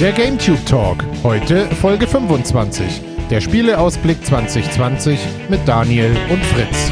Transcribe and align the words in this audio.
Der 0.00 0.12
GameTube 0.12 0.64
Talk. 0.64 1.04
Heute 1.22 1.66
Folge 1.76 2.06
25. 2.06 3.02
Der 3.28 3.42
Spieleausblick 3.42 4.24
2020 4.24 5.20
mit 5.50 5.60
Daniel 5.68 6.16
und 6.30 6.42
Fritz. 6.42 6.90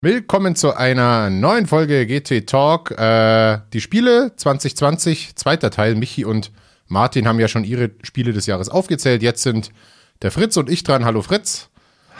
Willkommen 0.00 0.56
zu 0.56 0.74
einer 0.74 1.28
neuen 1.28 1.66
Folge 1.66 2.06
GT 2.06 2.46
Talk. 2.46 2.92
Äh, 2.92 3.58
die 3.74 3.82
Spiele 3.82 4.32
2020, 4.34 5.36
zweiter 5.36 5.70
Teil. 5.70 5.94
Michi 5.94 6.24
und 6.24 6.50
Martin 6.86 7.28
haben 7.28 7.38
ja 7.38 7.48
schon 7.48 7.64
ihre 7.64 7.90
Spiele 8.02 8.32
des 8.32 8.46
Jahres 8.46 8.70
aufgezählt. 8.70 9.22
Jetzt 9.22 9.42
sind 9.42 9.72
der 10.22 10.30
Fritz 10.30 10.56
und 10.56 10.70
ich 10.70 10.84
dran. 10.84 11.04
Hallo 11.04 11.20
Fritz. 11.20 11.68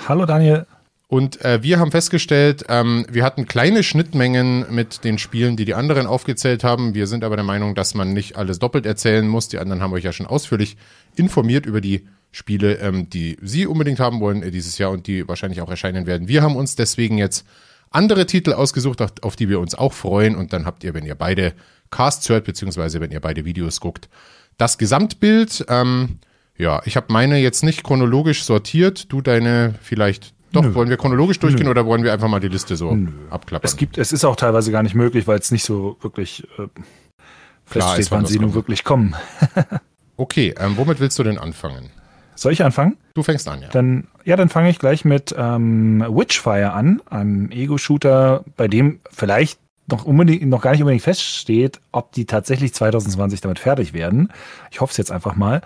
Hallo 0.09 0.27
Daniel. 0.27 0.67
Und 1.13 1.45
äh, 1.45 1.63
wir 1.63 1.79
haben 1.79 1.91
festgestellt, 1.91 2.65
ähm, 2.71 3.05
wir 3.07 3.23
hatten 3.23 3.45
kleine 3.45 3.83
Schnittmengen 3.83 4.65
mit 4.75 5.05
den 5.05 5.19
Spielen, 5.19 5.59
die 5.59 5.67
die 5.67 5.75
anderen 5.75 6.07
aufgezählt 6.07 6.65
haben. 6.65 6.95
Wir 6.95 7.07
sind 7.07 7.23
aber 7.23 7.37
der 7.37 7.45
Meinung, 7.45 7.75
dass 7.75 7.93
man 7.93 8.15
nicht 8.15 8.39
alles 8.39 8.59
doppelt 8.61 8.87
erzählen 8.87 9.29
muss. 9.29 9.49
Die 9.49 9.59
anderen 9.59 9.83
haben 9.83 9.93
euch 9.93 10.05
ja 10.05 10.13
schon 10.15 10.25
ausführlich 10.25 10.79
informiert 11.15 11.67
über 11.67 11.83
die 11.83 12.09
Spiele, 12.31 12.77
ähm, 12.77 13.11
die 13.11 13.37
sie 13.43 13.67
unbedingt 13.67 14.01
haben 14.01 14.21
wollen 14.21 14.43
äh, 14.43 14.51
dieses 14.51 14.79
Jahr 14.79 14.91
und 14.91 15.07
die 15.07 15.29
wahrscheinlich 15.29 15.61
auch 15.61 15.69
erscheinen 15.69 16.07
werden. 16.07 16.29
Wir 16.29 16.41
haben 16.41 16.57
uns 16.57 16.77
deswegen 16.77 17.19
jetzt 17.19 17.45
andere 17.91 18.25
Titel 18.25 18.55
ausgesucht, 18.55 19.23
auf, 19.23 19.37
die 19.37 19.51
wir 19.51 19.61
uns 19.61 19.75
auch 19.75 19.93
freuen. 19.93 20.35
Und 20.35 20.55
dann 20.55 20.65
habt 20.65 20.83
ihr, 20.83 20.95
wenn 20.95 21.05
ihr 21.05 21.15
beide 21.15 21.53
Casts 21.91 22.27
hört, 22.31 22.47
beziehungsweise 22.47 23.03
wenn 23.03 23.11
ihr 23.11 23.21
beide 23.21 23.45
Videos 23.45 23.81
guckt, 23.81 24.09
das 24.57 24.79
Gesamtbild. 24.79 25.67
Ähm, 25.69 26.21
ja, 26.57 26.81
ich 26.87 26.97
habe 26.97 27.13
meine 27.13 27.37
jetzt 27.37 27.65
nicht 27.65 27.85
chronologisch 27.85 28.45
sortiert. 28.45 29.13
Du 29.13 29.21
deine 29.21 29.75
vielleicht. 29.83 30.33
Doch, 30.53 30.63
Nö. 30.63 30.75
wollen 30.75 30.91
wir 30.91 30.97
chronologisch 30.97 31.39
durchgehen 31.39 31.65
Nö. 31.65 31.71
oder 31.71 31.87
wollen 31.87 32.05
wir 32.05 32.13
einfach 32.13 32.29
mal 32.29 32.41
die 32.41 32.49
Liste 32.49 32.77
so 32.77 32.95
Nö. 32.95 33.09
abklappern? 33.31 33.67
Es 33.67 33.77
gibt, 33.77 33.99
es 33.99 34.13
ist 34.13 34.25
auch 34.25 34.37
teilweise 34.37 34.71
gar 34.71 34.83
nicht 34.83 34.95
möglich, 34.95 35.27
weil 35.27 35.39
es 35.39 35.51
nicht 35.51 35.65
so 35.65 35.97
wirklich 36.03 36.47
äh, 36.59 36.67
feststeht, 37.65 38.11
wann 38.11 38.27
sie 38.27 38.39
nun 38.39 38.55
wirklich 38.55 38.85
kommen. 38.85 39.15
okay, 40.17 40.55
ähm, 40.59 40.77
womit 40.77 41.01
willst 41.01 41.19
du 41.19 41.23
denn 41.23 41.39
anfangen? 41.39 41.91
Soll 42.35 42.53
ich 42.53 42.65
anfangen? 42.65 42.97
Du 43.15 43.23
fängst 43.23 43.49
an, 43.49 43.63
ja. 43.63 43.69
Dann, 43.69 44.09
ja, 44.25 44.37
dann 44.37 44.49
fange 44.49 44.71
ich 44.71 44.79
gleich 44.79 45.05
mit 45.05 45.35
ähm, 45.37 46.05
Witchfire 46.09 46.73
an, 46.73 47.01
einem 47.09 47.51
Ego-Shooter, 47.51 48.45
bei 48.57 48.69
dem 48.69 49.01
vielleicht 49.11 49.59
noch 49.89 50.05
unbedingt, 50.05 50.47
noch 50.49 50.63
gar 50.63 50.73
nicht 50.73 50.81
unbedingt 50.81 51.03
feststeht, 51.03 51.81
ob 51.91 52.13
die 52.13 52.25
tatsächlich 52.25 52.73
2020 52.73 53.41
damit 53.41 53.59
fertig 53.59 53.93
werden. 53.93 54.29
Ich 54.71 54.81
hoffe 54.81 54.93
es 54.93 54.97
jetzt 54.97 55.11
einfach 55.11 55.35
mal. 55.35 55.61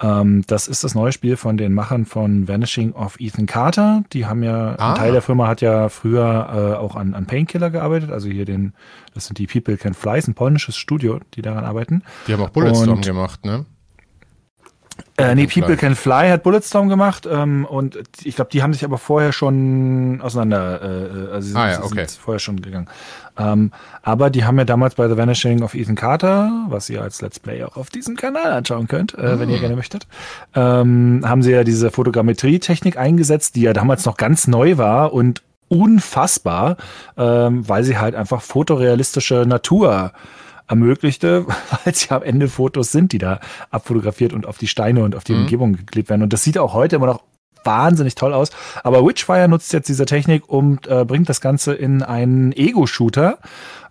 Ähm, 0.00 0.44
das 0.46 0.68
ist 0.68 0.84
das 0.84 0.94
neue 0.94 1.12
Spiel 1.12 1.36
von 1.36 1.56
den 1.56 1.72
Machern 1.72 2.04
von 2.04 2.48
Vanishing 2.48 2.92
of 2.92 3.18
Ethan 3.18 3.46
Carter. 3.46 4.04
Die 4.12 4.26
haben 4.26 4.42
ja, 4.42 4.76
ah. 4.78 4.90
ein 4.90 4.94
Teil 4.96 5.12
der 5.12 5.22
Firma 5.22 5.48
hat 5.48 5.62
ja 5.62 5.88
früher 5.88 6.74
äh, 6.74 6.76
auch 6.76 6.96
an, 6.96 7.14
an 7.14 7.26
Painkiller 7.26 7.70
gearbeitet, 7.70 8.10
also 8.10 8.28
hier 8.28 8.44
den, 8.44 8.74
das 9.14 9.26
sind 9.26 9.38
die 9.38 9.46
People 9.46 9.76
Can 9.76 9.94
Fly, 9.94 10.20
ein 10.26 10.34
polnisches 10.34 10.76
Studio, 10.76 11.20
die 11.34 11.42
daran 11.42 11.64
arbeiten. 11.64 12.02
Die 12.26 12.32
haben 12.34 12.42
auch 12.42 12.50
Bulletstorm 12.50 13.00
gemacht, 13.00 13.44
ne? 13.44 13.64
Äh, 15.16 15.34
nee, 15.34 15.46
People 15.46 15.76
Can 15.76 15.94
Fly 15.94 16.28
hat 16.30 16.42
Bulletstorm 16.42 16.88
gemacht 16.88 17.28
ähm, 17.30 17.64
und 17.64 17.98
ich 18.24 18.36
glaube, 18.36 18.50
die 18.50 18.62
haben 18.62 18.72
sich 18.72 18.84
aber 18.84 18.98
vorher 18.98 19.32
schon 19.32 20.20
auseinander, 20.22 20.82
äh, 20.82 21.32
also 21.34 21.48
sie 21.48 21.56
ah, 21.56 21.70
ja, 21.70 21.82
okay. 21.82 22.06
sind 22.06 22.10
vorher 22.12 22.38
schon 22.38 22.60
gegangen. 22.60 22.88
Ähm, 23.38 23.72
aber 24.02 24.30
die 24.30 24.44
haben 24.44 24.58
ja 24.58 24.64
damals 24.64 24.94
bei 24.94 25.08
The 25.08 25.16
Vanishing 25.16 25.62
of 25.62 25.74
Ethan 25.74 25.94
Carter, 25.94 26.66
was 26.68 26.90
ihr 26.90 27.02
als 27.02 27.20
Let's 27.22 27.40
Play 27.40 27.62
auch 27.64 27.76
auf 27.76 27.90
diesem 27.90 28.16
Kanal 28.16 28.52
anschauen 28.52 28.88
könnt, 28.88 29.14
äh, 29.14 29.36
mm. 29.36 29.40
wenn 29.40 29.48
ihr 29.48 29.56
ah. 29.56 29.60
gerne 29.60 29.76
möchtet, 29.76 30.06
ähm, 30.54 31.22
haben 31.24 31.42
sie 31.42 31.52
ja 31.52 31.64
diese 31.64 31.90
Fotogrammetrie-Technik 31.90 32.96
eingesetzt, 32.98 33.56
die 33.56 33.62
ja 33.62 33.72
damals 33.72 34.04
noch 34.04 34.16
ganz 34.16 34.46
neu 34.46 34.76
war 34.76 35.12
und 35.12 35.42
unfassbar, 35.68 36.76
ähm, 37.16 37.66
weil 37.66 37.84
sie 37.84 37.96
halt 37.96 38.14
einfach 38.14 38.42
fotorealistische 38.42 39.46
Natur 39.46 40.12
ermöglichte, 40.72 41.46
weil 41.46 41.92
es 41.92 42.08
ja 42.08 42.16
am 42.16 42.22
Ende 42.22 42.48
Fotos 42.48 42.92
sind, 42.92 43.12
die 43.12 43.18
da 43.18 43.40
abfotografiert 43.70 44.32
und 44.32 44.46
auf 44.46 44.58
die 44.58 44.66
Steine 44.66 45.04
und 45.04 45.14
auf 45.14 45.24
die 45.24 45.34
mhm. 45.34 45.42
Umgebung 45.42 45.72
geklebt 45.76 46.08
werden. 46.08 46.22
Und 46.22 46.32
das 46.32 46.42
sieht 46.42 46.58
auch 46.58 46.72
heute 46.72 46.96
immer 46.96 47.06
noch 47.06 47.22
wahnsinnig 47.64 48.14
toll 48.14 48.32
aus. 48.32 48.50
Aber 48.82 49.06
Witchfire 49.06 49.48
nutzt 49.48 49.72
jetzt 49.72 49.88
diese 49.88 50.06
Technik 50.06 50.48
und 50.48 50.86
äh, 50.88 51.04
bringt 51.04 51.28
das 51.28 51.40
Ganze 51.40 51.74
in 51.74 52.02
einen 52.02 52.52
Ego-Shooter 52.52 53.38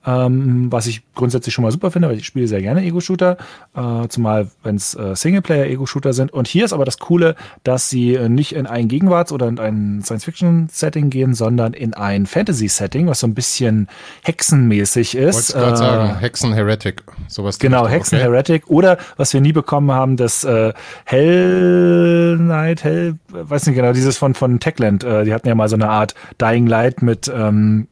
ähm, 0.06 0.72
was 0.72 0.88
ich 0.88 1.02
grundsätzlich 1.14 1.54
schon 1.54 1.64
mal 1.64 1.72
super 1.72 1.92
finde, 1.92 2.10
weil 2.10 2.18
ich 2.18 2.26
spiele 2.26 2.48
sehr 2.48 2.62
gerne 2.62 2.84
Ego-Shooter, 2.84 3.38
äh, 3.76 4.08
zumal 4.08 4.50
wenn 4.64 4.76
es 4.76 4.96
äh, 4.96 5.16
Singleplayer-Ego-Shooter 5.16 6.14
sind. 6.14 6.34
Und 6.34 6.48
hier 6.48 6.66
ist 6.66 6.74
aber 6.74 6.86
das 6.86 6.98
Coole, 6.98 7.36
dass 7.64 7.90
sie 7.90 8.16
äh, 8.16 8.30
nicht 8.30 8.54
in 8.54 8.66
ein 8.66 8.88
Gegenwarts- 8.88 9.32
oder 9.32 9.48
in 9.48 9.60
ein 9.60 10.02
Science-Fiction-Setting 10.04 11.10
gehen, 11.10 11.34
sondern 11.34 11.74
in 11.74 11.94
ein 11.94 12.26
Fantasy-Setting, 12.26 13.08
was 13.08 13.20
so 13.20 13.28
ein 13.28 13.36
bisschen 13.36 13.88
hexenmäßig 14.24 15.16
ist. 15.16 15.56
Wollte 15.56 15.74
äh, 15.74 15.78
sagen, 15.78 16.20
Hexen-Heretic, 16.20 17.04
sowas. 17.28 17.60
Genau, 17.60 17.88
Hexen-Heretic. 17.88 18.64
Okay. 18.66 18.74
Oder, 18.74 18.98
was 19.18 19.34
wir 19.34 19.42
nie 19.42 19.54
bekommen 19.54 19.92
haben, 19.92 20.18
das 20.18 20.44
äh, 20.44 20.74
Hell 21.06 22.38
Knight, 22.40 22.84
Hell, 22.84 23.16
weiß 23.30 23.68
nicht 23.68 23.76
genau, 23.76 23.94
dieses 23.94 24.18
von, 24.18 24.34
von 24.34 24.60
Techland. 24.60 25.04
Äh, 25.04 25.26
die 25.26 25.34
hatten 25.34 25.48
ja 25.48 25.56
mal 25.56 25.70
so 25.70 25.76
eine 25.76 25.90
Art 25.90 26.16
Dying 26.40 26.68
Light 26.68 27.02
mit 27.02 27.32
ähm, 27.34 27.88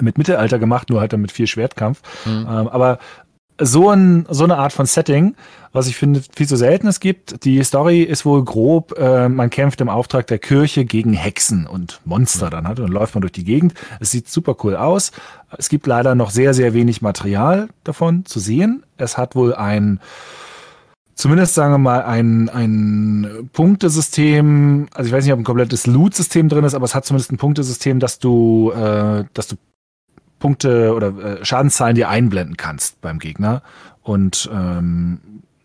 mit 0.00 0.18
Mittelalter 0.18 0.58
gemacht, 0.58 0.90
nur 0.90 1.00
halt 1.00 1.12
dann 1.12 1.20
mit 1.20 1.32
viel 1.32 1.46
Schwertkampf. 1.46 2.02
Mhm. 2.24 2.46
Ähm, 2.48 2.68
aber 2.68 2.98
so, 3.60 3.90
ein, 3.90 4.26
so 4.28 4.44
eine 4.44 4.58
Art 4.58 4.72
von 4.72 4.86
Setting, 4.86 5.34
was 5.72 5.86
ich 5.86 5.96
finde 5.96 6.22
viel 6.34 6.46
zu 6.46 6.56
selten 6.56 6.86
es 6.86 7.00
gibt. 7.00 7.44
Die 7.44 7.62
Story 7.64 8.02
ist 8.02 8.26
wohl 8.26 8.44
grob, 8.44 8.98
äh, 8.98 9.28
man 9.28 9.50
kämpft 9.50 9.80
im 9.80 9.88
Auftrag 9.88 10.26
der 10.26 10.38
Kirche 10.38 10.84
gegen 10.84 11.12
Hexen 11.12 11.66
und 11.66 12.00
Monster 12.04 12.46
mhm. 12.46 12.50
dann 12.50 12.68
halt 12.68 12.78
und 12.78 12.86
dann 12.86 12.92
läuft 12.92 13.14
man 13.14 13.22
durch 13.22 13.32
die 13.32 13.44
Gegend. 13.44 13.74
Es 14.00 14.10
sieht 14.10 14.28
super 14.28 14.56
cool 14.62 14.76
aus. 14.76 15.12
Es 15.56 15.68
gibt 15.68 15.86
leider 15.86 16.14
noch 16.14 16.30
sehr, 16.30 16.54
sehr 16.54 16.74
wenig 16.74 17.02
Material 17.02 17.68
davon 17.84 18.24
zu 18.26 18.40
sehen. 18.40 18.84
Es 18.98 19.16
hat 19.16 19.34
wohl 19.34 19.54
ein 19.54 20.00
zumindest 21.14 21.54
sagen 21.54 21.72
wir 21.72 21.78
mal 21.78 22.02
ein, 22.02 22.50
ein 22.50 23.48
Punktesystem, 23.52 24.88
also 24.92 25.08
ich 25.08 25.14
weiß 25.14 25.24
nicht, 25.24 25.32
ob 25.32 25.40
ein 25.40 25.44
komplettes 25.44 25.86
Loot-System 25.86 26.50
drin 26.50 26.64
ist, 26.64 26.74
aber 26.74 26.84
es 26.84 26.94
hat 26.94 27.06
zumindest 27.06 27.32
ein 27.32 27.38
Punktesystem, 27.38 28.00
dass 28.00 28.18
du, 28.18 28.70
äh, 28.72 29.24
dass 29.32 29.48
du 29.48 29.56
Punkte 30.38 30.94
oder 30.94 31.40
äh, 31.40 31.44
Schadenszahlen 31.44 31.94
dir 31.94 32.08
einblenden 32.08 32.56
kannst 32.56 33.00
beim 33.00 33.18
Gegner 33.18 33.62
und 34.02 34.48
ähm, 34.52 35.20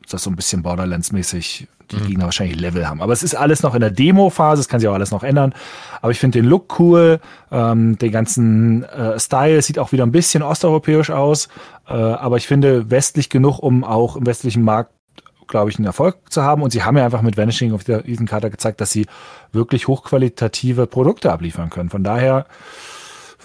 das 0.10 0.24
so 0.24 0.30
ein 0.30 0.36
bisschen 0.36 0.64
Borderlands-mäßig 0.64 1.68
die 1.92 1.98
mhm. 1.98 2.08
Gegner 2.08 2.26
wahrscheinlich 2.26 2.60
Level 2.60 2.88
haben. 2.88 3.02
Aber 3.02 3.14
es 3.14 3.24
ist 3.24 3.36
alles 3.36 3.64
noch 3.64 3.76
in 3.76 3.82
der 3.82 3.92
Demo-Phase, 3.92 4.62
es 4.62 4.68
kann 4.68 4.80
sich 4.80 4.90
auch 4.90 4.94
alles 4.94 5.12
noch 5.12 5.24
ändern. 5.24 5.54
Aber 6.02 6.12
ich 6.12 6.20
finde 6.20 6.40
den 6.40 6.50
Look 6.50 6.80
cool, 6.80 7.20
ähm, 7.52 7.98
den 7.98 8.12
ganzen 8.12 8.84
äh, 8.84 9.20
Style 9.20 9.62
sieht 9.62 9.80
auch 9.80 9.92
wieder 9.92 10.06
ein 10.06 10.12
bisschen 10.12 10.44
osteuropäisch 10.44 11.10
aus, 11.10 11.50
äh, 11.88 11.94
aber 11.94 12.38
ich 12.38 12.48
finde 12.48 12.90
westlich 12.90 13.30
genug, 13.30 13.60
um 13.60 13.84
auch 13.84 14.16
im 14.16 14.26
westlichen 14.26 14.64
Markt 14.64 14.94
glaube 15.48 15.70
ich, 15.70 15.78
einen 15.78 15.86
Erfolg 15.86 16.16
zu 16.30 16.44
haben. 16.44 16.62
Und 16.62 16.72
sie 16.72 16.84
haben 16.84 16.96
ja 16.96 17.04
einfach 17.04 17.22
mit 17.22 17.36
Vanishing 17.36 17.74
auf 17.74 17.84
der 17.84 18.08
Ethan 18.08 18.26
Carter 18.26 18.50
gezeigt, 18.50 18.80
dass 18.80 18.92
sie 18.92 19.06
wirklich 19.52 19.90
hochqualitative 19.90 20.88
Produkte 20.88 21.30
abliefern 21.30 21.70
können. 21.70 21.90
Von 21.90 22.06
daher 22.06 22.46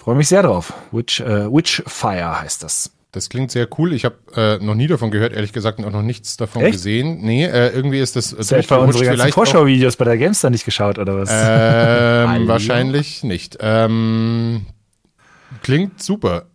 Freue 0.07 0.15
mich 0.15 0.29
sehr 0.29 0.41
drauf. 0.41 0.71
Witch, 0.93 1.19
äh, 1.19 1.51
Witchfire 1.51 2.39
heißt 2.39 2.63
das. 2.63 2.91
Das 3.11 3.27
klingt 3.27 3.51
sehr 3.51 3.67
cool. 3.77 3.91
Ich 3.91 4.05
habe 4.05 4.15
äh, 4.37 4.57
noch 4.63 4.73
nie 4.73 4.87
davon 4.87 5.11
gehört, 5.11 5.33
ehrlich 5.33 5.51
gesagt, 5.51 5.79
und 5.79 5.83
auch 5.83 5.91
noch 5.91 6.01
nichts 6.01 6.37
davon 6.37 6.61
Echt? 6.61 6.75
gesehen. 6.75 7.17
Nee, 7.23 7.43
äh, 7.43 7.75
irgendwie 7.75 7.99
ist 7.99 8.15
das. 8.15 8.33
Hast 8.33 8.51
du 8.51 8.55
etwa 8.55 8.77
unsere 8.77 9.03
ganzen 9.03 9.33
Vorschau-Videos 9.33 9.97
bei 9.97 10.05
der 10.05 10.17
Gamestar 10.17 10.49
nicht 10.49 10.63
geschaut, 10.63 10.97
oder 10.97 11.17
was? 11.17 11.29
Ähm, 11.29 12.47
wahrscheinlich 12.47 13.25
nicht. 13.25 13.57
Ähm, 13.59 14.67
klingt 15.61 16.01
super. 16.01 16.45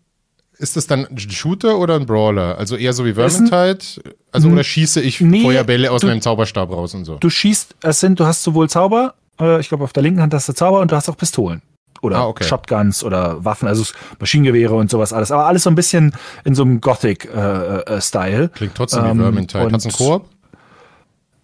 Ist 0.57 0.77
das 0.77 0.87
dann 0.87 1.07
ein 1.09 1.19
Shooter 1.19 1.77
oder 1.77 1.97
ein 1.97 2.07
Brawler? 2.07 2.57
Also 2.57 2.77
eher 2.77 2.95
so 2.95 3.05
wie 3.05 3.13
Vermintide? 3.13 3.85
Also 4.31 4.49
oder 4.49 4.65
schieße 4.65 5.03
ich 5.03 5.21
nee, 5.21 5.43
Feuerbälle 5.43 5.91
aus 5.91 6.01
du, 6.01 6.07
meinem 6.07 6.23
Zauberstab 6.23 6.71
raus 6.71 6.95
und 6.95 7.05
so? 7.05 7.17
Du 7.17 7.29
schießt, 7.29 7.77
es 7.83 8.01
sind, 8.01 8.19
du 8.19 8.25
hast 8.25 8.45
sowohl 8.45 8.71
Zauber, 8.71 9.13
äh, 9.39 9.61
ich 9.61 9.69
glaube 9.69 9.85
auf 9.85 9.93
der 9.93 10.05
linken 10.05 10.23
Hand 10.23 10.33
hast 10.33 10.49
du 10.49 10.55
Zauber 10.55 10.81
und 10.81 10.91
du 10.91 10.97
hast 10.97 11.11
auch 11.11 11.19
Pistolen 11.19 11.61
oder 12.03 12.19
ah, 12.19 12.27
okay. 12.27 12.45
Shotguns 12.45 13.03
oder 13.03 13.45
Waffen, 13.45 13.69
also 13.69 13.85
Maschinengewehre 14.19 14.75
und 14.75 14.91
sowas 14.91 15.13
alles. 15.13 15.31
Aber 15.31 15.47
alles 15.47 15.63
so 15.63 15.71
ein 15.71 15.75
bisschen 15.75 16.13
in 16.45 16.55
so 16.55 16.63
einem 16.63 16.81
Gothic-Style. 16.81 18.43
Äh, 18.43 18.45
äh, 18.45 18.49
Klingt 18.49 18.75
trotzdem 18.75 19.05
ähm, 19.05 19.19
wie 19.19 19.23
Vermintide. 19.23 19.73
Hat's 19.73 19.87
einen 19.87 19.95
Koop? 19.95 20.29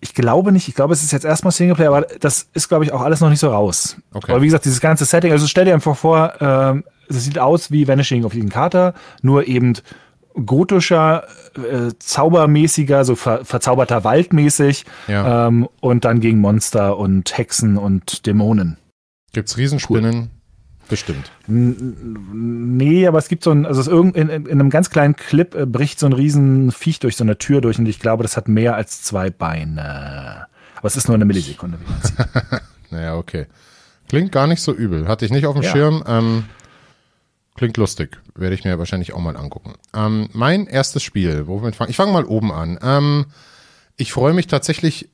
Ich 0.01 0.15
glaube 0.15 0.53
nicht. 0.53 0.69
Ich 0.69 0.75
glaube, 0.75 0.95
es 0.95 1.03
ist 1.03 1.13
jetzt 1.13 1.25
erstmal 1.25 1.53
Singleplayer, 1.53 1.89
aber 1.89 2.07
das 2.21 2.49
ist, 2.55 2.69
glaube 2.69 2.85
ich, 2.85 2.93
auch 2.93 3.01
alles 3.01 3.21
noch 3.21 3.31
nicht 3.31 3.41
so 3.41 3.51
raus. 3.51 3.97
Okay. 4.13 4.33
Aber 4.33 4.43
wie 4.43 4.47
gesagt, 4.47 4.65
dieses 4.65 4.81
ganze 4.81 5.05
Setting, 5.05 5.33
also 5.33 5.47
stell 5.47 5.65
dir 5.65 5.75
einfach 5.75 5.97
vor, 5.97 6.35
ähm, 6.41 6.85
es 7.09 7.25
sieht 7.25 7.39
aus 7.39 7.71
wie 7.71 7.89
Vanishing 7.89 8.25
of 8.25 8.35
Eden 8.35 8.51
Carter, 8.51 8.95
nur 9.23 9.47
eben 9.47 9.75
gotischer, 10.45 11.25
äh, 11.57 11.93
zaubermäßiger, 11.99 13.05
so 13.05 13.17
ver 13.17 13.45
verzauberter 13.45 14.05
Waldmäßig 14.05 14.85
ja. 15.09 15.49
ähm, 15.49 15.69
und 15.81 16.05
dann 16.05 16.21
gegen 16.21 16.39
Monster 16.39 16.97
und 16.97 17.37
Hexen 17.37 17.77
und 17.77 18.27
Dämonen. 18.27 18.77
Gibt's 19.33 19.57
Riesenspinnen? 19.57 20.15
Cool. 20.15 20.29
Bestimmt. 20.89 21.31
Nee, 21.47 23.07
aber 23.07 23.19
es 23.19 23.29
gibt 23.29 23.45
so 23.45 23.51
ein, 23.51 23.67
also 23.67 23.91
in, 24.01 24.15
in, 24.15 24.29
in, 24.29 24.49
einem 24.49 24.71
ganz 24.71 24.89
kleinen 24.89 25.17
Clip 25.17 25.55
äh, 25.55 25.67
bricht 25.67 25.99
so 25.99 26.07
ein 26.07 26.15
riesen 26.15 26.73
Viech 26.73 26.99
durch 26.99 27.17
so 27.17 27.25
eine 27.25 27.37
Tür 27.37 27.61
durch 27.61 27.79
und 27.79 27.87
ich 27.87 27.99
glaube, 28.01 28.23
das 28.23 28.37
hat 28.37 28.49
mehr 28.49 28.75
als 28.75 29.03
zwei 29.03 29.29
Beine. 29.29 30.47
Aber 30.77 30.87
es 30.87 30.97
ist 30.97 31.09
nur 31.09 31.17
eine 31.17 31.25
Millisekunde, 31.25 31.79
wie 31.81 31.91
man 31.91 32.01
sieht. 32.03 32.63
naja, 32.91 33.17
okay. 33.17 33.47
Klingt 34.09 34.33
gar 34.33 34.47
nicht 34.47 34.63
so 34.63 34.73
übel. 34.73 35.09
Hatte 35.09 35.27
ich 35.27 35.31
nicht 35.31 35.47
auf 35.47 35.55
dem 35.55 35.63
ja. 35.63 35.71
Schirm. 35.71 36.03
Ähm, 36.07 36.45
Klingt 37.59 37.77
lustig. 37.77 38.19
Werde 38.37 38.55
ich 38.55 38.65
mir 38.65 38.79
wahrscheinlich 38.79 39.13
auch 39.13 39.21
mal 39.21 39.37
angucken. 39.37 39.75
Ähm, 39.93 40.31
mein 40.33 40.67
erstes 40.67 41.03
Spiel, 41.03 41.49
womit 41.49 41.75
fange 41.75 41.91
ich? 41.91 41.97
fange 41.97 42.13
mal 42.13 42.25
oben 42.25 42.53
an. 42.53 42.79
Ähm, 42.81 43.27
ich 43.97 44.13
freue 44.13 44.33
mich 44.33 44.47
tatsächlich 44.47 45.11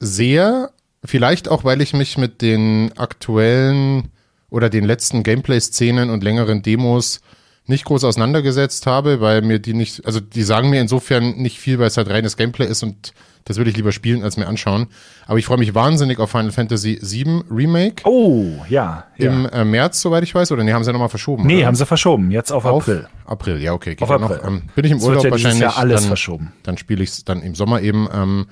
sehr, 0.00 0.72
vielleicht 1.04 1.48
auch, 1.48 1.62
weil 1.62 1.80
ich 1.80 1.94
mich 1.94 2.18
mit 2.18 2.42
den 2.42 2.92
aktuellen 2.98 4.10
oder 4.50 4.70
den 4.70 4.84
letzten 4.84 5.22
Gameplay-Szenen 5.22 6.10
und 6.10 6.22
längeren 6.22 6.62
Demos 6.62 7.20
nicht 7.66 7.84
groß 7.84 8.04
auseinandergesetzt 8.04 8.86
habe, 8.86 9.20
weil 9.20 9.42
mir 9.42 9.58
die 9.58 9.74
nicht, 9.74 10.06
also 10.06 10.20
die 10.20 10.42
sagen 10.42 10.70
mir 10.70 10.80
insofern 10.80 11.36
nicht 11.36 11.58
viel, 11.58 11.78
weil 11.78 11.88
es 11.88 11.96
halt 11.96 12.08
reines 12.08 12.36
Gameplay 12.36 12.66
ist 12.66 12.82
und 12.82 13.12
das 13.44 13.58
würde 13.58 13.70
ich 13.70 13.76
lieber 13.76 13.92
spielen 13.92 14.24
als 14.24 14.36
mir 14.36 14.48
anschauen. 14.48 14.88
Aber 15.26 15.38
ich 15.38 15.46
freue 15.46 15.58
mich 15.58 15.74
wahnsinnig 15.74 16.18
auf 16.18 16.30
Final 16.30 16.50
Fantasy 16.50 16.98
VII 17.00 17.42
Remake. 17.48 18.02
Oh, 18.04 18.64
ja. 18.68 19.04
Im 19.16 19.44
ja. 19.44 19.48
äh, 19.50 19.64
März, 19.64 20.00
soweit 20.00 20.24
ich 20.24 20.34
weiß, 20.34 20.50
oder 20.50 20.64
nee, 20.64 20.72
haben 20.72 20.82
sie 20.82 20.92
nochmal 20.92 21.08
verschoben? 21.08 21.46
Nee, 21.46 21.58
oder? 21.58 21.66
haben 21.66 21.76
sie 21.76 21.86
verschoben, 21.86 22.32
jetzt 22.32 22.50
auf, 22.50 22.64
auf 22.64 22.82
April. 22.82 23.06
April, 23.24 23.62
ja, 23.62 23.72
okay. 23.72 23.90
Geht 23.90 24.02
auf 24.02 24.10
ja 24.10 24.16
April. 24.16 24.36
Noch, 24.38 24.46
ähm, 24.46 24.62
bin 24.74 24.84
ich 24.84 24.90
im 24.90 24.98
Es 24.98 25.04
Urlaub 25.04 25.24
ja 25.24 25.30
wahrscheinlich. 25.30 25.60
Jahr 25.60 25.78
alles 25.78 26.02
dann, 26.02 26.08
verschoben. 26.08 26.52
Dann 26.64 26.76
spiele 26.76 27.04
ich 27.04 27.10
es 27.10 27.24
dann 27.24 27.40
im 27.42 27.54
Sommer 27.54 27.80
eben. 27.82 28.08
Ähm, 28.12 28.46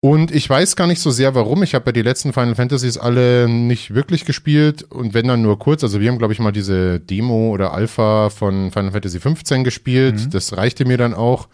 und 0.00 0.30
ich 0.30 0.48
weiß 0.48 0.76
gar 0.76 0.86
nicht 0.86 1.00
so 1.00 1.10
sehr, 1.10 1.34
warum. 1.34 1.62
Ich 1.62 1.74
habe 1.74 1.86
ja 1.86 1.92
die 1.92 2.02
letzten 2.02 2.32
Final 2.32 2.54
Fantasies 2.54 2.98
alle 2.98 3.48
nicht 3.48 3.94
wirklich 3.94 4.24
gespielt 4.24 4.84
und 4.84 5.12
wenn 5.12 5.26
dann 5.26 5.42
nur 5.42 5.58
kurz. 5.58 5.82
Also 5.82 6.00
wir 6.00 6.08
haben, 6.08 6.18
glaube 6.18 6.32
ich, 6.32 6.38
mal 6.38 6.52
diese 6.52 7.00
Demo 7.00 7.50
oder 7.50 7.72
Alpha 7.72 8.30
von 8.30 8.70
Final 8.70 8.92
Fantasy 8.92 9.18
15 9.18 9.64
gespielt. 9.64 10.26
Mhm. 10.26 10.30
Das 10.30 10.56
reichte 10.56 10.84
mir 10.84 10.98
dann 10.98 11.14
auch. 11.14 11.48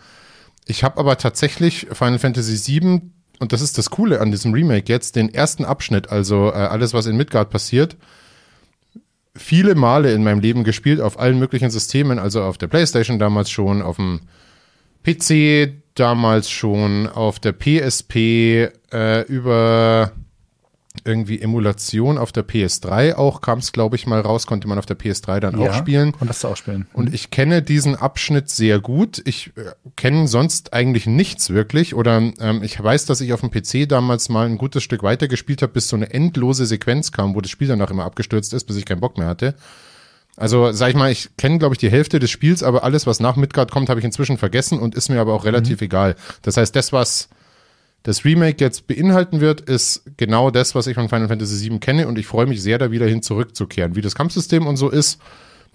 Ich 0.67 0.85
habe 0.85 0.99
aber 0.99 1.17
tatsächlich 1.17 1.87
Final 1.93 2.19
Fantasy 2.19 2.56
7 2.56 3.12
und 3.38 3.52
das 3.52 3.62
ist 3.62 3.79
das 3.79 3.91
Coole 3.91 4.20
an 4.20 4.31
diesem 4.31 4.52
Remake 4.52 4.93
jetzt, 4.93 5.17
den 5.17 5.32
ersten 5.32 5.64
Abschnitt, 5.64 6.11
also 6.11 6.50
äh, 6.50 6.55
alles, 6.56 6.94
was 6.94 7.06
in 7.06 7.17
Midgard 7.17 7.50
passiert, 7.50 7.97
viele 9.35 9.75
Male 9.75 10.12
in 10.12 10.23
meinem 10.23 10.40
Leben 10.40 10.64
gespielt, 10.64 11.00
auf 11.00 11.19
allen 11.19 11.38
möglichen 11.38 11.70
Systemen, 11.70 12.19
also 12.19 12.43
auf 12.43 12.58
der 12.58 12.69
Playstation 12.69 13.19
damals 13.19 13.50
schon, 13.50 13.82
auf 13.82 13.97
dem 13.97 14.20
PC 15.02 15.84
damals 15.94 16.50
schon, 16.50 17.06
auf 17.08 17.38
der 17.38 17.52
PSP, 17.52 18.70
äh, 18.93 19.23
über 19.23 20.12
irgendwie 21.05 21.41
Emulation 21.41 22.19
auf 22.19 22.31
der 22.31 22.46
PS3 22.46 23.14
auch, 23.14 23.41
kam 23.41 23.58
es, 23.58 23.73
glaube 23.73 23.96
ich, 23.96 24.06
mal 24.06 24.20
raus, 24.20 24.46
konnte 24.46 24.69
man 24.69 24.79
auf 24.79 24.87
der 24.87 24.96
PS3 24.96 25.41
dann 25.41 25.56
auch 25.56 25.75
spielen. 25.75 26.12
Konntest 26.12 26.44
du 26.44 26.49
auch 26.49 26.56
spielen. 26.56 26.87
Und 26.93 27.12
ich 27.12 27.31
kenne 27.31 27.62
diesen 27.62 27.96
Abschnitt 27.96 28.49
sehr 28.49 28.79
gut. 28.79 29.20
Ich 29.26 29.52
äh, 29.56 29.73
kenne 29.96 30.29
sonst 30.29 30.73
eigentlich 30.73 31.06
nichts 31.06 31.50
wirklich. 31.50 31.94
Oder 31.94 32.19
ähm, 32.40 32.62
ich 32.62 32.81
weiß, 32.81 33.06
dass 33.06 33.20
ich 33.20 33.32
auf 33.32 33.40
dem 33.40 33.50
PC 33.50 33.88
damals 33.88 34.29
mal 34.29 34.47
ein 34.47 34.56
gutes 34.56 34.85
Stück 34.85 35.02
weiter 35.02 35.26
gespielt 35.26 35.62
habe, 35.62 35.73
bis 35.73 35.88
so 35.88 35.97
eine 35.97 36.12
endlose 36.12 36.64
Sequenz 36.64 37.11
kam, 37.11 37.35
wo 37.35 37.40
das 37.40 37.50
Spiel 37.50 37.69
danach 37.69 37.90
immer 37.90 38.05
abgestürzt 38.05 38.55
ist, 38.55 38.64
bis 38.64 38.76
ich 38.76 38.87
keinen 38.87 39.00
Bock 39.00 39.19
mehr 39.19 39.26
hatte. 39.26 39.56
Also 40.37 40.73
sag 40.73 40.91
ich 40.91 40.97
mal, 40.97 41.13
ich 41.13 41.37
kenne, 41.37 41.59
glaube 41.59 41.75
ich, 41.75 41.79
die 41.79 41.91
Hälfte 41.91 42.19
des 42.19 42.31
Spiels, 42.31 42.63
aber 42.63 42.83
alles, 42.83 43.07
was 43.07 43.21
nach 43.21 43.37
Midgard 43.37 43.71
kommt, 43.71 43.89
habe 43.89 44.01
ich 44.01 44.05
inzwischen 44.05 44.37
vergessen 44.37 44.81
und 44.81 44.95
ist 44.95 45.09
mir 45.09 45.21
aber 45.21 45.33
auch 45.33 45.45
relativ 45.45 45.81
egal. 45.81 46.17
Das 46.43 46.57
heißt, 46.57 46.75
das, 46.75 46.93
was 46.93 47.29
das 48.03 48.25
Remake 48.25 48.63
jetzt 48.63 48.87
beinhalten 48.87 49.41
wird, 49.41 49.63
ist 49.63 50.03
genau 50.17 50.51
das, 50.51 50.75
was 50.75 50.87
ich 50.87 50.95
von 50.95 51.09
Final 51.09 51.29
Fantasy 51.29 51.71
VII 51.71 51.79
kenne 51.79 52.09
und 52.09 52.19
ich 52.19 52.27
freue 52.27 52.47
mich 52.47 52.63
sehr, 52.63 52.79
da 52.79 52.91
wieder 52.91 53.07
hin 53.07 53.23
zurückzukehren. 53.23 53.95
Wie 53.97 54.03
das 54.03 54.15
Kampfsystem 54.15 54.67
und 54.67 54.77
so 54.77 54.91
ist, 54.91 55.21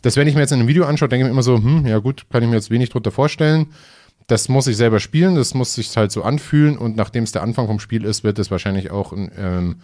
das, 0.01 0.15
wenn 0.15 0.27
ich 0.27 0.35
mir 0.35 0.41
jetzt 0.41 0.51
in 0.51 0.59
einem 0.59 0.67
Video 0.67 0.85
anschaue, 0.85 1.09
denke 1.09 1.25
ich 1.25 1.27
mir 1.27 1.33
immer 1.33 1.43
so, 1.43 1.57
hm, 1.57 1.85
ja 1.85 1.97
gut, 1.97 2.25
kann 2.29 2.43
ich 2.43 2.49
mir 2.49 2.55
jetzt 2.55 2.69
wenig 2.69 2.89
drunter 2.89 3.11
vorstellen. 3.11 3.67
Das 4.27 4.47
muss 4.47 4.67
ich 4.67 4.77
selber 4.77 4.99
spielen, 4.99 5.35
das 5.35 5.55
muss 5.55 5.73
sich 5.73 5.95
halt 5.97 6.11
so 6.11 6.21
anfühlen 6.21 6.77
und 6.77 6.95
nachdem 6.95 7.23
es 7.23 7.31
der 7.31 7.41
Anfang 7.41 7.65
vom 7.65 7.79
Spiel 7.79 8.05
ist, 8.05 8.23
wird 8.23 8.37
es 8.37 8.51
wahrscheinlich 8.51 8.91
auch 8.91 9.11
ein 9.11 9.31
ähm, 9.37 9.75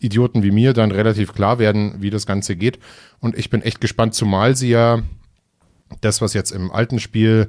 JRPG-Idioten 0.00 0.42
wie 0.42 0.50
mir 0.50 0.72
dann 0.72 0.90
relativ 0.90 1.32
klar 1.32 1.58
werden, 1.58 1.94
wie 1.98 2.10
das 2.10 2.26
Ganze 2.26 2.56
geht. 2.56 2.78
Und 3.20 3.36
ich 3.36 3.50
bin 3.50 3.62
echt 3.62 3.80
gespannt, 3.80 4.14
zumal 4.14 4.56
sie 4.56 4.70
ja 4.70 5.02
das, 6.00 6.20
was 6.20 6.34
jetzt 6.34 6.50
im 6.50 6.70
alten 6.70 6.98
Spiel 6.98 7.48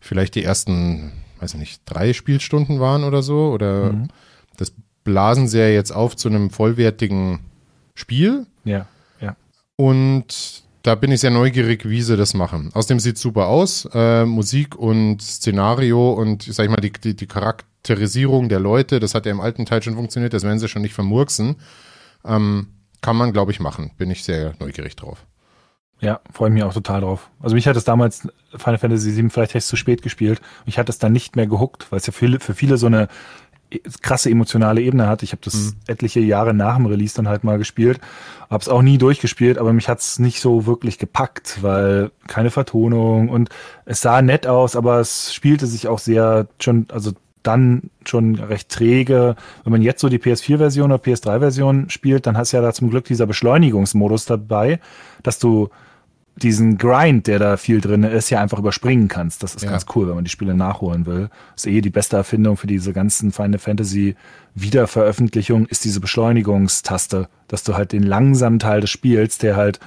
vielleicht 0.00 0.34
die 0.34 0.44
ersten 0.44 1.12
weiß 1.44 1.54
ich 1.54 1.60
nicht, 1.60 1.82
drei 1.84 2.12
Spielstunden 2.12 2.80
waren 2.80 3.04
oder 3.04 3.22
so. 3.22 3.50
Oder 3.50 3.92
mhm. 3.92 4.08
das 4.56 4.72
blasen 5.04 5.46
sie 5.46 5.58
ja 5.58 5.68
jetzt 5.68 5.90
auf 5.90 6.16
zu 6.16 6.28
einem 6.28 6.50
vollwertigen 6.50 7.40
Spiel. 7.94 8.46
Ja, 8.64 8.86
ja. 9.20 9.36
Und 9.76 10.64
da 10.82 10.94
bin 10.94 11.12
ich 11.12 11.20
sehr 11.20 11.30
neugierig, 11.30 11.88
wie 11.88 12.02
sie 12.02 12.16
das 12.16 12.34
machen. 12.34 12.70
Außerdem 12.74 12.98
sieht 12.98 13.16
es 13.16 13.22
super 13.22 13.46
aus. 13.46 13.86
Äh, 13.92 14.24
Musik 14.24 14.76
und 14.76 15.22
Szenario 15.22 16.12
und, 16.12 16.42
sag 16.42 16.64
ich 16.64 16.70
mal, 16.70 16.80
die, 16.80 16.92
die, 16.92 17.14
die, 17.14 17.26
Charakterisierung 17.84 18.48
der 18.48 18.60
Leute, 18.60 18.98
das 18.98 19.14
hat 19.14 19.26
ja 19.26 19.32
im 19.32 19.40
alten 19.40 19.66
Teil 19.66 19.82
schon 19.82 19.94
funktioniert, 19.94 20.32
das 20.32 20.42
werden 20.42 20.58
sie 20.58 20.68
schon 20.68 20.82
nicht 20.82 20.94
vermurksen. 20.94 21.56
Ähm, 22.24 22.68
kann 23.02 23.16
man, 23.16 23.32
glaube 23.32 23.52
ich, 23.52 23.60
machen. 23.60 23.90
Bin 23.98 24.10
ich 24.10 24.24
sehr 24.24 24.54
neugierig 24.58 24.96
drauf. 24.96 25.26
Ja, 26.00 26.20
freue 26.32 26.50
mich 26.50 26.62
auch 26.62 26.72
total 26.72 27.02
drauf. 27.02 27.30
Also 27.40 27.54
mich 27.54 27.68
hat 27.68 27.76
es 27.76 27.84
damals 27.84 28.26
Final 28.56 28.78
Fantasy 28.78 29.14
VII 29.14 29.28
vielleicht 29.28 29.54
echt 29.54 29.66
zu 29.66 29.76
spät 29.76 30.02
gespielt. 30.02 30.40
Ich 30.64 30.78
hatte 30.78 30.90
es 30.90 30.98
dann 30.98 31.12
nicht 31.12 31.36
mehr 31.36 31.46
gehuckt, 31.46 31.86
weil 31.90 31.98
es 31.98 32.06
ja 32.06 32.12
für, 32.12 32.40
für 32.40 32.54
viele 32.54 32.78
so 32.78 32.86
eine 32.86 33.08
krasse 34.00 34.30
emotionale 34.30 34.80
Ebene 34.80 35.06
hat. 35.06 35.22
Ich 35.22 35.32
habe 35.32 35.42
das 35.44 35.54
mhm. 35.54 35.72
etliche 35.86 36.20
Jahre 36.20 36.54
nach 36.54 36.76
dem 36.76 36.86
Release 36.86 37.14
dann 37.14 37.28
halt 37.28 37.44
mal 37.44 37.58
gespielt, 37.58 38.00
habe 38.50 38.62
es 38.62 38.68
auch 38.68 38.82
nie 38.82 38.98
durchgespielt, 38.98 39.58
aber 39.58 39.72
mich 39.72 39.88
hat 39.88 40.00
es 40.00 40.18
nicht 40.18 40.40
so 40.40 40.66
wirklich 40.66 40.98
gepackt, 40.98 41.62
weil 41.62 42.10
keine 42.26 42.50
Vertonung 42.50 43.28
und 43.28 43.50
es 43.84 44.00
sah 44.00 44.22
nett 44.22 44.46
aus, 44.46 44.76
aber 44.76 45.00
es 45.00 45.34
spielte 45.34 45.66
sich 45.66 45.88
auch 45.88 45.98
sehr 45.98 46.46
schon, 46.60 46.86
also 46.90 47.12
dann 47.46 47.90
schon 48.04 48.34
recht 48.36 48.68
träge. 48.68 49.36
Wenn 49.62 49.70
man 49.70 49.82
jetzt 49.82 50.00
so 50.00 50.08
die 50.08 50.18
PS4-Version 50.18 50.92
oder 50.92 51.02
PS3-Version 51.02 51.90
spielt, 51.90 52.26
dann 52.26 52.36
hast 52.36 52.52
du 52.52 52.56
ja 52.56 52.62
da 52.62 52.72
zum 52.72 52.90
Glück 52.90 53.04
dieser 53.04 53.26
Beschleunigungsmodus 53.26 54.24
dabei, 54.24 54.80
dass 55.22 55.38
du 55.38 55.68
diesen 56.36 56.78
Grind, 56.78 57.28
der 57.28 57.38
da 57.38 57.56
viel 57.56 57.80
drin 57.80 58.02
ist, 58.02 58.30
ja 58.30 58.40
einfach 58.40 58.58
überspringen 58.58 59.08
kannst. 59.08 59.42
Das 59.42 59.54
ist 59.54 59.62
ja. 59.62 59.70
ganz 59.70 59.86
cool, 59.94 60.08
wenn 60.08 60.16
man 60.16 60.24
die 60.24 60.30
Spiele 60.30 60.54
nachholen 60.54 61.06
will. 61.06 61.28
Das 61.54 61.64
ist 61.64 61.72
eh 61.72 61.80
die 61.80 61.90
beste 61.90 62.16
Erfindung 62.16 62.56
für 62.56 62.66
diese 62.66 62.92
ganzen 62.92 63.30
Final 63.30 63.58
Fantasy 63.58 64.16
Wiederveröffentlichung 64.56 65.66
ist 65.66 65.84
diese 65.84 66.00
Beschleunigungstaste, 66.00 67.28
dass 67.48 67.64
du 67.64 67.74
halt 67.74 67.92
den 67.92 68.02
langsamen 68.02 68.58
Teil 68.58 68.80
des 68.80 68.90
Spiels, 68.90 69.38
der 69.38 69.56
halt 69.56 69.80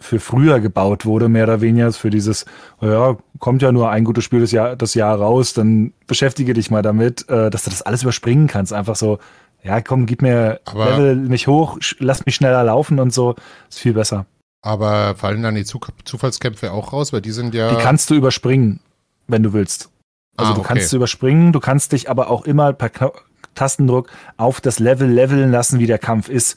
für 0.00 0.18
früher 0.18 0.60
gebaut 0.60 1.04
wurde, 1.04 1.28
mehr 1.28 1.44
oder 1.44 1.60
weniger 1.60 1.92
für 1.92 2.10
dieses, 2.10 2.46
ja, 2.80 3.16
kommt 3.38 3.62
ja 3.62 3.70
nur 3.70 3.90
ein 3.90 4.04
gutes 4.04 4.24
Spiel 4.24 4.40
das 4.40 4.52
Jahr, 4.52 4.76
das 4.76 4.94
Jahr 4.94 5.18
raus, 5.18 5.52
dann 5.52 5.92
beschäftige 6.06 6.54
dich 6.54 6.70
mal 6.70 6.82
damit, 6.82 7.28
äh, 7.28 7.50
dass 7.50 7.64
du 7.64 7.70
das 7.70 7.82
alles 7.82 8.02
überspringen 8.02 8.46
kannst. 8.46 8.72
Einfach 8.72 8.96
so, 8.96 9.18
ja, 9.62 9.80
komm, 9.80 10.06
gib 10.06 10.22
mir, 10.22 10.60
Aber 10.64 10.90
level 10.90 11.16
mich 11.16 11.46
hoch, 11.46 11.78
lass 11.98 12.26
mich 12.26 12.34
schneller 12.34 12.64
laufen 12.64 12.98
und 12.98 13.12
so, 13.12 13.34
ist 13.68 13.78
viel 13.78 13.92
besser. 13.92 14.26
Aber 14.62 15.14
fallen 15.16 15.42
dann 15.42 15.54
die 15.54 15.64
Zufallskämpfe 15.64 16.72
auch 16.72 16.92
raus, 16.92 17.12
weil 17.12 17.22
die 17.22 17.32
sind 17.32 17.54
ja. 17.54 17.70
Die 17.70 17.82
kannst 17.82 18.10
du 18.10 18.14
überspringen, 18.14 18.80
wenn 19.26 19.42
du 19.42 19.52
willst. 19.52 19.90
Also 20.36 20.52
ah, 20.52 20.54
du 20.56 20.62
kannst 20.62 20.90
sie 20.90 20.96
überspringen, 20.96 21.52
du 21.52 21.60
kannst 21.60 21.92
dich 21.92 22.08
aber 22.08 22.30
auch 22.30 22.44
immer 22.44 22.72
per 22.72 23.12
Tastendruck 23.54 24.10
auf 24.36 24.60
das 24.60 24.78
Level 24.78 25.08
leveln 25.08 25.50
lassen, 25.50 25.78
wie 25.78 25.86
der 25.86 25.98
Kampf 25.98 26.28
ist. 26.28 26.56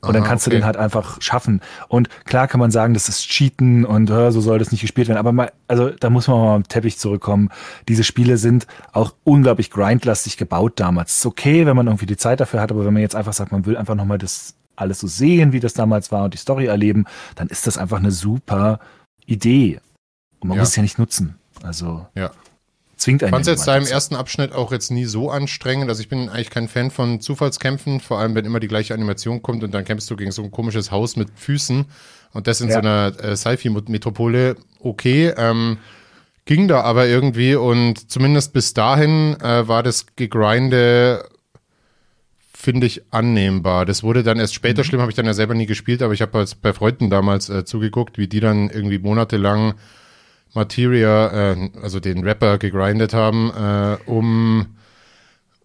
Und 0.00 0.10
Aha, 0.10 0.12
dann 0.12 0.24
kannst 0.24 0.46
okay. 0.46 0.54
du 0.54 0.60
den 0.60 0.64
halt 0.64 0.76
einfach 0.76 1.20
schaffen. 1.20 1.60
Und 1.88 2.08
klar 2.24 2.46
kann 2.46 2.60
man 2.60 2.70
sagen, 2.70 2.94
das 2.94 3.08
ist 3.08 3.28
Cheaten 3.28 3.84
und 3.84 4.08
äh, 4.10 4.30
so 4.30 4.40
soll 4.40 4.60
das 4.60 4.70
nicht 4.70 4.82
gespielt 4.82 5.08
werden. 5.08 5.18
Aber 5.18 5.32
mal, 5.32 5.50
also 5.66 5.90
da 5.90 6.08
muss 6.08 6.28
man 6.28 6.38
mal 6.38 6.54
am 6.54 6.68
Teppich 6.68 6.98
zurückkommen. 6.98 7.48
Diese 7.88 8.04
Spiele 8.04 8.36
sind 8.36 8.68
auch 8.92 9.14
unglaublich 9.24 9.70
grindlastig 9.70 10.36
gebaut 10.36 10.74
damals. 10.76 11.16
Ist 11.16 11.26
okay, 11.26 11.66
wenn 11.66 11.74
man 11.74 11.88
irgendwie 11.88 12.06
die 12.06 12.16
Zeit 12.16 12.38
dafür 12.38 12.60
hat, 12.60 12.70
aber 12.70 12.84
wenn 12.84 12.92
man 12.92 13.02
jetzt 13.02 13.16
einfach 13.16 13.32
sagt, 13.32 13.50
man 13.50 13.66
will 13.66 13.76
einfach 13.76 13.96
nochmal 13.96 14.18
das 14.18 14.54
alles 14.76 15.00
so 15.00 15.08
sehen, 15.08 15.52
wie 15.52 15.58
das 15.58 15.74
damals 15.74 16.12
war 16.12 16.24
und 16.24 16.34
die 16.34 16.38
Story 16.38 16.66
erleben, 16.66 17.06
dann 17.34 17.48
ist 17.48 17.66
das 17.66 17.76
einfach 17.76 17.98
eine 17.98 18.12
super 18.12 18.78
Idee. 19.26 19.80
Und 20.38 20.48
man 20.48 20.56
ja. 20.56 20.62
muss 20.62 20.70
es 20.70 20.76
ja 20.76 20.82
nicht 20.82 21.00
nutzen. 21.00 21.38
Also 21.64 22.06
ja. 22.14 22.30
Zwingt 22.98 23.22
einen. 23.22 23.30
Ich 23.30 23.34
fand 23.34 23.46
es 23.46 23.48
jetzt 23.48 23.66
da 23.66 23.76
im 23.76 23.86
ersten 23.86 24.14
Abschnitt 24.14 24.52
auch 24.52 24.72
jetzt 24.72 24.90
nie 24.90 25.06
so 25.06 25.30
anstrengend. 25.30 25.88
Also 25.88 26.00
ich 26.00 26.08
bin 26.08 26.28
eigentlich 26.28 26.50
kein 26.50 26.68
Fan 26.68 26.90
von 26.90 27.20
Zufallskämpfen, 27.20 28.00
vor 28.00 28.18
allem 28.18 28.34
wenn 28.34 28.44
immer 28.44 28.60
die 28.60 28.68
gleiche 28.68 28.94
Animation 28.94 29.42
kommt 29.42 29.64
und 29.64 29.72
dann 29.72 29.84
kämpfst 29.84 30.10
du 30.10 30.16
gegen 30.16 30.32
so 30.32 30.42
ein 30.42 30.50
komisches 30.50 30.90
Haus 30.90 31.16
mit 31.16 31.28
Füßen 31.34 31.86
und 32.32 32.46
das 32.46 32.60
in 32.60 32.68
ja. 32.68 32.74
so 32.74 32.78
einer 32.80 33.12
äh, 33.22 33.36
Sci-Fi-Metropole. 33.36 34.56
Okay, 34.80 35.32
ähm, 35.36 35.78
ging 36.44 36.68
da 36.68 36.82
aber 36.82 37.06
irgendwie 37.06 37.54
und 37.54 38.10
zumindest 38.10 38.52
bis 38.52 38.74
dahin 38.74 39.40
äh, 39.40 39.66
war 39.68 39.82
das 39.82 40.06
Gegrinde 40.16 41.24
finde 42.60 42.88
ich, 42.88 43.02
annehmbar. 43.12 43.86
Das 43.86 44.02
wurde 44.02 44.24
dann 44.24 44.40
erst 44.40 44.52
später 44.52 44.82
mhm. 44.82 44.84
schlimm, 44.84 45.00
habe 45.00 45.12
ich 45.12 45.16
dann 45.16 45.26
ja 45.26 45.32
selber 45.32 45.54
nie 45.54 45.66
gespielt, 45.66 46.02
aber 46.02 46.12
ich 46.12 46.20
habe 46.20 46.44
bei 46.60 46.72
Freunden 46.72 47.08
damals 47.08 47.48
äh, 47.48 47.64
zugeguckt, 47.64 48.18
wie 48.18 48.26
die 48.26 48.40
dann 48.40 48.68
irgendwie 48.68 48.98
monatelang 48.98 49.74
Materia, 50.54 51.52
äh, 51.52 51.70
also 51.82 52.00
den 52.00 52.24
Rapper, 52.24 52.58
gegrindet 52.58 53.14
haben, 53.14 53.50
äh, 53.50 53.96
um, 54.10 54.66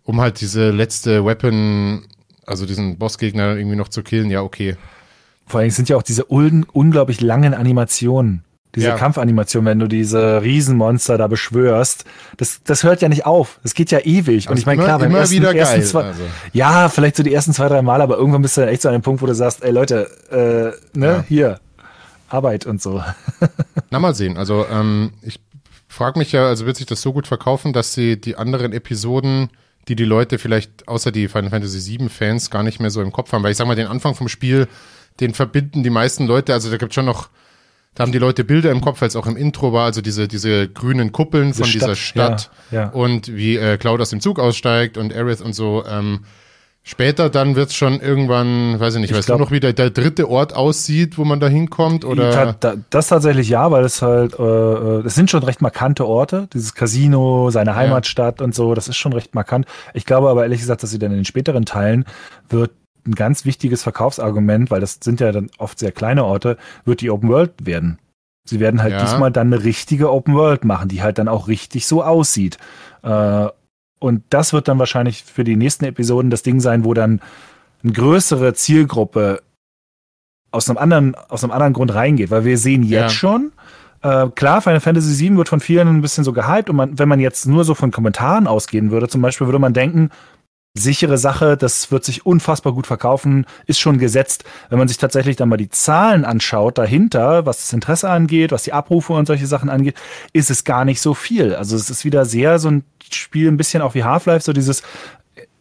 um 0.04 0.22
halt 0.22 0.42
diese 0.42 0.72
letzte 0.72 1.26
Weapon, 1.26 2.06
also 2.46 2.66
diesen 2.66 2.98
Bossgegner 2.98 3.56
irgendwie 3.56 3.76
noch 3.76 3.90
zu 3.90 4.04
killen. 4.04 4.30
Ja, 4.30 4.42
okay. 4.42 4.76
Vor 5.46 5.60
allem 5.60 5.70
sind 5.70 5.90
ja 5.90 5.98
auch 5.98 6.04
diese 6.04 6.32
un 6.32 6.66
unglaublich 6.72 7.22
langen 7.22 7.54
Animationen. 7.54 8.44
Diese 8.76 8.88
ja. 8.88 8.96
Kampfanimation, 8.96 9.66
wenn 9.66 9.78
du 9.78 9.88
diese 9.88 10.42
Riesenmonster 10.42 11.20
da 11.20 11.28
beschwörst, 11.28 12.06
das, 12.38 12.62
das 12.64 12.84
hört 12.84 13.04
ja 13.04 13.10
nicht 13.10 13.24
auf. 13.24 13.60
Das 13.62 13.76
geht 13.76 13.92
ja 13.92 14.00
ewig. 14.00 14.50
und 14.50 14.58
ich 14.58 14.66
meine, 14.66 14.82
klar, 14.82 14.98
beim 14.98 15.14
ersten, 15.14 15.36
wieder 15.36 15.54
ersten 15.54 15.76
geil, 15.80 15.86
zwei, 15.86 16.04
also. 16.06 16.24
ja, 16.54 16.90
vielleicht 16.90 17.16
so 17.16 17.22
die 17.22 17.32
ersten 17.32 17.54
zwei, 17.54 17.68
drei 17.68 17.84
Mal, 17.84 18.02
aber 18.02 18.18
irgendwann 18.18 18.42
bist 18.42 18.58
du 18.58 18.62
dann 18.62 18.72
echt 18.72 18.82
so 18.82 18.90
an 18.90 18.94
dem 18.94 19.04
Punkt, 19.04 19.22
wo 19.22 19.28
du 19.28 19.36
sagst, 19.36 19.64
ey 19.64 19.72
Leute, 19.72 20.10
äh, 20.32 20.98
ne, 20.98 21.06
ja. 21.06 21.26
hier, 21.28 21.60
Arbeit 22.34 22.66
und 22.66 22.82
so. 22.82 23.04
Na, 23.90 24.00
mal 24.00 24.16
sehen. 24.16 24.38
Also, 24.38 24.66
ähm, 24.68 25.14
ich 25.22 25.40
frage 25.88 26.20
mich 26.20 26.32
ja, 26.32 26.48
also 26.48 26.66
wird 26.66 26.78
sich 26.78 26.86
das 26.86 27.02
so 27.02 27.14
gut 27.14 27.28
verkaufen, 27.28 27.74
dass 27.74 27.94
sie 27.94 28.20
die 28.20 28.36
anderen 28.36 28.74
Episoden, 28.74 29.50
die 29.88 29.96
die 29.96 30.06
Leute 30.06 30.40
vielleicht 30.40 30.88
außer 30.88 31.12
die 31.12 31.28
Final 31.28 31.52
Fantasy 31.52 32.00
VII 32.00 32.10
Fans 32.10 32.50
gar 32.50 32.64
nicht 32.64 32.80
mehr 32.80 32.90
so 32.90 33.02
im 33.02 33.12
Kopf 33.12 33.32
haben. 33.32 33.44
Weil 33.44 33.52
ich 33.52 33.58
sag 33.58 33.68
mal, 33.68 33.76
den 33.76 33.88
Anfang 33.88 34.16
vom 34.16 34.28
Spiel, 34.28 34.68
den 35.20 35.34
verbinden 35.34 35.84
die 35.84 35.90
meisten 35.90 36.26
Leute, 36.26 36.54
also 36.54 36.72
da 36.72 36.78
gibt 36.78 36.94
schon 36.94 37.06
noch 37.06 37.30
da 37.96 38.02
haben 38.04 38.12
die 38.12 38.18
Leute 38.18 38.44
Bilder 38.44 38.72
im 38.72 38.82
Kopf, 38.82 39.04
als 39.04 39.16
auch 39.16 39.28
im 39.28 39.38
Intro 39.38 39.72
war, 39.72 39.86
also 39.86 40.02
diese, 40.02 40.28
diese 40.28 40.68
grünen 40.68 41.12
Kuppeln 41.12 41.50
diese 41.50 41.60
von 41.60 41.68
Stadt, 41.68 41.82
dieser 41.82 41.96
Stadt 41.96 42.52
ja, 42.72 42.82
ja. 42.82 42.90
und 42.90 43.36
wie 43.36 43.58
äh, 43.58 43.78
Cloud 43.78 44.02
aus 44.02 44.10
dem 44.10 44.20
Zug 44.20 44.40
aussteigt 44.40 44.98
und 44.98 45.14
Aerith 45.14 45.42
und 45.42 45.54
so. 45.54 45.86
Ähm, 45.86 46.22
später 46.84 47.30
dann 47.30 47.56
wird 47.56 47.70
es 47.70 47.76
schon 47.76 48.00
irgendwann, 48.00 48.80
weiß 48.80 48.96
ich 48.96 49.02
nicht, 49.02 49.12
ich 49.12 49.18
weißt 49.18 49.28
glaub, 49.28 49.40
du 49.40 49.46
noch, 49.46 49.52
wie 49.52 49.60
der, 49.60 49.74
der, 49.74 49.90
dritte 49.90 50.30
Ort 50.30 50.54
aussieht, 50.56 51.18
wo 51.18 51.24
man 51.24 51.40
da 51.40 51.48
hinkommt? 51.48 52.06
Oder? 52.06 52.54
Da, 52.60 52.76
das 52.90 53.08
tatsächlich 53.08 53.50
ja, 53.50 53.72
weil 53.72 53.86
es 53.86 54.02
halt, 54.02 54.38
äh, 54.38 54.44
äh, 54.44 55.06
es 55.06 55.16
sind 55.16 55.32
schon 55.32 55.44
recht 55.44 55.62
markante 55.62 56.06
Orte, 56.06 56.48
dieses 56.54 56.76
Casino, 56.76 57.50
seine 57.50 57.76
Heimatstadt 57.76 58.40
ja. 58.40 58.46
und 58.46 58.54
so, 58.54 58.76
das 58.76 58.88
ist 58.88 58.98
schon 58.98 59.14
recht 59.14 59.34
markant. 59.34 59.66
Ich 59.94 60.06
glaube 60.06 60.30
aber 60.30 60.44
ehrlich 60.44 60.60
gesagt, 60.60 60.84
dass 60.84 60.92
sie 60.92 61.00
dann 61.00 61.12
in 61.12 61.18
den 61.18 61.26
späteren 61.26 61.66
Teilen 61.66 62.06
wird 62.50 62.72
ein 63.06 63.16
ganz 63.16 63.46
wichtiges 63.46 63.84
Verkaufsargument, 63.84 64.72
weil 64.72 64.82
das 64.82 65.00
sind 65.02 65.20
ja 65.20 65.32
dann 65.32 65.50
oft 65.58 65.80
sehr 65.80 65.92
kleine 65.92 66.26
Orte, 66.26 66.58
wird 66.86 67.02
die 67.02 67.10
Open 67.10 67.30
World 67.30 67.66
werden. 67.66 68.00
Sie 68.46 68.60
werden 68.60 68.82
halt 68.82 68.94
ja. 68.94 69.02
diesmal 69.02 69.32
dann 69.32 69.54
eine 69.54 69.64
richtige 69.64 70.12
Open 70.12 70.36
World 70.36 70.66
machen, 70.66 70.90
die 70.90 71.02
halt 71.02 71.18
dann 71.18 71.30
auch 71.30 71.48
richtig 71.48 71.88
so 71.88 72.04
aussieht. 72.04 72.58
Äh, 73.02 73.48
und 74.04 74.22
das 74.30 74.52
wird 74.52 74.68
dann 74.68 74.80
wahrscheinlich 74.80 75.24
für 75.24 75.46
die 75.46 75.56
nächsten 75.56 75.86
Episoden 75.86 76.30
das 76.30 76.44
Ding 76.44 76.60
sein, 76.60 76.84
wo 76.84 76.94
dann 76.94 77.22
eine 77.84 77.94
größere 77.94 78.54
Zielgruppe 78.54 79.42
aus 80.52 80.70
einem 80.70 80.78
anderen, 80.78 81.16
aus 81.16 81.42
einem 81.42 81.54
anderen 81.54 81.72
Grund 81.72 81.94
reingeht, 81.94 82.30
weil 82.30 82.44
wir 82.44 82.58
sehen 82.58 82.84
jetzt 82.84 82.92
ja. 82.92 83.10
schon, 83.10 83.54
äh, 84.02 84.28
klar, 84.36 84.62
Final 84.62 84.82
Fantasy 84.82 85.18
VII 85.24 85.38
wird 85.38 85.48
von 85.48 85.62
vielen 85.62 85.88
ein 85.88 86.02
bisschen 86.02 86.26
so 86.26 86.34
gehypt 86.34 86.70
und 86.70 86.76
man, 86.76 87.00
wenn 87.00 87.08
man 87.08 87.22
jetzt 87.22 87.48
nur 87.48 87.64
so 87.64 87.76
von 87.76 87.92
Kommentaren 87.92 88.46
ausgehen 88.46 88.92
würde, 88.92 89.08
zum 89.08 89.22
Beispiel 89.22 89.48
würde 89.48 89.60
man 89.60 89.74
denken, 89.74 90.10
sichere 90.76 91.20
Sache, 91.20 91.56
das 91.56 91.92
wird 91.92 92.04
sich 92.04 92.26
unfassbar 92.26 92.74
gut 92.74 92.88
verkaufen, 92.88 93.46
ist 93.68 93.80
schon 93.80 94.00
gesetzt. 94.00 94.44
Wenn 94.70 94.80
man 94.80 94.88
sich 94.88 94.98
tatsächlich 94.98 95.36
dann 95.36 95.50
mal 95.50 95.58
die 95.58 95.70
Zahlen 95.70 96.26
anschaut 96.26 96.80
dahinter, 96.80 97.46
was 97.46 97.58
das 97.60 97.74
Interesse 97.74 98.10
angeht, 98.10 98.52
was 98.52 98.64
die 98.64 98.74
Abrufe 98.74 99.14
und 99.14 99.28
solche 99.28 99.46
Sachen 99.46 99.70
angeht, 99.70 99.96
ist 100.34 100.50
es 100.50 100.64
gar 100.64 100.84
nicht 100.84 101.00
so 101.00 101.14
viel. 101.14 101.54
Also 101.54 101.76
es 101.76 101.92
ist 101.92 102.06
wieder 102.06 102.26
sehr 102.26 102.58
so 102.58 102.70
ein 102.70 102.84
Spiel, 103.12 103.50
ein 103.50 103.58
bisschen 103.58 103.84
auch 103.84 103.94
wie 103.94 104.04
Half-Life, 104.04 104.44
so 104.44 104.54
dieses, 104.54 104.82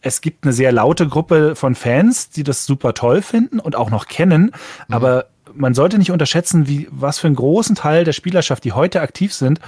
es 0.01 0.21
gibt 0.21 0.45
eine 0.45 0.53
sehr 0.53 0.71
laute 0.71 1.07
Gruppe 1.07 1.55
von 1.55 1.75
Fans, 1.75 2.31
die 2.31 2.43
das 2.43 2.65
super 2.65 2.95
toll 2.95 3.21
finden 3.21 3.59
und 3.59 3.75
auch 3.75 3.91
noch 3.91 4.07
kennen, 4.07 4.45
mhm. 4.87 4.95
aber 4.95 5.27
man 5.55 5.75
sollte 5.75 5.99
nicht 5.99 6.11
unterschätzen, 6.11 6.67
wie, 6.67 6.87
was 6.89 7.19
für 7.19 7.27
einen 7.27 7.35
großen 7.35 7.75
Teil 7.75 8.03
der 8.03 8.13
Spielerschaft, 8.13 8.63
die 8.63 8.71
heute 8.71 9.01
aktiv 9.01 9.33
sind, 9.33 9.59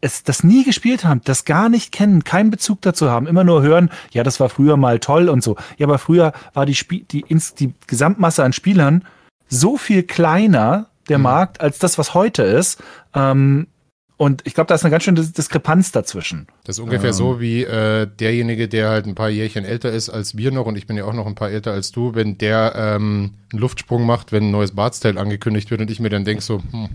es 0.00 0.22
das 0.22 0.44
nie 0.44 0.64
gespielt 0.64 1.04
haben, 1.04 1.22
das 1.24 1.44
gar 1.44 1.68
nicht 1.68 1.92
kennen, 1.92 2.24
keinen 2.24 2.50
Bezug 2.50 2.82
dazu 2.82 3.10
haben, 3.10 3.26
immer 3.26 3.44
nur 3.44 3.62
hören, 3.62 3.90
ja, 4.12 4.22
das 4.22 4.38
war 4.38 4.48
früher 4.48 4.76
mal 4.76 4.98
toll 4.98 5.28
und 5.28 5.42
so. 5.42 5.56
Ja, 5.78 5.86
aber 5.86 5.98
früher 5.98 6.32
war 6.52 6.66
die, 6.66 6.74
Spie 6.74 7.04
die, 7.10 7.24
die 7.58 7.74
Gesamtmasse 7.86 8.44
an 8.44 8.52
Spielern 8.52 9.04
so 9.48 9.76
viel 9.76 10.02
kleiner, 10.02 10.86
der 11.08 11.18
mhm. 11.18 11.24
Markt, 11.24 11.60
als 11.60 11.78
das, 11.78 11.98
was 11.98 12.14
heute 12.14 12.42
ist. 12.42 12.82
Ähm, 13.14 13.66
und 14.16 14.42
ich 14.46 14.54
glaube, 14.54 14.68
da 14.68 14.76
ist 14.76 14.84
eine 14.84 14.92
ganz 14.92 15.02
schöne 15.02 15.22
Diskrepanz 15.22 15.90
dazwischen. 15.90 16.46
Das 16.64 16.78
ist 16.78 16.84
ungefähr 16.84 17.10
ähm. 17.10 17.14
so 17.14 17.40
wie 17.40 17.64
äh, 17.64 18.06
derjenige, 18.06 18.68
der 18.68 18.88
halt 18.88 19.06
ein 19.06 19.16
paar 19.16 19.28
Jährchen 19.28 19.64
älter 19.64 19.90
ist 19.90 20.08
als 20.08 20.36
wir 20.36 20.52
noch 20.52 20.66
und 20.66 20.76
ich 20.76 20.86
bin 20.86 20.96
ja 20.96 21.04
auch 21.04 21.12
noch 21.12 21.26
ein 21.26 21.34
paar 21.34 21.50
älter 21.50 21.72
als 21.72 21.90
du, 21.90 22.14
wenn 22.14 22.38
der 22.38 22.74
ähm, 22.76 23.32
einen 23.52 23.60
Luftsprung 23.60 24.06
macht, 24.06 24.30
wenn 24.30 24.44
ein 24.44 24.50
neues 24.52 24.72
Bartstyle 24.72 25.20
angekündigt 25.20 25.70
wird 25.70 25.80
und 25.80 25.90
ich 25.90 25.98
mir 25.98 26.10
dann 26.10 26.24
denke 26.24 26.42
so, 26.44 26.62
hm, 26.70 26.90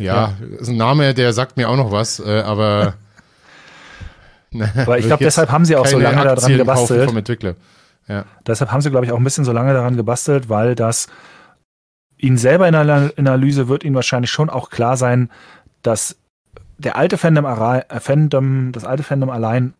ja, 0.00 0.34
ja, 0.40 0.56
ist 0.58 0.68
ein 0.68 0.76
Name, 0.76 1.14
der 1.14 1.32
sagt 1.32 1.56
mir 1.56 1.68
auch 1.68 1.76
noch 1.76 1.90
was, 1.90 2.20
äh, 2.20 2.40
aber. 2.40 2.94
aber 4.76 4.98
ich 4.98 5.06
glaube, 5.06 5.24
deshalb 5.24 5.50
haben 5.50 5.64
sie 5.64 5.76
auch 5.76 5.86
so 5.86 5.98
lange 5.98 6.24
daran 6.24 6.56
gebastelt. 6.56 7.08
Vom 7.08 7.16
Entwickler. 7.16 7.54
Ja. 8.06 8.24
Deshalb 8.46 8.72
haben 8.72 8.80
sie, 8.80 8.90
glaube 8.90 9.04
ich, 9.04 9.12
auch 9.12 9.18
ein 9.18 9.24
bisschen 9.24 9.44
so 9.44 9.52
lange 9.52 9.74
daran 9.74 9.96
gebastelt, 9.96 10.48
weil 10.48 10.74
das 10.74 11.08
ihnen 12.16 12.38
selber 12.38 12.66
in 12.66 12.72
der 12.72 13.12
Analyse 13.16 13.68
wird 13.68 13.84
ihnen 13.84 13.94
wahrscheinlich 13.94 14.30
schon 14.30 14.50
auch 14.50 14.70
klar 14.70 14.96
sein, 14.96 15.30
dass 15.82 16.16
der 16.78 16.96
alte 16.96 17.18
Fandom, 17.18 17.44
äh, 17.44 18.00
Fandom 18.00 18.72
das 18.72 18.84
alte 18.84 19.02
Fandom 19.02 19.30
allein 19.30 19.74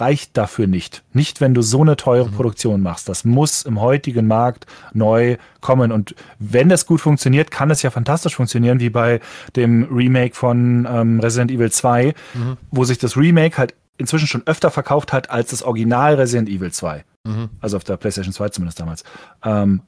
reicht 0.00 0.36
dafür 0.36 0.66
nicht. 0.66 1.02
Nicht, 1.12 1.40
wenn 1.40 1.54
du 1.54 1.62
so 1.62 1.82
eine 1.82 1.96
teure 1.96 2.28
mhm. 2.28 2.34
Produktion 2.34 2.80
machst. 2.80 3.08
Das 3.08 3.24
muss 3.24 3.62
im 3.62 3.80
heutigen 3.80 4.26
Markt 4.26 4.66
neu 4.92 5.36
kommen. 5.60 5.92
Und 5.92 6.14
wenn 6.38 6.68
das 6.68 6.86
gut 6.86 7.00
funktioniert, 7.00 7.50
kann 7.50 7.70
es 7.70 7.82
ja 7.82 7.90
fantastisch 7.90 8.36
funktionieren, 8.36 8.80
wie 8.80 8.90
bei 8.90 9.20
dem 9.56 9.84
Remake 9.84 10.34
von 10.34 10.86
ähm, 10.90 11.20
Resident 11.20 11.50
Evil 11.50 11.70
2, 11.70 12.14
mhm. 12.34 12.56
wo 12.70 12.84
sich 12.84 12.98
das 12.98 13.16
Remake 13.16 13.56
halt 13.58 13.74
inzwischen 13.96 14.26
schon 14.26 14.42
öfter 14.46 14.70
verkauft 14.70 15.12
hat 15.12 15.30
als 15.30 15.50
das 15.50 15.62
Original 15.62 16.14
Resident 16.14 16.48
Evil 16.48 16.72
2. 16.72 17.04
Mhm. 17.24 17.50
Also 17.60 17.76
auf 17.76 17.84
der 17.84 17.96
PlayStation 17.96 18.32
2 18.32 18.48
zumindest 18.50 18.80
damals. 18.80 19.04
Ähm, 19.44 19.82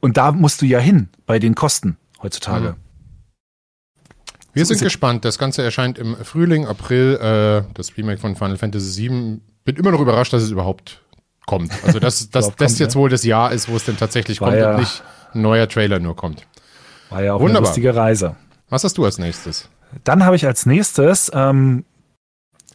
und 0.00 0.16
da 0.16 0.32
musst 0.32 0.62
du 0.62 0.66
ja 0.66 0.78
hin 0.78 1.08
bei 1.26 1.38
den 1.38 1.54
Kosten 1.54 1.96
heutzutage. 2.22 2.76
Wir 4.56 4.64
sind 4.64 4.80
gespannt. 4.80 5.26
Das 5.26 5.36
Ganze 5.36 5.62
erscheint 5.62 5.98
im 5.98 6.16
Frühling, 6.16 6.66
April. 6.66 7.16
Äh, 7.68 7.70
das 7.74 7.94
Remake 7.98 8.18
von 8.18 8.36
Final 8.36 8.56
Fantasy 8.56 9.10
VII. 9.10 9.40
Bin 9.66 9.76
immer 9.76 9.90
noch 9.90 10.00
überrascht, 10.00 10.32
dass 10.32 10.42
es 10.42 10.50
überhaupt 10.50 11.02
kommt. 11.44 11.70
Also, 11.84 12.00
dass, 12.00 12.30
dass 12.30 12.46
das 12.46 12.56
kommt, 12.56 12.78
jetzt 12.78 12.94
ja. 12.94 13.00
wohl 13.00 13.10
das 13.10 13.22
Jahr 13.22 13.52
ist, 13.52 13.68
wo 13.68 13.76
es 13.76 13.84
denn 13.84 13.98
tatsächlich 13.98 14.40
War 14.40 14.48
kommt 14.48 14.62
ja, 14.62 14.70
und 14.70 14.80
nicht 14.80 15.02
ein 15.34 15.42
neuer 15.42 15.68
Trailer 15.68 15.98
nur 15.98 16.16
kommt. 16.16 16.46
War 17.10 17.22
ja 17.22 17.34
auch 17.34 17.40
Wunderbar. 17.40 17.58
eine 17.58 17.66
lustige 17.66 17.94
Reise. 17.94 18.34
Was 18.70 18.82
hast 18.82 18.96
du 18.96 19.04
als 19.04 19.18
nächstes? 19.18 19.68
Dann 20.04 20.24
habe 20.24 20.36
ich 20.36 20.46
als 20.46 20.64
nächstes 20.64 21.30
ähm, 21.34 21.84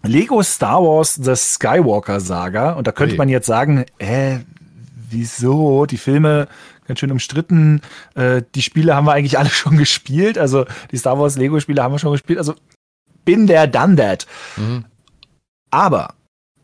Lego 0.03 0.43
Star 0.43 0.83
Wars 0.83 1.15
The 1.15 1.35
Skywalker 1.35 2.19
Saga. 2.19 2.73
Und 2.73 2.85
da 2.85 2.91
könnte 2.91 3.13
hey. 3.13 3.17
man 3.17 3.29
jetzt 3.29 3.47
sagen, 3.47 3.85
äh, 3.97 4.37
wieso? 5.09 5.87
Die 5.87 5.97
Filme 5.97 6.47
ganz 6.91 6.99
schön 6.99 7.11
umstritten. 7.11 7.81
Äh, 8.15 8.43
die 8.53 8.61
Spiele 8.61 8.95
haben 8.95 9.05
wir 9.05 9.13
eigentlich 9.13 9.39
alle 9.39 9.49
schon 9.49 9.77
gespielt. 9.77 10.37
Also 10.37 10.65
die 10.91 10.97
Star 10.97 11.17
Wars 11.17 11.37
Lego 11.37 11.59
Spiele 11.59 11.81
haben 11.81 11.93
wir 11.93 11.99
schon 11.99 12.11
gespielt. 12.11 12.37
Also 12.37 12.55
bin 13.23 13.47
der 13.47 13.67
done 13.67 13.95
that. 13.95 14.27
Mhm. 14.57 14.85
Aber 15.69 16.15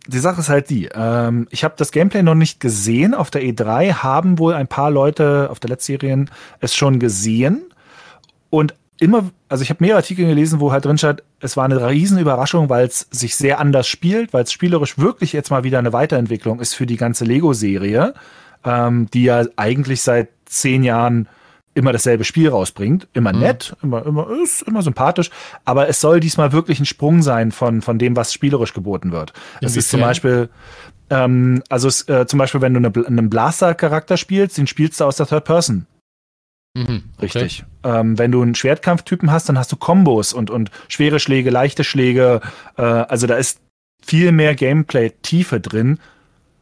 die 0.07 0.19
Sache 0.19 0.41
ist 0.41 0.49
halt 0.49 0.69
die, 0.69 0.89
ähm, 0.93 1.47
ich 1.49 1.63
habe 1.63 1.75
das 1.77 1.91
Gameplay 1.91 2.23
noch 2.23 2.35
nicht 2.35 2.59
gesehen. 2.59 3.13
Auf 3.13 3.31
der 3.31 3.41
E3 3.41 3.93
haben 3.93 4.37
wohl 4.37 4.53
ein 4.53 4.67
paar 4.67 4.91
Leute 4.91 5.47
auf 5.49 5.59
der 5.59 5.69
Letztserien 5.69 6.29
es 6.59 6.75
schon 6.75 6.99
gesehen. 6.99 7.63
Und 8.49 8.73
immer, 8.99 9.29
also 9.47 9.61
ich 9.63 9.69
habe 9.69 9.83
mehrere 9.83 9.99
Artikel 9.99 10.25
gelesen, 10.25 10.59
wo 10.59 10.71
halt 10.71 10.85
drin 10.85 10.97
steht, 10.97 11.23
es 11.39 11.55
war 11.55 11.65
eine 11.65 11.87
riesen 11.87 12.19
Überraschung, 12.19 12.69
weil 12.69 12.85
es 12.85 13.07
sich 13.11 13.35
sehr 13.35 13.59
anders 13.59 13.87
spielt, 13.87 14.33
weil 14.33 14.43
es 14.43 14.51
spielerisch 14.51 14.97
wirklich 14.97 15.33
jetzt 15.33 15.51
mal 15.51 15.63
wieder 15.63 15.79
eine 15.79 15.93
Weiterentwicklung 15.93 16.59
ist 16.59 16.73
für 16.73 16.85
die 16.85 16.97
ganze 16.97 17.23
Lego-Serie 17.23 18.13
ähm, 18.63 19.09
die 19.13 19.23
ja 19.23 19.45
eigentlich 19.55 20.01
seit 20.01 20.29
zehn 20.45 20.83
Jahren 20.83 21.27
immer 21.77 21.93
dasselbe 21.93 22.23
Spiel 22.23 22.49
rausbringt. 22.49 23.07
Immer 23.13 23.33
mhm. 23.33 23.39
nett, 23.39 23.75
immer, 23.83 24.05
immer, 24.05 24.29
ist 24.43 24.63
immer 24.63 24.81
sympathisch, 24.81 25.29
aber 25.63 25.87
es 25.87 26.01
soll 26.01 26.19
diesmal 26.19 26.51
wirklich 26.51 26.79
ein 26.79 26.85
Sprung 26.85 27.21
sein 27.21 27.51
von, 27.51 27.81
von 27.81 27.99
dem, 27.99 28.15
was 28.15 28.33
spielerisch 28.33 28.73
geboten 28.73 29.11
wird. 29.11 29.33
Es 29.61 29.77
ist 29.77 29.89
zum 29.89 30.01
Beispiel, 30.01 30.49
ähm, 31.09 31.61
also 31.69 31.87
es, 31.87 32.07
äh, 32.09 32.25
zum 32.25 32.39
Beispiel, 32.39 32.61
wenn 32.61 32.73
du 32.73 32.79
eine, 32.79 33.07
einen 33.07 33.29
Blaster-Charakter 33.29 34.17
spielst, 34.17 34.57
den 34.57 34.65
spielst 34.65 34.99
du 34.99 35.05
aus 35.05 35.17
der 35.17 35.27
Third 35.27 35.45
Person. 35.45 35.85
Mhm, 36.75 37.03
okay. 37.17 37.21
Richtig. 37.21 37.65
Ähm, 37.83 38.17
wenn 38.17 38.31
du 38.31 38.41
einen 38.41 38.55
Schwertkampftypen 38.55 39.31
hast, 39.31 39.47
dann 39.47 39.57
hast 39.57 39.71
du 39.71 39.75
Kombos 39.75 40.33
und, 40.33 40.49
und 40.49 40.71
schwere 40.87 41.19
Schläge, 41.19 41.51
leichte 41.51 41.83
Schläge. 41.83 42.41
Äh, 42.77 42.81
also 42.81 43.27
da 43.27 43.35
ist 43.35 43.59
viel 44.03 44.31
mehr 44.31 44.55
Gameplay-Tiefe 44.55 45.59
drin, 45.59 45.99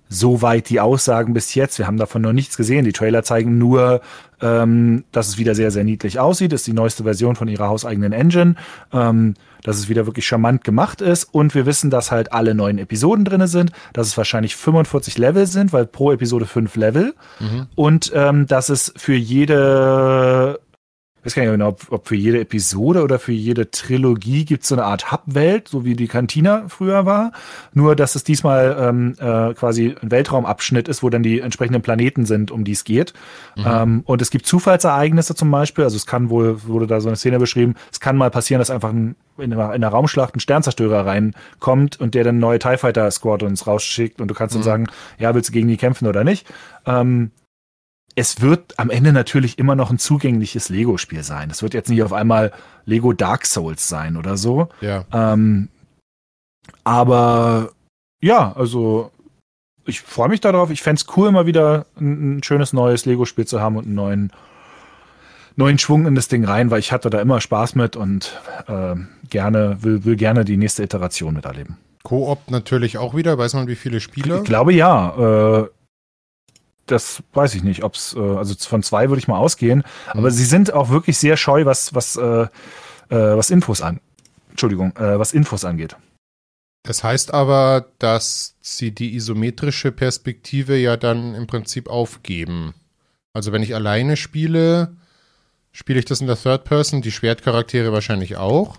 Soweit 0.08 0.70
die 0.70 0.80
Aussagen 0.80 1.34
bis 1.34 1.56
jetzt. 1.56 1.80
Wir 1.80 1.88
haben 1.88 1.98
davon 1.98 2.22
noch 2.22 2.34
nichts 2.34 2.58
gesehen. 2.58 2.86
Die 2.86 2.94
Trailer 2.94 3.24
zeigen 3.24 3.58
nur, 3.58 4.02
ähm, 4.42 5.04
dass 5.12 5.28
es 5.28 5.38
wieder 5.38 5.56
sehr, 5.56 5.72
sehr 5.72 5.84
niedlich 5.84 6.20
aussieht. 6.20 6.52
Das 6.52 6.62
ist 6.62 6.68
die 6.68 6.74
neueste 6.74 7.04
Version 7.04 7.36
von 7.36 7.48
ihrer 7.48 7.68
hauseigenen 7.68 8.14
Engine. 8.14 8.56
Ähm, 8.94 9.34
dass 9.66 9.78
es 9.78 9.90
wieder 9.90 10.06
wirklich 10.06 10.28
charmant 10.28 10.64
gemacht 10.64 11.02
ist. 11.02 11.24
Und 11.24 11.56
wir 11.56 11.66
wissen, 11.66 11.90
dass 11.90 12.12
halt 12.12 12.32
alle 12.32 12.54
neuen 12.54 12.78
Episoden 12.78 13.26
drin 13.26 13.48
sind, 13.48 13.72
dass 13.94 14.08
es 14.08 14.16
wahrscheinlich 14.16 14.56
45 14.56 15.18
Level 15.18 15.48
sind, 15.48 15.74
weil 15.74 15.88
pro 15.88 16.12
Episode 16.12 16.46
fünf 16.46 16.76
Level. 16.76 17.16
Mhm. 17.40 17.68
Und 17.74 18.12
ähm, 18.14 18.46
dass 18.46 18.70
es 18.70 18.94
für 18.96 19.16
jede 19.16 20.60
weiß 21.26 21.34
gar 21.34 21.44
nicht 21.44 21.52
genau, 21.52 21.70
ob, 21.70 21.92
ob 21.92 22.08
für 22.08 22.16
jede 22.16 22.40
Episode 22.40 23.04
oder 23.04 23.18
für 23.18 23.32
jede 23.32 23.72
Trilogie 23.72 24.46
gibt 24.46 24.64
es 24.64 24.70
so 24.70 24.76
eine 24.76 24.86
Art 24.86 25.12
Hub-Welt, 25.12 25.68
so 25.68 25.84
wie 25.84 25.96
die 25.96 26.08
Cantina 26.08 26.66
früher 26.68 27.06
war. 27.06 27.32
Nur, 27.74 27.96
dass 27.96 28.16
es 28.16 28.24
diesmal 28.24 28.78
ähm, 28.80 29.16
äh, 29.20 29.54
quasi 29.56 29.96
ein 30.02 30.12
Weltraumabschnitt 30.12 30.88
ist, 30.88 31.02
wo 31.02 31.10
dann 31.10 31.24
die 31.24 31.40
entsprechenden 31.40 31.82
Planeten 31.82 32.26
sind, 32.26 32.52
um 32.52 32.64
die 32.64 32.74
es 32.74 32.84
geht. 32.84 33.14
Mhm. 33.56 33.66
Ähm, 33.68 34.02
und 34.06 34.22
es 34.22 34.30
gibt 34.30 34.46
Zufallsereignisse 34.46 35.34
zum 35.34 35.50
Beispiel. 35.50 35.84
Also 35.84 35.98
es 35.98 36.06
kann 36.06 36.30
wohl, 36.30 36.64
wurde 36.66 36.86
da 36.86 37.02
so 37.02 37.08
eine 37.08 37.18
Szene 37.18 37.40
beschrieben, 37.40 37.76
es 37.92 38.00
kann 38.00 38.18
mal 38.18 38.30
passieren, 38.30 38.60
dass 38.60 38.70
einfach 38.70 38.90
ein, 38.90 39.16
in, 39.38 39.52
einer, 39.52 39.74
in 39.74 39.84
einer 39.84 39.90
Raumschlacht 39.90 40.36
ein 40.36 40.40
Sternzerstörer 40.40 41.06
reinkommt 41.06 42.00
und 42.00 42.14
der 42.14 42.24
dann 42.24 42.40
neue 42.40 42.60
TIE 42.60 42.78
Fighter 42.78 43.10
Squadrons 43.10 43.66
rausschickt 43.66 44.22
und 44.22 44.28
du 44.28 44.36
kannst 44.36 44.54
mhm. 44.56 44.60
dann 44.60 44.64
sagen, 44.64 44.88
ja, 45.18 45.34
willst 45.34 45.50
du 45.50 45.54
gegen 45.54 45.68
die 45.68 45.78
kämpfen 45.78 46.08
oder 46.08 46.24
nicht? 46.24 46.48
Ähm, 46.86 47.32
es 48.16 48.42
wird 48.42 48.80
am 48.80 48.90
Ende 48.90 49.12
natürlich 49.12 49.60
immer 49.60 49.76
noch 49.76 49.92
ein 49.92 50.00
zugängliches 50.00 50.70
Lego-Spiel 50.70 51.24
sein. 51.24 51.50
Es 51.50 51.62
wird 51.62 51.74
jetzt 51.74 51.90
nicht 51.90 52.02
auf 52.02 52.14
einmal 52.14 52.54
Lego 52.86 53.12
Dark 53.12 53.46
Souls 53.46 53.90
sein 53.90 54.16
oder 54.16 54.38
so. 54.38 54.70
Ja. 54.80 55.04
Ähm, 55.12 55.68
aber 56.86 57.72
ja, 58.22 58.54
also 58.54 59.12
ich 59.86 60.02
freue 60.02 60.30
mich 60.30 60.40
darauf. 60.40 60.72
Ich 60.72 60.82
fände 60.82 61.02
es 61.02 61.18
cool, 61.18 61.32
mal 61.32 61.46
wieder 61.46 61.86
ein, 62.00 62.38
ein 62.38 62.44
schönes 62.44 62.72
neues 62.72 63.06
Lego-Spiel 63.06 63.46
zu 63.46 63.60
haben 63.60 63.76
und 63.76 63.86
einen 63.86 63.96
neuen, 63.96 64.32
neuen 65.58 65.78
Schwung 65.78 66.08
in 66.08 66.16
das 66.16 66.30
Ding 66.30 66.46
rein, 66.46 66.72
weil 66.72 66.80
ich 66.80 66.94
hatte 66.94 67.10
da 67.10 67.20
immer 67.20 67.42
Spaß 67.42 67.76
mit 67.76 67.98
und 67.98 68.40
äh, 68.68 68.96
gerne, 69.30 69.78
will, 69.82 70.06
will 70.06 70.16
gerne 70.16 70.46
die 70.46 70.58
nächste 70.58 70.84
Iteration 70.84 71.34
miterleben. 71.34 71.78
Koop 72.04 72.50
natürlich 72.50 72.98
auch 72.98 73.16
wieder. 73.16 73.38
Weiß 73.38 73.56
man, 73.56 73.68
wie 73.68 73.76
viele 73.76 74.00
Spieler? 74.00 74.38
Ich 74.38 74.44
glaube 74.46 74.74
ja. 74.74 75.64
Äh, 75.64 75.68
das 76.86 77.24
weiß 77.34 77.56
ich 77.56 77.64
nicht, 77.64 77.84
ob 77.84 77.96
es, 77.96 78.16
äh, 78.16 78.20
also 78.20 78.56
von 78.56 78.84
zwei 78.84 79.10
würde 79.10 79.20
ich 79.20 79.28
mal 79.28 79.38
ausgehen. 79.38 79.80
Mhm. 79.80 80.20
Aber 80.20 80.32
sie 80.32 80.46
sind 80.46 80.74
auch 80.74 80.90
wirklich 80.90 81.18
sehr 81.18 81.38
scheu, 81.38 81.66
was, 81.66 81.94
was, 81.94 82.16
äh, 82.16 82.22
äh, 82.42 82.48
was 83.10 83.50
Infos 83.50 83.82
an. 83.82 84.00
Entschuldigung, 84.50 84.96
äh, 84.98 85.20
was 85.20 85.34
Infos 85.34 85.66
angeht. 85.66 85.96
Das 86.84 87.04
heißt 87.04 87.34
aber, 87.34 87.88
dass 87.98 88.56
sie 88.62 88.92
die 88.92 89.16
isometrische 89.16 89.92
Perspektive 89.92 90.78
ja 90.78 90.98
dann 90.98 91.34
im 91.34 91.48
Prinzip 91.48 91.90
aufgeben. 91.90 92.76
Also 93.34 93.52
wenn 93.52 93.64
ich 93.64 93.74
alleine 93.74 94.16
spiele, 94.18 94.96
spiele 95.72 96.00
ich 96.00 96.06
das 96.06 96.22
in 96.22 96.28
der 96.28 96.38
Third 96.38 96.64
Person, 96.64 97.02
die 97.02 97.12
Schwertcharaktere 97.12 97.92
wahrscheinlich 97.92 98.38
auch. 98.38 98.78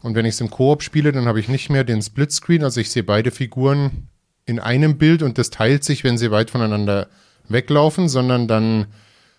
Und 0.00 0.14
wenn 0.14 0.24
ich 0.24 0.34
es 0.34 0.40
im 0.40 0.50
Koop 0.50 0.82
spiele, 0.82 1.12
dann 1.12 1.26
habe 1.26 1.40
ich 1.40 1.48
nicht 1.48 1.70
mehr 1.70 1.84
den 1.84 2.00
Splitscreen, 2.00 2.64
also 2.64 2.80
ich 2.80 2.90
sehe 2.90 3.02
beide 3.02 3.30
Figuren 3.30 4.08
in 4.46 4.58
einem 4.58 4.96
Bild 4.96 5.22
und 5.22 5.36
das 5.36 5.50
teilt 5.50 5.84
sich, 5.84 6.04
wenn 6.04 6.18
sie 6.18 6.30
weit 6.30 6.50
voneinander 6.50 7.08
weglaufen, 7.50 8.08
sondern 8.08 8.48
dann 8.48 8.86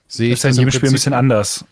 sehe 0.08 0.34
ich 0.34 0.40
das. 0.40 0.40
Ist 0.40 0.44
ja 0.44 0.50
in 0.50 0.68
jedem 0.68 0.72
Spiel 0.72 0.90
ein 0.90 0.94
bisschen 0.94 1.14
anders. 1.14 1.66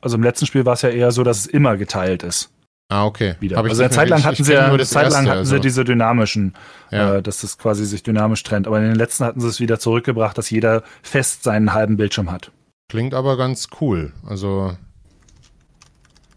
Also 0.00 0.16
im 0.16 0.22
letzten 0.22 0.46
Spiel 0.46 0.66
war 0.66 0.74
es 0.74 0.82
ja 0.82 0.90
eher 0.90 1.12
so, 1.12 1.22
dass 1.22 1.38
es 1.38 1.46
immer 1.46 1.76
geteilt 1.76 2.22
ist. 2.22 2.50
Ah, 2.90 3.06
okay. 3.06 3.36
Wieder. 3.40 3.56
also 3.56 3.82
eine 3.82 3.90
Zeit 3.90 4.08
lang 4.10 4.22
hatten 4.22 4.42
ich, 4.42 4.46
sie 4.46 4.52
ja, 4.52 4.66
eine 4.66 4.84
Zeit 4.84 5.10
lang 5.10 5.26
hatten 5.26 5.38
also. 5.38 5.54
sie 5.54 5.60
diese 5.60 5.84
dynamischen, 5.84 6.54
ja. 6.90 7.16
äh, 7.16 7.22
dass 7.22 7.40
das 7.40 7.56
quasi 7.56 7.86
sich 7.86 8.02
dynamisch 8.02 8.42
trennt. 8.42 8.66
Aber 8.66 8.78
in 8.78 8.84
den 8.84 8.94
letzten 8.94 9.24
hatten 9.24 9.40
sie 9.40 9.48
es 9.48 9.60
wieder 9.60 9.78
zurückgebracht, 9.78 10.36
dass 10.36 10.50
jeder 10.50 10.82
fest 11.02 11.42
seinen 11.42 11.72
halben 11.72 11.96
Bildschirm 11.96 12.30
hat. 12.30 12.50
Klingt 12.90 13.14
aber 13.14 13.38
ganz 13.38 13.68
cool. 13.80 14.12
Also 14.26 14.76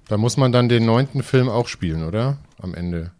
da 0.07 0.17
muss 0.17 0.37
man 0.37 0.53
dann 0.53 0.69
den 0.69 0.85
neunten 0.85 1.21
Film 1.21 1.49
auch 1.49 1.67
spielen, 1.67 2.03
oder? 2.03 2.37
Am 2.61 2.73
Ende. 2.73 3.11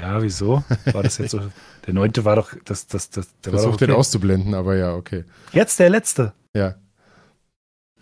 Ja, 0.00 0.22
wieso? 0.22 0.62
War 0.92 1.02
das 1.02 1.18
jetzt 1.18 1.32
so? 1.32 1.40
Der 1.86 1.94
neunte 1.94 2.24
war 2.24 2.36
doch, 2.36 2.52
das, 2.64 2.86
das, 2.86 3.10
das, 3.10 3.28
der 3.44 3.52
Versucht 3.52 3.74
okay. 3.74 3.86
den 3.86 3.94
auszublenden, 3.94 4.54
aber 4.54 4.76
ja, 4.76 4.94
okay. 4.94 5.24
Jetzt 5.52 5.78
der 5.78 5.90
letzte. 5.90 6.32
Ja. 6.52 6.74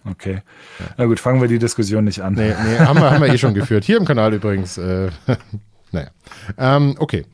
Okay. 0.05 0.43
Ja. 0.79 0.87
Na 0.99 1.05
gut, 1.07 1.21
fangen 1.21 1.41
wir 1.41 1.49
die 1.49 1.59
Diskussion 1.59 2.05
nicht 2.05 2.21
an. 2.21 2.35
Nee, 2.35 2.49
nee 2.49 2.79
haben, 2.79 2.99
wir, 2.99 3.11
haben 3.11 3.23
wir 3.23 3.33
eh 3.33 3.39
schon 3.39 3.55
geführt. 3.55 3.85
Hier 3.85 3.97
im 3.97 4.05
Kanal 4.05 4.35
übrigens. 4.35 4.79
Äh, 4.79 5.11
naja. 5.93 6.11
Ähm, 6.59 6.95
okay. 6.99 7.25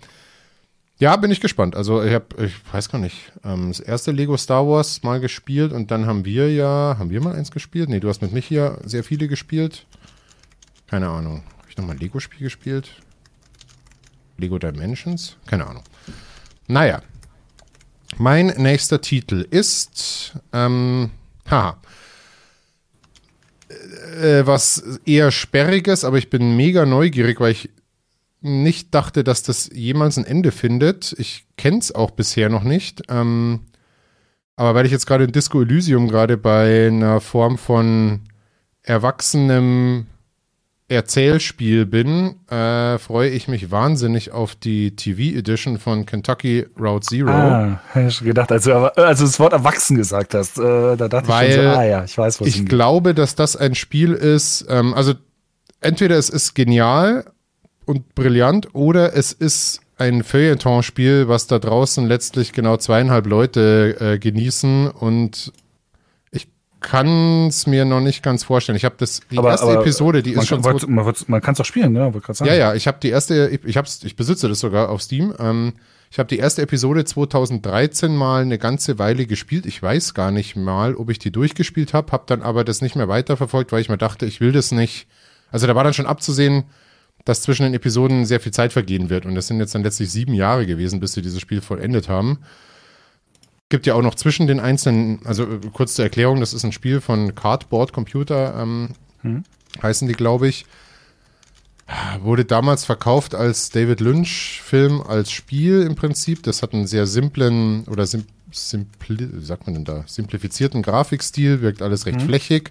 Ja, 0.98 1.16
bin 1.16 1.30
ich 1.30 1.40
gespannt. 1.40 1.76
Also 1.76 2.02
ich 2.02 2.12
habe, 2.12 2.26
ich 2.44 2.52
weiß 2.72 2.90
gar 2.90 2.98
nicht, 2.98 3.32
ähm, 3.42 3.68
das 3.68 3.80
erste 3.80 4.12
Lego 4.12 4.36
Star 4.36 4.68
Wars 4.68 5.02
mal 5.02 5.18
gespielt 5.18 5.72
und 5.72 5.90
dann 5.90 6.06
haben 6.06 6.24
wir 6.24 6.52
ja, 6.52 6.96
haben 6.98 7.10
wir 7.10 7.22
mal 7.22 7.34
eins 7.34 7.50
gespielt? 7.50 7.88
Nee, 7.88 8.00
du 8.00 8.08
hast 8.08 8.22
mit 8.22 8.32
mich 8.32 8.46
hier 8.46 8.78
sehr 8.84 9.02
viele 9.02 9.26
gespielt. 9.26 9.86
Keine 10.86 11.08
Ahnung. 11.08 11.42
Habe 11.58 11.68
ich 11.70 11.76
nochmal 11.76 11.96
ein 11.96 12.00
Lego-Spiel 12.00 12.42
gespielt? 12.42 12.96
Lego 14.36 14.58
Dimensions? 14.58 15.36
Keine 15.46 15.66
Ahnung. 15.66 15.84
Naja. 16.70 17.02
Mein 18.16 18.46
nächster 18.58 19.00
Titel 19.00 19.44
ist, 19.50 20.34
ähm, 20.52 21.10
haha, 21.50 21.80
äh, 24.20 24.46
was 24.46 25.00
eher 25.04 25.32
sperriges, 25.32 26.04
aber 26.04 26.18
ich 26.18 26.30
bin 26.30 26.56
mega 26.56 26.86
neugierig, 26.86 27.40
weil 27.40 27.52
ich 27.52 27.70
nicht 28.40 28.94
dachte, 28.94 29.24
dass 29.24 29.42
das 29.42 29.70
jemals 29.72 30.16
ein 30.16 30.24
Ende 30.24 30.52
findet. 30.52 31.12
Ich 31.18 31.44
kenne 31.56 31.78
es 31.78 31.92
auch 31.92 32.12
bisher 32.12 32.48
noch 32.48 32.62
nicht. 32.62 33.02
Ähm, 33.08 33.66
aber 34.54 34.76
weil 34.76 34.86
ich 34.86 34.92
jetzt 34.92 35.06
gerade 35.06 35.24
in 35.24 35.32
Disco 35.32 35.62
Elysium 35.62 36.06
gerade 36.06 36.36
bei 36.36 36.86
einer 36.86 37.20
Form 37.20 37.58
von 37.58 38.20
erwachsenem 38.82 40.06
Erzählspiel 40.90 41.86
bin, 41.86 42.34
äh, 42.50 42.98
freue 42.98 43.30
ich 43.30 43.46
mich 43.46 43.70
wahnsinnig 43.70 44.32
auf 44.32 44.56
die 44.56 44.96
TV-Edition 44.96 45.78
von 45.78 46.04
Kentucky 46.04 46.66
Route 46.78 47.06
Zero. 47.06 47.30
Ah, 47.30 47.80
hätte 47.92 48.08
ich 48.08 48.20
gedacht, 48.20 48.50
als 48.50 48.64
du, 48.64 48.74
als 48.74 49.20
du 49.20 49.24
das 49.24 49.38
Wort 49.38 49.52
erwachsen 49.52 49.96
gesagt 49.96 50.34
hast, 50.34 50.58
äh, 50.58 50.96
da 50.96 51.08
dachte 51.08 51.28
Weil 51.28 51.48
ich 51.48 51.54
schon 51.54 51.64
so, 51.64 51.70
ah 51.70 51.84
ja, 51.84 52.02
ich 52.02 52.18
weiß, 52.18 52.40
was 52.40 52.48
Ich 52.48 52.66
glaube, 52.66 53.14
dass 53.14 53.36
das 53.36 53.54
ein 53.54 53.76
Spiel 53.76 54.14
ist, 54.14 54.66
ähm, 54.68 54.92
also 54.92 55.14
entweder 55.80 56.18
es 56.18 56.28
ist 56.28 56.54
genial 56.54 57.24
und 57.84 58.16
brillant 58.16 58.74
oder 58.74 59.14
es 59.14 59.32
ist 59.32 59.82
ein 59.96 60.24
Feuilleton-Spiel, 60.24 61.28
was 61.28 61.46
da 61.46 61.60
draußen 61.60 62.04
letztlich 62.04 62.52
genau 62.52 62.78
zweieinhalb 62.78 63.26
Leute 63.26 63.96
äh, 64.00 64.18
genießen 64.18 64.88
und 64.88 65.52
kann 66.80 67.48
es 67.48 67.66
mir 67.66 67.84
noch 67.84 68.00
nicht 68.00 68.22
ganz 68.22 68.44
vorstellen. 68.44 68.76
Ich 68.76 68.84
habe 68.84 68.94
das 68.98 69.20
die 69.30 69.38
aber, 69.38 69.50
erste 69.50 69.66
aber 69.66 69.80
Episode, 69.80 70.22
die 70.22 70.32
ist 70.32 70.48
schon 70.48 70.62
kann, 70.62 70.76
man, 70.88 71.14
man 71.26 71.40
kann 71.40 71.52
es 71.52 71.58
doch 71.58 71.64
spielen, 71.64 71.92
ne? 71.92 72.12
Ja, 72.40 72.54
ja, 72.54 72.74
ich 72.74 72.86
habe 72.86 72.98
die 73.02 73.10
erste, 73.10 73.48
ich 73.64 73.76
hab's, 73.76 74.02
ich 74.04 74.16
besitze 74.16 74.48
das 74.48 74.60
sogar 74.60 74.88
auf 74.88 75.02
Steam. 75.02 75.34
Ähm, 75.38 75.74
ich 76.10 76.18
habe 76.18 76.28
die 76.28 76.38
erste 76.38 76.62
Episode 76.62 77.04
2013 77.04 78.16
mal 78.16 78.42
eine 78.42 78.58
ganze 78.58 78.98
Weile 78.98 79.26
gespielt. 79.26 79.66
Ich 79.66 79.80
weiß 79.80 80.14
gar 80.14 80.30
nicht 80.30 80.56
mal, 80.56 80.96
ob 80.96 81.10
ich 81.10 81.18
die 81.18 81.30
durchgespielt 81.30 81.94
habe, 81.94 82.10
habe 82.12 82.24
dann 82.26 82.42
aber 82.42 82.64
das 82.64 82.80
nicht 82.80 82.96
mehr 82.96 83.08
weiterverfolgt, 83.08 83.70
weil 83.72 83.80
ich 83.80 83.88
mir 83.88 83.98
dachte, 83.98 84.26
ich 84.26 84.40
will 84.40 84.52
das 84.52 84.72
nicht. 84.72 85.06
Also 85.52 85.66
da 85.66 85.74
war 85.76 85.84
dann 85.84 85.94
schon 85.94 86.06
abzusehen, 86.06 86.64
dass 87.24 87.42
zwischen 87.42 87.64
den 87.64 87.74
Episoden 87.74 88.24
sehr 88.24 88.40
viel 88.40 88.52
Zeit 88.52 88.72
vergehen 88.72 89.10
wird 89.10 89.26
und 89.26 89.34
das 89.34 89.46
sind 89.46 89.60
jetzt 89.60 89.74
dann 89.74 89.82
letztlich 89.82 90.10
sieben 90.10 90.32
Jahre 90.34 90.66
gewesen, 90.66 91.00
bis 91.00 91.12
sie 91.12 91.22
dieses 91.22 91.40
Spiel 91.40 91.60
vollendet 91.60 92.08
haben 92.08 92.38
gibt 93.70 93.86
ja 93.86 93.94
auch 93.94 94.02
noch 94.02 94.16
zwischen 94.16 94.46
den 94.46 94.60
einzelnen, 94.60 95.20
also 95.24 95.44
äh, 95.44 95.60
kurz 95.72 95.94
zur 95.94 96.04
Erklärung, 96.04 96.40
das 96.40 96.52
ist 96.52 96.64
ein 96.64 96.72
Spiel 96.72 97.00
von 97.00 97.34
Cardboard 97.34 97.92
Computer, 97.92 98.60
ähm, 98.60 98.90
hm. 99.22 99.44
heißen 99.82 100.06
die, 100.06 100.14
glaube 100.14 100.48
ich. 100.48 100.66
Wurde 102.20 102.44
damals 102.44 102.84
verkauft 102.84 103.34
als 103.34 103.70
David 103.70 104.00
Lynch-Film, 104.00 105.00
als 105.00 105.32
Spiel 105.32 105.82
im 105.82 105.96
Prinzip. 105.96 106.44
Das 106.44 106.62
hat 106.62 106.72
einen 106.72 106.86
sehr 106.86 107.08
simplen 107.08 107.82
oder 107.88 108.06
sim, 108.06 108.26
simpli, 108.52 109.28
sagt 109.40 109.66
man 109.66 109.74
denn 109.74 109.84
da, 109.84 110.04
simplifizierten 110.06 110.82
Grafikstil, 110.82 111.62
wirkt 111.62 111.82
alles 111.82 112.06
recht 112.06 112.20
hm. 112.20 112.28
flächig. 112.28 112.70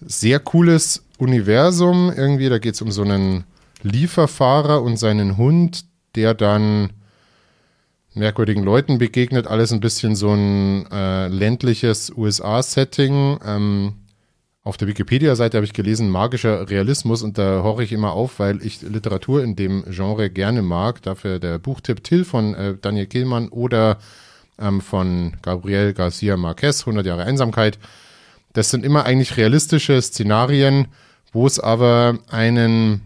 Sehr 0.00 0.38
cooles 0.38 1.02
Universum 1.18 2.12
irgendwie. 2.14 2.48
Da 2.48 2.58
geht 2.58 2.74
es 2.74 2.82
um 2.82 2.92
so 2.92 3.02
einen 3.02 3.44
Lieferfahrer 3.82 4.82
und 4.82 4.98
seinen 4.98 5.36
Hund, 5.36 5.84
der 6.14 6.34
dann 6.34 6.90
merkwürdigen 8.14 8.62
Leuten 8.62 8.98
begegnet. 8.98 9.46
Alles 9.46 9.72
ein 9.72 9.80
bisschen 9.80 10.16
so 10.16 10.32
ein 10.32 10.86
äh, 10.90 11.28
ländliches 11.28 12.12
USA-Setting. 12.16 13.38
Ähm, 13.44 13.94
auf 14.64 14.76
der 14.76 14.86
Wikipedia-Seite 14.86 15.56
habe 15.56 15.64
ich 15.64 15.72
gelesen, 15.72 16.08
magischer 16.08 16.70
Realismus 16.70 17.22
und 17.22 17.36
da 17.36 17.62
horche 17.64 17.82
ich 17.82 17.92
immer 17.92 18.12
auf, 18.12 18.38
weil 18.38 18.64
ich 18.64 18.82
Literatur 18.82 19.42
in 19.42 19.56
dem 19.56 19.84
Genre 19.88 20.30
gerne 20.30 20.62
mag. 20.62 21.02
Dafür 21.02 21.40
der 21.40 21.58
Buchtipp 21.58 22.04
Till 22.04 22.24
von 22.24 22.54
äh, 22.54 22.76
Daniel 22.80 23.06
Kehlmann 23.06 23.48
oder 23.48 23.98
ähm, 24.60 24.80
von 24.80 25.32
Gabriel 25.42 25.94
Garcia 25.94 26.36
Marquez, 26.36 26.82
100 26.82 27.04
Jahre 27.04 27.24
Einsamkeit. 27.24 27.78
Das 28.52 28.70
sind 28.70 28.84
immer 28.84 29.04
eigentlich 29.04 29.36
realistische 29.36 30.00
Szenarien, 30.00 30.88
wo 31.32 31.46
es 31.46 31.58
aber 31.58 32.18
einen, 32.30 33.00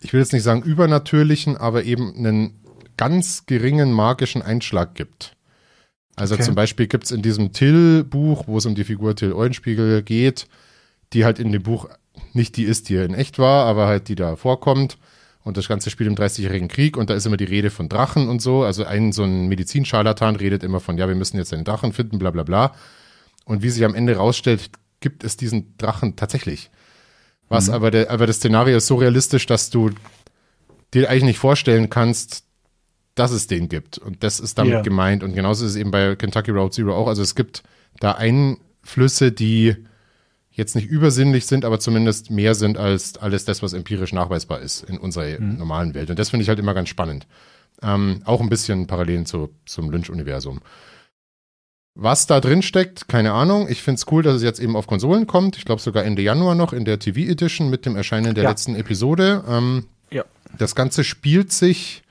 ich 0.00 0.12
will 0.12 0.20
jetzt 0.20 0.32
nicht 0.32 0.42
sagen 0.42 0.62
übernatürlichen, 0.62 1.56
aber 1.56 1.84
eben 1.84 2.14
einen 2.16 2.59
ganz 3.00 3.46
geringen 3.46 3.92
magischen 3.92 4.42
Einschlag 4.42 4.94
gibt. 4.94 5.34
Also 6.16 6.34
okay. 6.34 6.44
zum 6.44 6.54
Beispiel 6.54 6.86
gibt 6.86 7.04
es 7.04 7.12
in 7.12 7.22
diesem 7.22 7.54
Till-Buch, 7.54 8.44
wo 8.46 8.58
es 8.58 8.66
um 8.66 8.74
die 8.74 8.84
Figur 8.84 9.16
Till 9.16 9.32
Eulenspiegel 9.32 10.02
geht, 10.02 10.48
die 11.14 11.24
halt 11.24 11.38
in 11.38 11.50
dem 11.50 11.62
Buch 11.62 11.88
nicht 12.34 12.58
die 12.58 12.64
ist, 12.64 12.90
die 12.90 12.96
in 12.96 13.14
echt 13.14 13.38
war, 13.38 13.64
aber 13.64 13.86
halt 13.86 14.08
die 14.08 14.16
da 14.16 14.36
vorkommt. 14.36 14.98
Und 15.42 15.56
das 15.56 15.66
ganze 15.66 15.88
Spiel 15.88 16.08
im 16.08 16.14
Dreißigjährigen 16.14 16.68
Krieg 16.68 16.98
und 16.98 17.08
da 17.08 17.14
ist 17.14 17.24
immer 17.24 17.38
die 17.38 17.44
Rede 17.44 17.70
von 17.70 17.88
Drachen 17.88 18.28
und 18.28 18.42
so. 18.42 18.64
Also 18.64 18.84
ein 18.84 19.12
so 19.12 19.22
ein 19.22 19.48
Medizinscharlatan 19.48 20.36
redet 20.36 20.62
immer 20.62 20.80
von, 20.80 20.98
ja, 20.98 21.08
wir 21.08 21.14
müssen 21.14 21.38
jetzt 21.38 21.54
einen 21.54 21.64
Drachen 21.64 21.94
finden, 21.94 22.18
bla 22.18 22.30
bla 22.30 22.42
bla. 22.42 22.74
Und 23.46 23.62
wie 23.62 23.70
sich 23.70 23.86
am 23.86 23.94
Ende 23.94 24.16
rausstellt, 24.16 24.68
gibt 25.00 25.24
es 25.24 25.38
diesen 25.38 25.74
Drachen 25.78 26.16
tatsächlich. 26.16 26.70
Was 27.48 27.68
mhm. 27.68 27.74
aber, 27.74 27.90
der, 27.90 28.10
aber 28.10 28.26
das 28.26 28.36
Szenario 28.36 28.76
ist 28.76 28.88
so 28.88 28.96
realistisch, 28.96 29.46
dass 29.46 29.70
du 29.70 29.90
dir 30.92 31.08
eigentlich 31.08 31.24
nicht 31.24 31.38
vorstellen 31.38 31.88
kannst, 31.88 32.44
dass 33.14 33.30
es 33.30 33.46
den 33.46 33.68
gibt. 33.68 33.98
Und 33.98 34.22
das 34.22 34.40
ist 34.40 34.58
damit 34.58 34.72
yeah. 34.72 34.82
gemeint. 34.82 35.22
Und 35.22 35.34
genauso 35.34 35.64
ist 35.64 35.72
es 35.72 35.76
eben 35.76 35.90
bei 35.90 36.16
Kentucky 36.16 36.50
Road 36.50 36.74
Zero 36.74 36.94
auch. 36.94 37.08
Also 37.08 37.22
es 37.22 37.34
gibt 37.34 37.62
da 37.98 38.12
Einflüsse, 38.12 39.32
die 39.32 39.76
jetzt 40.50 40.74
nicht 40.74 40.88
übersinnlich 40.88 41.46
sind, 41.46 41.64
aber 41.64 41.80
zumindest 41.80 42.30
mehr 42.30 42.54
sind 42.54 42.76
als 42.76 43.16
alles 43.18 43.44
das, 43.44 43.62
was 43.62 43.72
empirisch 43.72 44.12
nachweisbar 44.12 44.60
ist 44.60 44.82
in 44.84 44.98
unserer 44.98 45.40
mhm. 45.40 45.58
normalen 45.58 45.94
Welt. 45.94 46.10
Und 46.10 46.18
das 46.18 46.30
finde 46.30 46.42
ich 46.42 46.48
halt 46.48 46.58
immer 46.58 46.74
ganz 46.74 46.88
spannend. 46.88 47.26
Ähm, 47.82 48.22
auch 48.24 48.40
ein 48.40 48.48
bisschen 48.48 48.86
Parallelen 48.86 49.26
zu, 49.26 49.50
zum 49.64 49.90
Lynch-Universum. 49.90 50.60
Was 51.94 52.26
da 52.26 52.40
drin 52.40 52.62
steckt, 52.62 53.08
keine 53.08 53.32
Ahnung. 53.32 53.68
Ich 53.68 53.82
finde 53.82 53.96
es 53.96 54.06
cool, 54.10 54.22
dass 54.22 54.36
es 54.36 54.42
jetzt 54.42 54.60
eben 54.60 54.76
auf 54.76 54.86
Konsolen 54.86 55.26
kommt. 55.26 55.56
Ich 55.56 55.64
glaube 55.64 55.80
sogar 55.82 56.04
Ende 56.04 56.22
Januar 56.22 56.54
noch 56.54 56.72
in 56.72 56.84
der 56.84 56.98
TV 56.98 57.20
Edition 57.20 57.68
mit 57.68 57.84
dem 57.84 57.96
Erscheinen 57.96 58.34
der 58.34 58.44
Ja. 58.44 58.50
letzten 58.50 58.74
Episode. 58.76 59.44
Ähm, 59.48 59.86
Ja. 60.10 60.24
Das 60.56 60.74
Ganze 60.74 61.04
spielt 61.04 61.52
sich 61.52 62.02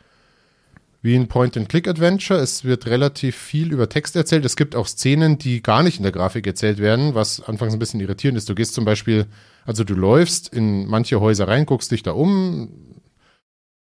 wie 1.02 1.16
ein 1.16 1.28
Point-and-Click-Adventure. 1.28 2.40
Es 2.40 2.64
wird 2.66 2.88
relativ 2.88 3.36
viel 3.36 3.72
über 3.72 3.88
Text 3.88 4.16
erzählt. 4.16 4.44
Es 4.44 4.56
gibt 4.56 4.76
auch 4.76 4.88
Szenen, 4.88 5.38
die 5.38 5.62
gar 5.62 5.84
nicht 5.84 5.98
in 5.98 6.04
der 6.04 6.12
Grafik 6.12 6.46
erzählt 6.46 6.80
werden, 6.80 7.16
was 7.16 7.42
anfangs 7.42 7.74
ein 7.74 7.80
bisschen 7.80 8.02
irritierend 8.02 8.38
ist. 8.38 8.50
Du 8.50 8.56
gehst 8.56 8.74
zum 8.74 8.86
Beispiel, 8.86 9.28
also 9.66 9.84
du 9.84 9.94
läufst 9.94 10.50
in 10.50 10.88
manche 10.88 11.22
Häuser 11.22 11.48
rein, 11.48 11.66
guckst 11.66 11.92
dich 11.92 12.04
da 12.04 12.12
um, 12.12 13.00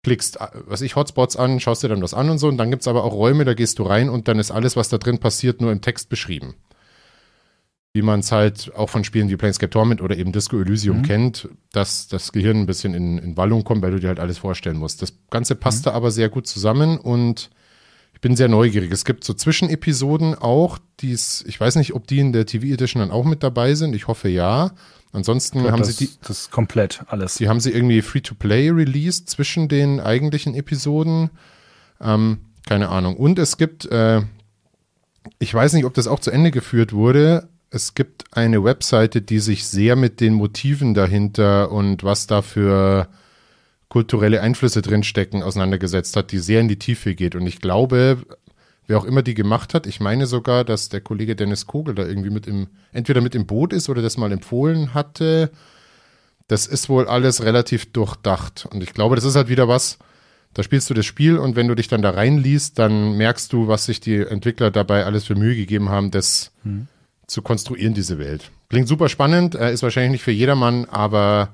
klickst, 0.03 0.40
äh, 0.40 0.49
was 0.66 0.83
ich, 0.83 0.97
Hotspots 0.97 1.37
an, 1.37 1.61
schaust 1.61 1.83
dir 1.83 1.88
dann 1.88 2.03
was 2.03 2.14
an 2.14 2.29
und 2.29 2.38
so. 2.38 2.49
Und 2.49 2.59
dann 2.59 2.71
gibt 2.71 2.83
es 2.83 2.88
aber 2.88 3.05
auch 3.05 3.12
Räume, 3.12 3.44
da 3.44 3.55
gehst 3.55 3.79
du 3.79 3.85
rein 3.85 4.11
und 4.11 4.29
dann 4.29 4.38
ist 4.38 4.51
alles, 4.51 4.77
was 4.77 4.88
da 4.90 4.99
drin 4.99 5.18
passiert, 5.18 5.61
nur 5.61 5.73
im 5.73 5.81
Text 5.81 6.11
beschrieben. 6.11 6.57
Wie 7.98 8.02
man 8.02 8.20
es 8.20 8.30
halt 8.30 8.72
auch 8.76 8.88
von 8.88 9.02
Spielen 9.02 9.28
wie 9.28 9.34
Planescape 9.37 9.70
Torment 9.70 10.00
oder 10.00 10.16
eben 10.16 10.30
Disco 10.30 10.56
Elysium 10.61 10.98
Mhm. 10.98 11.02
kennt, 11.02 11.48
dass 11.72 12.06
das 12.06 12.30
Gehirn 12.30 12.58
ein 12.58 12.66
bisschen 12.66 12.94
in, 12.94 13.18
in 13.18 13.37
Wallung 13.37 13.64
kommt, 13.64 13.82
weil 13.82 13.90
du 13.90 13.98
dir 13.98 14.06
halt 14.06 14.20
alles 14.20 14.38
vorstellen 14.38 14.76
musst. 14.76 15.02
Das 15.02 15.14
Ganze 15.30 15.56
passt 15.56 15.84
da 15.87 15.90
aber 15.90 16.12
sehr 16.12 16.28
gut 16.28 16.46
zusammen 16.46 16.96
und 16.96 17.50
ich 18.14 18.20
bin 18.20 18.37
sehr 18.37 18.46
neugierig. 18.46 18.92
Es 18.92 19.04
gibt 19.04 19.24
so 19.24 19.34
Zwischenepisoden 19.34 20.37
auch, 20.37 20.78
die's, 21.00 21.44
ich 21.48 21.58
weiß 21.58 21.74
nicht, 21.74 21.92
ob 21.92 22.06
die 22.06 22.20
in 22.20 22.32
der 22.32 22.46
TV 22.46 22.66
Edition 22.66 23.00
dann 23.00 23.11
auch 23.11 23.24
mit 23.24 23.42
dabei 23.42 23.74
sind. 23.74 23.96
Ich 23.96 24.06
hoffe 24.06 24.28
ja. 24.28 24.70
Ansonsten 25.11 25.62
haben 25.72 25.78
das, 25.80 25.96
sie 25.96 26.06
die, 26.06 26.12
das 26.22 26.42
ist 26.42 26.50
komplett 26.52 27.02
alles. 27.08 27.34
die 27.34 27.48
haben 27.48 27.58
sie 27.58 27.72
irgendwie 27.72 28.00
Free-to-Play 28.00 28.70
released 28.70 29.28
zwischen 29.28 29.66
den 29.68 29.98
eigentlichen 29.98 30.54
Episoden. 30.54 31.30
Ähm, 32.00 32.38
keine 32.64 32.90
Ahnung. 32.90 33.16
Und 33.16 33.38
es 33.40 33.56
gibt, 33.56 33.87
äh, 33.87 34.20
ich 35.38 35.52
weiß 35.52 35.72
nicht, 35.72 35.84
ob 35.84 35.94
das 35.94 36.06
auch 36.06 36.20
zu 36.20 36.30
Ende 36.30 36.50
geführt 36.50 36.92
wurde. 36.92 37.48
Es 37.70 37.94
gibt 37.94 38.24
eine 38.33 38.64
Webseite, 38.64 39.20
die 39.20 39.40
sich 39.40 39.66
sehr 39.66 39.94
mit 39.94 40.20
den 40.20 40.35
Motiven 40.35 40.94
dahinter 40.94 41.70
und 41.70 42.02
was 42.02 42.26
da 42.26 42.40
für 42.40 43.09
kulturelle 43.88 44.40
Einflüsse 44.40 44.83
drinstecken 44.83 45.42
auseinandergesetzt 45.42 46.16
hat, 46.16 46.33
die 46.33 46.38
sehr 46.38 46.61
in 46.61 46.68
die 46.68 46.78
Tiefe 46.78 47.14
geht. 47.14 47.35
Und 47.35 47.46
ich 47.46 47.61
glaube, 47.61 48.18
wer 48.87 48.98
auch 48.98 49.04
immer 49.04 49.22
die 49.22 49.35
gemacht 49.35 49.74
hat, 49.74 49.87
ich 49.87 50.00
meine 50.00 50.26
sogar, 50.26 50.64
dass 50.64 50.88
der 50.88 51.00
Kollege 51.00 51.37
Dennis 51.37 51.66
Kogel 51.66 51.94
da 51.94 52.07
irgendwie 52.07 52.31
mit 52.31 52.46
im, 52.46 52.68
entweder 52.92 53.20
mit 53.20 53.35
im 53.35 53.46
Boot 53.46 53.72
ist 53.72 53.88
oder 53.88 54.02
das 54.02 54.16
mal 54.16 54.33
empfohlen 54.33 54.94
hatte. 54.94 55.50
Das 56.48 56.66
ist 56.66 56.88
wohl 56.88 57.07
alles 57.07 57.42
relativ 57.42 57.92
durchdacht. 57.92 58.66
Und 58.70 58.83
ich 58.83 58.94
glaube, 58.94 59.14
das 59.14 59.24
ist 59.24 59.37
halt 59.37 59.48
wieder 59.48 59.68
was, 59.68 59.98
da 60.54 60.62
spielst 60.62 60.88
du 60.88 60.94
das 60.94 61.04
Spiel 61.07 61.37
und 61.37 61.57
wenn 61.57 61.68
du 61.68 61.74
dich 61.74 61.88
dann 61.88 62.02
da 62.02 62.11
reinliest, 62.11 62.78
dann 62.78 63.16
merkst 63.18 63.52
du, 63.52 63.68
was 63.68 63.85
sich 63.85 64.00
die 64.00 64.16
Entwickler 64.16 64.70
dabei 64.70 65.04
alles 65.04 65.24
für 65.24 65.35
Mühe 65.35 65.54
gegeben 65.54 65.90
haben, 65.90 66.11
das 66.11 66.52
zu 67.28 67.42
konstruieren, 67.42 67.94
diese 67.94 68.18
Welt. 68.18 68.50
Klingt 68.68 68.88
super 68.88 69.08
spannend, 69.08 69.54
äh, 69.54 69.72
ist 69.72 69.84
wahrscheinlich 69.84 70.12
nicht 70.12 70.22
für 70.24 70.32
jedermann, 70.32 70.86
aber 70.86 71.50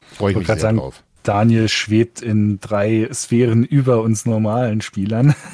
freue 0.00 0.32
ich 0.32 0.36
wollte 0.36 0.38
mich 0.40 0.46
sehr 0.48 0.58
sagen, 0.58 0.76
drauf. 0.76 1.02
Daniel 1.22 1.68
schwebt 1.68 2.20
in 2.20 2.60
drei 2.60 3.08
Sphären 3.10 3.64
über 3.64 4.02
uns 4.02 4.26
normalen 4.26 4.82
Spielern. 4.82 5.34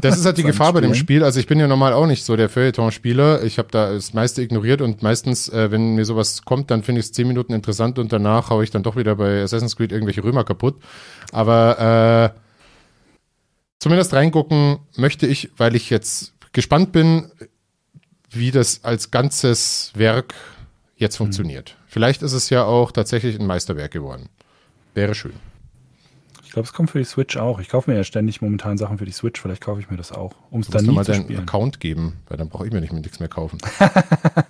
Das 0.00 0.18
ist 0.18 0.26
halt 0.26 0.36
die 0.36 0.42
Gefahr 0.42 0.72
bei 0.74 0.82
dem. 0.82 0.94
Spiel. 0.94 1.24
Also 1.24 1.40
ich 1.40 1.46
bin 1.46 1.58
ja 1.58 1.66
normal 1.66 1.94
auch 1.94 2.06
nicht 2.06 2.24
so 2.24 2.36
der 2.36 2.50
Feuilleton-Spieler. 2.50 3.42
Ich 3.42 3.58
habe 3.58 3.68
da 3.70 3.92
das 3.92 4.12
meiste 4.12 4.42
ignoriert 4.42 4.82
und 4.82 5.02
meistens, 5.02 5.48
äh, 5.48 5.70
wenn 5.70 5.94
mir 5.94 6.04
sowas 6.04 6.44
kommt, 6.44 6.70
dann 6.70 6.82
finde 6.82 7.00
ich 7.00 7.06
es 7.06 7.12
zehn 7.12 7.26
Minuten 7.26 7.54
interessant 7.54 7.98
und 7.98 8.12
danach 8.12 8.50
haue 8.50 8.64
ich 8.64 8.70
dann 8.70 8.82
doch 8.82 8.96
wieder 8.96 9.16
bei 9.16 9.42
Assassin's 9.42 9.76
Creed 9.76 9.92
irgendwelche 9.92 10.22
Römer 10.22 10.44
kaputt. 10.44 10.76
Aber 11.32 12.34
äh, 12.34 12.38
zumindest 13.78 14.12
reingucken 14.12 14.78
möchte 14.96 15.26
ich, 15.26 15.50
weil 15.56 15.74
ich 15.74 15.88
jetzt 15.88 16.34
gespannt 16.52 16.92
bin, 16.92 17.30
wie 18.34 18.50
das 18.50 18.82
als 18.84 19.10
ganzes 19.10 19.92
Werk 19.94 20.34
jetzt 20.96 21.16
funktioniert. 21.16 21.76
Vielleicht 21.86 22.22
ist 22.22 22.32
es 22.32 22.50
ja 22.50 22.64
auch 22.64 22.92
tatsächlich 22.92 23.38
ein 23.38 23.46
Meisterwerk 23.46 23.92
geworden. 23.92 24.28
Wäre 24.94 25.14
schön. 25.14 25.32
Ich 26.44 26.52
glaube, 26.52 26.66
es 26.66 26.72
kommt 26.72 26.90
für 26.90 26.98
die 26.98 27.04
Switch 27.04 27.36
auch. 27.36 27.58
Ich 27.58 27.68
kaufe 27.68 27.90
mir 27.90 27.96
ja 27.96 28.04
ständig 28.04 28.40
momentan 28.40 28.78
Sachen 28.78 28.98
für 28.98 29.04
die 29.04 29.12
Switch. 29.12 29.40
Vielleicht 29.40 29.60
kaufe 29.60 29.80
ich 29.80 29.90
mir 29.90 29.96
das 29.96 30.12
auch, 30.12 30.34
um 30.50 30.60
es 30.60 30.68
dann 30.68 30.84
nie 30.84 30.92
mal 30.92 31.04
zu 31.04 31.10
deinen 31.12 31.24
spielen. 31.24 31.40
Account 31.40 31.80
geben, 31.80 32.14
weil 32.28 32.36
dann 32.36 32.48
brauche 32.48 32.64
ich 32.66 32.72
mir 32.72 32.80
nicht 32.80 32.92
mehr 32.92 33.02
nichts 33.02 33.18
mehr 33.20 33.28
kaufen. 33.28 33.58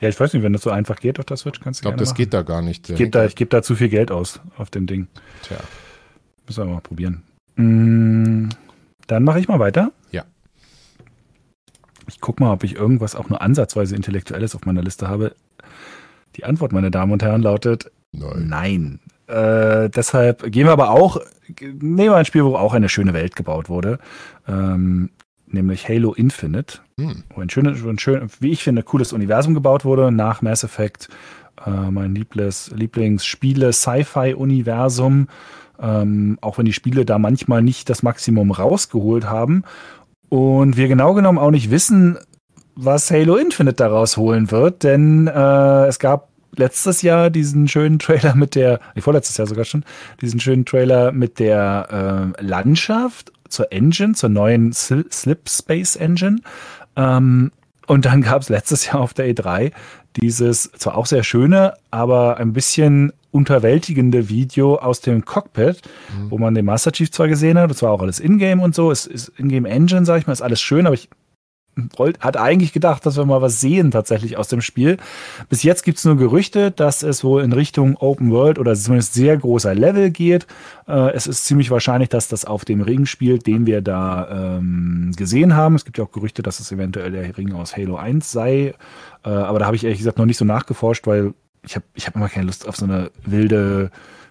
Ja, 0.00 0.08
ich 0.08 0.20
weiß 0.20 0.32
nicht, 0.32 0.44
wenn 0.44 0.52
das 0.52 0.62
so 0.62 0.70
einfach 0.70 1.00
geht 1.00 1.18
auf 1.18 1.24
der 1.24 1.36
Switch, 1.36 1.58
kannst 1.60 1.78
Ich 1.78 1.82
du 1.82 1.86
glaube, 1.88 1.96
gerne 1.96 2.02
das 2.04 2.10
machen. 2.10 2.16
geht 2.18 2.32
da 2.32 2.42
gar 2.42 2.62
nicht. 2.62 2.88
Ich 2.88 2.94
gebe 2.96 3.10
da, 3.10 3.24
ich 3.24 3.34
geb 3.34 3.50
da 3.50 3.62
zu 3.64 3.74
viel 3.74 3.88
Geld 3.88 4.12
aus 4.12 4.38
auf 4.56 4.70
dem 4.70 4.86
Ding. 4.86 5.08
Tja. 5.42 5.56
Müssen 6.46 6.66
wir 6.66 6.72
mal 6.74 6.80
probieren. 6.80 7.22
Mm, 7.56 8.48
Dann 9.08 9.24
mache 9.24 9.40
ich 9.40 9.48
mal 9.48 9.58
weiter. 9.58 9.90
Ich 12.08 12.20
gucke 12.20 12.42
mal, 12.42 12.52
ob 12.52 12.64
ich 12.64 12.74
irgendwas 12.74 13.14
auch 13.14 13.28
nur 13.28 13.40
ansatzweise 13.42 13.94
Intellektuelles 13.94 14.56
auf 14.56 14.64
meiner 14.64 14.82
Liste 14.82 15.08
habe. 15.08 15.34
Die 16.36 16.44
Antwort, 16.44 16.72
meine 16.72 16.90
Damen 16.90 17.12
und 17.12 17.22
Herren, 17.22 17.42
lautet 17.42 17.90
Nein. 18.12 18.48
Nein. 18.48 18.98
Äh, 19.26 19.90
deshalb 19.90 20.50
gehen 20.50 20.66
wir 20.66 20.72
aber 20.72 20.90
auch, 20.90 21.20
nehmen 21.60 22.10
wir 22.10 22.16
ein 22.16 22.24
Spiel, 22.24 22.44
wo 22.44 22.56
auch 22.56 22.72
eine 22.72 22.88
schöne 22.88 23.12
Welt 23.12 23.36
gebaut 23.36 23.68
wurde, 23.68 23.98
ähm, 24.46 25.10
nämlich 25.46 25.86
Halo 25.88 26.14
Infinite, 26.14 26.78
Hm. 26.98 27.24
wo 27.34 27.42
ein 27.42 27.50
schönes, 27.50 27.84
ein 27.84 27.98
schön, 27.98 28.30
wie 28.40 28.52
ich 28.52 28.62
finde, 28.62 28.82
cooles 28.82 29.12
Universum 29.12 29.52
gebaut 29.52 29.84
wurde, 29.84 30.10
nach 30.10 30.40
Mass 30.40 30.64
Effect, 30.64 31.10
äh, 31.66 31.90
mein 31.90 32.14
Lieblings, 32.14 32.70
Lieblingsspiele-Sci-Fi-Universum, 32.74 35.28
ähm, 35.80 36.38
auch 36.40 36.58
wenn 36.58 36.64
die 36.64 36.72
Spiele 36.72 37.04
da 37.04 37.18
manchmal 37.18 37.62
nicht 37.62 37.88
das 37.90 38.02
Maximum 38.02 38.50
rausgeholt 38.50 39.26
haben 39.26 39.62
und 40.28 40.76
wir 40.76 40.88
genau 40.88 41.14
genommen 41.14 41.38
auch 41.38 41.50
nicht 41.50 41.70
wissen, 41.70 42.18
was 42.74 43.10
Halo 43.10 43.36
Infinite 43.36 43.76
daraus 43.76 44.16
holen 44.16 44.50
wird, 44.50 44.84
denn 44.84 45.26
äh, 45.26 45.86
es 45.86 45.98
gab 45.98 46.28
letztes 46.56 47.02
Jahr 47.02 47.30
diesen 47.30 47.68
schönen 47.68 47.98
Trailer 47.98 48.34
mit 48.34 48.54
der, 48.54 48.80
nee, 48.94 49.00
vorletztes 49.00 49.36
Jahr 49.36 49.46
sogar 49.46 49.64
schon, 49.64 49.84
diesen 50.20 50.40
schönen 50.40 50.64
Trailer 50.64 51.12
mit 51.12 51.38
der 51.38 52.34
äh, 52.38 52.42
Landschaft 52.44 53.32
zur 53.48 53.72
Engine, 53.72 54.14
zur 54.14 54.28
neuen 54.28 54.72
Sil- 54.74 55.10
Slip 55.10 55.48
Space 55.48 55.96
Engine. 55.96 56.40
Ähm, 56.96 57.52
und 57.86 58.04
dann 58.04 58.22
gab 58.22 58.42
es 58.42 58.48
letztes 58.48 58.86
Jahr 58.86 59.00
auf 59.00 59.14
der 59.14 59.26
E3 59.34 59.72
dieses 60.16 60.70
zwar 60.72 60.96
auch 60.96 61.06
sehr 61.06 61.22
schöne, 61.22 61.74
aber 61.90 62.38
ein 62.38 62.52
bisschen 62.52 63.12
unterwältigende 63.30 64.28
Video 64.28 64.76
aus 64.76 65.00
dem 65.00 65.24
Cockpit, 65.24 65.82
wo 66.28 66.38
man 66.38 66.54
den 66.54 66.64
Master 66.64 66.92
Chief 66.92 67.10
zwar 67.10 67.28
gesehen 67.28 67.58
hat, 67.58 67.70
das 67.70 67.82
war 67.82 67.92
auch 67.92 68.00
alles 68.00 68.20
Ingame 68.20 68.62
und 68.62 68.74
so, 68.74 68.90
es 68.90 69.06
ist 69.06 69.32
Ingame 69.36 69.68
Engine, 69.68 70.04
sag 70.04 70.18
ich 70.18 70.26
mal, 70.26 70.32
ist 70.32 70.42
alles 70.42 70.60
schön, 70.60 70.86
aber 70.86 70.94
ich 70.94 71.08
wollte, 71.96 72.20
hat 72.20 72.36
eigentlich 72.36 72.72
gedacht, 72.72 73.04
dass 73.06 73.16
wir 73.16 73.24
mal 73.24 73.42
was 73.42 73.60
sehen 73.60 73.90
tatsächlich 73.90 74.36
aus 74.36 74.48
dem 74.48 74.60
Spiel. 74.60 74.96
Bis 75.48 75.62
jetzt 75.62 75.84
gibt's 75.84 76.04
nur 76.04 76.16
Gerüchte, 76.16 76.70
dass 76.70 77.02
es 77.02 77.22
wohl 77.24 77.42
in 77.42 77.52
Richtung 77.52 77.96
Open 77.96 78.30
World 78.30 78.58
oder 78.58 78.74
zumindest 78.74 79.14
sehr 79.14 79.36
großer 79.36 79.74
Level 79.74 80.10
geht. 80.10 80.46
Äh, 80.86 81.12
es 81.12 81.26
ist 81.26 81.44
ziemlich 81.44 81.70
wahrscheinlich, 81.70 82.08
dass 82.08 82.28
das 82.28 82.44
auf 82.44 82.64
dem 82.64 82.80
Ring 82.80 83.06
spielt, 83.06 83.46
den 83.46 83.66
wir 83.66 83.80
da 83.80 84.56
ähm, 84.58 85.12
gesehen 85.16 85.54
haben. 85.54 85.74
Es 85.74 85.84
gibt 85.84 85.98
ja 85.98 86.04
auch 86.04 86.12
Gerüchte, 86.12 86.42
dass 86.42 86.60
es 86.60 86.72
eventuell 86.72 87.12
der 87.12 87.36
Ring 87.36 87.52
aus 87.52 87.76
Halo 87.76 87.96
1 87.96 88.30
sei. 88.30 88.74
Äh, 89.24 89.28
aber 89.28 89.58
da 89.58 89.66
habe 89.66 89.76
ich 89.76 89.84
ehrlich 89.84 89.98
gesagt 89.98 90.18
noch 90.18 90.26
nicht 90.26 90.38
so 90.38 90.44
nachgeforscht, 90.44 91.06
weil 91.06 91.34
ich 91.62 91.74
habe 91.76 91.84
ich 91.94 92.06
hab 92.06 92.16
immer 92.16 92.28
keine 92.28 92.46
Lust 92.46 92.66
auf 92.68 92.76
so 92.76 92.84
eine 92.84 93.10
wilde 93.24 93.90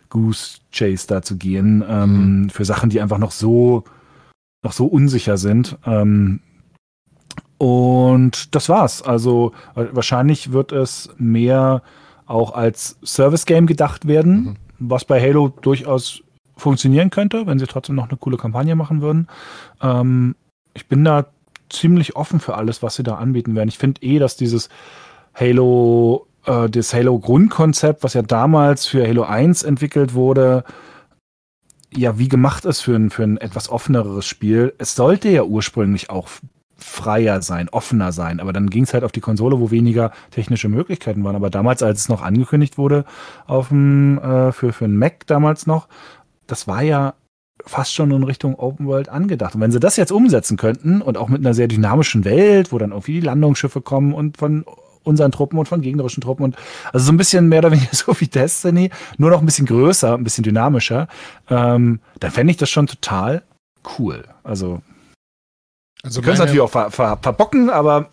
Goose 0.09 0.59
Chase 0.71 1.07
da 1.07 1.21
zu 1.21 1.37
gehen 1.37 1.83
ähm, 1.87 2.49
für 2.49 2.65
Sachen, 2.65 2.89
die 2.89 3.01
einfach 3.01 3.17
noch 3.17 3.31
so 3.31 3.83
noch 4.63 4.71
so 4.73 4.85
unsicher 4.85 5.37
sind. 5.37 5.77
Ähm, 5.85 6.39
und 7.57 8.55
das 8.55 8.69
war's. 8.69 9.01
Also 9.01 9.51
wa- 9.75 9.87
wahrscheinlich 9.91 10.51
wird 10.51 10.71
es 10.71 11.09
mehr 11.17 11.81
auch 12.25 12.53
als 12.53 12.97
Service-Game 13.03 13.67
gedacht 13.67 14.07
werden, 14.07 14.57
was 14.79 15.05
bei 15.05 15.21
Halo 15.21 15.49
durchaus 15.49 16.21
funktionieren 16.55 17.09
könnte, 17.09 17.45
wenn 17.47 17.59
sie 17.59 17.67
trotzdem 17.67 17.95
noch 17.95 18.09
eine 18.09 18.17
coole 18.17 18.37
Kampagne 18.37 18.75
machen 18.75 19.01
würden. 19.01 19.27
Ähm, 19.81 20.35
ich 20.73 20.87
bin 20.87 21.03
da 21.03 21.27
ziemlich 21.69 22.15
offen 22.15 22.39
für 22.39 22.55
alles, 22.55 22.81
was 22.81 22.95
sie 22.95 23.03
da 23.03 23.15
anbieten 23.15 23.55
werden. 23.55 23.69
Ich 23.69 23.77
finde 23.77 24.01
eh, 24.01 24.19
dass 24.19 24.37
dieses 24.37 24.69
Halo, 25.33 26.27
äh, 26.47 26.69
das 26.69 26.93
Halo-Grundkonzept, 26.93 28.03
was 28.03 28.13
ja 28.13 28.21
damals 28.21 28.87
für 28.87 29.05
Halo 29.05 29.23
1 29.23 29.63
entwickelt 29.63 30.13
wurde, 30.13 30.63
ja, 31.93 32.17
wie 32.17 32.27
gemacht 32.27 32.65
ist 32.65 32.81
für 32.81 32.95
ein, 32.95 33.09
für 33.09 33.23
ein 33.23 33.37
etwas 33.37 33.69
offeneres 33.69 34.25
Spiel. 34.25 34.73
Es 34.77 34.95
sollte 34.95 35.29
ja 35.29 35.43
ursprünglich 35.43 36.09
auch 36.09 36.27
freier 36.75 37.41
sein, 37.41 37.69
offener 37.69 38.11
sein, 38.11 38.39
aber 38.39 38.53
dann 38.53 38.69
ging 38.69 38.83
es 38.83 38.93
halt 38.93 39.03
auf 39.03 39.11
die 39.11 39.21
Konsole, 39.21 39.59
wo 39.59 39.71
weniger 39.71 40.11
technische 40.31 40.69
Möglichkeiten 40.69 41.23
waren. 41.23 41.35
Aber 41.35 41.49
damals, 41.49 41.81
als 41.81 42.01
es 42.01 42.09
noch 42.09 42.21
angekündigt 42.21 42.77
wurde 42.77 43.05
auf 43.47 43.69
dem, 43.69 44.19
äh, 44.19 44.51
für, 44.51 44.73
für 44.73 44.85
einen 44.85 44.97
Mac 44.97 45.25
damals 45.27 45.65
noch, 45.65 45.87
das 46.45 46.67
war 46.67 46.83
ja 46.83 47.15
fast 47.65 47.93
schon 47.93 48.11
in 48.11 48.23
Richtung 48.23 48.55
Open 48.55 48.85
World 48.85 49.09
angedacht. 49.09 49.55
Und 49.55 49.61
wenn 49.61 49.71
sie 49.71 49.79
das 49.79 49.97
jetzt 49.97 50.11
umsetzen 50.11 50.57
könnten 50.57 51.01
und 51.01 51.17
auch 51.17 51.29
mit 51.29 51.41
einer 51.41 51.53
sehr 51.53 51.67
dynamischen 51.67 52.25
Welt, 52.25 52.71
wo 52.71 52.77
dann 52.77 52.91
irgendwie 52.91 53.13
die 53.13 53.25
Landungsschiffe 53.25 53.81
kommen 53.81 54.13
und 54.13 54.37
von 54.37 54.65
unseren 55.07 55.31
Truppen 55.31 55.57
und 55.57 55.67
von 55.67 55.81
gegnerischen 55.81 56.21
Truppen 56.21 56.43
und 56.43 56.55
also 56.93 57.05
so 57.05 57.11
ein 57.11 57.17
bisschen 57.17 57.47
mehr 57.47 57.59
oder 57.59 57.71
weniger 57.71 57.89
so 57.95 58.19
wie 58.19 58.27
Destiny, 58.27 58.91
nur 59.17 59.31
noch 59.31 59.39
ein 59.39 59.45
bisschen 59.45 59.65
größer, 59.65 60.13
ein 60.13 60.23
bisschen 60.23 60.43
dynamischer, 60.43 61.07
ähm, 61.49 61.99
dann 62.19 62.31
fände 62.31 62.51
ich 62.51 62.57
das 62.57 62.69
schon 62.69 62.87
total 62.87 63.43
cool. 63.97 64.23
Also 64.43 64.81
Also 66.03 66.21
können 66.21 66.33
es 66.33 66.39
natürlich 66.39 66.61
auch 66.61 66.69
ver 66.69 66.91
ver 66.91 67.17
verbocken, 67.21 67.69
aber 67.69 68.11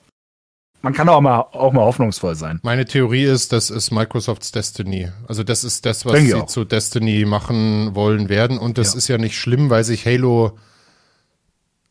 man 0.85 0.93
kann 0.93 1.09
auch 1.09 1.23
mal, 1.23 1.41
auch 1.41 1.73
mal 1.73 1.81
hoffnungsvoll 1.81 2.35
sein. 2.35 2.61
Meine 2.63 2.85
Theorie 2.85 3.25
ist, 3.25 3.55
das 3.55 3.71
ist 3.71 3.91
Microsofts 3.91 4.53
Destiny. 4.53 5.09
Also 5.27 5.43
das 5.43 5.65
ist 5.65 5.87
das, 5.87 6.05
was 6.05 6.13
Denke 6.13 6.41
sie 6.41 6.47
zu 6.47 6.67
Destiny 6.67 7.25
machen 7.25 7.95
wollen 7.95 8.29
werden. 8.29 8.59
Und 8.59 8.77
das 8.77 8.93
ja. 8.93 8.99
ist 8.99 9.09
ja 9.09 9.17
nicht 9.17 9.39
schlimm, 9.39 9.71
weil 9.71 9.83
sich 9.83 10.05
Halo 10.05 10.59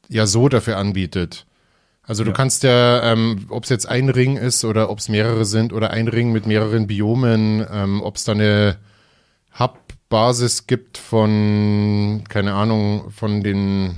ja 0.09 0.27
so 0.27 0.47
dafür 0.47 0.77
anbietet. 0.77 1.47
Also 2.05 2.23
du 2.23 2.31
ja. 2.31 2.35
kannst 2.35 2.63
ja, 2.63 3.11
ähm, 3.11 3.45
ob 3.49 3.63
es 3.63 3.69
jetzt 3.69 3.87
ein 3.87 4.09
Ring 4.09 4.35
ist 4.35 4.65
oder 4.65 4.89
ob 4.89 4.99
es 4.99 5.07
mehrere 5.07 5.45
sind 5.45 5.71
oder 5.71 5.91
ein 5.91 6.07
Ring 6.07 6.31
mit 6.33 6.45
mehreren 6.45 6.87
Biomen, 6.87 7.65
ähm, 7.71 8.01
ob 8.01 8.17
es 8.17 8.25
da 8.25 8.33
eine 8.33 8.77
Hub-Basis 9.57 10.67
gibt 10.67 10.97
von, 10.97 12.23
keine 12.27 12.53
Ahnung, 12.55 13.09
von 13.11 13.41
den, 13.41 13.95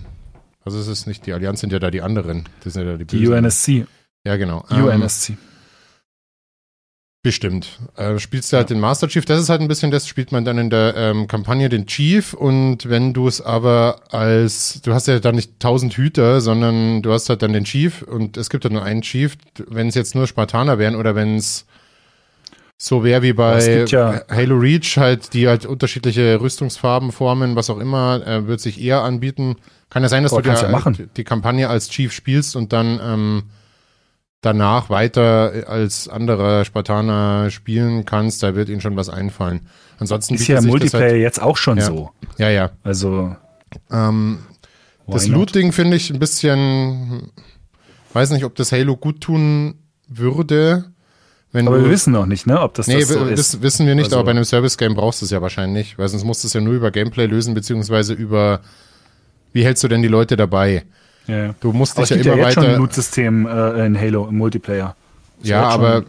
ist 0.66 0.74
es 0.76 1.08
nicht, 1.08 1.26
die 1.26 1.34
Allianz 1.34 1.62
sind 1.62 1.74
ja 1.74 1.80
da 1.80 1.90
die 1.90 2.02
anderen. 2.02 2.48
Das 2.64 2.74
sind 2.74 2.86
ja 2.86 2.92
da 2.92 2.98
die, 2.98 3.06
die 3.06 3.28
UNSC. 3.28 3.88
Ja, 4.24 4.36
genau. 4.36 4.66
UNSC. 4.70 5.30
Ähm, 5.30 5.38
bestimmt. 7.26 7.80
Äh, 7.96 8.20
spielst 8.20 8.54
du 8.54 8.58
halt 8.58 8.70
den 8.70 8.80
Master 8.80 9.08
Chief, 9.08 9.26
das 9.26 9.42
ist 9.42 9.50
halt 9.50 9.60
ein 9.60 9.68
bisschen 9.68 9.90
das, 9.90 10.08
spielt 10.08 10.32
man 10.32 10.46
dann 10.46 10.60
in 10.60 10.70
der 10.70 10.94
ähm, 10.96 11.28
Kampagne 11.28 11.70
den 11.70 11.88
Chief. 11.88 12.36
Und 12.36 12.88
wenn 12.88 13.14
du 13.14 13.28
es 13.28 13.42
aber 13.42 14.02
als, 14.12 14.80
du 14.84 14.94
hast 14.94 15.08
ja 15.08 15.20
dann 15.20 15.34
nicht 15.34 15.60
tausend 15.60 15.96
Hüter, 15.96 16.40
sondern 16.40 17.02
du 17.02 17.12
hast 17.12 17.28
halt 17.28 17.42
dann 17.42 17.52
den 17.52 17.64
Chief. 17.64 18.04
Und 18.04 18.38
es 18.38 18.52
gibt 18.52 18.64
halt 18.64 18.74
nur 18.74 18.84
einen 18.84 19.02
Chief, 19.02 19.38
wenn 19.68 19.88
es 19.88 19.96
jetzt 19.96 20.14
nur 20.14 20.28
Spartaner 20.28 20.78
wären 20.78 20.96
oder 20.96 21.16
wenn 21.16 21.38
es 21.38 21.66
so 22.78 23.04
wäre 23.04 23.24
wie 23.24 23.34
bei 23.34 23.86
ja 23.88 24.22
Halo 24.30 24.58
Reach, 24.58 24.98
halt, 24.98 25.34
die 25.34 25.48
halt 25.48 25.66
unterschiedliche 25.66 26.40
Rüstungsfarben 26.40 27.12
formen, 27.12 27.56
was 27.56 27.72
auch 27.72 27.80
immer, 27.80 28.22
äh, 28.28 28.46
wird 28.46 28.62
sich 28.62 28.80
eher 28.80 29.02
anbieten. 29.02 29.56
Kann 29.90 30.04
ja 30.04 30.10
sein, 30.10 30.22
dass 30.22 30.34
oh, 30.34 30.42
du 30.42 30.50
ja 30.50 30.92
die, 30.92 31.08
die 31.08 31.24
Kampagne 31.24 31.70
als 31.70 31.90
Chief 31.90 32.12
spielst 32.12 32.56
und 32.56 32.72
dann 32.72 33.00
ähm, 33.04 33.44
danach 34.46 34.90
weiter 34.90 35.66
als 35.68 36.08
anderer 36.08 36.66
Spartaner 36.66 37.50
spielen 37.50 38.06
kannst, 38.06 38.44
da 38.44 38.56
wird 38.56 38.70
ihnen 38.70 38.82
schon 38.82 38.96
was 38.96 39.10
einfallen. 39.10 39.68
Ansonsten 39.98 40.36
ist 40.36 40.48
ja 40.48 40.62
Multiplayer 40.62 41.12
halt, 41.12 41.22
jetzt 41.22 41.42
auch 41.42 41.58
schon 41.58 41.78
ja, 41.78 41.86
so. 41.86 42.12
Ja, 42.38 42.50
ja. 42.50 42.72
Also 42.84 43.36
ähm, 43.92 44.40
das 45.08 45.28
Loot-Ding 45.28 45.72
finde 45.72 45.98
ich 45.98 46.10
ein 46.10 46.20
bisschen, 46.20 47.32
weiß 48.14 48.32
nicht, 48.32 48.46
ob 48.46 48.56
das 48.56 48.72
Halo 48.72 48.98
gut 48.98 49.22
tun 49.22 49.76
würde. 50.08 50.86
Wenn 51.52 51.68
aber 51.68 51.78
du, 51.78 51.84
wir 51.86 51.92
wissen 51.92 52.12
noch 52.12 52.26
nicht, 52.26 52.48
ne, 52.48 52.60
ob 52.60 52.74
das, 52.74 52.88
nee, 52.88 53.00
das 53.00 53.08
so 53.08 53.24
ist. 53.26 53.62
wissen 53.62 53.88
wir 53.88 53.96
nicht, 53.96 54.06
also, 54.06 54.18
aber 54.18 54.26
bei 54.26 54.32
einem 54.32 54.44
Service-Game 54.44 54.96
brauchst 54.96 55.22
du 55.22 55.26
es 55.26 55.32
ja 55.32 55.42
wahrscheinlich, 55.42 55.98
weil 55.98 56.10
sonst 56.10 56.26
musst 56.26 56.44
du 56.44 56.48
es 56.48 56.54
ja 56.54 56.60
nur 56.60 56.74
über 56.74 56.92
Gameplay 56.92 57.28
lösen, 57.28 57.54
beziehungsweise 57.54 58.14
über, 58.14 58.60
wie 59.54 59.64
hältst 59.64 59.84
du 59.84 59.88
denn 59.88 60.02
die 60.02 60.10
Leute 60.10 60.36
dabei? 60.36 60.84
Ja, 61.28 61.56
Du 61.60 61.72
musst 61.74 61.98
dich 61.98 62.10
ja 62.10 62.16
immer 62.18 62.36
ja 62.38 62.44
weiter. 62.46 62.52
schon 62.62 62.66
ein 62.66 62.78
Loot-System 62.78 63.48
äh, 63.48 63.86
in 63.86 64.00
Halo 64.00 64.28
im 64.28 64.38
Multiplayer. 64.38 64.96
Das 65.40 65.50
ja, 65.50 65.64
aber 65.64 66.04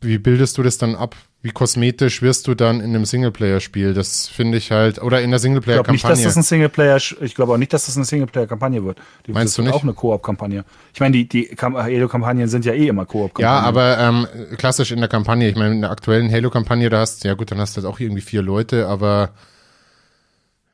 wie 0.00 0.18
bildest 0.18 0.58
du 0.58 0.62
das 0.62 0.78
dann 0.78 0.94
ab? 0.94 1.14
Wie 1.44 1.50
kosmetisch 1.50 2.22
wirst 2.22 2.46
du 2.46 2.54
dann 2.54 2.78
in 2.78 2.94
einem 2.94 3.04
Singleplayer-Spiel? 3.04 3.94
Das 3.94 4.28
finde 4.28 4.58
ich 4.58 4.70
halt, 4.70 5.02
oder 5.02 5.22
in 5.22 5.30
der 5.30 5.40
Singleplayer-Kampagne. 5.40 5.96
Ich 5.96 6.02
glaube 6.02 6.14
nicht, 6.14 6.24
dass 6.24 6.34
das 6.34 6.36
ein 6.36 6.42
Singleplayer, 6.44 6.96
ich 7.20 7.34
glaube 7.34 7.52
auch 7.52 7.56
nicht, 7.56 7.72
dass 7.72 7.86
das 7.86 7.96
eine 7.96 8.04
Singleplayer-Kampagne 8.04 8.84
wird. 8.84 8.98
Die 9.26 9.32
Meinst 9.32 9.58
du 9.58 9.62
nicht? 9.62 9.72
auch 9.72 9.82
eine 9.82 9.92
Koop-Kampagne. 9.92 10.64
Ich 10.94 11.00
meine, 11.00 11.12
die, 11.16 11.28
die 11.28 11.50
Halo-Kampagnen 11.60 12.46
sind 12.46 12.64
ja 12.64 12.72
eh 12.74 12.86
immer 12.86 13.06
Koop-Kampagnen. 13.06 13.42
Ja, 13.42 13.58
aber 13.60 13.98
ähm, 13.98 14.26
klassisch 14.56 14.92
in 14.92 15.00
der 15.00 15.08
Kampagne. 15.08 15.48
Ich 15.48 15.56
meine, 15.56 15.74
in 15.74 15.80
der 15.80 15.90
aktuellen 15.90 16.30
Halo-Kampagne, 16.30 16.88
da 16.90 17.00
hast 17.00 17.24
du, 17.24 17.28
ja 17.28 17.34
gut, 17.34 17.50
dann 17.50 17.58
hast 17.58 17.76
du 17.76 17.82
halt 17.82 17.92
auch 17.92 17.98
irgendwie 17.98 18.22
vier 18.22 18.42
Leute, 18.42 18.86
aber 18.86 19.30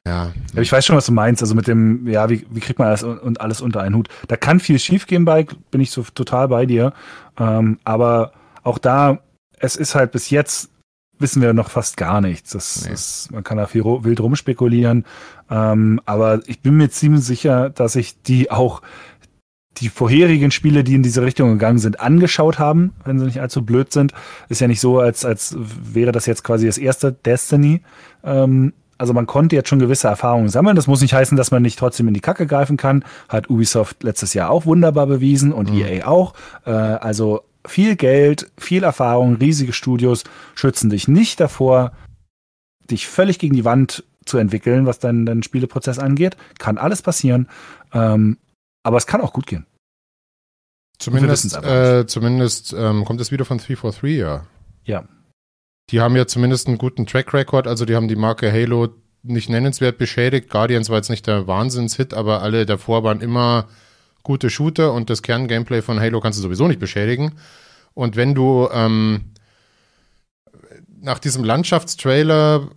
ja. 0.08 0.32
ja. 0.54 0.62
Ich 0.62 0.72
weiß 0.72 0.84
schon, 0.84 0.96
was 0.96 1.06
du 1.06 1.12
meinst. 1.12 1.42
Also 1.42 1.54
mit 1.54 1.66
dem, 1.66 2.06
ja, 2.06 2.28
wie, 2.30 2.46
wie 2.50 2.60
kriegt 2.60 2.78
man 2.78 2.88
das 2.88 3.02
und 3.02 3.40
alles 3.40 3.60
unter 3.60 3.82
einen 3.82 3.94
Hut? 3.94 4.08
Da 4.26 4.36
kann 4.36 4.60
viel 4.60 4.78
schiefgehen 4.78 5.24
bei, 5.24 5.46
bin 5.70 5.80
ich 5.80 5.90
so 5.90 6.02
total 6.02 6.48
bei 6.48 6.66
dir. 6.66 6.92
Ähm, 7.38 7.78
aber 7.84 8.32
auch 8.62 8.78
da, 8.78 9.20
es 9.58 9.76
ist 9.76 9.94
halt 9.94 10.12
bis 10.12 10.30
jetzt, 10.30 10.70
wissen 11.18 11.42
wir 11.42 11.52
noch 11.52 11.70
fast 11.70 11.96
gar 11.96 12.20
nichts. 12.20 12.50
Das, 12.50 12.84
nee. 12.84 12.92
ist, 12.92 13.30
man 13.30 13.44
kann 13.44 13.58
da 13.58 13.66
viel 13.66 13.84
wild 13.84 14.20
rumspekulieren. 14.20 15.04
Ähm, 15.50 16.00
aber 16.06 16.40
ich 16.46 16.60
bin 16.60 16.76
mir 16.76 16.90
ziemlich 16.90 17.24
sicher, 17.24 17.70
dass 17.70 17.96
ich 17.96 18.22
die 18.22 18.50
auch 18.50 18.82
die 19.78 19.88
vorherigen 19.88 20.50
Spiele, 20.50 20.82
die 20.82 20.94
in 20.94 21.04
diese 21.04 21.22
Richtung 21.22 21.52
gegangen 21.52 21.78
sind, 21.78 22.00
angeschaut 22.00 22.58
haben, 22.58 22.94
wenn 23.04 23.18
sie 23.18 23.26
nicht 23.26 23.40
allzu 23.40 23.64
blöd 23.64 23.92
sind. 23.92 24.12
Ist 24.48 24.60
ja 24.60 24.66
nicht 24.66 24.80
so, 24.80 24.98
als, 24.98 25.24
als 25.24 25.56
wäre 25.56 26.10
das 26.10 26.26
jetzt 26.26 26.42
quasi 26.42 26.66
das 26.66 26.78
erste 26.78 27.12
Destiny. 27.12 27.82
Ähm, 28.24 28.72
also 28.98 29.12
man 29.12 29.26
konnte 29.26 29.56
jetzt 29.56 29.68
schon 29.68 29.78
gewisse 29.78 30.08
Erfahrungen 30.08 30.48
sammeln. 30.48 30.76
Das 30.76 30.88
muss 30.88 31.00
nicht 31.00 31.14
heißen, 31.14 31.36
dass 31.36 31.52
man 31.52 31.62
nicht 31.62 31.78
trotzdem 31.78 32.08
in 32.08 32.14
die 32.14 32.20
Kacke 32.20 32.46
greifen 32.46 32.76
kann. 32.76 33.04
Hat 33.28 33.48
Ubisoft 33.48 34.02
letztes 34.02 34.34
Jahr 34.34 34.50
auch 34.50 34.66
wunderbar 34.66 35.06
bewiesen 35.06 35.52
und 35.52 35.70
mhm. 35.70 35.78
EA 35.78 36.06
auch. 36.06 36.34
Äh, 36.66 36.70
also 36.70 37.42
viel 37.64 37.96
Geld, 37.96 38.50
viel 38.58 38.82
Erfahrung, 38.82 39.36
riesige 39.36 39.72
Studios 39.72 40.24
schützen 40.54 40.90
dich 40.90 41.06
nicht 41.06 41.38
davor, 41.38 41.92
dich 42.90 43.06
völlig 43.06 43.38
gegen 43.38 43.54
die 43.54 43.64
Wand 43.64 44.04
zu 44.24 44.38
entwickeln, 44.38 44.84
was 44.84 44.98
deinen, 44.98 45.26
deinen 45.26 45.42
Spieleprozess 45.42 45.98
angeht. 45.98 46.36
Kann 46.58 46.76
alles 46.76 47.00
passieren. 47.02 47.48
Ähm, 47.92 48.38
aber 48.82 48.96
es 48.96 49.06
kann 49.06 49.20
auch 49.20 49.32
gut 49.32 49.46
gehen. 49.46 49.66
Zumindest, 50.98 51.56
äh, 51.64 52.06
zumindest 52.06 52.74
ähm, 52.76 53.04
kommt 53.04 53.20
es 53.20 53.30
wieder 53.30 53.44
von 53.44 53.58
343, 53.58 54.18
ja. 54.18 54.44
Ja, 54.82 55.04
die 55.90 56.00
haben 56.00 56.16
ja 56.16 56.26
zumindest 56.26 56.68
einen 56.68 56.78
guten 56.78 57.06
Track 57.06 57.32
Record, 57.32 57.66
also 57.66 57.84
die 57.84 57.94
haben 57.94 58.08
die 58.08 58.16
Marke 58.16 58.52
Halo 58.52 58.88
nicht 59.22 59.48
nennenswert 59.48 59.98
beschädigt. 59.98 60.50
Guardians 60.50 60.90
war 60.90 60.96
jetzt 60.96 61.10
nicht 61.10 61.26
der 61.26 61.46
Wahnsinnshit, 61.46 62.14
aber 62.14 62.42
alle 62.42 62.66
davor 62.66 63.04
waren 63.04 63.20
immer 63.20 63.68
gute 64.22 64.50
Shooter 64.50 64.92
und 64.92 65.10
das 65.10 65.22
Kerngameplay 65.22 65.82
von 65.82 66.00
Halo 66.00 66.20
kannst 66.20 66.38
du 66.38 66.42
sowieso 66.42 66.68
nicht 66.68 66.80
beschädigen. 66.80 67.32
Und 67.94 68.16
wenn 68.16 68.34
du 68.34 68.68
ähm, 68.72 69.32
nach 71.00 71.18
diesem 71.18 71.44
Landschaftstrailer, 71.44 72.68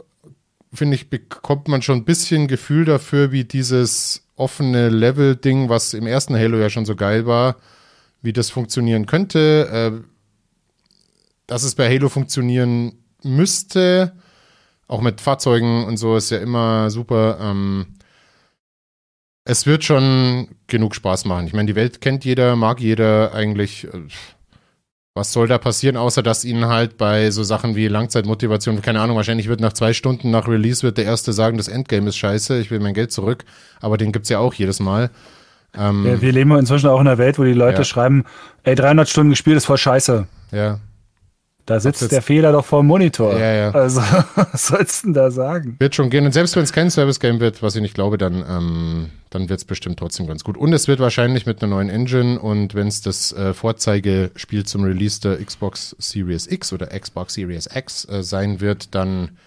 finde 0.74 0.96
ich, 0.96 1.10
bekommt 1.10 1.68
man 1.68 1.82
schon 1.82 2.00
ein 2.00 2.06
bisschen 2.06 2.48
Gefühl 2.48 2.86
dafür, 2.86 3.32
wie 3.32 3.44
dieses 3.44 4.24
offene 4.36 4.90
Level-Ding, 4.90 5.70
was 5.70 5.94
im 5.94 6.08
ersten 6.08 6.36
Halo 6.36 6.58
ja 6.58 6.70
schon 6.70 6.86
so 6.86 6.96
geil 6.96 7.26
war, 7.26 7.58
wie 8.22 8.34
das 8.34 8.50
funktionieren 8.50 9.06
könnte. 9.06 10.02
Äh, 10.02 10.08
dass 11.48 11.64
es 11.64 11.76
bei 11.76 11.94
Halo 11.94 12.08
funktionieren 12.08 12.94
müsste. 13.24 14.14
Auch 14.88 15.02
mit 15.02 15.22
Fahrzeugen 15.22 15.86
und 15.86 15.98
so 15.98 16.18
ist 16.18 16.32
ja 16.32 16.40
immer 16.40 16.90
super. 16.90 17.38
Ähm, 17.42 17.86
es 19.46 19.66
wird 19.66 19.84
schon 19.84 20.50
genug 20.68 20.96
Spaß 20.96 21.26
machen. 21.26 21.48
Ich 21.48 21.54
meine, 21.54 21.68
die 21.68 21.76
Welt 21.76 22.02
kennt 22.02 22.26
jeder, 22.26 22.56
mag 22.56 22.80
jeder 22.80 23.34
eigentlich. 23.34 23.86
Äh, 23.86 24.08
was 25.14 25.34
soll 25.34 25.50
da 25.50 25.58
passieren, 25.58 25.98
außer 25.98 26.24
dass 26.24 26.46
ihnen 26.46 26.68
halt 26.68 26.98
bei 26.98 27.32
so 27.32 27.44
Sachen 27.44 27.76
wie 27.76 27.90
Langzeitmotivation, 27.90 28.82
keine 28.82 29.02
Ahnung, 29.02 29.18
wahrscheinlich 29.18 29.50
wird 29.50 29.60
nach 29.60 29.74
zwei 29.74 29.92
Stunden 29.92 30.32
nach 30.32 30.48
Release 30.48 30.84
wird 30.84 30.98
der 30.98 31.04
Erste 31.04 31.34
sagen, 31.34 31.58
das 31.58 31.68
Endgame 31.68 32.08
ist 32.08 32.16
scheiße, 32.16 32.60
ich 32.60 32.72
will 32.72 32.80
mein 32.80 32.94
Geld 32.94 33.12
zurück. 33.12 33.44
Aber 33.82 33.98
den 33.98 34.14
gibt 34.14 34.24
es 34.24 34.30
ja 34.30 34.40
auch 34.40 34.54
jedes 34.54 34.80
Mal. 34.80 35.10
Ähm, 35.78 36.06
ja, 36.06 36.22
wir 36.22 36.32
leben 36.32 36.58
inzwischen 36.58 36.90
auch 36.90 37.02
in 37.02 37.08
einer 37.08 37.18
Welt, 37.18 37.38
wo 37.40 37.44
die 37.44 37.54
Leute 37.54 37.80
ja. 37.80 37.84
schreiben, 37.84 38.24
ey, 38.64 38.76
300 38.76 39.10
Stunden 39.10 39.32
gespielt 39.32 39.58
ist 39.58 39.66
voll 39.66 39.78
scheiße. 39.78 40.28
Ja. 40.52 40.80
Da 41.72 41.80
sitzt 41.80 42.12
der 42.12 42.22
Fehler 42.22 42.52
doch 42.52 42.66
vor 42.66 42.82
dem 42.82 42.88
Monitor. 42.88 43.32
Ja, 43.40 43.54
ja. 43.54 43.72
Also, 43.72 44.02
was 44.36 44.68
sollst 44.68 45.04
du 45.04 45.08
denn 45.08 45.14
da 45.14 45.32
sagen? 45.32 45.78
Wird 45.80 45.96
schon 45.96 46.10
gehen. 46.10 46.26
Und 46.26 46.34
selbst 46.34 46.54
wenn 46.58 46.64
es 46.64 46.74
kein 46.74 46.92
Service-Game 46.92 47.40
wird, 47.40 47.64
was 47.64 47.78
ich 47.78 47.82
nicht 47.82 47.94
glaube, 47.94 48.18
dann, 48.18 48.44
ähm, 48.46 49.10
dann 49.30 49.48
wird 49.48 49.60
es 49.62 49.64
bestimmt 49.64 49.98
trotzdem 49.98 50.28
ganz 50.28 50.44
gut. 50.44 50.58
Und 50.58 50.74
es 50.74 50.90
wird 50.90 51.00
wahrscheinlich 51.00 51.46
mit 51.46 51.64
einer 51.64 51.70
neuen 51.70 51.88
Engine 51.88 52.42
und 52.42 52.76
wenn 52.76 52.88
es 52.88 53.02
das 53.02 53.32
äh, 53.32 53.54
Vorzeigespiel 53.54 54.66
zum 54.66 54.84
Release 54.84 55.22
der 55.22 55.38
Xbox 55.38 55.96
Series 55.98 56.46
X 56.48 56.74
oder 56.74 56.88
Xbox 56.88 57.36
Series 57.36 57.70
X 57.74 58.06
äh, 58.10 58.22
sein 58.22 58.60
wird, 58.60 58.94
dann 58.94 59.38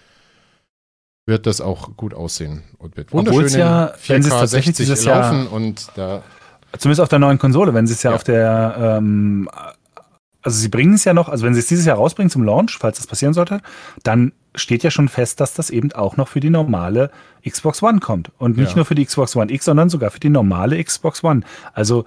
wird 1.27 1.45
das 1.45 1.61
auch 1.61 1.95
gut 1.95 2.15
aussehen 2.15 2.63
und 2.79 2.97
wird 2.97 3.13
wunderschön 3.13 3.59
ja, 3.59 3.93
4K 4.03 4.47
60 4.47 4.87
laufen 5.05 5.05
Jahr, 5.43 5.51
und 5.51 5.89
da 5.95 6.23
Zumindest 6.79 7.01
auf 7.01 7.09
der 7.09 7.19
neuen 7.19 7.37
Konsole, 7.37 7.73
wenn 7.73 7.87
sie 7.87 7.93
es 7.93 8.03
ja, 8.03 8.11
ja, 8.11 8.15
auf 8.15 8.23
der 8.23 8.97
ähm, 8.97 9.47
also 10.45 10.59
sie 10.59 10.69
bringen 10.69 10.93
es 10.93 11.03
ja 11.03 11.13
noch, 11.13 11.27
also 11.27 11.43
wenn 11.43 11.55
sie 11.55 11.59
es 11.59 11.67
dieses 11.67 11.85
Jahr 11.85 11.97
rausbringen 11.97 12.29
zum 12.29 12.43
Launch, 12.43 12.77
falls 12.79 12.97
das 12.97 13.07
passieren 13.07 13.33
sollte, 13.33 13.61
dann 14.03 14.31
steht 14.53 14.83
ja 14.83 14.91
schon 14.91 15.09
fest, 15.09 15.39
dass 15.39 15.55
das 15.55 15.71
eben 15.71 15.91
auch 15.93 16.17
noch 16.17 16.27
für 16.27 16.39
die 16.39 16.51
normale 16.51 17.09
Xbox 17.47 17.81
One 17.81 17.99
kommt. 17.99 18.31
Und 18.37 18.55
nicht 18.55 18.69
ja. 18.69 18.75
nur 18.77 18.85
für 18.85 18.93
die 18.93 19.03
Xbox 19.03 19.35
One 19.35 19.51
X, 19.51 19.65
sondern 19.65 19.89
sogar 19.89 20.11
für 20.11 20.19
die 20.19 20.29
normale 20.29 20.81
Xbox 20.81 21.23
One. 21.23 21.41
Also 21.73 22.05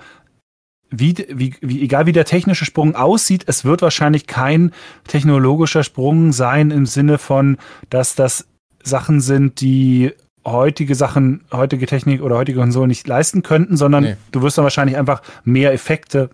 wie, 0.88 1.16
wie, 1.28 1.54
wie, 1.60 1.82
egal 1.82 2.06
wie 2.06 2.12
der 2.12 2.24
technische 2.24 2.64
Sprung 2.64 2.94
aussieht, 2.94 3.42
es 3.48 3.64
wird 3.64 3.82
wahrscheinlich 3.82 4.28
kein 4.28 4.72
technologischer 5.08 5.82
Sprung 5.82 6.32
sein 6.32 6.70
im 6.70 6.86
Sinne 6.86 7.18
von, 7.18 7.58
dass 7.90 8.14
das 8.14 8.46
Sachen 8.84 9.20
sind, 9.20 9.60
die 9.60 10.12
heutige 10.46 10.94
Sachen, 10.94 11.42
heutige 11.52 11.86
Technik 11.86 12.22
oder 12.22 12.36
heutige 12.36 12.60
Konsolen 12.60 12.88
nicht 12.88 13.06
leisten 13.06 13.42
könnten, 13.42 13.76
sondern 13.76 14.04
nee. 14.04 14.16
du 14.30 14.42
wirst 14.42 14.56
dann 14.56 14.62
wahrscheinlich 14.62 14.96
einfach 14.96 15.22
mehr 15.44 15.72
Effekte 15.72 16.30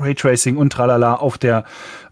Raytracing 0.00 0.56
und 0.56 0.72
tralala 0.72 1.14
auf 1.14 1.38
der, 1.38 1.64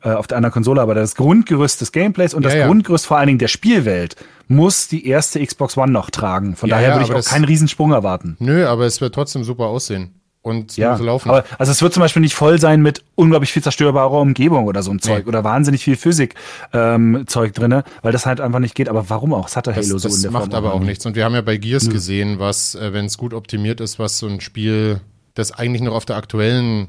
äh, 0.03 0.11
auf 0.11 0.27
der 0.27 0.37
anderen 0.37 0.53
Konsole, 0.53 0.81
aber 0.81 0.95
das 0.95 1.15
Grundgerüst 1.17 1.81
des 1.81 1.93
Gameplays 1.93 2.35
und 2.35 2.43
ja, 2.45 2.49
das 2.51 2.59
ja. 2.59 2.67
Grundgerüst 2.67 3.07
vor 3.07 3.19
allen 3.19 3.27
Dingen 3.29 3.39
der 3.39 3.49
Spielwelt 3.49 4.17
muss 4.49 4.89
die 4.89 5.07
erste 5.07 5.45
Xbox 5.45 5.77
One 5.77 5.93
noch 5.93 6.11
tragen. 6.11 6.57
Von 6.57 6.69
ja, 6.69 6.77
daher 6.77 6.95
würde 6.95 7.05
ich 7.05 7.13
auch 7.15 7.31
keinen 7.31 7.45
Riesensprung 7.45 7.93
erwarten. 7.93 8.37
Nö, 8.39 8.67
aber 8.67 8.87
es 8.87 9.01
wird 9.01 9.15
trotzdem 9.15 9.45
super 9.45 9.65
aussehen. 9.67 10.15
und 10.41 10.77
ja, 10.79 10.97
laufen. 10.97 11.29
Aber, 11.29 11.45
also 11.59 11.71
es 11.73 11.83
wird 11.83 11.93
zum 11.93 12.01
Beispiel 12.01 12.23
nicht 12.23 12.35
voll 12.35 12.59
sein 12.59 12.81
mit 12.81 13.05
unglaublich 13.17 13.53
viel 13.53 13.63
zerstörbarer 13.63 14.13
Umgebung 14.19 14.65
oder 14.67 14.83
so 14.83 14.91
ein 14.91 15.01
Zeug 15.01 15.25
Nee. 15.25 15.29
oder 15.29 15.45
wahnsinnig 15.45 15.85
viel 15.85 15.97
Physik-Zeug 15.97 16.39
ähm, 16.73 17.25
Zeug 17.27 17.53
drinne, 17.53 17.85
weil 18.01 18.13
das 18.13 18.25
halt 18.25 18.41
einfach 18.41 18.61
nicht 18.61 18.75
geht. 18.75 18.89
Aber 18.89 19.11
warum 19.11 19.35
auch? 19.35 19.45
Das 19.47 19.57
hat 19.57 19.67
der 19.67 19.75
Das, 19.75 19.87
Halo 19.87 19.99
so 19.99 20.09
in 20.09 20.23
der 20.23 20.31
macht 20.31 20.45
Form 20.45 20.55
aber 20.55 20.73
auch 20.73 20.79
nicht. 20.79 20.89
nichts. 20.89 21.05
Und 21.07 21.17
wir 21.17 21.25
haben 21.27 21.35
ja 21.35 21.43
bei 21.43 21.59
Gears 21.59 21.87
Nö. 21.89 21.93
gesehen, 21.93 22.39
was, 22.39 22.75
äh, 22.77 22.95
wenn 22.95 23.05
es 23.05 23.19
gut 23.19 23.35
optimiert 23.35 23.81
ist, 23.83 23.99
was 23.99 24.19
so 24.19 24.27
ein 24.29 24.41
Spiel, 24.41 25.01
das 25.35 25.53
eigentlich 25.53 25.83
noch 25.83 25.93
auf 25.95 26.07
der 26.07 26.17
aktuellen 26.17 26.89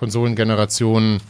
Konsolengeneration 0.00 1.20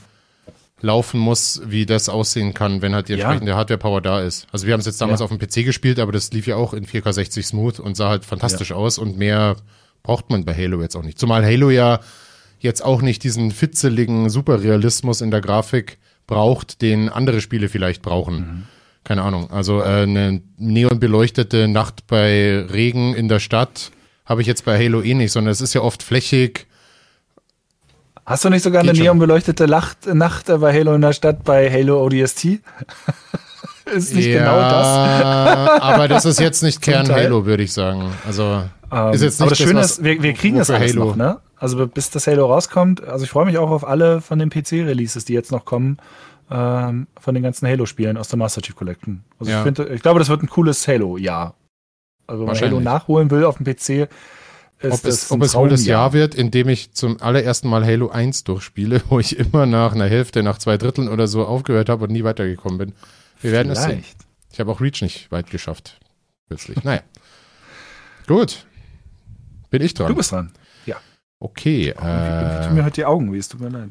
laufen 0.81 1.21
muss, 1.21 1.61
wie 1.67 1.85
das 1.85 2.09
aussehen 2.09 2.55
kann, 2.55 2.81
wenn 2.81 2.95
halt 2.95 3.09
die 3.09 3.13
Ja. 3.13 3.19
entsprechende 3.27 3.55
Hardware-Power 3.55 4.01
da 4.01 4.21
ist. 4.23 4.47
Also 4.51 4.67
wir 4.67 4.73
haben 4.73 4.81
es 4.81 4.87
jetzt 4.87 5.01
damals 5.01 5.21
Ja. 5.21 5.25
auf 5.25 5.31
dem 5.31 5.39
PC 5.39 5.63
gespielt, 5.65 5.99
aber 5.99 6.13
das 6.13 6.33
lief 6.33 6.47
ja 6.47 6.57
auch 6.57 6.73
in 6.73 6.87
4K 6.87 7.13
60 7.13 7.47
smooth 7.47 7.79
und 7.81 7.97
sah 7.97 8.09
halt 8.09 8.25
fantastisch 8.25 8.73
aus 8.73 8.97
und 8.97 9.19
mehr 9.19 9.57
braucht 10.03 10.31
man 10.31 10.47
bei 10.47 10.55
Halo 10.55 10.81
jetzt 10.81 10.97
auch 10.97 11.03
nicht. 11.03 11.19
Zumal 11.19 11.45
Halo 11.45 11.69
ja 11.69 12.01
jetzt 12.61 12.83
auch 12.83 13.03
nicht 13.03 13.23
diesen 13.25 13.51
fitzeligen 13.51 14.31
Superrealismus 14.31 15.21
in 15.21 15.31
der 15.31 15.43
Grafik 15.43 15.99
braucht, 16.27 16.81
den 16.81 17.11
andere 17.11 17.43
Spiele 17.43 17.69
vielleicht 17.69 18.01
brauchen. 18.01 18.37
Mhm. 18.37 18.63
Keine 19.05 19.23
Ahnung. 19.23 19.51
Also 19.51 19.81
äh, 19.83 20.03
eine 20.03 20.41
neonbeleuchtete 20.57 21.69
Nacht 21.69 22.07
bei 22.07 22.61
Regen 22.73 23.15
in 23.15 23.29
der 23.29 23.41
Stadt 23.41 23.91
habe 24.25 24.41
ich 24.41 24.47
jetzt 24.47 24.65
bei 24.65 24.79
Halo 24.83 25.03
eh 25.03 25.15
nicht, 25.15 25.33
sondern 25.33 25.53
es 25.53 25.61
ist 25.61 25.75
ja 25.75 25.83
oft 25.83 26.03
flächig. 26.03 26.67
Hast 28.27 28.45
du 28.45 28.49
nicht 28.51 28.63
sogar 28.63 28.81
eine 28.83 28.91
Geht 28.93 28.99
schon. 28.99 29.05
neonbeleuchtete 29.07 29.67
Lacht, 29.67 30.07
Nacht 30.07 30.47
bei 30.47 30.73
Halo 30.73 30.95
in 30.95 31.01
der 31.01 31.13
Stadt 31.13 31.43
bei 31.45 31.71
Halo 31.71 32.05
ODST? 32.05 32.45
ist 33.95 34.15
nicht 34.15 34.27
genau 34.31 34.57
das. 34.57 34.87
aber 35.83 36.07
das 36.09 36.25
ist 36.25 36.39
jetzt 36.41 36.63
nicht 36.63 36.81
Kern. 36.83 37.09
Halo, 37.11 37.45
würde 37.47 37.63
ich 37.63 37.73
sagen. 37.73 38.13
Also 38.27 38.63
Ähm, 38.93 39.13
ist 39.13 39.23
jetzt 39.23 39.41
nicht 39.41 39.43
aber 39.43 39.51
das 39.51 39.59
Schöne 39.59 39.81
was- 39.81 39.91
ist, 39.93 40.05
wir, 40.05 40.23
wir 40.23 40.33
kriegen 40.35 40.59
das 40.59 40.71
alles 40.71 40.93
Halo- 40.93 41.07
noch, 41.07 41.17
ne? 41.17 41.39
Also 41.57 41.87
bis 41.87 42.09
das 42.11 42.27
Halo 42.27 42.47
rauskommt, 42.47 43.05
also 43.05 43.23
ich 43.25 43.31
freue 43.31 43.45
mich 43.45 43.59
auch 43.59 43.71
auf 43.71 43.87
alle 43.87 44.23
von 44.23 44.39
den 44.39 44.49
PC-Releases, 44.49 45.27
die 45.27 45.35
jetzt 45.35 45.53
noch 45.53 45.67
kommen, 45.67 45.99
ähm, 46.51 47.07
von 47.21 47.35
den 47.35 47.43
ganzen 47.43 47.69
Halo-Spielen 47.69 48.17
aus 48.17 48.29
der 48.29 48.39
Master 48.39 48.63
Chief 48.63 48.75
Collection. 48.75 49.25
Also 49.39 49.53
Ja. 49.53 49.59
ich 49.59 49.65
finde, 49.65 49.89
ich 49.89 50.01
glaube, 50.01 50.21
das 50.21 50.31
wird 50.31 50.43
ein 50.43 50.49
cooles 50.49 50.89
Halo-Jahr. 50.89 51.55
Also 52.27 52.41
wenn 52.43 52.47
man 52.53 52.61
Halo 52.61 52.81
nachholen 52.81 53.31
will 53.31 53.45
auf 53.45 53.59
dem 53.59 53.67
PC, 53.67 54.09
ob 54.83 55.05
es, 55.05 55.31
ein 55.31 55.35
ob 55.37 55.43
es 55.43 55.55
wohl 55.55 55.69
das. 55.69 55.85
Jahr 55.85 56.13
wird, 56.13 56.35
in 56.35 56.51
dem 56.51 56.69
ich 56.69 56.93
zum 56.93 57.21
allerersten 57.21 57.69
Mal 57.69 57.85
Halo 57.85 58.09
1 58.09 58.45
durchspiele, 58.45 59.03
wo 59.09 59.19
ich 59.21 59.39
immer 59.39 59.67
nach 59.67 59.93
einer 59.95 60.07
Hälfte, 60.07 60.43
nach 60.43 60.59
zwei 60.59 60.77
Dritteln 60.77 61.09
oder 61.09 61.27
so 61.27 61.47
aufgehört 61.47 61.89
habe 61.89 62.05
und 62.05 62.13
nie 62.13 62.25
weitergekommen 62.25 62.79
bin. 62.79 62.93
Wir 63.41 63.53
werden 63.53 63.73
es 63.73 63.83
sehen. 63.83 63.91
Vielleicht. 64.03 64.17
Ich 64.53 64.61
habe 64.61 64.71
auch 64.73 64.81
Reach 64.81 65.01
nicht 65.03 65.31
weit 65.31 65.51
geschafft. 65.51 65.99
Plötzlich. 66.49 66.83
Naja. 66.83 67.03
Gut. 68.27 68.67
Bin 69.71 69.83
ich 69.83 69.95
dran. 69.95 70.09
Du 70.09 70.15
bist 70.15 70.33
dran. 70.33 70.53
okay. 71.39 71.95
Oh, 71.97 72.03
wie 72.03 72.67
tun 72.67 72.75
mir 72.75 72.81
Äh, 72.81 72.85
heute 72.85 72.95
die 72.95 73.05
Augen 73.05 73.33
weh, 73.33 73.39
es 73.39 73.49
tut 73.49 73.61
mir 73.61 73.69
leid. 73.69 73.91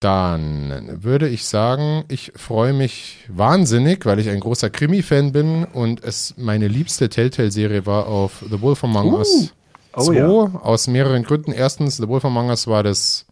Dann 0.00 1.02
würde 1.02 1.28
ich 1.28 1.46
sagen, 1.46 2.04
ich 2.08 2.32
freue 2.36 2.72
mich 2.72 3.24
wahnsinnig, 3.28 4.04
weil 4.04 4.18
ich 4.18 4.28
ein 4.28 4.40
großer 4.40 4.68
Krimi-Fan 4.70 5.32
bin 5.32 5.64
und 5.64 6.04
es 6.04 6.34
meine 6.36 6.68
liebste 6.68 7.08
Telltale-Serie 7.08 7.86
war 7.86 8.06
auf 8.06 8.44
The 8.48 8.60
Wolf 8.60 8.84
Among 8.84 9.12
Uh. 9.12 9.16
Us 9.18 9.52
Oh 9.98 10.04
2. 10.04 10.14
ja. 10.14 10.26
Aus 10.28 10.88
mehreren 10.88 11.22
Gründen. 11.22 11.52
Erstens, 11.52 11.96
The 11.96 12.06
Wolf 12.08 12.24
Among 12.26 12.48
Us 12.50 12.66
war 12.66 12.82
das 12.82 13.24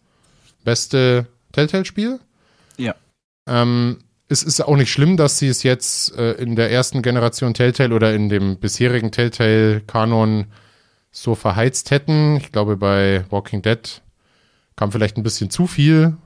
beste 0.63 1.27
Telltale-Spiel. 1.51 2.19
Ja. 2.77 2.95
Ähm, 3.47 3.97
es 4.27 4.41
ist 4.41 4.59
auch 4.61 4.75
nicht 4.75 4.91
schlimm, 4.91 5.17
dass 5.17 5.37
sie 5.37 5.47
es 5.47 5.61
jetzt 5.61 6.17
äh, 6.17 6.31
in 6.33 6.55
der 6.55 6.71
ersten 6.71 7.03
Generation 7.03 7.53
Telltale 7.53 7.93
oder 7.93 8.15
in 8.15 8.29
dem 8.29 8.57
bisherigen 8.57 9.11
Telltale-Kanon 9.11 10.45
so 11.11 11.35
verheizt 11.35 11.91
hätten. 11.91 12.37
Ich 12.37 12.51
glaube, 12.51 12.77
bei 12.77 13.23
Walking 13.29 13.61
Dead 13.61 14.01
kam 14.75 14.91
vielleicht 14.91 15.17
ein 15.17 15.23
bisschen 15.23 15.51
zu 15.51 15.67
viel, 15.67 16.17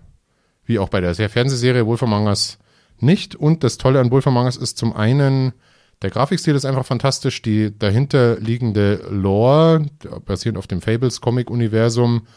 wie 0.69 0.79
auch 0.79 0.89
bei 0.89 1.01
der 1.01 1.15
Fernsehserie 1.15 1.86
Wolf 1.86 2.03
Among 2.03 2.27
Us 2.27 2.60
nicht. 2.99 3.36
Und 3.36 3.63
das 3.63 3.77
Tolle 3.77 3.99
an 3.99 4.12
Wolf 4.12 4.27
Among 4.27 4.45
Us 4.45 4.55
ist 4.55 4.77
zum 4.77 4.95
einen, 4.95 5.53
der 6.01 6.12
Grafikstil 6.12 6.55
ist 6.55 6.65
einfach 6.65 6.86
fantastisch, 6.86 7.41
die 7.41 7.77
dahinter 7.77 8.39
liegende 8.39 9.05
Lore, 9.10 9.86
basierend 10.25 10.58
auf 10.58 10.67
dem 10.67 10.82
Fables-Comic-Universum, 10.82 12.27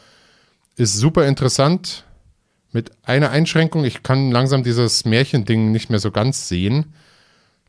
ist 0.76 0.96
super 0.96 1.26
interessant. 1.26 2.04
Mit 2.72 2.90
einer 3.04 3.30
Einschränkung, 3.30 3.84
ich 3.84 4.02
kann 4.02 4.30
langsam 4.30 4.64
dieses 4.64 5.04
Märchending 5.04 5.70
nicht 5.70 5.90
mehr 5.90 5.98
so 5.98 6.10
ganz 6.10 6.48
sehen. 6.48 6.94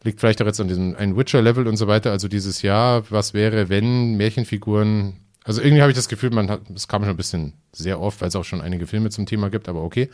Liegt 0.04 0.22
vielleicht 0.22 0.42
auch 0.42 0.46
jetzt 0.46 0.62
an 0.62 0.70
diesem 0.70 0.96
ein 0.96 1.18
Witcher-Level 1.18 1.68
und 1.68 1.76
so 1.76 1.88
weiter. 1.88 2.12
Also 2.12 2.30
dieses 2.30 2.62
Jahr, 2.62 3.04
was 3.12 3.34
wäre, 3.34 3.68
wenn 3.68 4.16
Märchenfiguren. 4.16 5.18
Also 5.44 5.62
irgendwie 5.62 5.82
habe 5.82 5.92
ich 5.92 5.98
das 5.98 6.08
Gefühl, 6.08 6.30
man 6.30 6.50
hat, 6.50 6.62
es 6.74 6.88
kam 6.88 7.02
schon 7.02 7.10
ein 7.10 7.18
bisschen 7.18 7.54
sehr 7.74 8.00
oft, 8.00 8.22
weil 8.22 8.30
es 8.30 8.36
auch 8.38 8.46
schon 8.46 8.62
einige 8.62 8.88
Filme 8.88 9.10
zum 9.10 9.26
Thema 9.26 9.50
gibt, 9.50 9.68
aber 9.68 9.84
okay. 9.84 10.10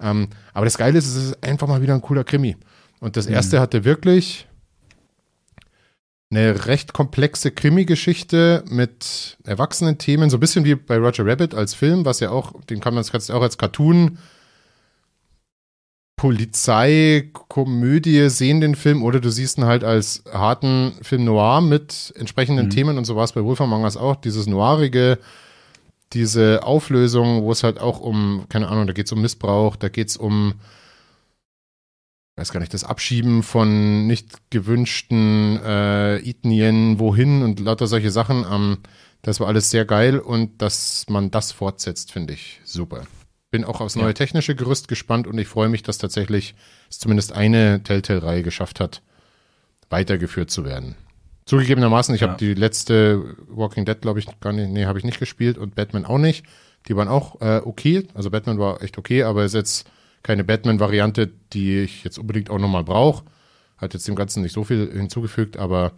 Ähm, 0.00 0.28
aber 0.54 0.64
das 0.64 0.78
Geile 0.78 0.98
ist, 0.98 1.06
es 1.06 1.16
ist 1.16 1.44
einfach 1.44 1.66
mal 1.66 1.82
wieder 1.82 1.94
ein 1.94 2.02
cooler 2.02 2.24
Krimi. 2.24 2.56
Und 3.00 3.16
das 3.16 3.26
erste 3.26 3.60
hatte 3.60 3.84
wirklich 3.84 4.46
eine 6.30 6.66
recht 6.66 6.92
komplexe 6.92 7.50
Krimi-Geschichte 7.50 8.64
mit 8.68 9.38
erwachsenen 9.44 9.98
Themen, 9.98 10.28
so 10.28 10.36
ein 10.36 10.40
bisschen 10.40 10.64
wie 10.64 10.74
bei 10.74 10.98
Roger 10.98 11.24
Rabbit 11.26 11.54
als 11.54 11.74
Film, 11.74 12.04
was 12.04 12.20
ja 12.20 12.30
auch, 12.30 12.52
den 12.64 12.80
kann 12.80 12.94
man 12.94 13.04
kannst 13.04 13.30
auch 13.30 13.40
als 13.40 13.56
Cartoon 13.56 14.18
Polizei, 16.16 17.30
Komödie 17.32 18.28
sehen 18.28 18.60
den 18.60 18.74
Film 18.74 19.02
oder 19.02 19.20
du 19.20 19.30
siehst 19.30 19.56
ihn 19.56 19.64
halt 19.64 19.84
als 19.84 20.24
harten 20.30 20.92
Film 21.00 21.24
noir 21.24 21.60
mit 21.60 22.12
entsprechenden 22.16 22.66
Mhm. 22.66 22.70
Themen 22.70 22.98
und 22.98 23.04
so 23.04 23.16
war 23.16 23.24
es 23.24 23.32
bei 23.32 23.42
Wolf 23.42 23.60
Among 23.60 23.84
Us 23.84 23.96
auch, 23.96 24.16
dieses 24.16 24.46
noirige, 24.46 25.18
diese 26.12 26.62
Auflösung, 26.62 27.42
wo 27.42 27.52
es 27.52 27.62
halt 27.62 27.78
auch 27.78 28.00
um, 28.00 28.46
keine 28.48 28.68
Ahnung, 28.68 28.86
da 28.86 28.92
geht 28.92 29.06
es 29.06 29.12
um 29.12 29.20
Missbrauch, 29.20 29.76
da 29.76 29.88
geht 29.88 30.08
es 30.08 30.16
um, 30.16 30.54
weiß 32.36 32.52
gar 32.52 32.60
nicht, 32.60 32.72
das 32.74 32.84
Abschieben 32.84 33.42
von 33.42 34.06
nicht 34.06 34.50
gewünschten 34.50 35.58
äh, 35.62 36.16
Ethnien 36.18 36.98
wohin 36.98 37.42
und 37.42 37.60
lauter 37.60 37.86
solche 37.86 38.10
Sachen. 38.10 38.46
Ähm, 38.50 38.78
das 39.22 39.40
war 39.40 39.48
alles 39.48 39.70
sehr 39.70 39.84
geil 39.84 40.18
und 40.18 40.62
dass 40.62 41.04
man 41.08 41.30
das 41.30 41.52
fortsetzt, 41.52 42.12
finde 42.12 42.34
ich 42.34 42.60
super. 42.64 43.02
Bin 43.50 43.64
auch 43.64 43.80
aufs 43.80 43.96
neue 43.96 44.08
Ja. 44.08 44.12
technische 44.12 44.54
Gerüst 44.54 44.88
gespannt 44.88 45.26
und 45.26 45.36
ich 45.38 45.48
freue 45.48 45.68
mich, 45.68 45.82
dass 45.82 45.98
tatsächlich 45.98 46.54
es 46.88 46.98
zumindest 46.98 47.32
eine 47.32 47.82
Telltale-Reihe 47.82 48.42
geschafft 48.42 48.78
hat, 48.78 49.02
weitergeführt 49.90 50.50
zu 50.50 50.64
werden. 50.64 50.94
Zugegebenermaßen, 51.48 52.14
ich 52.14 52.20
Ja. 52.20 52.28
habe 52.28 52.38
die 52.38 52.52
letzte 52.52 53.24
Walking 53.48 53.86
Dead, 53.86 53.98
glaube 54.00 54.18
ich, 54.18 54.26
gar 54.40 54.52
nicht, 54.52 54.68
nee, 54.70 54.84
habe 54.84 54.98
ich 54.98 55.04
nicht 55.04 55.18
gespielt 55.18 55.56
und 55.56 55.74
Batman 55.74 56.04
auch 56.04 56.18
nicht. 56.18 56.44
Die 56.88 56.94
waren 56.94 57.08
auch 57.08 57.40
äh, 57.40 57.62
okay. 57.64 58.06
Also 58.12 58.30
Batman 58.30 58.58
war 58.58 58.82
echt 58.82 58.98
okay, 58.98 59.22
aber 59.22 59.44
ist 59.44 59.54
jetzt 59.54 59.90
keine 60.22 60.44
Batman-Variante, 60.44 61.30
die 61.54 61.78
ich 61.78 62.04
jetzt 62.04 62.18
unbedingt 62.18 62.50
auch 62.50 62.58
nochmal 62.58 62.84
brauche. 62.84 63.24
Hat 63.78 63.94
jetzt 63.94 64.06
dem 64.06 64.14
Ganzen 64.14 64.42
nicht 64.42 64.52
so 64.52 64.62
viel 64.62 64.92
hinzugefügt, 64.92 65.56
aber 65.56 65.92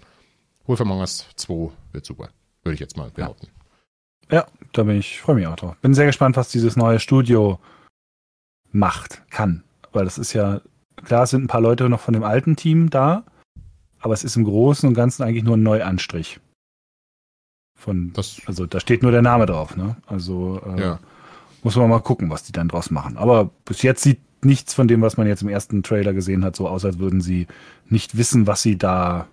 Wolf 0.66 0.80
Among 0.80 1.00
Us 1.00 1.26
2 1.34 1.70
wird 1.92 2.06
super. 2.06 2.28
Würde 2.62 2.74
ich 2.74 2.80
jetzt 2.80 2.96
mal 2.96 3.10
behaupten. 3.10 3.48
Ja, 4.30 4.46
da 4.72 4.84
bin 4.84 4.98
ich, 4.98 5.20
freue 5.20 5.34
mich 5.34 5.48
auch 5.48 5.56
drauf. 5.56 5.74
Bin 5.82 5.94
sehr 5.94 6.06
gespannt, 6.06 6.36
was 6.36 6.50
dieses 6.50 6.76
neue 6.76 7.00
Studio 7.00 7.58
macht, 8.70 9.22
kann. 9.30 9.64
Weil 9.92 10.04
das 10.04 10.16
ist 10.18 10.32
ja, 10.32 10.60
klar 11.04 11.26
sind 11.26 11.42
ein 11.44 11.48
paar 11.48 11.60
Leute 11.60 11.88
noch 11.88 12.00
von 12.00 12.14
dem 12.14 12.22
alten 12.22 12.54
Team 12.54 12.90
da, 12.90 13.24
aber 14.00 14.14
es 14.14 14.24
ist 14.24 14.36
im 14.36 14.44
Großen 14.44 14.88
und 14.88 14.94
Ganzen 14.94 15.22
eigentlich 15.22 15.44
nur 15.44 15.56
ein 15.56 15.62
Neuanstrich. 15.62 16.40
Von, 17.78 18.12
Das, 18.12 18.40
also 18.46 18.66
da 18.66 18.80
steht 18.80 19.02
nur 19.02 19.12
der 19.12 19.22
Name 19.22 19.46
drauf, 19.46 19.76
ne? 19.76 19.96
Also 20.06 20.60
äh, 20.76 20.80
ja. 20.80 21.00
muss 21.62 21.76
man 21.76 21.88
mal 21.88 22.00
gucken, 22.00 22.28
was 22.30 22.42
die 22.42 22.52
dann 22.52 22.68
draus 22.68 22.90
machen. 22.90 23.16
Aber 23.16 23.50
bis 23.64 23.82
jetzt 23.82 24.02
sieht 24.02 24.20
nichts 24.44 24.74
von 24.74 24.88
dem, 24.88 25.00
was 25.02 25.16
man 25.16 25.26
jetzt 25.26 25.42
im 25.42 25.48
ersten 25.48 25.82
Trailer 25.82 26.12
gesehen 26.12 26.44
hat, 26.44 26.56
so 26.56 26.68
aus, 26.68 26.84
als 26.84 26.98
würden 26.98 27.20
sie 27.20 27.46
nicht 27.88 28.16
wissen, 28.16 28.46
was 28.46 28.62
sie 28.62 28.76
da, 28.76 29.28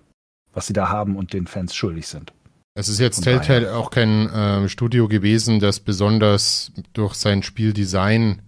was 0.54 0.66
sie 0.66 0.72
da 0.72 0.88
haben 0.88 1.16
und 1.16 1.32
den 1.32 1.46
Fans 1.46 1.74
schuldig 1.74 2.06
sind. 2.06 2.32
Es 2.74 2.88
ist 2.88 3.00
jetzt 3.00 3.22
Telltale 3.22 3.74
auch 3.74 3.90
kein 3.90 4.30
ähm, 4.32 4.68
Studio 4.68 5.08
gewesen, 5.08 5.58
das 5.60 5.80
besonders 5.80 6.70
durch 6.92 7.14
sein 7.14 7.42
Spieldesign 7.42 8.40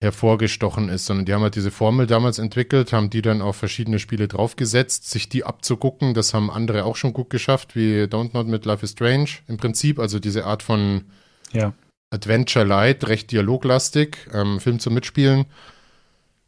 hervorgestochen 0.00 0.88
ist, 0.88 1.04
sondern 1.06 1.26
die 1.26 1.34
haben 1.34 1.42
halt 1.42 1.56
diese 1.56 1.70
Formel 1.70 2.06
damals 2.06 2.38
entwickelt, 2.38 2.92
haben 2.92 3.10
die 3.10 3.20
dann 3.20 3.42
auf 3.42 3.56
verschiedene 3.56 3.98
Spiele 3.98 4.28
draufgesetzt, 4.28 5.08
sich 5.10 5.28
die 5.28 5.44
abzugucken. 5.44 6.14
Das 6.14 6.32
haben 6.32 6.50
andere 6.50 6.84
auch 6.84 6.96
schon 6.96 7.12
gut 7.12 7.28
geschafft, 7.28 7.76
wie 7.76 8.04
Don't 8.04 8.30
Not 8.32 8.46
mit 8.46 8.64
Life 8.64 8.82
is 8.84 8.92
Strange 8.92 9.28
im 9.46 9.58
Prinzip, 9.58 9.98
also 9.98 10.18
diese 10.18 10.46
Art 10.46 10.62
von 10.62 11.04
Ja. 11.52 11.74
Adventure 12.12 12.64
Light, 12.64 13.06
recht 13.08 13.30
dialoglastig, 13.30 14.16
ähm, 14.32 14.58
Film 14.58 14.80
zum 14.80 14.94
Mitspielen. 14.94 15.44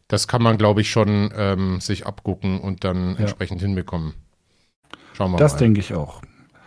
Das 0.08 0.26
kann 0.28 0.42
man, 0.42 0.56
glaube 0.58 0.80
ich, 0.80 0.90
schon 0.90 1.30
ähm, 1.36 1.80
sich 1.80 2.06
abgucken 2.06 2.58
und 2.58 2.84
dann 2.84 3.12
Ja. 3.14 3.20
entsprechend 3.20 3.60
hinbekommen. 3.60 4.14
Schauen 5.12 5.30
wir 5.32 5.38
Das 5.38 5.52
mal. 5.52 5.58
denke 5.58 5.80
ich 5.80 5.92
auch. 5.94 6.22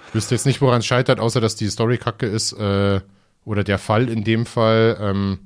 Ich 0.09 0.15
wüsste 0.15 0.35
jetzt 0.35 0.45
nicht, 0.45 0.61
woran 0.61 0.79
es 0.79 0.85
scheitert, 0.85 1.19
außer 1.19 1.41
dass 1.41 1.55
die 1.55 1.67
Story 1.67 1.97
kacke 1.97 2.27
ist 2.27 2.53
äh, 2.53 3.01
oder 3.43 3.63
der 3.63 3.79
Fall 3.79 4.07
in 4.07 4.23
dem 4.23 4.45
Fall. 4.45 4.97
Ähm, 5.01 5.39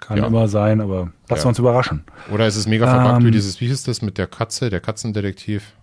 Kann 0.00 0.18
Ja. 0.18 0.26
immer 0.26 0.48
sein, 0.48 0.80
aber 0.80 1.10
lassen 1.28 1.40
Ja. 1.40 1.44
wir 1.44 1.48
uns 1.48 1.58
überraschen. 1.58 2.04
oder 2.32 2.46
ist 2.46 2.56
es 2.56 2.66
mega 2.66 2.86
verpackt 2.86 3.22
wie 3.22 3.26
Ähm. 3.26 3.32
dieses, 3.32 3.60
wie 3.60 3.68
hieß 3.68 3.82
das 3.84 4.02
mit 4.02 4.18
der 4.18 4.26
Katze, 4.26 4.70
der 4.70 4.80
Katzendetektiv? 4.80 5.74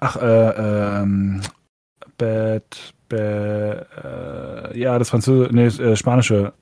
Ach, 0.00 0.16
äh, 0.16 1.00
ähm, 1.02 1.40
Bad, 2.18 2.92
Be, 3.08 3.86
äh, 4.74 4.78
ja, 4.80 4.98
das 4.98 5.10
französische, 5.10 5.54
nee, 5.54 5.66
äh, 5.66 5.94
spanische, 5.96 6.52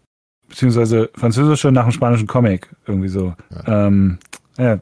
beziehungsweise 0.49 1.09
französische 1.15 1.73
nach 1.73 1.85
dem 1.85 1.93
spanischen 1.93 2.27
Comic, 2.27 2.69
irgendwie 2.87 3.09
so. 3.09 3.35
Ja. 3.67 3.87
Ähm, 3.87 4.19
ja, 4.59 4.79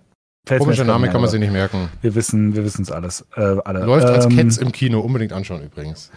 Komischer 0.59 0.83
Name 0.85 1.09
kann 1.09 1.21
man 1.21 1.31
sich 1.31 1.39
nicht 1.39 1.53
merken. 1.53 1.89
Wir 2.01 2.17
wissen, 2.17 2.57
wir 2.57 2.65
wissen 2.65 2.83
es 2.83 2.91
alles. 2.91 3.25
Äh, 3.37 3.59
alle. 3.65 3.85
Läuft 3.85 4.09
ähm, 4.09 4.15
als 4.15 4.29
Cats 4.29 4.57
im 4.57 4.73
Kino, 4.73 4.99
unbedingt 4.99 5.33
anschauen 5.33 5.63
übrigens. 5.63 6.11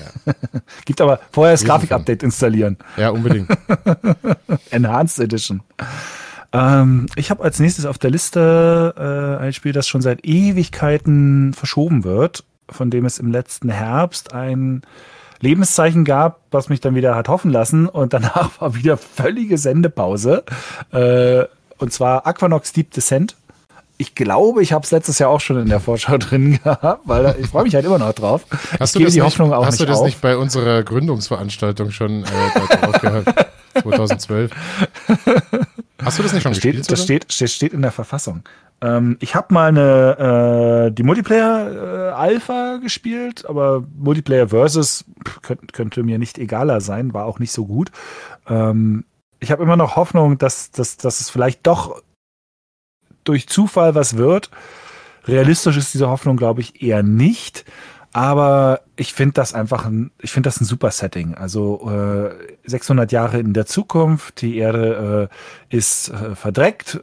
Ja. 0.00 0.32
Gibt 0.84 1.00
aber 1.00 1.20
vorher 1.30 1.54
das 1.54 1.64
Grafik-Update 1.64 2.22
installieren. 2.22 2.76
Ja, 2.96 3.10
unbedingt. 3.10 3.48
Enhanced 4.70 5.18
Edition. 5.20 5.62
Ähm, 6.52 7.06
ich 7.16 7.30
habe 7.30 7.42
als 7.44 7.60
nächstes 7.60 7.86
auf 7.86 7.98
der 7.98 8.10
Liste 8.10 8.94
äh, 8.96 9.42
ein 9.42 9.52
Spiel, 9.52 9.72
das 9.72 9.88
schon 9.88 10.02
seit 10.02 10.24
Ewigkeiten 10.24 11.54
verschoben 11.54 12.04
wird, 12.04 12.44
von 12.68 12.90
dem 12.90 13.04
es 13.04 13.18
im 13.18 13.30
letzten 13.30 13.68
Herbst 13.68 14.32
ein 14.32 14.82
Lebenszeichen 15.40 16.04
gab, 16.04 16.40
was 16.50 16.68
mich 16.68 16.80
dann 16.80 16.94
wieder 16.94 17.14
hat 17.14 17.28
hoffen 17.28 17.50
lassen 17.50 17.86
und 17.86 18.12
danach 18.12 18.50
war 18.60 18.74
wieder 18.74 18.96
völlige 18.96 19.58
Sendepause. 19.58 20.44
Äh, 20.92 21.44
und 21.78 21.92
zwar 21.92 22.26
Aquanox 22.26 22.72
Deep 22.72 22.90
Descent. 22.90 23.36
Ich 24.00 24.14
glaube, 24.14 24.62
ich 24.62 24.72
habe 24.72 24.82
es 24.82 24.92
letztes 24.92 25.18
Jahr 25.18 25.28
auch 25.28 25.40
schon 25.40 25.60
in 25.60 25.68
der 25.68 25.78
Vorschau 25.78 26.16
drin 26.18 26.58
gehabt, 26.64 27.02
weil 27.04 27.36
ich 27.38 27.48
freue 27.48 27.64
mich 27.64 27.74
halt 27.74 27.84
immer 27.84 27.98
noch 27.98 28.14
drauf. 28.14 28.46
Hast 28.78 28.96
ich 28.96 29.00
du 29.00 29.04
das 29.04 29.12
die 29.12 29.20
Hoffnung 29.20 29.52
auch 29.52 29.66
hast 29.66 29.72
nicht 29.72 29.82
du 29.82 29.86
das 29.86 29.98
auf. 29.98 30.06
nicht 30.06 30.22
bei 30.22 30.38
unserer 30.38 30.82
Gründungsveranstaltung 30.82 31.90
schon 31.90 32.24
äh, 32.24 32.26
drauf 32.80 33.00
gehabt? 33.02 33.46
2012. 33.82 34.50
Hast 36.02 36.18
du 36.18 36.22
das 36.22 36.32
nicht 36.32 36.42
schon 36.42 36.54
steht, 36.54 36.76
gespielt? 36.76 36.90
Das 36.90 37.04
steht, 37.04 37.30
steht, 37.30 37.50
steht 37.50 37.72
in 37.74 37.82
der 37.82 37.92
Verfassung. 37.92 38.42
Ähm, 38.80 39.18
ich 39.20 39.34
habe 39.34 39.52
mal 39.52 39.68
eine 39.68 40.86
äh, 40.86 40.92
die 40.92 41.02
Multiplayer 41.02 42.08
äh, 42.08 42.12
Alpha 42.12 42.78
gespielt, 42.78 43.44
aber 43.46 43.84
Multiplayer 43.98 44.48
Versus 44.48 45.04
könnte, 45.42 45.66
könnte 45.74 46.02
mir 46.04 46.18
nicht 46.18 46.38
egaler 46.38 46.80
sein, 46.80 47.12
war 47.12 47.26
auch 47.26 47.38
nicht 47.38 47.52
so 47.52 47.66
gut. 47.66 47.92
Ähm, 48.48 49.04
ich 49.40 49.50
habe 49.50 49.62
immer 49.62 49.76
noch 49.76 49.96
Hoffnung, 49.96 50.38
dass, 50.38 50.70
dass, 50.70 50.96
dass 50.96 51.20
es 51.20 51.28
vielleicht 51.28 51.66
doch 51.66 52.00
durch 53.24 53.48
Zufall 53.48 53.94
was 53.94 54.16
wird. 54.16 54.50
Realistisch 55.26 55.76
ist 55.76 55.94
diese 55.94 56.08
Hoffnung, 56.08 56.36
glaube 56.36 56.60
ich, 56.60 56.82
eher 56.82 57.02
nicht. 57.02 57.64
Aber 58.12 58.80
ich 58.96 59.14
finde 59.14 59.34
das 59.34 59.54
einfach 59.54 59.84
ein, 59.86 60.10
ich 60.20 60.32
finde 60.32 60.48
das 60.48 60.60
ein 60.60 60.64
super 60.64 60.90
Setting. 60.90 61.34
Also 61.34 61.88
äh, 61.88 62.30
600 62.68 63.12
Jahre 63.12 63.38
in 63.38 63.52
der 63.52 63.66
Zukunft, 63.66 64.40
die 64.42 64.56
Erde 64.58 65.28
äh, 65.70 65.76
ist 65.76 66.08
äh, 66.08 66.34
verdreckt, 66.34 67.00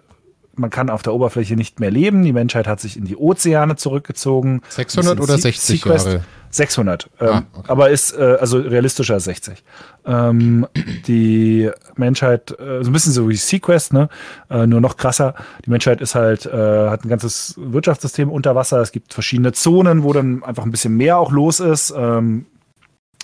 man 0.57 0.69
kann 0.69 0.89
auf 0.89 1.03
der 1.03 1.13
Oberfläche 1.13 1.55
nicht 1.55 1.79
mehr 1.79 1.91
leben. 1.91 2.23
Die 2.23 2.33
Menschheit 2.33 2.67
hat 2.67 2.79
sich 2.79 2.97
in 2.97 3.05
die 3.05 3.15
Ozeane 3.15 3.75
zurückgezogen. 3.75 4.61
600 4.69 5.19
oder 5.19 5.37
60 5.37 5.85
Jahre? 5.85 6.23
600. 6.57 7.09
Ähm, 7.19 7.27
ah, 7.27 7.43
okay. 7.53 7.65
Aber 7.67 7.89
ist 7.89 8.17
äh, 8.17 8.37
also 8.39 8.59
realistischer 8.59 9.15
als 9.15 9.25
60. 9.25 9.63
Ähm, 10.05 10.67
die 11.07 11.69
Menschheit, 11.95 12.51
äh, 12.59 12.83
so 12.83 12.89
ein 12.89 12.93
bisschen 12.93 13.13
so 13.13 13.29
wie 13.29 13.35
Sequest, 13.35 13.93
ne? 13.93 14.09
Äh, 14.49 14.67
nur 14.67 14.81
noch 14.81 14.97
krasser. 14.97 15.35
Die 15.65 15.69
Menschheit 15.69 16.01
ist 16.01 16.15
halt, 16.15 16.45
äh, 16.45 16.89
hat 16.89 17.05
ein 17.05 17.09
ganzes 17.09 17.55
Wirtschaftssystem 17.57 18.31
unter 18.31 18.55
Wasser. 18.55 18.81
Es 18.81 18.91
gibt 18.91 19.13
verschiedene 19.13 19.53
Zonen, 19.53 20.03
wo 20.03 20.13
dann 20.13 20.43
einfach 20.43 20.65
ein 20.65 20.71
bisschen 20.71 20.97
mehr 20.97 21.17
auch 21.17 21.31
los 21.31 21.59
ist. 21.59 21.93
Ähm, 21.95 22.45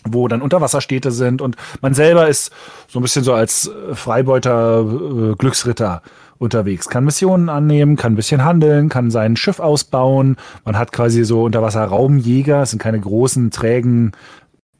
wo 0.06 0.28
dann 0.28 0.42
Unterwasserstädte 0.42 1.12
sind 1.12 1.42
und 1.42 1.56
man 1.82 1.94
selber 1.94 2.28
ist 2.28 2.52
so 2.90 3.00
ein 3.00 3.02
bisschen 3.02 3.24
so 3.24 3.34
als 3.34 3.72
Freibeuter 3.94 4.82
äh, 4.82 5.36
Glücksritter 5.36 6.02
unterwegs, 6.44 6.90
kann 6.90 7.06
Missionen 7.06 7.50
annehmen, 7.50 7.96
kann 7.96 8.14
ein 8.14 8.16
bisschen 8.16 8.44
handeln, 8.44 8.90
kann 8.90 9.10
sein 9.10 9.36
Schiff 9.36 9.60
ausbauen. 9.60 10.38
Man 10.66 10.78
hat 10.78 10.92
quasi 10.92 11.24
so 11.24 11.44
Unterwasser-Raumjäger, 11.44 12.62
es 12.62 12.72
sind 12.72 12.80
keine 12.80 13.00
großen, 13.00 13.50
trägen, 13.50 14.12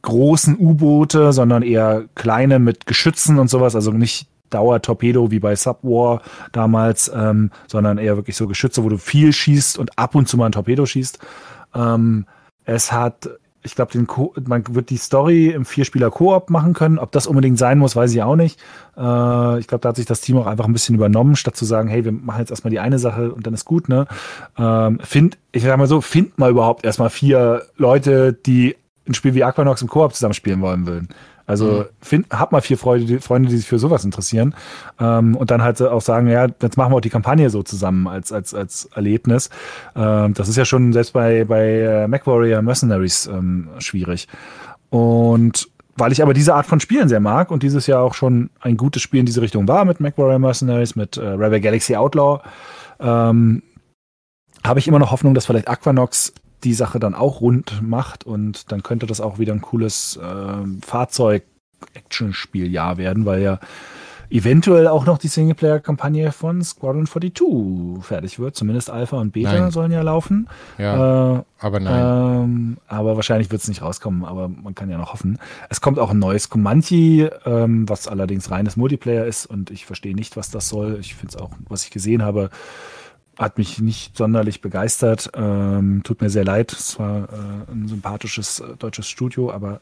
großen 0.02 0.56
U-Boote, 0.58 1.32
sondern 1.32 1.62
eher 1.62 2.04
kleine 2.14 2.58
mit 2.58 2.86
Geschützen 2.86 3.38
und 3.38 3.48
sowas, 3.48 3.74
also 3.74 3.90
nicht 3.90 4.28
Dauer-Torpedo 4.50 5.30
wie 5.30 5.40
bei 5.40 5.56
Subwar 5.56 6.20
damals, 6.52 7.10
ähm, 7.14 7.50
sondern 7.66 7.98
eher 7.98 8.16
wirklich 8.16 8.36
so 8.36 8.46
Geschütze, 8.46 8.84
wo 8.84 8.88
du 8.88 8.98
viel 8.98 9.32
schießt 9.32 9.78
und 9.78 9.98
ab 9.98 10.14
und 10.14 10.28
zu 10.28 10.36
mal 10.36 10.46
ein 10.46 10.52
Torpedo 10.52 10.86
schießt. 10.86 11.18
Ähm, 11.74 12.26
es 12.64 12.92
hat 12.92 13.28
ich 13.64 13.74
glaube, 13.74 14.06
man 14.46 14.62
wird 14.74 14.90
die 14.90 14.98
Story 14.98 15.48
im 15.48 15.64
Vierspieler-Koop 15.64 16.50
machen 16.50 16.74
können. 16.74 16.98
Ob 16.98 17.12
das 17.12 17.26
unbedingt 17.26 17.58
sein 17.58 17.78
muss, 17.78 17.96
weiß 17.96 18.12
ich 18.12 18.22
auch 18.22 18.36
nicht. 18.36 18.60
Äh, 18.96 19.58
ich 19.58 19.66
glaube, 19.66 19.80
da 19.80 19.88
hat 19.88 19.96
sich 19.96 20.04
das 20.04 20.20
Team 20.20 20.36
auch 20.36 20.46
einfach 20.46 20.66
ein 20.66 20.72
bisschen 20.74 20.94
übernommen, 20.94 21.34
statt 21.34 21.56
zu 21.56 21.64
sagen, 21.64 21.88
hey, 21.88 22.04
wir 22.04 22.12
machen 22.12 22.40
jetzt 22.40 22.50
erstmal 22.50 22.70
die 22.70 22.78
eine 22.78 22.98
Sache 22.98 23.32
und 23.32 23.46
dann 23.46 23.54
ist 23.54 23.64
gut, 23.64 23.88
ne? 23.88 24.06
Ähm, 24.58 25.00
find, 25.02 25.38
ich 25.50 25.62
sag 25.62 25.78
mal 25.78 25.86
so, 25.86 26.02
find 26.02 26.38
mal 26.38 26.50
überhaupt 26.50 26.84
erstmal 26.84 27.08
vier 27.08 27.62
Leute, 27.76 28.34
die 28.34 28.76
ein 29.08 29.14
Spiel 29.14 29.34
wie 29.34 29.44
Aquanox 29.44 29.80
im 29.80 29.88
Koop 29.88 30.14
zusammen 30.14 30.34
spielen 30.34 30.60
wollen 30.60 30.86
würden. 30.86 31.08
Also 31.46 31.66
mhm. 31.66 31.84
find, 32.00 32.30
hab 32.30 32.52
mal 32.52 32.60
vier 32.60 32.78
Freunde 32.78 33.06
die, 33.06 33.18
Freunde, 33.18 33.48
die 33.48 33.56
sich 33.56 33.66
für 33.66 33.78
sowas 33.78 34.04
interessieren 34.04 34.54
ähm, 34.98 35.36
und 35.36 35.50
dann 35.50 35.62
halt 35.62 35.80
auch 35.82 36.00
sagen, 36.00 36.28
ja, 36.28 36.46
jetzt 36.62 36.76
machen 36.76 36.92
wir 36.92 36.96
auch 36.96 37.02
die 37.02 37.10
Kampagne 37.10 37.50
so 37.50 37.62
zusammen 37.62 38.08
als 38.08 38.32
als 38.32 38.54
als 38.54 38.88
Erlebnis. 38.94 39.50
Ähm, 39.94 40.34
das 40.34 40.48
ist 40.48 40.56
ja 40.56 40.64
schon 40.64 40.92
selbst 40.92 41.12
bei 41.12 41.44
bei 41.44 41.80
äh, 41.80 42.08
MacWarrior 42.08 42.62
Mercenaries 42.62 43.26
ähm, 43.26 43.68
schwierig. 43.78 44.28
Und 44.90 45.68
weil 45.96 46.12
ich 46.12 46.22
aber 46.22 46.34
diese 46.34 46.54
Art 46.54 46.66
von 46.66 46.80
Spielen 46.80 47.08
sehr 47.08 47.20
mag 47.20 47.50
und 47.50 47.62
dieses 47.62 47.86
Jahr 47.86 48.02
auch 48.02 48.14
schon 48.14 48.50
ein 48.60 48.76
gutes 48.76 49.02
Spiel 49.02 49.20
in 49.20 49.26
diese 49.26 49.42
Richtung 49.42 49.68
war 49.68 49.84
mit 49.84 50.00
MacWarrior 50.00 50.38
Mercenaries, 50.38 50.96
mit 50.96 51.16
äh, 51.16 51.24
Rebel 51.24 51.60
Galaxy 51.60 51.94
Outlaw, 51.94 52.40
ähm, 53.00 53.62
habe 54.64 54.78
ich 54.78 54.88
immer 54.88 54.98
noch 54.98 55.10
Hoffnung, 55.10 55.34
dass 55.34 55.46
vielleicht 55.46 55.68
Aquanox 55.68 56.32
die 56.64 56.74
Sache 56.74 56.98
dann 56.98 57.14
auch 57.14 57.40
rund 57.40 57.80
macht 57.82 58.24
und 58.24 58.72
dann 58.72 58.82
könnte 58.82 59.06
das 59.06 59.20
auch 59.20 59.38
wieder 59.38 59.52
ein 59.52 59.60
cooles 59.60 60.16
äh, 60.16 60.64
Fahrzeug-Action-Spieljahr 60.84 62.96
werden, 62.96 63.26
weil 63.26 63.42
ja 63.42 63.60
eventuell 64.30 64.88
auch 64.88 65.06
noch 65.06 65.18
die 65.18 65.28
Singleplayer-Kampagne 65.28 66.32
von 66.32 66.62
Squadron 66.62 67.06
42 67.06 68.02
fertig 68.02 68.38
wird. 68.38 68.56
Zumindest 68.56 68.90
Alpha 68.90 69.18
und 69.18 69.32
Beta 69.32 69.52
nein. 69.52 69.70
sollen 69.70 69.92
ja 69.92 70.02
laufen. 70.02 70.48
Ja, 70.78 71.36
äh, 71.36 71.42
aber 71.60 71.80
nein. 71.80 72.44
Ähm, 72.44 72.76
aber 72.88 73.16
wahrscheinlich 73.16 73.50
wird 73.50 73.62
es 73.62 73.68
nicht 73.68 73.82
rauskommen, 73.82 74.24
aber 74.24 74.48
man 74.48 74.74
kann 74.74 74.90
ja 74.90 74.98
noch 74.98 75.12
hoffen. 75.12 75.38
Es 75.70 75.80
kommt 75.80 75.98
auch 75.98 76.10
ein 76.10 76.18
neues 76.18 76.48
Comanche, 76.48 77.30
ähm, 77.44 77.88
was 77.88 78.08
allerdings 78.08 78.50
reines 78.50 78.76
Multiplayer 78.76 79.24
ist 79.24 79.46
und 79.46 79.70
ich 79.70 79.86
verstehe 79.86 80.14
nicht, 80.14 80.36
was 80.36 80.50
das 80.50 80.68
soll. 80.68 80.98
Ich 81.00 81.14
finde 81.14 81.36
es 81.36 81.40
auch, 81.40 81.50
was 81.68 81.84
ich 81.84 81.90
gesehen 81.90 82.22
habe, 82.22 82.50
hat 83.38 83.58
mich 83.58 83.80
nicht 83.80 84.16
sonderlich 84.16 84.60
begeistert. 84.60 85.30
Ähm, 85.34 86.02
tut 86.04 86.20
mir 86.20 86.30
sehr 86.30 86.44
leid. 86.44 86.72
Es 86.72 86.98
war 86.98 87.24
äh, 87.24 87.72
ein 87.72 87.88
sympathisches 87.88 88.60
äh, 88.60 88.76
deutsches 88.78 89.08
Studio, 89.08 89.50
aber 89.50 89.80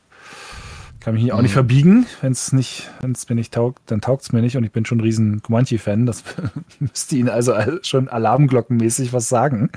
kann 1.01 1.15
mich 1.15 1.33
auch 1.33 1.39
mhm. 1.39 1.43
nicht 1.43 1.53
verbiegen. 1.53 2.07
Wenn 2.21 2.33
es 2.33 2.53
nicht, 2.53 2.91
wenn 3.01 3.13
es 3.13 3.29
mir 3.29 3.35
nicht 3.35 3.53
taugt, 3.53 3.83
dann 3.87 4.01
taugt 4.01 4.23
es 4.23 4.33
mir 4.33 4.41
nicht. 4.41 4.57
Und 4.57 4.65
ich 4.65 4.73
bin 4.73 4.85
schon 4.85 4.99
ein 4.99 5.03
riesen 5.03 5.43
Comanche-Fan. 5.43 6.07
Das 6.07 6.23
müsste 6.79 7.17
Ihnen 7.17 7.29
also 7.29 7.55
schon 7.83 8.09
alarmglockenmäßig 8.09 9.13
was 9.13 9.29
sagen. 9.29 9.71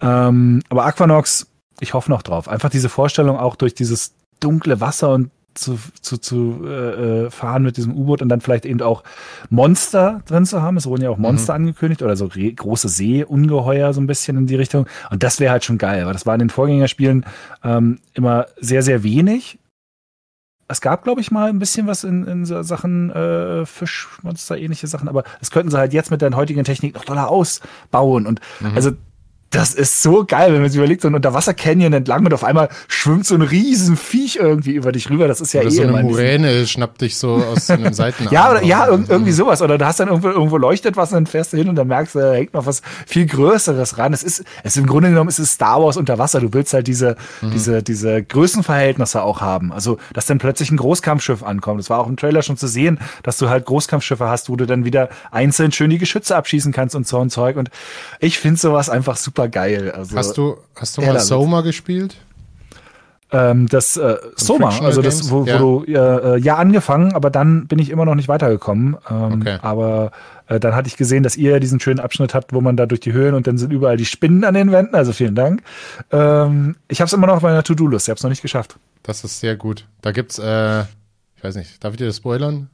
Ähm, 0.00 0.62
aber 0.68 0.84
Aquanox, 0.86 1.46
ich 1.80 1.94
hoffe 1.94 2.10
noch 2.10 2.22
drauf. 2.22 2.48
Einfach 2.48 2.70
diese 2.70 2.88
Vorstellung 2.88 3.38
auch 3.38 3.54
durch 3.56 3.74
dieses 3.74 4.14
dunkle 4.40 4.80
Wasser 4.80 5.12
und 5.14 5.30
zu, 5.56 5.78
zu, 6.00 6.18
zu 6.18 6.62
äh, 6.64 7.26
äh, 7.26 7.30
fahren 7.30 7.62
mit 7.62 7.76
diesem 7.76 7.96
U-Boot 7.96 8.22
und 8.22 8.28
dann 8.28 8.40
vielleicht 8.40 8.66
eben 8.66 8.80
auch 8.82 9.02
Monster 9.50 10.22
drin 10.26 10.46
zu 10.46 10.62
haben. 10.62 10.76
Es 10.76 10.86
wurden 10.86 11.02
ja 11.02 11.10
auch 11.10 11.18
Monster 11.18 11.54
mhm. 11.54 11.66
angekündigt 11.66 12.02
oder 12.02 12.16
so 12.16 12.28
große 12.28 12.88
Seeungeheuer 12.88 13.92
so 13.92 14.00
ein 14.00 14.06
bisschen 14.06 14.36
in 14.36 14.46
die 14.46 14.56
Richtung. 14.56 14.86
Und 15.10 15.22
das 15.22 15.40
wäre 15.40 15.52
halt 15.52 15.64
schon 15.64 15.78
geil, 15.78 16.06
weil 16.06 16.12
das 16.12 16.26
war 16.26 16.34
in 16.34 16.40
den 16.40 16.50
Vorgängerspielen 16.50 17.24
ähm, 17.64 17.98
immer 18.14 18.46
sehr, 18.60 18.82
sehr 18.82 19.02
wenig. 19.02 19.58
Es 20.68 20.80
gab, 20.80 21.04
glaube 21.04 21.20
ich, 21.20 21.30
mal 21.30 21.48
ein 21.48 21.60
bisschen 21.60 21.86
was 21.86 22.02
in, 22.02 22.26
in 22.26 22.44
so 22.44 22.60
Sachen 22.62 23.10
äh, 23.10 23.64
Fischmonster, 23.66 24.58
ähnliche 24.58 24.88
Sachen, 24.88 25.08
aber 25.08 25.22
das 25.38 25.52
könnten 25.52 25.70
sie 25.70 25.78
halt 25.78 25.92
jetzt 25.92 26.10
mit 26.10 26.22
der 26.22 26.34
heutigen 26.34 26.64
Technik 26.64 26.94
noch 26.94 27.04
toller 27.04 27.28
ausbauen. 27.28 28.26
Und 28.26 28.40
mhm. 28.60 28.72
also 28.74 28.90
das 29.50 29.74
ist 29.74 30.02
so 30.02 30.24
geil, 30.24 30.52
wenn 30.52 30.60
man 30.60 30.70
sich 30.70 30.78
überlegt, 30.78 31.02
so 31.02 31.08
ein 31.08 31.14
Unterwasser-Canyon 31.14 31.92
entlang 31.92 32.24
und 32.24 32.34
auf 32.34 32.42
einmal 32.42 32.68
schwimmt 32.88 33.26
so 33.26 33.36
ein 33.36 33.42
riesen 33.42 33.96
Viech 33.96 34.36
irgendwie 34.36 34.72
über 34.72 34.90
dich 34.90 35.08
rüber. 35.08 35.28
Das 35.28 35.40
ist 35.40 35.52
ja 35.52 35.60
oder 35.60 35.70
eh 35.70 35.72
so 35.72 35.82
eine 35.82 36.02
Muräne 36.02 36.66
schnappt 36.66 37.00
dich 37.00 37.16
so 37.16 37.34
aus 37.34 37.70
einem 37.70 37.92
Seitenarm. 37.92 38.34
ja, 38.34 38.50
oder, 38.50 38.62
ja, 38.64 38.88
irgendwie 38.88 39.32
sowas. 39.32 39.62
Oder 39.62 39.78
du 39.78 39.86
hast 39.86 40.00
dann 40.00 40.08
irgendwo, 40.08 40.28
irgendwo 40.28 40.56
leuchtet 40.56 40.96
was 40.96 41.10
und 41.10 41.14
dann 41.14 41.26
fährst 41.26 41.52
du 41.52 41.56
hin 41.56 41.68
und 41.68 41.76
dann 41.76 41.86
merkst 41.86 42.16
du, 42.16 42.18
da 42.18 42.32
hängt 42.32 42.54
noch 42.54 42.66
was 42.66 42.82
viel 43.06 43.26
Größeres 43.26 43.98
ran. 43.98 44.12
Es 44.12 44.24
ist, 44.24 44.40
es 44.64 44.76
ist 44.76 44.78
im 44.78 44.86
Grunde 44.86 45.10
genommen 45.10 45.28
ist 45.28 45.38
es 45.38 45.52
Star 45.52 45.80
Wars 45.80 45.96
unter 45.96 46.18
Wasser. 46.18 46.40
Du 46.40 46.52
willst 46.52 46.74
halt 46.74 46.88
diese, 46.88 47.16
mhm. 47.40 47.52
diese, 47.52 47.82
diese 47.82 48.22
Größenverhältnisse 48.24 49.22
auch 49.22 49.40
haben. 49.40 49.72
Also, 49.72 49.98
dass 50.12 50.26
dann 50.26 50.38
plötzlich 50.38 50.72
ein 50.72 50.76
Großkampfschiff 50.76 51.44
ankommt. 51.44 51.78
Das 51.78 51.88
war 51.88 52.00
auch 52.00 52.08
im 52.08 52.16
Trailer 52.16 52.42
schon 52.42 52.56
zu 52.56 52.66
sehen, 52.66 52.98
dass 53.22 53.38
du 53.38 53.48
halt 53.48 53.64
Großkampfschiffe 53.64 54.28
hast, 54.28 54.48
wo 54.48 54.56
du 54.56 54.66
dann 54.66 54.84
wieder 54.84 55.08
einzeln 55.30 55.70
schön 55.70 55.90
die 55.90 55.98
Geschütze 55.98 56.34
abschießen 56.34 56.72
kannst 56.72 56.96
und 56.96 57.06
so 57.06 57.20
ein 57.20 57.30
Zeug. 57.30 57.56
Und 57.56 57.70
ich 58.18 58.38
finde 58.38 58.58
sowas 58.58 58.90
einfach 58.90 59.16
super 59.16 59.35
super 59.36 59.48
geil. 59.48 59.90
Also, 59.90 60.16
hast 60.16 60.36
du, 60.36 60.56
hast 60.74 60.96
du 60.96 61.02
mal 61.02 61.20
Soma 61.20 61.60
gespielt? 61.60 62.16
Ähm, 63.32 63.66
das 63.68 63.96
äh, 63.96 64.16
Soma, 64.36 64.68
also 64.80 65.02
das, 65.02 65.30
wo, 65.30 65.44
ja. 65.44 65.60
wo 65.60 65.80
du 65.80 65.92
äh, 65.92 66.38
ja 66.38 66.56
angefangen, 66.56 67.12
aber 67.12 67.28
dann 67.28 67.66
bin 67.66 67.80
ich 67.80 67.90
immer 67.90 68.04
noch 68.04 68.14
nicht 68.14 68.28
weitergekommen. 68.28 68.96
Ähm, 69.10 69.40
okay. 69.40 69.58
Aber 69.62 70.12
äh, 70.46 70.60
dann 70.60 70.76
hatte 70.76 70.88
ich 70.88 70.96
gesehen, 70.96 71.24
dass 71.24 71.36
ihr 71.36 71.58
diesen 71.58 71.80
schönen 71.80 71.98
Abschnitt 71.98 72.34
habt, 72.34 72.52
wo 72.52 72.60
man 72.60 72.76
da 72.76 72.86
durch 72.86 73.00
die 73.00 73.12
Höhen 73.12 73.34
und 73.34 73.48
dann 73.48 73.58
sind 73.58 73.72
überall 73.72 73.96
die 73.96 74.04
Spinnen 74.04 74.44
an 74.44 74.54
den 74.54 74.70
Wänden. 74.70 74.94
Also 74.94 75.12
vielen 75.12 75.34
Dank. 75.34 75.62
Ähm, 76.12 76.76
ich 76.88 77.00
habe 77.00 77.06
es 77.06 77.12
immer 77.12 77.26
noch 77.26 77.36
auf 77.36 77.42
meiner 77.42 77.64
To-Do-List. 77.64 78.06
Ich 78.06 78.10
habe 78.10 78.18
es 78.18 78.22
noch 78.22 78.30
nicht 78.30 78.42
geschafft. 78.42 78.76
Das 79.02 79.24
ist 79.24 79.40
sehr 79.40 79.56
gut. 79.56 79.86
Da 80.02 80.12
gibt's, 80.12 80.38
äh, 80.38 80.82
ich 81.36 81.42
weiß 81.42 81.56
nicht, 81.56 81.82
darf 81.82 81.94
ich 81.94 81.98
dir 81.98 82.06
das 82.06 82.18
spoilern? 82.18 82.70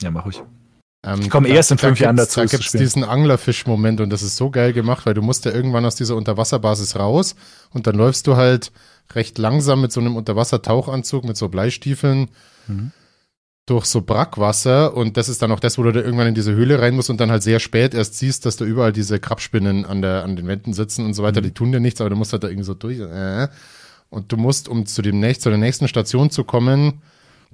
Ja, 0.00 0.10
mach 0.10 0.26
ich. 0.26 0.42
Ähm, 1.06 1.20
Ich 1.22 1.30
komme 1.30 1.48
erst 1.48 1.70
in 1.70 1.78
fünf 1.78 2.00
Jahren 2.00 2.16
dazu, 2.16 2.40
Da 2.40 2.44
es 2.44 2.50
gibt's 2.50 2.66
spielen. 2.66 2.82
diesen 2.82 3.04
Anglerfisch-Moment 3.04 4.00
und 4.00 4.10
das 4.10 4.22
ist 4.22 4.36
so 4.36 4.50
geil 4.50 4.72
gemacht, 4.72 5.06
weil 5.06 5.14
du 5.14 5.22
musst 5.22 5.44
ja 5.44 5.52
irgendwann 5.52 5.84
aus 5.86 5.94
dieser 5.94 6.16
Unterwasserbasis 6.16 6.96
raus 6.96 7.36
und 7.70 7.86
dann 7.86 7.94
läufst 7.96 8.26
du 8.26 8.36
halt 8.36 8.72
recht 9.14 9.38
langsam 9.38 9.80
mit 9.80 9.92
so 9.92 10.00
einem 10.00 10.16
Unterwassertauchanzug, 10.16 11.24
mit 11.24 11.36
so 11.36 11.48
Bleistiefeln 11.48 12.28
Mhm. 12.68 12.90
durch 13.66 13.84
so 13.86 14.00
Brackwasser 14.02 14.94
und 14.96 15.16
das 15.16 15.28
ist 15.28 15.40
dann 15.42 15.52
auch 15.52 15.60
das, 15.60 15.76
wo 15.78 15.82
du 15.84 15.92
da 15.92 16.00
irgendwann 16.00 16.26
in 16.28 16.34
diese 16.34 16.52
Höhle 16.52 16.80
rein 16.80 16.94
musst 16.94 17.10
und 17.10 17.20
dann 17.20 17.30
halt 17.30 17.42
sehr 17.44 17.60
spät 17.60 17.94
erst 17.94 18.18
siehst, 18.18 18.44
dass 18.46 18.56
da 18.56 18.64
überall 18.64 18.92
diese 18.92 19.18
Krabspinnen 19.20 19.84
an, 19.84 20.02
der, 20.02 20.24
an 20.24 20.34
den 20.36 20.46
Wänden 20.48 20.72
sitzen 20.72 21.04
und 21.04 21.14
so 21.14 21.22
weiter. 21.22 21.40
Mhm. 21.40 21.44
Die 21.44 21.50
tun 21.52 21.72
dir 21.72 21.80
nichts, 21.80 22.00
aber 22.00 22.10
du 22.10 22.16
musst 22.16 22.32
halt 22.32 22.42
da 22.44 22.48
irgendwie 22.48 22.64
so 22.66 22.74
durch. 22.74 22.98
Äh. 23.00 23.48
Und 24.08 24.30
du 24.30 24.36
musst, 24.36 24.68
um 24.68 24.86
zu, 24.86 25.02
dem 25.02 25.18
nächsten, 25.18 25.42
zu 25.42 25.48
der 25.50 25.58
nächsten 25.58 25.88
Station 25.88 26.30
zu 26.30 26.44
kommen, 26.44 27.02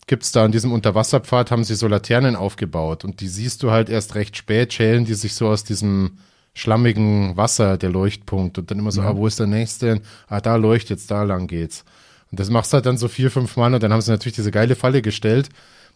gibt's 0.06 0.32
da 0.32 0.44
an 0.44 0.52
diesem 0.52 0.72
Unterwasserpfad, 0.72 1.50
haben 1.50 1.64
sie 1.64 1.74
so 1.74 1.86
Laternen 1.88 2.36
aufgebaut 2.36 3.04
und 3.04 3.20
die 3.20 3.28
siehst 3.28 3.62
du 3.62 3.70
halt 3.70 3.88
erst 3.88 4.14
recht 4.14 4.36
spät, 4.36 4.72
schälen 4.72 5.04
die 5.04 5.14
sich 5.14 5.34
so 5.34 5.48
aus 5.48 5.64
diesem 5.64 6.18
schlammigen 6.54 7.36
Wasser, 7.36 7.78
der 7.78 7.90
Leuchtpunkt 7.90 8.58
und 8.58 8.70
dann 8.70 8.78
immer 8.78 8.92
so, 8.92 9.00
Ja. 9.02 9.10
ah, 9.10 9.16
wo 9.16 9.26
ist 9.26 9.38
der 9.38 9.46
nächste? 9.46 10.02
Ah, 10.28 10.40
da 10.40 10.56
leuchtet's, 10.56 11.06
da 11.06 11.22
lang 11.22 11.46
geht's. 11.46 11.84
Und 12.30 12.40
das 12.40 12.50
machst 12.50 12.72
du 12.72 12.74
halt 12.76 12.86
dann 12.86 12.98
so 12.98 13.08
vier, 13.08 13.30
fünf 13.30 13.56
Mal 13.56 13.72
und 13.74 13.82
dann 13.82 13.92
haben 13.92 14.00
sie 14.02 14.10
natürlich 14.10 14.36
diese 14.36 14.50
geile 14.50 14.74
Falle 14.74 15.02
gestellt, 15.02 15.48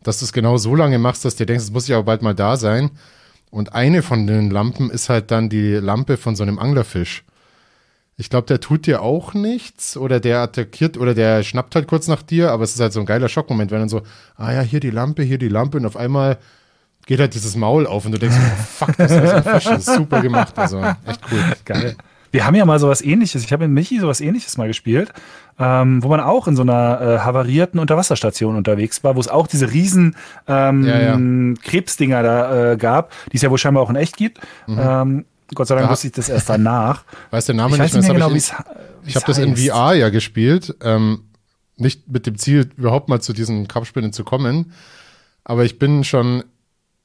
dass 0.03 0.19
du 0.19 0.25
es 0.25 0.33
genau 0.33 0.57
so 0.57 0.75
lange 0.75 0.99
machst, 0.99 1.25
dass 1.25 1.35
du 1.37 1.43
dir 1.45 1.47
denkst, 1.53 1.65
es 1.65 1.71
muss 1.73 1.89
ja 1.89 1.99
auch 1.99 2.05
bald 2.05 2.23
mal 2.23 2.35
da 2.35 2.57
sein. 2.57 2.91
Und 3.51 3.75
eine 3.75 4.03
von 4.03 4.27
den 4.27 4.51
Lampen 4.51 4.91
ist 4.91 5.09
halt 5.09 5.31
dann 5.31 5.49
die 5.49 5.75
Lampe 5.75 6.17
von 6.17 6.37
so 6.37 6.43
einem 6.43 6.59
Anglerfisch. 6.59 7.25
Ich 8.19 8.31
glaube, 8.31 8.47
der 8.47 8.61
tut 8.61 8.87
dir 8.87 9.03
auch 9.03 9.35
nichts 9.35 9.97
oder 9.97 10.21
der 10.21 10.39
attackiert 10.41 10.97
oder 10.97 11.15
der 11.15 11.43
schnappt 11.43 11.75
halt 11.75 11.87
kurz 11.87 12.09
nach 12.09 12.23
dir, 12.23 12.51
aber 12.51 12.65
es 12.65 12.75
ist 12.75 12.81
halt 12.81 12.95
so 12.95 13.01
ein 13.01 13.07
geiler 13.07 13.29
Schockmoment, 13.29 13.71
wenn 13.71 13.81
dann 13.81 13.89
so, 13.91 14.03
ah 14.37 14.53
ja, 14.53 14.63
hier 14.63 14.81
die 14.81 14.91
Lampe, 14.91 15.23
hier 15.23 15.39
die 15.39 15.49
Lampe 15.49 15.77
und 15.77 15.85
auf 15.85 15.97
einmal 15.97 16.39
geht 17.05 17.21
halt 17.21 17.35
dieses 17.35 17.57
Maul 17.57 17.87
auf 17.87 18.07
und 18.07 18.13
du 18.13 18.19
denkst, 18.19 18.37
oh, 18.39 18.63
fuck, 18.87 18.97
das 18.97 19.13
ist 19.13 19.19
ein 19.21 19.43
Fisch, 19.43 19.65
das 19.65 19.87
ist 19.87 19.95
super 19.97 20.23
gemacht, 20.23 20.59
also 20.59 20.81
echt 20.81 21.21
cool. 21.31 21.41
Geil. 21.67 21.97
Wir 22.33 22.45
haben 22.45 22.55
ja 22.55 22.65
mal 22.65 22.79
sowas 22.79 23.01
ähnliches. 23.03 23.45
Ich 23.45 23.53
habe 23.53 23.69
mit 23.69 23.75
Michi 23.75 24.01
sowas 24.01 24.21
ähnliches 24.21 24.59
mal 24.59 24.67
gespielt, 24.67 25.13
ähm, 25.59 26.03
wo 26.03 26.09
man 26.09 26.21
auch 26.21 26.49
in 26.49 26.57
so 26.57 26.63
einer 26.63 27.01
äh, 27.01 27.19
havarierten 27.21 27.79
Unterwasserstation 27.79 28.57
unterwegs 28.57 29.05
war, 29.05 29.17
wo 29.17 29.21
es 29.21 29.29
auch 29.29 29.47
diese 29.47 29.73
riesen 29.73 30.17
ähm, 30.49 30.85
Ja, 30.85 31.01
ja. 31.01 31.55
Krebsdinger 31.63 32.23
da 32.23 32.73
äh, 32.73 32.77
gab, 32.77 33.13
die 33.31 33.37
es 33.37 33.43
ja 33.43 33.51
wohl 33.51 33.59
scheinbar 33.59 33.83
auch 33.83 33.91
in 33.91 33.97
echt 33.97 34.17
gibt. 34.17 34.41
Ähm, 34.69 35.25
Gott 35.55 35.69
sei 35.69 35.75
Dank. 35.77 35.87
Da- 35.87 35.93
wusste 35.93 36.09
ich 36.09 36.13
das 36.13 36.29
erst 36.29 36.49
danach. 36.49 37.05
Weiß 37.31 37.47
der 37.47 37.55
Name 37.55 37.75
ich 37.77 37.81
weiß 37.81 37.93
nicht 37.95 38.03
nicht 38.03 38.13
mehr 38.13 38.19
mehr, 38.19 38.29
genau, 38.29 38.35
das 38.35 38.53
ich, 39.05 39.09
ich 39.11 39.17
habe 39.17 39.27
das 39.27 39.39
in 39.39 39.57
VR 39.57 39.95
ja 39.95 40.09
gespielt, 40.11 40.75
ähm, 40.83 41.23
nicht 41.77 42.09
mit 42.09 42.27
dem 42.27 42.37
Ziel, 42.39 42.71
überhaupt 42.77 43.09
mal 43.09 43.21
zu 43.21 43.33
diesen 43.33 43.69
Krabspinnen 43.69 44.13
zu 44.13 44.25
kommen, 44.25 44.73
aber 45.45 45.65
ich 45.65 45.79
bin 45.79 46.05
schon 46.05 46.43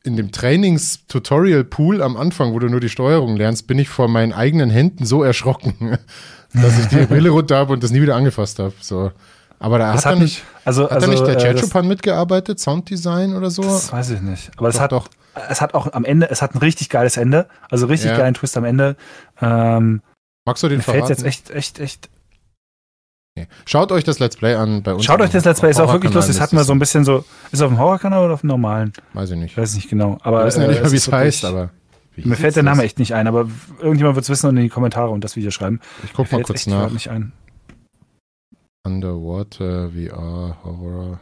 in 0.04 0.16
dem 0.18 0.32
Trainings-Tutorial-Pool 0.32 2.02
am 2.02 2.18
Anfang, 2.18 2.54
wo 2.54 2.60
du 2.60 2.68
nur 2.70 2.80
die 2.80 2.90
Steuerung 2.90 3.36
lernst, 3.36 3.68
bin 3.68 3.78
ich 3.80 3.90
vor 3.90 4.08
meinen 4.08 4.34
eigenen 4.34 4.70
Händen 4.70 5.06
so 5.06 5.24
erschrocken, 5.24 5.98
dass 6.54 6.80
ich 6.80 6.88
die 6.88 7.06
Brille 7.08 7.30
runter 7.30 7.58
habe 7.58 7.74
und 7.74 7.84
das 7.84 7.92
nie 7.92 8.02
wieder 8.02 8.16
angefasst 8.16 8.58
habe. 8.60 8.74
So. 8.82 9.12
Aber 9.60 9.78
da 9.78 9.94
Das 9.94 10.06
hat, 10.06 10.14
hat 10.14 10.20
mich- 10.20 10.38
nicht, 10.38 10.44
also- 10.66 10.84
hat 10.86 10.92
also, 10.94 11.12
nicht 11.12 11.26
der 11.28 11.38
äh, 11.46 11.54
das- 11.54 11.84
mitgearbeitet, 11.84 12.60
Sounddesign 12.60 13.36
oder 13.36 13.52
so? 13.52 13.62
Das 13.62 13.92
weiß 13.92 14.10
ich 14.12 14.22
nicht. 14.22 14.50
Aber 14.58 14.70
es 14.70 14.76
Doch, 14.76 14.82
hat 14.82 14.92
doch. 14.92 15.08
Es 15.50 15.62
hat 15.62 15.74
auch 15.74 15.92
am 15.94 16.06
Ende, 16.06 16.30
es 16.30 16.42
hat 16.42 16.54
ein 16.56 16.60
richtig 16.60 16.90
geiles 16.90 17.18
Ende. 17.18 17.48
Also 17.70 17.86
richtig 17.88 18.12
Ja. 18.12 18.18
geilen 18.18 18.34
Twist 18.34 18.58
am 18.58 18.66
Ende. 18.66 18.96
Ähm, 19.42 20.02
Magst 20.46 20.64
du 20.64 20.68
den 20.70 20.78
mir 20.78 20.84
fällt 20.84 21.06
verraten? 21.06 21.12
jetzt 21.14 21.24
echt, 21.26 21.50
echt, 21.52 21.80
echt. 21.80 22.10
Nee. 23.38 23.48
Schaut 23.66 23.92
euch 23.94 24.04
das 24.04 24.20
Let's 24.20 24.36
Play 24.36 24.56
an 24.56 24.84
bei 24.84 24.94
uns. 24.94 25.06
Schaut 25.06 25.22
euch 25.22 25.30
das 25.30 25.46
Let's 25.46 25.62
Play, 25.62 25.70
ist 25.70 25.80
auch 25.80 25.94
wirklich 25.94 26.14
lustig. 26.14 26.38
Das 26.38 26.52
wir 26.52 26.60
ist 26.60 26.68
so 26.68 26.74
ein 26.74 26.80
bisschen 26.80 27.06
so. 27.06 27.20
Ist 27.20 27.26
es 27.54 27.62
auf 27.62 27.70
dem 27.70 27.80
Horrorkanal 27.80 28.26
oder 28.26 28.34
auf 28.34 28.42
dem 28.42 28.48
normalen? 28.50 28.92
Weiß 29.14 29.32
ich 29.32 29.38
nicht. 29.38 29.52
Ich 29.52 29.58
weiß 29.58 29.74
nicht 29.76 29.90
genau. 29.90 30.18
Aber 30.24 30.46
ja 30.46 30.64
äh, 30.64 30.68
nicht 30.68 30.84
mal, 30.84 30.92
wie 30.92 30.96
es 30.98 31.12
heißt, 31.12 31.46
aber. 31.46 31.70
Mir 32.18 32.36
fällt 32.36 32.58
der 32.58 32.64
Name 32.64 32.84
echt 32.84 33.00
nicht 33.00 33.14
ein, 33.16 33.28
aber 33.28 33.48
irgendjemand 33.80 34.16
wird 34.16 34.24
es 34.24 34.30
wissen 34.30 34.48
und 34.50 34.58
in 34.58 34.64
die 34.64 34.70
Kommentare 34.70 35.10
und 35.10 35.24
das 35.24 35.38
Video 35.38 35.50
schreiben. 35.50 35.80
Ich 36.04 36.12
guck 36.12 36.30
mal 36.32 36.44
kurz 36.44 36.68
nach. 36.68 36.92
nicht 36.92 37.10
ein. 37.10 37.32
Underwater 38.86 39.92
VR 39.92 40.58
Horror. 40.64 41.20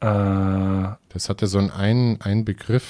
Äh, 0.00 1.05
Das 1.16 1.30
hatte 1.30 1.46
so 1.46 1.56
einen 1.58 1.70
ein, 1.70 2.18
ein 2.20 2.44
Begriff. 2.44 2.84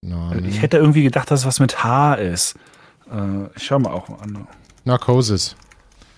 Namen. 0.00 0.44
Ich 0.44 0.62
hätte 0.62 0.76
irgendwie 0.76 1.02
gedacht, 1.02 1.28
dass 1.32 1.40
es 1.40 1.46
was 1.46 1.58
mit 1.58 1.82
H 1.82 2.14
ist. 2.14 2.54
Äh, 3.10 3.46
ich 3.56 3.64
schau 3.64 3.80
mal 3.80 3.90
auch 3.90 4.08
mal 4.08 4.20
an. 4.20 4.46
Narcosis 4.84 5.56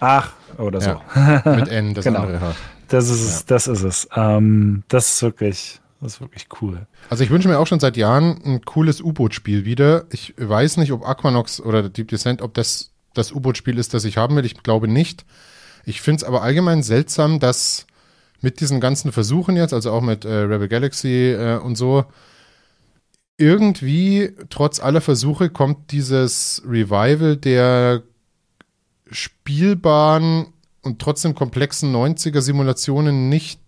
Ach, 0.00 0.32
oder 0.58 0.82
so. 0.82 1.00
mit 1.50 1.68
N, 1.68 1.94
das 1.94 2.04
Genau. 2.04 2.20
andere 2.20 2.40
H. 2.42 2.54
Das 2.88 3.08
ist 3.08 3.22
es, 3.22 3.46
das 3.46 3.68
ist 3.68 3.82
es. 3.82 4.06
Ähm, 4.14 4.82
das 4.88 5.14
ist 5.14 5.22
wirklich, 5.22 5.80
das 6.02 6.14
ist 6.14 6.20
wirklich 6.20 6.46
cool. 6.60 6.86
Also 7.08 7.24
ich 7.24 7.30
wünsche 7.30 7.48
mir 7.48 7.58
auch 7.58 7.66
schon 7.66 7.80
seit 7.80 7.96
Jahren 7.96 8.38
ein 8.44 8.60
cooles 8.66 9.00
U-Boot-Spiel 9.00 9.64
wieder. 9.64 10.04
Ich 10.10 10.34
weiß 10.36 10.76
nicht, 10.76 10.92
ob 10.92 11.08
Aquanox 11.08 11.58
oder 11.62 11.88
Deep 11.88 12.08
Descent, 12.08 12.42
ob 12.42 12.52
das 12.52 12.90
das 13.14 13.32
U-Boot-Spiel 13.32 13.78
ist, 13.78 13.94
das 13.94 14.04
ich 14.04 14.18
haben 14.18 14.36
will. 14.36 14.44
Ich 14.44 14.62
glaube 14.62 14.88
nicht. 14.88 15.24
Ich 15.86 16.02
finde 16.02 16.18
es 16.18 16.24
aber 16.24 16.42
allgemein 16.42 16.82
seltsam, 16.82 17.40
dass 17.40 17.86
mit 18.42 18.60
diesen 18.60 18.80
ganzen 18.80 19.12
Versuchen 19.12 19.56
jetzt, 19.56 19.72
also 19.72 19.92
auch 19.92 20.02
mit 20.02 20.24
äh, 20.24 20.32
Rebel 20.32 20.68
Galaxy 20.68 21.32
äh, 21.32 21.58
und 21.58 21.76
so, 21.76 22.04
irgendwie 23.38 24.32
trotz 24.50 24.80
aller 24.80 25.00
Versuche 25.00 25.48
kommt 25.48 25.90
dieses 25.92 26.62
Revival 26.66 27.36
der 27.36 28.02
spielbaren 29.10 30.46
und 30.82 31.00
trotzdem 31.00 31.34
komplexen 31.34 31.94
90er-Simulationen 31.94 33.28
nicht 33.28 33.60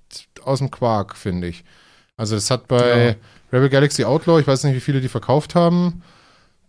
aus 0.44 0.58
dem 0.58 0.70
Quark, 0.70 1.16
finde 1.16 1.48
ich. 1.48 1.64
Also 2.16 2.34
das 2.34 2.50
hat 2.50 2.68
bei 2.68 3.06
Ja. 3.06 3.14
Rebel 3.52 3.68
Galaxy 3.68 4.04
Outlaw, 4.04 4.40
ich 4.40 4.46
weiß 4.46 4.64
nicht, 4.64 4.74
wie 4.74 4.80
viele 4.80 5.00
die 5.00 5.08
verkauft 5.08 5.54
haben, 5.54 6.02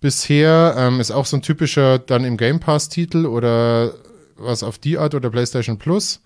bisher, 0.02 0.76
ähm, 0.78 1.00
ist 1.00 1.12
auch 1.12 1.26
so 1.26 1.38
ein 1.38 1.42
typischer 1.42 2.00
dann 2.00 2.24
im 2.24 2.38
Game 2.38 2.60
Pass-Titel 2.60 3.26
oder 3.26 3.94
was 4.36 4.64
auf 4.64 4.78
die 4.78 4.98
Art 4.98 5.16
oder 5.16 5.30
PlayStation 5.30 5.78
Plus. 5.78 6.22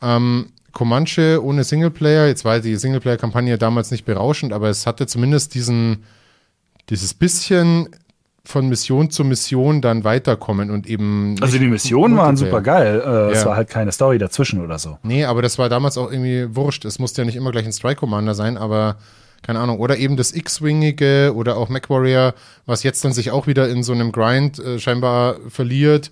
Ähm, 0.00 0.52
Comanche 0.72 1.40
ohne 1.42 1.64
Singleplayer, 1.64 2.26
jetzt 2.26 2.44
war 2.44 2.60
die 2.60 2.76
Singleplayer-Kampagne 2.76 3.58
damals 3.58 3.90
nicht 3.90 4.04
berauschend, 4.04 4.52
aber 4.52 4.68
es 4.68 4.86
hatte 4.86 5.06
zumindest 5.06 5.54
diesen, 5.54 6.04
dieses 6.88 7.14
bisschen 7.14 7.88
von 8.44 8.68
Mission 8.68 9.10
zu 9.10 9.22
Mission 9.24 9.80
dann 9.82 10.02
weiterkommen 10.02 10.70
und 10.70 10.86
eben. 10.88 11.36
Also 11.40 11.58
die 11.58 11.66
Missionen 11.66 12.16
waren 12.16 12.36
super 12.36 12.62
geil. 12.62 13.02
Äh, 13.04 13.32
Es 13.32 13.42
Ja. 13.42 13.50
war 13.50 13.56
halt 13.56 13.68
keine 13.68 13.92
Story 13.92 14.18
dazwischen 14.18 14.64
oder 14.64 14.78
so. 14.78 14.98
Nee, 15.02 15.24
aber 15.24 15.42
das 15.42 15.58
war 15.58 15.68
damals 15.68 15.98
auch 15.98 16.10
irgendwie 16.10 16.54
wurscht. 16.56 16.84
Es 16.84 16.98
musste 16.98 17.20
ja 17.22 17.26
nicht 17.26 17.36
immer 17.36 17.52
gleich 17.52 17.66
ein 17.66 17.72
Strike 17.72 18.00
Commander 18.00 18.34
sein, 18.34 18.56
aber 18.56 18.96
keine 19.42 19.58
Ahnung. 19.60 19.78
Oder 19.78 19.98
eben 19.98 20.16
das 20.16 20.32
X-Wingige 20.32 21.32
oder 21.34 21.56
auch 21.56 21.68
MacWarrior, 21.68 22.34
was 22.66 22.82
jetzt 22.82 23.04
dann 23.04 23.12
sich 23.12 23.30
auch 23.30 23.46
wieder 23.46 23.68
in 23.68 23.82
so 23.82 23.92
einem 23.92 24.10
Grind 24.10 24.58
äh, 24.58 24.78
scheinbar 24.78 25.36
verliert. 25.48 26.10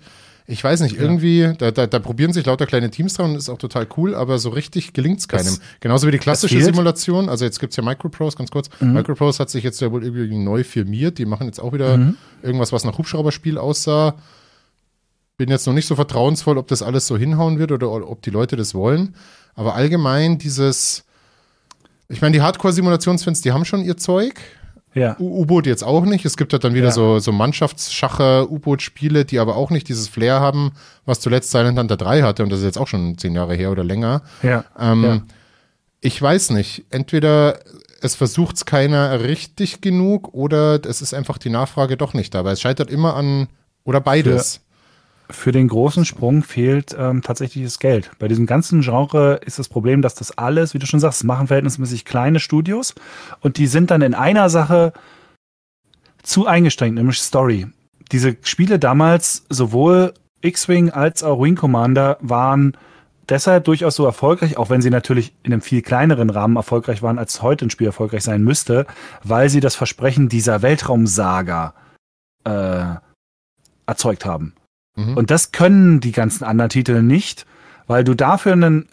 Ich 0.51 0.63
weiß 0.63 0.81
nicht, 0.81 0.95
irgendwie, 0.97 1.53
da, 1.59 1.69
da, 1.69 1.85
da 1.85 1.99
probieren 1.99 2.33
sich 2.33 2.43
lauter 2.45 2.65
kleine 2.65 2.89
Teams 2.89 3.13
dran 3.13 3.31
und 3.31 3.35
ist 3.37 3.49
auch 3.49 3.59
total 3.59 3.87
cool, 3.97 4.15
aber 4.15 4.39
so 4.39 4.49
richtig 4.49 4.93
gelingt 4.93 5.19
es 5.19 5.27
keinem. 5.27 5.45
Das- 5.45 5.61
Genauso 5.79 6.07
wie 6.07 6.11
die 6.11 6.17
klassische. 6.17 6.55
Simulation. 6.65 7.29
Also 7.29 7.45
jetzt 7.45 7.59
gibt's 7.59 7.75
ja 7.75 7.83
Microprose, 7.83 8.35
ganz 8.35 8.49
kurz. 8.49 8.69
Microprose 8.93 9.37
hat 9.39 9.49
sich 9.51 9.63
jetzt 9.63 9.79
ja 9.79 9.91
wohl 9.91 10.03
irgendwie 10.03 10.35
neu 10.37 10.63
firmiert. 10.63 11.19
Die 11.19 11.25
machen 11.25 11.45
jetzt 11.45 11.59
auch 11.59 11.71
wieder 11.73 11.97
irgendwas, 12.41 12.71
was 12.71 12.83
nach 12.83 12.97
Hubschrauberspiel 12.97 13.57
aussah 13.59 14.15
bin 15.37 15.49
jetzt 15.49 15.65
noch 15.67 15.73
nicht 15.73 15.85
so 15.87 15.95
vertrauensvoll, 15.95 16.57
ob 16.57 16.67
das 16.67 16.81
alles 16.81 17.07
so 17.07 17.15
hinhauen 17.15 17.59
wird 17.59 17.71
oder 17.71 17.89
ob 18.09 18.21
die 18.23 18.29
Leute 18.29 18.57
das 18.57 18.73
wollen. 18.75 19.15
Aber 19.55 19.73
allgemein 19.73 20.37
dieses, 20.37 21.05
ich 22.09 22.21
meine, 22.21 22.33
die 22.33 22.41
Hardcore-Simulationsfans, 22.41 23.39
die 23.39 23.53
haben 23.53 23.63
schon 23.63 23.81
ihr 23.85 23.95
Zeug. 23.95 24.33
Ja. 24.99 25.15
U-Boot 25.19 25.65
jetzt 25.65 25.83
auch 25.83 26.05
nicht. 26.05 26.25
Es 26.25 26.37
gibt 26.37 26.53
halt 26.53 26.63
dann 26.63 26.73
wieder 26.73 26.87
Ja. 26.87 26.91
so, 26.91 27.19
so 27.19 27.31
Mannschaftsschacher, 27.31 28.49
U-Boot-Spiele, 28.51 29.25
die 29.25 29.39
aber 29.39 29.55
auch 29.55 29.69
nicht 29.71 29.87
dieses 29.87 30.07
Flair 30.07 30.39
haben, 30.39 30.71
was 31.05 31.19
zuletzt 31.19 31.51
Silent 31.51 31.79
Hunter 31.79 31.97
3 31.97 32.21
hatte. 32.23 32.43
Und 32.43 32.49
das 32.51 32.59
ist 32.59 32.65
jetzt 32.65 32.77
auch 32.77 32.87
schon 32.87 33.17
zehn 33.17 33.33
Jahre 33.35 33.55
her 33.55 33.71
oder 33.71 33.83
länger. 33.83 34.21
Ja. 34.43 34.65
Ähm, 34.79 35.03
Ja. 35.03 35.21
Ich 36.01 36.21
weiß 36.21 36.51
nicht. 36.51 36.85
Entweder 36.91 37.59
es 38.01 38.15
versucht 38.15 38.55
es 38.55 38.65
keiner 38.65 39.21
richtig 39.21 39.81
genug 39.81 40.33
oder 40.33 40.79
es 40.85 41.01
ist 41.01 41.13
einfach 41.13 41.37
die 41.37 41.49
Nachfrage 41.49 41.97
doch 41.97 42.13
nicht 42.13 42.33
da. 42.33 42.45
Weil 42.45 42.53
es 42.53 42.61
scheitert 42.61 42.89
immer 42.89 43.15
an, 43.15 43.47
oder 43.83 43.99
beides. 44.01 44.55
Für 44.55 44.68
den 45.51 45.67
großen 45.67 46.05
Sprung 46.05 46.43
fehlt 46.43 46.95
ähm, 46.97 47.21
tatsächlich 47.21 47.63
das 47.63 47.79
Geld. 47.79 48.11
Bei 48.19 48.27
diesem 48.27 48.45
ganzen 48.45 48.81
Genre 48.81 49.39
ist 49.45 49.59
das 49.59 49.69
Problem, 49.69 50.01
dass 50.01 50.15
das 50.15 50.37
alles, 50.37 50.73
wie 50.73 50.79
du 50.79 50.85
schon 50.85 50.99
sagst, 50.99 51.23
machen 51.23 51.47
verhältnismäßig 51.47 52.05
kleine 52.05 52.39
Studios 52.39 52.95
und 53.41 53.57
die 53.57 53.67
sind 53.67 53.91
dann 53.91 54.01
in 54.01 54.13
einer 54.13 54.49
Sache 54.49 54.93
zu 56.23 56.47
eingeschränkt, 56.47 56.95
nämlich 56.95 57.19
Story. 57.19 57.67
Diese 58.11 58.37
Spiele 58.41 58.79
damals, 58.79 59.45
sowohl 59.49 60.13
X-Wing 60.41 60.89
als 60.89 61.23
auch 61.23 61.41
Wing 61.41 61.55
Commander, 61.55 62.17
waren 62.21 62.75
deshalb 63.29 63.65
durchaus 63.65 63.95
so 63.95 64.05
erfolgreich, 64.05 64.57
auch 64.57 64.69
wenn 64.69 64.81
sie 64.81 64.89
natürlich 64.89 65.33
in 65.43 65.53
einem 65.53 65.61
viel 65.61 65.81
kleineren 65.81 66.29
Rahmen 66.29 66.55
erfolgreich 66.55 67.01
waren, 67.01 67.19
als 67.19 67.41
heute 67.41 67.65
ein 67.65 67.69
Spiel 67.69 67.87
erfolgreich 67.87 68.23
sein 68.23 68.43
müsste, 68.43 68.87
weil 69.23 69.49
sie 69.49 69.59
das 69.59 69.75
Versprechen 69.75 70.29
dieser 70.29 70.61
Weltraumsaga 70.61 71.73
äh, 72.45 72.95
erzeugt 73.85 74.25
haben. 74.25 74.53
Mhm. 74.99 75.17
Und 75.17 75.31
das 75.31 75.51
können 75.51 75.99
die 75.99 76.11
ganzen 76.11 76.43
anderen 76.43 76.69
Titel 76.69 77.01
nicht, 77.01 77.45
weil 77.87 78.03
du 78.03 78.13
dafür 78.13 78.53
einen, 78.53 78.87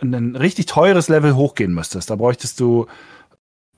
ein 0.00 0.36
richtig 0.36 0.66
teures 0.66 1.08
Level 1.08 1.36
hochgehen 1.36 1.74
müsstest. 1.74 2.10
Da 2.10 2.16
bräuchtest 2.16 2.60
du 2.60 2.86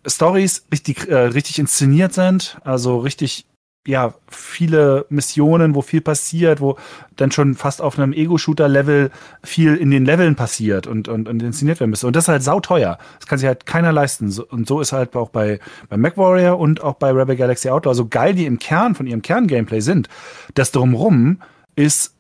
Stories 0.07 0.67
richtig, 0.73 1.09
äh, 1.09 1.17
richtig 1.17 1.59
inszeniert 1.59 2.13
sind, 2.15 2.59
also 2.65 2.99
richtig 2.99 3.47
ja, 3.89 4.13
viele 4.29 5.07
Missionen, 5.09 5.75
wo 5.75 5.81
viel 5.81 6.03
passiert, 6.03 6.61
wo 6.61 6.77
dann 7.17 7.31
schon 7.31 7.55
fast 7.55 7.81
auf 7.81 7.99
einem 7.99 8.13
Ego-Shooter-Level 8.13 9.11
viel 9.43 9.77
in 9.77 9.91
den 9.91 10.05
Leveln 10.05 10.37
passiert 10.37 10.87
und, 10.87 11.09
und, 11.09 11.27
und 11.27 11.43
inszeniert 11.43 11.81
werden 11.81 11.91
müsste. 11.91 12.07
Und 12.07 12.15
das 12.15 12.25
ist 12.25 12.29
halt 12.29 12.43
sauteuer. 12.43 12.99
Das 13.19 13.27
kann 13.27 13.39
sich 13.39 13.47
halt 13.47 13.65
keiner 13.65 13.91
leisten. 13.91 14.31
Und 14.51 14.69
so 14.69 14.83
ist 14.83 14.93
halt 14.93 15.17
auch 15.17 15.31
bei, 15.31 15.59
bei 15.89 15.97
MacWarrior 15.97 16.59
und 16.59 16.83
auch 16.83 16.97
bei 16.97 17.11
Rebel 17.13 17.37
Galaxy 17.37 17.71
Outlaw, 17.71 17.95
so 17.95 18.07
geil 18.07 18.35
die 18.35 18.45
im 18.45 18.59
Kern 18.59 18.95
von 18.95 19.07
ihrem 19.07 19.23
Kern-Gameplay 19.23 19.81
sind, 19.81 20.11
das 20.53 20.71
drumrum 20.71 21.41
ist 21.79 22.15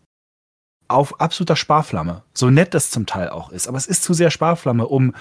auf 0.86 1.20
absoluter 1.20 1.56
Sparflamme. 1.56 2.22
So 2.32 2.48
nett 2.48 2.72
das 2.72 2.90
zum 2.90 3.06
Teil 3.06 3.28
auch 3.28 3.50
ist. 3.50 3.68
Aber 3.68 3.76
es 3.76 3.86
ist 3.86 4.04
zu 4.04 4.14
sehr 4.14 4.30
Sparflamme, 4.30 4.86
um 4.86 5.14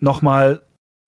nochmal 0.00 0.62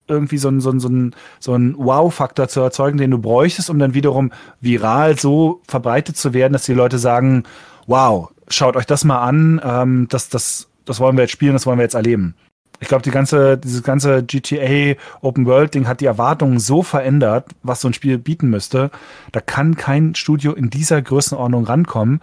irgendwie 0.07 0.37
so 0.37 0.49
ein, 0.49 0.61
so 0.61 0.77
so 0.77 0.89
ein, 0.89 1.15
so 1.39 1.55
ein 1.55 1.75
Wow-Faktor 1.77 2.47
zu 2.47 2.61
erzeugen, 2.61 2.97
den 2.97 3.11
du 3.11 3.17
bräuchtest, 3.17 3.69
um 3.69 3.79
dann 3.79 3.93
wiederum 3.93 4.31
viral 4.61 5.17
so 5.17 5.61
verbreitet 5.67 6.17
zu 6.17 6.33
werden, 6.33 6.53
dass 6.53 6.65
die 6.65 6.73
Leute 6.73 6.99
sagen, 6.99 7.43
wow, 7.87 8.29
schaut 8.47 8.75
euch 8.75 8.85
das 8.85 9.03
mal 9.03 9.21
an, 9.21 9.59
ähm, 9.63 10.07
das, 10.09 10.29
das, 10.29 10.69
das 10.85 10.99
wollen 10.99 11.17
wir 11.17 11.23
jetzt 11.23 11.31
spielen, 11.31 11.53
das 11.53 11.65
wollen 11.65 11.79
wir 11.79 11.83
jetzt 11.83 11.95
erleben. 11.95 12.35
Ich 12.79 12.87
glaube, 12.87 13.03
die 13.03 13.11
ganze, 13.11 13.57
dieses 13.57 13.81
ganze 13.81 14.23
GTA 14.23 14.95
Open 15.21 15.45
World 15.45 15.73
Ding 15.73 15.87
hat 15.87 15.99
die 15.99 16.05
Erwartungen 16.05 16.59
so 16.59 16.83
verändert, 16.83 17.47
was 17.63 17.81
so 17.81 17.89
ein 17.89 17.93
Spiel 17.93 18.17
bieten 18.19 18.49
müsste. 18.49 18.91
Da 19.31 19.41
kann 19.41 19.75
kein 19.75 20.13
Studio 20.15 20.53
in 20.53 20.69
dieser 20.69 21.01
Größenordnung 21.01 21.65
rankommen. 21.65 22.21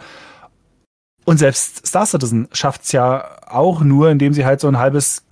Und 1.25 1.39
selbst 1.39 1.87
Star 1.87 2.07
Citizen 2.07 2.49
schafft 2.53 2.83
es 2.85 2.93
ja 2.93 3.39
auch 3.47 3.81
nur, 3.81 4.11
indem 4.11 4.33
sie 4.33 4.45
halt 4.45 4.61
so 4.61 4.69
ein 4.69 4.79
halbes 4.79 5.25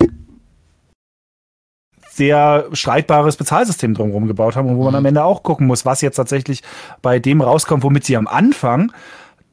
sehr 2.15 2.67
streitbares 2.73 3.37
Bezahlsystem 3.37 3.95
drumherum 3.95 4.27
gebaut 4.27 4.55
haben 4.55 4.69
und 4.69 4.77
wo 4.77 4.83
man 4.83 4.95
am 4.95 5.01
mhm. 5.01 5.07
Ende 5.07 5.23
auch 5.23 5.41
gucken 5.41 5.65
muss, 5.65 5.85
was 5.85 6.01
jetzt 6.01 6.15
tatsächlich 6.15 6.61
bei 7.01 7.19
dem 7.19 7.41
rauskommt, 7.41 7.83
womit 7.83 8.05
sie 8.05 8.17
am 8.17 8.27
Anfang 8.27 8.91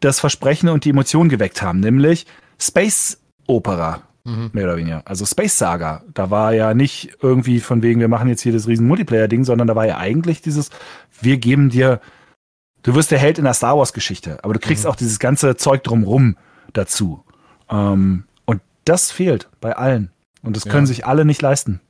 das 0.01 0.20
Versprechen 0.20 0.68
und 0.68 0.84
die 0.84 0.91
Emotion 0.91 1.28
geweckt 1.28 1.62
haben, 1.62 1.80
nämlich 1.80 2.26
Space 2.59 3.18
Opera. 3.47 4.03
Mhm. 4.24 4.51
Mehr 4.53 4.64
oder 4.64 4.76
weniger. 4.76 5.03
Also 5.07 5.24
Space 5.24 5.57
Saga. 5.57 6.03
Da 6.12 6.30
war 6.30 6.53
ja 6.53 6.74
nicht 6.74 7.16
irgendwie 7.22 7.61
von 7.61 7.82
wegen, 7.82 8.01
wir 8.01 8.09
machen 8.09 8.28
jetzt 8.28 8.43
hier 8.43 8.53
das 8.53 8.68
riesen 8.68 8.86
Multiplayer-Ding, 8.86 9.45
sondern 9.45 9.66
da 9.66 9.74
war 9.74 9.86
ja 9.86 9.97
eigentlich 9.97 10.43
dieses, 10.43 10.70
wir 11.20 11.38
geben 11.38 11.70
dir, 11.70 12.01
du 12.83 12.95
wirst 12.95 13.11
der 13.11 13.18
Held 13.18 13.39
in 13.39 13.45
der 13.45 13.55
Star 13.55 13.76
Wars-Geschichte, 13.76 14.43
aber 14.45 14.55
du 14.55 14.61
kriegst 14.61 14.85
mhm. 14.85 14.91
auch 14.91 14.97
dieses 14.97 15.18
ganze 15.18 15.57
Zeug 15.57 15.85
drumrum 15.85 16.37
dazu. 16.72 17.24
Ähm, 17.68 18.24
und 18.45 18.61
das 18.85 19.11
fehlt 19.11 19.49
bei 19.61 19.76
allen. 19.76 20.11
Und 20.43 20.57
das 20.57 20.64
können 20.64 20.87
ja. 20.87 20.87
sich 20.87 21.07
alle 21.07 21.24
nicht 21.24 21.43
leisten. 21.43 21.81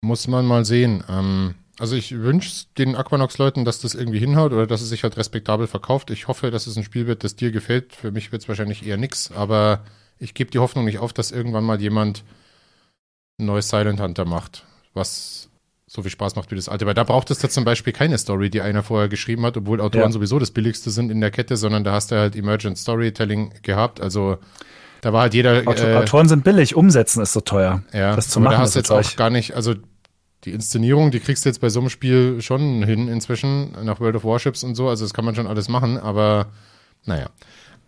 Muss 0.00 0.28
man 0.28 0.46
mal 0.46 0.64
sehen. 0.64 1.04
Ähm, 1.08 1.54
also 1.78 1.96
ich 1.96 2.12
wünsche 2.12 2.66
den 2.78 2.94
Aquanox-Leuten, 2.96 3.64
dass 3.64 3.80
das 3.80 3.94
irgendwie 3.94 4.18
hinhaut 4.18 4.52
oder 4.52 4.66
dass 4.66 4.82
es 4.82 4.88
sich 4.88 5.02
halt 5.02 5.16
respektabel 5.16 5.66
verkauft. 5.66 6.10
Ich 6.10 6.28
hoffe, 6.28 6.50
dass 6.50 6.66
es 6.66 6.76
ein 6.76 6.84
Spiel 6.84 7.06
wird, 7.06 7.24
das 7.24 7.36
dir 7.36 7.50
gefällt. 7.50 7.94
Für 7.94 8.10
mich 8.10 8.30
wird 8.30 8.42
es 8.42 8.48
wahrscheinlich 8.48 8.86
eher 8.86 8.96
nix, 8.96 9.32
aber 9.32 9.84
ich 10.18 10.34
gebe 10.34 10.50
die 10.50 10.58
Hoffnung 10.58 10.84
nicht 10.84 10.98
auf, 10.98 11.12
dass 11.12 11.32
irgendwann 11.32 11.64
mal 11.64 11.80
jemand 11.80 12.24
ein 13.40 13.46
neues 13.46 13.68
Silent 13.68 14.00
Hunter 14.00 14.24
macht, 14.24 14.64
was 14.94 15.48
so 15.94 16.00
viel 16.00 16.10
Spaß 16.10 16.36
macht 16.36 16.50
wie 16.50 16.54
das 16.54 16.70
alte. 16.70 16.86
Weil 16.86 16.94
da 16.94 17.04
braucht 17.04 17.30
es 17.30 17.38
da 17.40 17.50
zum 17.50 17.64
Beispiel 17.64 17.92
keine 17.92 18.16
Story, 18.16 18.48
die 18.48 18.62
einer 18.62 18.82
vorher 18.82 19.10
geschrieben 19.10 19.44
hat, 19.44 19.58
obwohl 19.58 19.78
Autoren 19.78 20.04
ja. 20.04 20.10
sowieso 20.10 20.38
das 20.38 20.50
billigste 20.50 20.90
sind 20.90 21.10
in 21.10 21.20
der 21.20 21.30
Kette, 21.30 21.58
sondern 21.58 21.84
da 21.84 21.92
hast 21.92 22.10
du 22.10 22.16
halt 22.16 22.34
Emergent 22.34 22.78
Storytelling 22.78 23.52
gehabt. 23.62 24.00
Also 24.00 24.38
da 25.02 25.12
war 25.12 25.20
halt 25.20 25.34
jeder. 25.34 25.62
Autor, 25.66 25.88
äh, 25.88 25.96
Autoren 25.96 26.28
sind 26.28 26.44
billig, 26.44 26.74
umsetzen 26.74 27.20
ist 27.20 27.34
so 27.34 27.42
teuer. 27.42 27.82
Ja, 27.92 28.16
das 28.16 28.30
zu 28.30 28.40
machen. 28.40 28.54
Da 28.54 28.58
hast 28.60 28.74
du 28.74 28.78
jetzt 28.78 28.90
auch 28.90 29.16
gar 29.16 29.28
nicht, 29.28 29.54
also 29.54 29.74
die 30.44 30.52
Inszenierung, 30.52 31.10
die 31.10 31.20
kriegst 31.20 31.44
du 31.44 31.50
jetzt 31.50 31.60
bei 31.60 31.68
so 31.68 31.80
einem 31.80 31.90
Spiel 31.90 32.40
schon 32.40 32.82
hin 32.84 33.08
inzwischen, 33.08 33.72
nach 33.84 34.00
World 34.00 34.16
of 34.16 34.24
Warships 34.24 34.64
und 34.64 34.74
so. 34.74 34.88
Also 34.88 35.04
das 35.04 35.12
kann 35.12 35.26
man 35.26 35.34
schon 35.34 35.46
alles 35.46 35.68
machen, 35.68 35.98
aber 35.98 36.46
naja. 37.04 37.26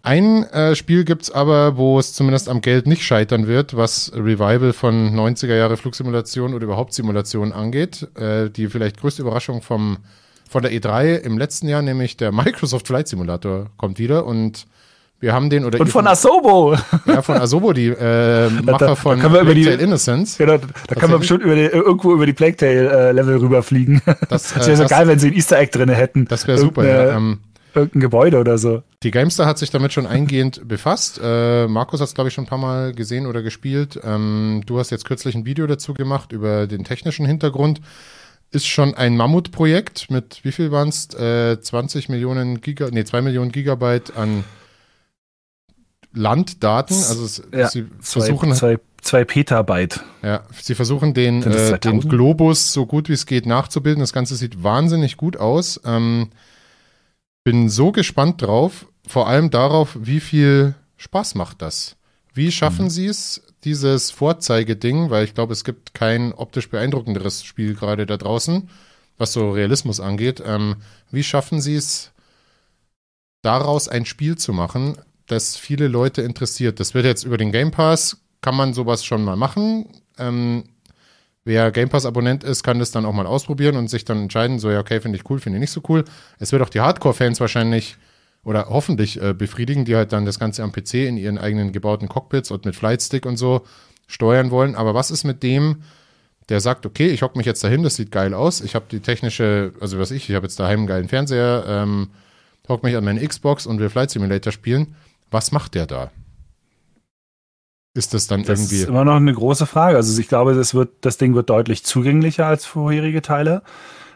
Ein 0.05 0.45
äh, 0.51 0.77
Spiel 0.77 1.05
gibt's 1.05 1.31
aber, 1.31 1.79
wo 1.79 1.99
es 1.99 2.13
zumindest 2.13 2.51
am 2.51 2.61
Geld 2.61 2.87
nicht 2.87 3.03
scheitern 3.03 3.47
wird, 3.47 3.75
was 3.75 4.13
Revival 4.15 4.75
von 4.75 5.17
90er 5.17 5.55
Jahre 5.55 5.79
Flugsimulation 5.79 6.53
oder 6.53 6.65
überhaupt 6.65 6.93
Simulation 6.93 7.53
angeht. 7.53 8.07
Äh, 8.15 8.51
die 8.51 8.69
vielleicht 8.69 9.01
größte 9.01 9.23
Überraschung 9.23 9.63
vom, 9.63 9.97
von 10.47 10.63
der 10.63 10.73
E3 10.73 11.17
im 11.17 11.39
letzten 11.39 11.69
Jahr, 11.69 11.81
nämlich 11.81 12.19
der 12.19 12.33
Microsoft 12.33 12.87
Flight 12.87 13.09
Simulator 13.09 13.71
kommt 13.79 13.99
wieder 13.99 14.27
und 14.27 14.67
wir 15.21 15.33
haben 15.33 15.49
den 15.49 15.65
oder 15.65 15.81
und 15.81 15.89
von 15.89 16.07
Asobo. 16.07 16.77
Ja, 17.07 17.23
von 17.23 17.39
Asobo, 17.39 17.73
die 17.73 17.87
äh, 17.87 18.51
Macher 18.63 18.89
da, 18.89 18.95
von 18.97 19.19
da 19.19 19.29
Plague 19.31 19.65
Tale 19.65 19.77
Innocence. 19.77 20.37
Genau, 20.37 20.59
da, 20.59 20.67
da 20.87 20.95
können 20.97 21.13
wir 21.13 21.19
bestimmt 21.19 21.45
über 21.45 21.55
die, 21.55 21.63
irgendwo 21.63 22.13
über 22.13 22.27
die 22.27 22.35
Plague 22.35 22.59
Tale 22.59 22.91
äh, 22.91 23.13
Level 23.13 23.39
rüberfliegen. 23.39 24.03
Das, 24.29 24.53
das 24.53 24.67
wäre 24.67 24.77
so 24.77 24.83
das, 24.83 24.91
geil, 24.91 25.09
wenn 25.09 25.19
sie 25.19 25.29
ein 25.29 25.35
Easter 25.35 25.59
Egg 25.59 25.71
drin 25.73 25.89
hätten. 25.89 26.27
Das 26.27 26.47
wäre 26.47 26.59
super, 26.59 26.87
ja. 26.87 27.17
Ähm, 27.17 27.39
irgendein 27.75 28.01
Gebäude 28.01 28.39
oder 28.39 28.59
so. 28.59 28.83
Die 29.03 29.11
Gamestar 29.11 29.47
hat 29.47 29.59
sich 29.59 29.71
damit 29.71 29.93
schon 29.93 30.07
eingehend 30.07 30.67
befasst. 30.67 31.21
Äh, 31.23 31.67
Markus 31.67 32.01
hat 32.01 32.09
es, 32.09 32.15
glaube 32.15 32.29
ich, 32.29 32.35
schon 32.35 32.45
ein 32.45 32.49
paar 32.49 32.59
Mal 32.59 32.93
gesehen 32.93 33.27
oder 33.27 33.43
gespielt. 33.43 34.01
Ähm, 34.03 34.63
du 34.67 34.79
hast 34.79 34.91
jetzt 34.91 35.05
kürzlich 35.05 35.35
ein 35.35 35.45
Video 35.47 35.67
dazu 35.67 35.95
gemacht 35.95 36.33
über 36.33 36.67
den 36.67 36.85
technischen 36.85 37.27
Hintergrund. 37.27 37.81
Ist 38.51 38.67
schon 38.67 38.95
ein 38.95 39.17
Mammutprojekt 39.17 40.11
mit, 40.11 40.41
wie 40.45 40.53
viel 40.53 40.71
waren 40.71 40.89
es? 40.89 41.13
Äh, 41.15 41.61
20 41.61 42.09
Millionen 42.09 42.61
Giga, 42.61 42.89
nee, 42.91 43.05
2 43.05 43.23
Millionen 43.23 43.51
Gigabyte 43.51 44.17
an 44.17 44.45
Landdaten. 46.15 46.97
Also 46.97 47.25
es, 47.25 47.43
ja, 47.53 47.69
sie 47.69 47.87
zwei, 48.01 48.21
versuchen 48.21 48.55
zwei, 48.55 48.79
zwei 49.03 49.25
Petabyte. 49.25 50.01
Ja, 50.23 50.45
sie 50.53 50.75
versuchen 50.75 51.15
den, 51.15 51.43
äh, 51.43 51.79
den 51.79 52.01
Globus 52.01 52.73
so 52.73 52.87
gut 52.87 53.09
wie 53.09 53.15
es 53.15 53.27
geht 53.27 53.47
nachzubilden. 53.47 54.01
Das 54.01 54.13
Ganze 54.13 54.37
sieht 54.37 54.63
wahnsinnig 54.63 55.17
gut 55.17 55.37
aus. 55.37 55.81
Ähm, 55.85 56.31
bin 57.45 57.69
so 57.69 57.93
gespannt 57.93 58.43
drauf, 58.43 58.87
vor 59.07 59.29
allem 59.29 59.51
darauf, 59.51 59.97
wie 60.01 60.21
viel 60.21 60.75
Spaß 60.97 61.35
macht 61.35 61.63
das. 61.63 61.97
Wie 62.33 62.51
schaffen 62.51 62.87
mhm. 62.87 62.91
sie 62.91 63.07
es, 63.07 63.43
dieses 63.65 64.11
Vorzeigeding, 64.11 65.11
weil 65.11 65.25
ich 65.25 65.35
glaube, 65.35 65.53
es 65.53 65.65
gibt 65.65 65.95
kein 65.95 66.33
optisch 66.33 66.69
beeindruckenderes 66.69 67.45
Spiel 67.45 67.75
gerade 67.75 68.07
da 68.07 68.17
draußen, 68.17 68.69
was 69.19 69.33
so 69.33 69.53
Realismus 69.53 70.01
angeht. 70.01 70.43
Ähm, 70.45 70.77
wie 71.11 71.23
schaffen 71.23 71.61
sie 71.61 71.77
es, 71.77 72.13
daraus 73.43 73.89
ein 73.89 74.07
Spiel 74.07 74.37
zu 74.37 74.53
machen, 74.53 74.99
das 75.27 75.57
viele 75.57 75.89
Leute 75.89 76.23
interessiert. 76.23 76.81
Das 76.81 76.95
wird 76.95 77.05
jetzt 77.05 77.25
über 77.25 77.37
den 77.37 77.53
Game 77.53 77.71
Pass, 77.71 78.19
kann 78.41 78.57
man 78.57 78.75
sowas 78.75 79.05
schon 79.05 79.23
mal 79.23 79.37
machen. 79.37 79.89
Ähm, 80.19 80.65
wer 81.45 81.71
Game 81.71 81.89
Pass-Abonnent 81.89 82.45
ist, 82.45 82.63
kann 82.63 82.79
das 82.79 82.91
dann 82.91 83.05
auch 83.05 83.13
mal 83.13 83.27
ausprobieren 83.27 83.77
und 83.77 83.89
sich 83.89 84.05
dann 84.05 84.23
entscheiden, 84.23 84.59
so 84.59 84.71
ja, 84.71 84.81
okay, 84.81 85.01
finde 85.01 85.19
ich 85.19 85.29
cool, 85.31 85.39
finde 85.39 85.59
ich 85.59 85.61
nicht 85.61 85.71
so 85.71 85.83
cool. 85.89 86.05
Es 86.39 86.53
wird 86.53 86.63
auch 86.63 86.69
die 86.69 86.81
Hardcore-Fans 86.81 87.41
wahrscheinlich 87.41 87.97
oder 88.45 88.67
hoffentlich 88.69 89.21
äh, 89.23 89.33
befriedigen, 89.33 89.85
die 89.85 89.97
halt 89.97 90.13
dann 90.13 90.27
das 90.27 90.39
Ganze 90.39 90.63
am 90.63 90.73
PC 90.73 90.95
in 90.95 91.17
ihren 91.17 91.39
eigenen 91.39 91.73
gebauten 91.73 92.09
Cockpits 92.09 92.51
und 92.51 92.65
mit 92.65 92.77
Flightstick 92.77 93.27
und 93.27 93.37
so 93.37 93.65
steuern 94.07 94.51
wollen. 94.51 94.75
Aber 94.75 94.95
was 94.95 95.11
ist 95.11 95.25
mit 95.25 95.43
dem, 95.43 95.83
der 96.51 96.61
sagt, 96.61 96.85
okay, 96.85 97.09
ich 97.09 97.23
hocke 97.23 97.39
mich 97.39 97.47
jetzt 97.47 97.65
dahin, 97.65 97.83
das 97.83 97.97
sieht 97.97 98.11
geil 98.11 98.35
aus, 98.35 98.61
ich 98.61 98.75
habe 98.75 98.85
die 98.91 99.01
technische, 99.01 99.73
also 99.81 99.99
was 99.99 100.11
ich, 100.11 100.29
ich 100.29 100.37
habe 100.37 100.45
jetzt 100.45 100.61
daheim 100.61 100.81
einen 100.81 100.87
geilen 100.87 101.09
Fernseher, 101.09 101.65
ähm, 101.67 102.11
hocke 102.69 102.87
mich 102.87 102.97
an 102.97 103.05
meine 103.05 103.27
Xbox 103.27 103.67
und 103.67 103.79
will 103.79 103.89
Flight 103.89 104.11
Simulator 104.11 104.53
spielen 104.53 104.95
was 105.35 105.51
macht 105.51 105.75
der 105.75 105.87
da? 105.87 106.11
Ist 107.95 108.13
das 108.13 108.27
dann 108.27 108.43
das 108.43 108.59
irgendwie. 108.59 108.75
Das 108.75 108.83
ist 108.83 108.89
immer 108.89 109.05
noch 109.05 109.17
eine 109.17 109.33
große 109.33 109.67
Frage. 109.67 109.97
Also 109.97 110.21
ich 110.21 110.29
glaube, 110.29 110.55
das, 110.55 110.75
wird, 110.75 110.91
das 111.01 111.17
Ding 111.17 111.35
wird 111.35 111.49
deutlich 111.49 111.85
zugänglicher 111.85 112.47
als 112.47 112.67
vorherige 112.67 113.23
Teile. 113.23 113.63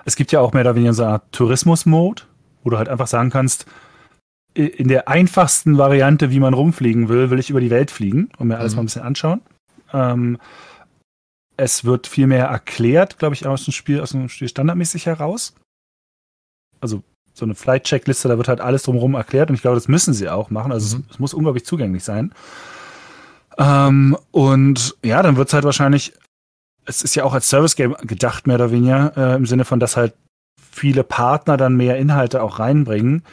Es 0.04 0.16
gibt 0.16 0.32
ja 0.32 0.40
auch 0.40 0.52
mehr 0.52 0.62
oder 0.62 0.74
weniger 0.74 0.94
so 0.94 1.04
eine 1.04 1.12
Art 1.12 1.32
Tourismus-Mode, 1.32 2.22
wo 2.64 2.70
du 2.70 2.78
halt 2.78 2.88
einfach 2.88 3.06
sagen 3.06 3.30
kannst, 3.30 3.66
in 4.54 4.88
der 4.88 5.06
einfachsten 5.06 5.78
Variante, 5.78 6.30
wie 6.32 6.40
man 6.40 6.54
rumfliegen 6.54 7.08
will, 7.08 7.30
will 7.30 7.38
ich 7.38 7.50
über 7.50 7.60
die 7.60 7.70
Welt 7.70 7.92
fliegen 7.92 8.30
und 8.38 8.48
mir 8.48 8.58
alles 8.58 8.72
mhm. 8.72 8.76
mal 8.76 8.82
ein 8.82 8.86
bisschen 8.86 9.02
anschauen. 9.02 9.40
Ähm, 9.92 10.38
es 11.56 11.84
wird 11.84 12.06
viel 12.06 12.26
mehr 12.26 12.46
erklärt, 12.46 13.18
glaube 13.18 13.34
ich, 13.34 13.46
aus 13.46 13.64
dem 13.64 13.72
Spiel, 13.72 14.00
aus 14.00 14.10
dem 14.10 14.28
Spiel 14.28 14.48
standardmäßig 14.48 15.06
heraus. 15.06 15.54
Also 16.80 17.02
so 17.34 17.44
eine 17.44 17.54
Flight-Checkliste, 17.54 18.28
da 18.28 18.36
wird 18.36 18.48
halt 18.48 18.60
alles 18.60 18.82
drumherum 18.82 19.14
erklärt 19.14 19.50
und 19.50 19.54
ich 19.54 19.62
glaube, 19.62 19.76
das 19.76 19.86
müssen 19.86 20.14
sie 20.14 20.28
auch 20.28 20.50
machen. 20.50 20.72
Also 20.72 20.96
mhm. 20.96 21.04
es, 21.06 21.14
es, 21.14 21.18
muss 21.20 21.34
unglaublich 21.34 21.64
zugänglich 21.64 22.02
sein. 22.02 22.32
Ähm, 23.58 24.16
und 24.30 24.96
ja, 25.04 25.22
dann 25.22 25.36
wird 25.36 25.48
es 25.48 25.54
halt 25.54 25.64
wahrscheinlich, 25.64 26.14
es 26.84 27.02
ist 27.02 27.14
ja 27.16 27.24
auch 27.24 27.34
als 27.34 27.48
Service-Game 27.48 27.96
gedacht, 28.02 28.46
mehr 28.46 28.56
oder 28.56 28.70
weniger, 28.70 29.12
äh, 29.16 29.36
im 29.36 29.46
Sinne 29.46 29.64
von, 29.64 29.80
dass 29.80 29.96
halt 29.96 30.14
viele 30.70 31.02
Partner 31.02 31.56
dann 31.56 31.76
mehr 31.76 31.98
Inhalte 31.98 32.42
auch 32.42 32.60
reinbringen. 32.60 33.24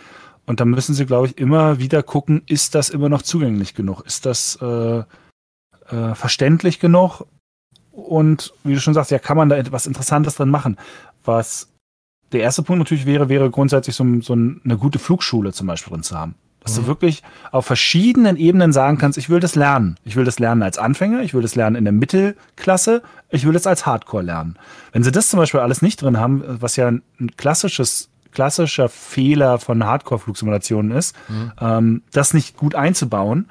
Und 0.47 0.59
dann 0.59 0.69
müssen 0.69 0.93
sie, 0.93 1.05
glaube 1.05 1.27
ich, 1.27 1.37
immer 1.37 1.79
wieder 1.79 2.03
gucken, 2.03 2.43
ist 2.47 2.75
das 2.75 2.89
immer 2.89 3.09
noch 3.09 3.21
zugänglich 3.21 3.73
genug? 3.73 4.01
Ist 4.05 4.25
das 4.25 4.57
äh, 4.61 5.03
äh, 5.89 6.15
verständlich 6.15 6.79
genug? 6.79 7.25
Und 7.91 8.53
wie 8.63 8.73
du 8.73 8.81
schon 8.81 8.93
sagst, 8.93 9.11
ja, 9.11 9.19
kann 9.19 9.37
man 9.37 9.49
da 9.49 9.55
etwas 9.55 9.87
Interessantes 9.87 10.35
drin 10.35 10.49
machen, 10.49 10.77
was 11.23 11.69
der 12.31 12.41
erste 12.41 12.63
Punkt 12.63 12.79
natürlich 12.79 13.05
wäre, 13.05 13.29
wäre 13.29 13.49
grundsätzlich 13.49 13.95
so, 13.95 14.03
so 14.21 14.33
eine 14.33 14.77
gute 14.77 14.99
Flugschule 14.99 15.53
zum 15.53 15.67
Beispiel 15.67 15.93
drin 15.93 16.03
zu 16.03 16.17
haben. 16.17 16.35
Dass 16.65 16.75
mhm. 16.75 16.81
du 16.81 16.87
wirklich 16.87 17.23
auf 17.51 17.65
verschiedenen 17.65 18.35
Ebenen 18.35 18.73
sagen 18.73 18.97
kannst, 18.97 19.17
ich 19.17 19.29
will 19.29 19.39
das 19.39 19.55
lernen. 19.55 19.95
Ich 20.03 20.15
will 20.15 20.25
das 20.25 20.39
lernen 20.39 20.63
als 20.63 20.77
Anfänger, 20.77 21.21
ich 21.21 21.33
will 21.33 21.41
das 21.41 21.55
lernen 21.55 21.77
in 21.77 21.85
der 21.85 21.93
Mittelklasse, 21.93 23.03
ich 23.29 23.45
will 23.45 23.53
das 23.53 23.67
als 23.67 23.85
Hardcore 23.85 24.23
lernen. 24.23 24.57
Wenn 24.91 25.03
sie 25.03 25.11
das 25.11 25.29
zum 25.29 25.39
Beispiel 25.39 25.61
alles 25.61 25.81
nicht 25.81 26.01
drin 26.01 26.19
haben, 26.19 26.43
was 26.45 26.75
ja 26.75 26.87
ein 26.87 27.03
klassisches 27.37 28.09
klassischer 28.31 28.89
Fehler 28.89 29.59
von 29.59 29.85
Hardcore-Flugsimulationen 29.85 30.91
ist, 30.91 31.15
mhm. 31.29 31.51
ähm, 31.61 32.01
das 32.11 32.33
nicht 32.33 32.57
gut 32.57 32.75
einzubauen, 32.75 33.47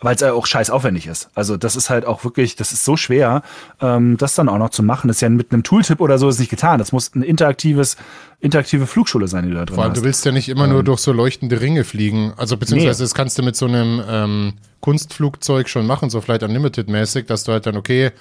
weil 0.00 0.14
es 0.14 0.20
ja 0.20 0.32
auch 0.32 0.46
scheiß 0.46 0.70
aufwendig 0.70 1.06
ist. 1.06 1.28
Also 1.34 1.56
das 1.56 1.76
ist 1.76 1.90
halt 1.90 2.06
auch 2.06 2.24
wirklich, 2.24 2.56
das 2.56 2.72
ist 2.72 2.84
so 2.84 2.96
schwer, 2.96 3.42
ähm, 3.80 4.16
das 4.16 4.34
dann 4.34 4.48
auch 4.48 4.58
noch 4.58 4.70
zu 4.70 4.82
machen. 4.82 5.08
Das 5.08 5.18
ist 5.18 5.20
ja 5.20 5.28
mit 5.28 5.52
einem 5.52 5.62
Tooltip 5.62 6.00
oder 6.00 6.18
so 6.18 6.28
ist 6.28 6.38
nicht 6.38 6.50
getan. 6.50 6.78
Das 6.78 6.92
muss 6.92 7.14
ein 7.14 7.22
interaktives, 7.22 7.96
interaktive 8.40 8.86
Flugschule 8.86 9.28
sein, 9.28 9.44
die 9.44 9.50
du 9.50 9.56
da 9.56 9.64
drin 9.64 9.74
Vor 9.74 9.84
allem, 9.84 9.92
hast. 9.92 10.00
du 10.00 10.04
willst 10.04 10.24
ja 10.24 10.32
nicht 10.32 10.48
immer 10.48 10.64
ähm, 10.64 10.72
nur 10.72 10.84
durch 10.84 11.00
so 11.00 11.12
leuchtende 11.12 11.60
Ringe 11.60 11.84
fliegen. 11.84 12.32
Also 12.36 12.56
beziehungsweise 12.56 13.02
nee. 13.02 13.04
das 13.04 13.14
kannst 13.14 13.38
du 13.38 13.42
mit 13.42 13.56
so 13.56 13.66
einem 13.66 14.02
ähm, 14.08 14.52
Kunstflugzeug 14.80 15.68
schon 15.68 15.86
machen, 15.86 16.10
so 16.10 16.20
Flight 16.20 16.42
Unlimited 16.42 16.88
mäßig, 16.88 17.26
dass 17.26 17.44
du 17.44 17.52
halt 17.52 17.66
dann, 17.66 17.76
okay, 17.76 18.12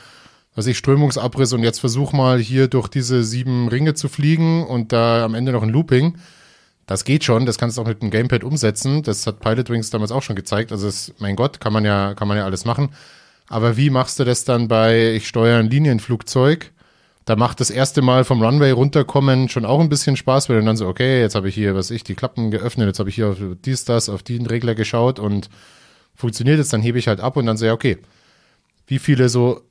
was 0.55 0.65
ich, 0.65 0.79
Strömungsabriss 0.79 1.53
und 1.53 1.61
jetzt 1.61 1.79
versuch 1.79 2.13
mal 2.13 2.39
hier 2.39 2.67
durch 2.67 2.87
diese 2.87 3.23
sieben 3.23 3.67
Ringe 3.67 3.93
zu 3.93 4.09
fliegen 4.09 4.65
und 4.65 4.91
da 4.91 5.23
am 5.23 5.35
Ende 5.35 5.51
noch 5.51 5.61
ein 5.61 5.69
Looping. 5.69 6.15
Das 6.87 7.03
geht 7.03 7.23
schon, 7.23 7.45
das 7.45 7.57
kannst 7.57 7.77
du 7.77 7.81
auch 7.81 7.87
mit 7.87 8.01
dem 8.01 8.09
Gamepad 8.09 8.43
umsetzen. 8.43 9.03
Das 9.03 9.27
hat 9.27 9.41
Pilot 9.41 9.69
Wings 9.69 9.89
damals 9.89 10.11
auch 10.11 10.23
schon 10.23 10.37
gezeigt. 10.37 10.71
Also, 10.71 10.87
es, 10.87 11.13
mein 11.19 11.35
Gott, 11.35 11.59
kann 11.59 11.73
man 11.73 11.85
ja, 11.85 12.15
kann 12.15 12.27
man 12.27 12.37
ja 12.37 12.45
alles 12.45 12.65
machen. 12.65 12.89
Aber 13.49 13.77
wie 13.77 13.89
machst 13.89 14.19
du 14.19 14.23
das 14.23 14.45
dann 14.45 14.67
bei, 14.67 15.13
ich 15.13 15.27
steuere 15.27 15.59
ein 15.59 15.69
Linienflugzeug? 15.69 16.71
Da 17.25 17.35
macht 17.35 17.59
das 17.59 17.69
erste 17.69 18.01
Mal 18.01 18.23
vom 18.23 18.41
Runway 18.41 18.71
runterkommen 18.71 19.49
schon 19.49 19.65
auch 19.65 19.81
ein 19.81 19.89
bisschen 19.89 20.15
Spaß, 20.15 20.47
weil 20.47 20.63
dann 20.63 20.77
so, 20.77 20.87
okay, 20.87 21.19
jetzt 21.19 21.35
habe 21.35 21.49
ich 21.49 21.55
hier, 21.55 21.75
was 21.75 21.91
ich, 21.91 22.05
die 22.05 22.15
Klappen 22.15 22.51
geöffnet, 22.51 22.87
jetzt 22.87 22.99
habe 22.99 23.09
ich 23.09 23.15
hier 23.15 23.27
auf 23.27 23.37
dies, 23.65 23.83
das, 23.83 24.07
auf 24.07 24.23
den 24.23 24.45
Regler 24.45 24.75
geschaut 24.75 25.19
und 25.19 25.49
funktioniert 26.15 26.57
jetzt, 26.57 26.71
dann 26.71 26.81
hebe 26.81 26.97
ich 26.99 27.09
halt 27.09 27.19
ab 27.19 27.35
und 27.35 27.45
dann 27.45 27.57
so, 27.57 27.65
ja, 27.65 27.73
okay, 27.73 27.97
wie 28.87 28.97
viele 28.97 29.27
so 29.27 29.61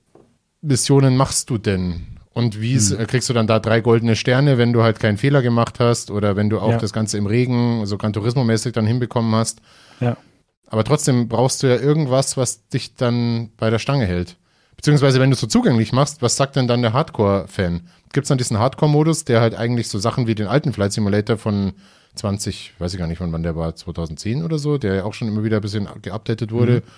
Missionen 0.60 1.16
machst 1.16 1.48
du 1.48 1.56
denn? 1.56 2.15
Und 2.36 2.60
wie 2.60 2.78
hm. 2.78 3.06
kriegst 3.06 3.30
du 3.30 3.32
dann 3.32 3.46
da 3.46 3.60
drei 3.60 3.80
goldene 3.80 4.14
Sterne, 4.14 4.58
wenn 4.58 4.74
du 4.74 4.82
halt 4.82 5.00
keinen 5.00 5.16
Fehler 5.16 5.40
gemacht 5.40 5.80
hast 5.80 6.10
oder 6.10 6.36
wenn 6.36 6.50
du 6.50 6.58
auch 6.58 6.72
ja. 6.72 6.76
das 6.76 6.92
Ganze 6.92 7.16
im 7.16 7.24
Regen, 7.24 7.86
so 7.86 7.96
Gran 7.96 8.12
Turismo-mäßig 8.12 8.74
dann 8.74 8.86
hinbekommen 8.86 9.34
hast? 9.34 9.62
Ja. 10.00 10.18
Aber 10.66 10.84
trotzdem 10.84 11.28
brauchst 11.28 11.62
du 11.62 11.66
ja 11.66 11.76
irgendwas, 11.76 12.36
was 12.36 12.68
dich 12.68 12.94
dann 12.94 13.52
bei 13.56 13.70
der 13.70 13.78
Stange 13.78 14.04
hält. 14.04 14.36
Beziehungsweise, 14.76 15.18
wenn 15.18 15.30
du 15.30 15.34
es 15.34 15.40
so 15.40 15.46
zugänglich 15.46 15.94
machst, 15.94 16.20
was 16.20 16.36
sagt 16.36 16.56
denn 16.56 16.68
dann 16.68 16.82
der 16.82 16.92
Hardcore-Fan? 16.92 17.88
Gibt 18.12 18.26
es 18.26 18.28
dann 18.28 18.36
diesen 18.36 18.58
Hardcore-Modus, 18.58 19.24
der 19.24 19.40
halt 19.40 19.54
eigentlich 19.54 19.88
so 19.88 19.98
Sachen 19.98 20.26
wie 20.26 20.34
den 20.34 20.46
alten 20.46 20.74
Flight 20.74 20.92
Simulator 20.92 21.38
von 21.38 21.72
20, 22.16 22.74
weiß 22.78 22.92
ich 22.92 22.98
gar 22.98 23.06
nicht, 23.06 23.16
von 23.16 23.32
wann 23.32 23.44
der 23.44 23.56
war, 23.56 23.74
2010 23.74 24.44
oder 24.44 24.58
so, 24.58 24.76
der 24.76 24.94
ja 24.94 25.04
auch 25.04 25.14
schon 25.14 25.28
immer 25.28 25.42
wieder 25.42 25.56
ein 25.56 25.62
bisschen 25.62 25.88
geupdatet 26.02 26.52
wurde, 26.52 26.82
mhm. 26.84 26.90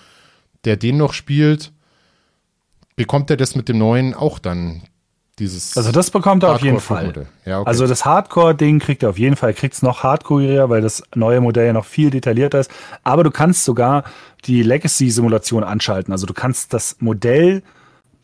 der 0.64 0.76
den 0.76 0.96
noch 0.96 1.12
spielt, 1.12 1.70
bekommt 2.96 3.30
er 3.30 3.36
das 3.36 3.54
mit 3.54 3.68
dem 3.68 3.78
neuen 3.78 4.14
auch 4.14 4.40
dann 4.40 4.82
dieses. 5.38 5.76
Also 5.76 5.92
das 5.92 6.10
bekommt 6.10 6.42
er 6.42 6.54
auf 6.54 6.60
jeden 6.60 6.80
Fall. 6.80 7.26
Ja, 7.44 7.60
okay. 7.60 7.68
Also 7.68 7.86
das 7.86 8.04
Hardcore-Ding 8.04 8.78
kriegt 8.78 9.02
er 9.02 9.10
auf 9.10 9.18
jeden 9.18 9.36
Fall. 9.36 9.54
Kriegt 9.54 9.74
es 9.74 9.82
noch 9.82 10.02
hardcoreiger, 10.02 10.68
weil 10.68 10.80
das 10.80 11.02
neue 11.14 11.40
Modell 11.40 11.66
ja 11.66 11.72
noch 11.72 11.84
viel 11.84 12.10
detaillierter 12.10 12.60
ist. 12.60 12.70
Aber 13.04 13.24
du 13.24 13.30
kannst 13.30 13.64
sogar 13.64 14.04
die 14.44 14.62
Legacy-Simulation 14.62 15.64
anschalten. 15.64 16.12
Also 16.12 16.26
du 16.26 16.34
kannst 16.34 16.72
das 16.72 16.96
Modell 17.00 17.62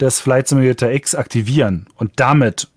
des 0.01 0.21
Flight 0.21 0.49
Simulator 0.49 0.91
X 0.91 1.15
aktivieren 1.15 1.87
und 1.97 2.13
damit 2.17 2.69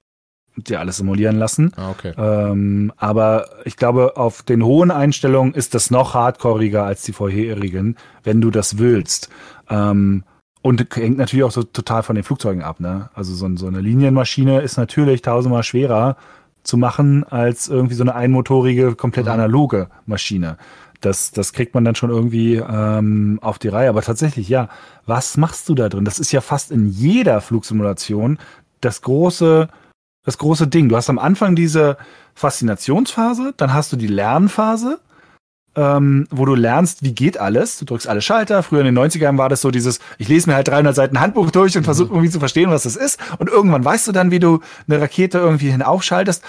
dir 0.55 0.79
alles 0.79 0.97
simulieren 0.97 1.37
lassen. 1.37 1.71
Ah, 1.75 1.91
okay. 1.91 2.13
Ähm, 2.17 2.91
aber 2.97 3.49
ich 3.65 3.77
glaube, 3.77 4.17
auf 4.17 4.41
den 4.41 4.63
hohen 4.63 4.91
Einstellungen 4.91 5.53
ist 5.53 5.75
das 5.75 5.91
noch 5.91 6.13
hardcoreiger 6.13 6.83
als 6.83 7.03
die 7.03 7.13
vorherigen, 7.13 7.95
wenn 8.23 8.41
du 8.41 8.49
das 8.49 8.77
willst. 8.77 9.29
Ähm, 9.69 10.23
und 10.67 10.85
hängt 10.95 11.17
natürlich 11.17 11.45
auch 11.45 11.51
so 11.51 11.63
total 11.63 12.03
von 12.03 12.15
den 12.15 12.25
Flugzeugen 12.25 12.61
ab. 12.61 12.81
Ne? 12.81 13.09
Also 13.13 13.33
so, 13.33 13.49
so 13.55 13.67
eine 13.67 13.79
Linienmaschine 13.79 14.59
ist 14.59 14.75
natürlich 14.75 15.21
tausendmal 15.21 15.63
schwerer 15.63 16.17
zu 16.63 16.75
machen 16.75 17.23
als 17.23 17.69
irgendwie 17.69 17.95
so 17.95 18.03
eine 18.03 18.15
einmotorige, 18.15 18.95
komplett 18.95 19.27
mhm. 19.27 19.31
analoge 19.31 19.87
Maschine. 20.05 20.57
Das, 20.99 21.31
das 21.31 21.53
kriegt 21.53 21.73
man 21.73 21.85
dann 21.85 21.95
schon 21.95 22.09
irgendwie 22.09 22.55
ähm, 22.55 23.39
auf 23.41 23.59
die 23.59 23.69
Reihe. 23.69 23.87
Aber 23.87 24.01
tatsächlich, 24.01 24.49
ja, 24.49 24.67
was 25.05 25.37
machst 25.37 25.69
du 25.69 25.75
da 25.75 25.87
drin? 25.87 26.03
Das 26.03 26.19
ist 26.19 26.33
ja 26.33 26.41
fast 26.41 26.69
in 26.69 26.89
jeder 26.89 27.39
Flugsimulation 27.39 28.37
das 28.81 29.01
große, 29.01 29.69
das 30.25 30.37
große 30.37 30.67
Ding. 30.67 30.89
Du 30.89 30.97
hast 30.97 31.09
am 31.09 31.17
Anfang 31.17 31.55
diese 31.55 31.95
Faszinationsphase, 32.33 33.53
dann 33.55 33.73
hast 33.73 33.93
du 33.93 33.95
die 33.95 34.07
Lernphase, 34.07 34.99
ähm, 35.77 36.27
wo 36.31 36.45
du 36.45 36.55
lernst, 36.55 37.03
wie 37.03 37.13
geht 37.13 37.39
alles. 37.39 37.77
Du 37.77 37.85
drückst 37.85 38.07
alle 38.07 38.21
Schalter. 38.21 38.63
Früher 38.63 38.79
in 38.79 38.87
den 38.87 38.97
90ern 38.97 39.37
war 39.37 39.47
das 39.47 39.61
so 39.61 39.69
dieses, 39.69 39.99
ich 40.17 40.27
lese 40.27 40.49
mir 40.49 40.55
halt 40.55 40.67
300 40.67 40.95
Seiten 40.95 41.19
Handbuch 41.19 41.51
durch 41.51 41.75
und 41.77 41.83
mhm. 41.83 41.85
versuche 41.85 42.09
irgendwie 42.09 42.31
zu 42.31 42.39
verstehen, 42.39 42.71
was 42.71 42.83
das 42.83 42.95
ist. 42.95 43.19
Und 43.37 43.49
irgendwann 43.49 43.85
weißt 43.85 44.07
du 44.07 44.11
dann, 44.11 44.31
wie 44.31 44.39
du 44.39 44.59
eine 44.87 44.99
Rakete 44.99 45.37
irgendwie 45.37 45.69
hinaufschaltest. 45.69 46.43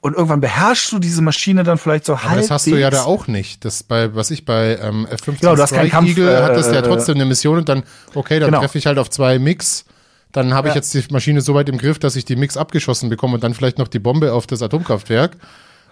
Und 0.00 0.14
irgendwann 0.14 0.40
beherrschst 0.40 0.92
du 0.92 0.98
diese 1.00 1.22
Maschine 1.22 1.64
dann 1.64 1.78
vielleicht 1.78 2.04
so 2.04 2.22
halb. 2.22 2.36
Das 2.36 2.50
hast 2.50 2.66
du 2.66 2.76
ja 2.76 2.90
da 2.90 3.02
auch 3.04 3.26
nicht. 3.26 3.64
Das 3.64 3.82
bei, 3.82 4.14
was 4.14 4.30
ich 4.30 4.44
bei 4.44 4.78
ähm, 4.80 5.08
F-15 5.10 5.40
genau, 5.40 5.66
Strike 5.66 5.88
Kampf, 5.88 6.10
Eagle 6.10 6.28
äh, 6.28 6.42
hattest 6.42 6.72
ja 6.72 6.82
trotzdem 6.82 7.16
eine 7.16 7.24
Mission 7.24 7.58
und 7.58 7.68
dann, 7.68 7.82
okay, 8.14 8.38
dann 8.38 8.50
genau. 8.50 8.60
treffe 8.60 8.78
ich 8.78 8.86
halt 8.86 8.98
auf 8.98 9.10
zwei 9.10 9.40
Mix. 9.40 9.86
Dann 10.30 10.54
habe 10.54 10.68
ich 10.68 10.74
ja. 10.74 10.80
jetzt 10.80 10.94
die 10.94 11.02
Maschine 11.10 11.40
so 11.40 11.54
weit 11.54 11.68
im 11.68 11.78
Griff, 11.78 11.98
dass 11.98 12.14
ich 12.14 12.24
die 12.24 12.36
Mix 12.36 12.56
abgeschossen 12.56 13.08
bekomme 13.08 13.34
und 13.34 13.42
dann 13.42 13.54
vielleicht 13.54 13.78
noch 13.78 13.88
die 13.88 13.98
Bombe 13.98 14.34
auf 14.34 14.46
das 14.46 14.62
Atomkraftwerk. 14.62 15.36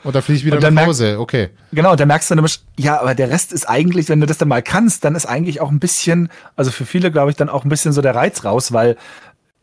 Und 0.05 0.15
da 0.15 0.21
fliege 0.21 0.39
ich 0.39 0.45
wieder 0.45 0.71
nach 0.71 0.87
Hause, 0.87 1.19
okay. 1.19 1.51
Genau, 1.73 1.97
da 1.97 2.07
merkst 2.07 2.31
du 2.31 2.35
nämlich, 2.35 2.61
ja, 2.77 3.01
aber 3.01 3.15
der 3.15 3.31
Rest 3.31 3.53
ist 3.53 3.69
eigentlich, 3.69 4.09
wenn 4.09 4.21
du 4.21 4.27
das 4.27 4.39
dann 4.39 4.49
mal 4.49 4.63
kannst, 4.63 5.05
dann 5.05 5.15
ist 5.15 5.27
eigentlich 5.27 5.61
auch 5.61 5.71
ein 5.71 5.81
bisschen, 5.81 6.29
also 6.55 6.71
für 6.71 6.87
viele 6.87 7.11
glaube 7.11 7.31
ich 7.31 7.37
dann 7.37 7.49
auch 7.49 7.65
ein 7.65 7.69
bisschen 7.69 7.93
so 7.93 8.03
der 8.03 8.15
Reiz 8.15 8.45
raus, 8.45 8.73
weil 8.73 8.97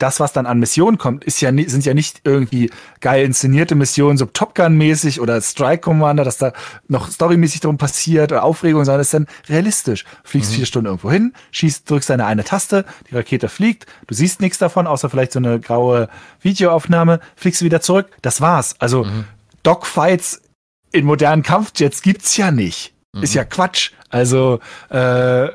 das, 0.03 0.19
was 0.19 0.33
dann 0.33 0.45
an 0.45 0.59
Missionen 0.59 0.97
kommt, 0.97 1.23
ist 1.23 1.39
ja 1.39 1.51
sind 1.67 1.85
ja 1.85 1.93
nicht 1.93 2.21
irgendwie 2.23 2.69
geil 2.99 3.23
inszenierte 3.25 3.75
Missionen, 3.75 4.17
so 4.17 4.25
Top 4.25 4.53
Gun-mäßig 4.55 5.21
oder 5.21 5.39
Strike 5.41 5.81
Commander, 5.81 6.23
dass 6.23 6.37
da 6.37 6.51
noch 6.87 7.09
storymäßig 7.09 7.61
drum 7.61 7.77
passiert 7.77 8.31
oder 8.31 8.43
Aufregung, 8.43 8.83
sondern 8.83 9.01
es 9.01 9.07
ist 9.07 9.13
dann 9.13 9.27
realistisch. 9.47 10.03
Fliegst 10.23 10.51
mhm. 10.51 10.55
vier 10.55 10.65
Stunden 10.65 10.87
irgendwo 10.87 11.11
hin, 11.11 11.33
schießt, 11.51 11.89
drückst 11.89 12.09
deine 12.09 12.25
eine 12.25 12.43
Taste, 12.43 12.85
die 13.09 13.15
Rakete 13.15 13.47
fliegt, 13.47 13.85
du 14.07 14.13
siehst 14.13 14.41
nichts 14.41 14.57
davon, 14.57 14.87
außer 14.87 15.09
vielleicht 15.09 15.31
so 15.31 15.39
eine 15.39 15.59
graue 15.59 16.09
Videoaufnahme, 16.41 17.19
fliegst 17.35 17.61
wieder 17.61 17.79
zurück, 17.79 18.07
das 18.21 18.41
war's. 18.41 18.75
Also 18.79 19.05
mhm. 19.05 19.25
Dogfights 19.63 20.41
in 20.91 21.05
modernen 21.05 21.43
Kampfjets 21.43 22.01
gibt's 22.01 22.37
ja 22.37 22.51
nicht. 22.51 22.93
Mhm. 23.13 23.23
Ist 23.23 23.33
ja 23.33 23.43
Quatsch. 23.43 23.91
Also 24.09 24.59
äh, 24.89 25.47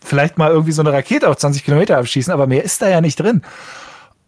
vielleicht 0.00 0.38
mal 0.38 0.50
irgendwie 0.50 0.72
so 0.72 0.82
eine 0.82 0.92
Rakete 0.92 1.28
auf 1.28 1.36
20 1.36 1.64
Kilometer 1.64 1.98
abschießen, 1.98 2.32
aber 2.32 2.46
mehr 2.46 2.64
ist 2.64 2.82
da 2.82 2.88
ja 2.88 3.00
nicht 3.00 3.18
drin. 3.18 3.42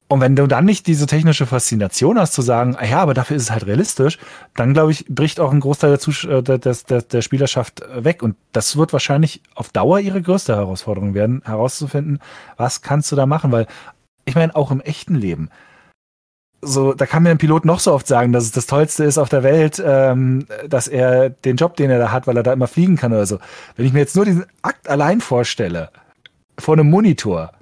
Und 0.09 0.21
wenn 0.21 0.35
du 0.35 0.49
dann 0.49 0.65
nicht 0.65 0.89
diese 0.89 1.07
technische 1.07 1.47
Faszination 1.47 2.19
hast, 2.19 2.33
zu 2.33 2.43
sagen, 2.43 2.75
ah 2.77 2.85
ja, 2.85 2.99
aber 2.99 3.15
dafür 3.15 3.37
ist 3.37 3.45
es 3.45 3.51
halt 3.53 3.67
realistisch, 3.67 4.19
dann 4.57 4.75
glaube 4.75 4.91
ich, 4.91 5.07
bricht 5.09 5.39
auch 5.39 5.53
ein 5.53 5.61
Großteil 5.61 5.91
der, 5.91 6.01
Zus 6.01 6.25
äh, 6.25 6.43
der, 6.43 6.59
der, 6.59 7.03
der 7.03 7.23
Spielerschaft 7.23 7.83
weg. 7.95 8.25
Und 8.25 8.35
das 8.51 8.77
wird 8.77 8.93
wahrscheinlich 8.93 9.41
auf 9.55 9.69
Dauer 9.69 10.01
ihre 10.01 10.21
größte 10.21 10.57
Herausforderung 10.57 11.15
werden, 11.15 11.43
herauszufinden, 11.45 12.19
was 12.57 12.83
kannst 12.83 13.13
du 13.13 13.17
da 13.17 13.27
machen, 13.27 13.53
weil 13.53 13.69
ich 14.25 14.35
meine, 14.35 14.57
auch 14.57 14.73
im 14.73 14.81
echten 14.81 15.15
Leben, 15.15 15.49
so, 16.63 16.93
da 16.93 17.07
kann 17.07 17.23
mir 17.23 17.31
ein 17.31 17.39
Pilot 17.39 17.65
noch 17.65 17.81
so 17.81 17.93
oft 17.93 18.07
sagen, 18.07 18.33
dass 18.33 18.45
es 18.45 18.53
das 18.53 18.67
Tollste 18.67 19.05
ist 19.05 19.19
auf 19.19 19.29
der 19.29 19.43
Welt, 19.43 19.83
ähm, 19.85 20.47
dass 20.69 20.89
er 20.89 21.31
den 21.31 21.57
Job, 21.57 21.77
den 21.77 21.91
er 21.91 21.99
da 21.99 22.13
hat, 22.13 22.27
weil 22.27 22.37
er 22.37 22.43
da 22.43 22.53
immer 22.53 22.69
fliegen 22.69 22.97
kann 22.97 23.13
oder 23.13 23.27
so. 23.27 23.39
Wenn 23.77 23.87
ich 23.87 23.93
mir 23.93 24.01
jetzt 24.01 24.17
nur 24.17 24.25
diesen 24.25 24.45
Akt 24.63 24.89
allein 24.89 25.21
vorstelle, 25.21 25.91
vor 26.59 26.75
einem 26.75 26.91
Monitor, 26.91 27.53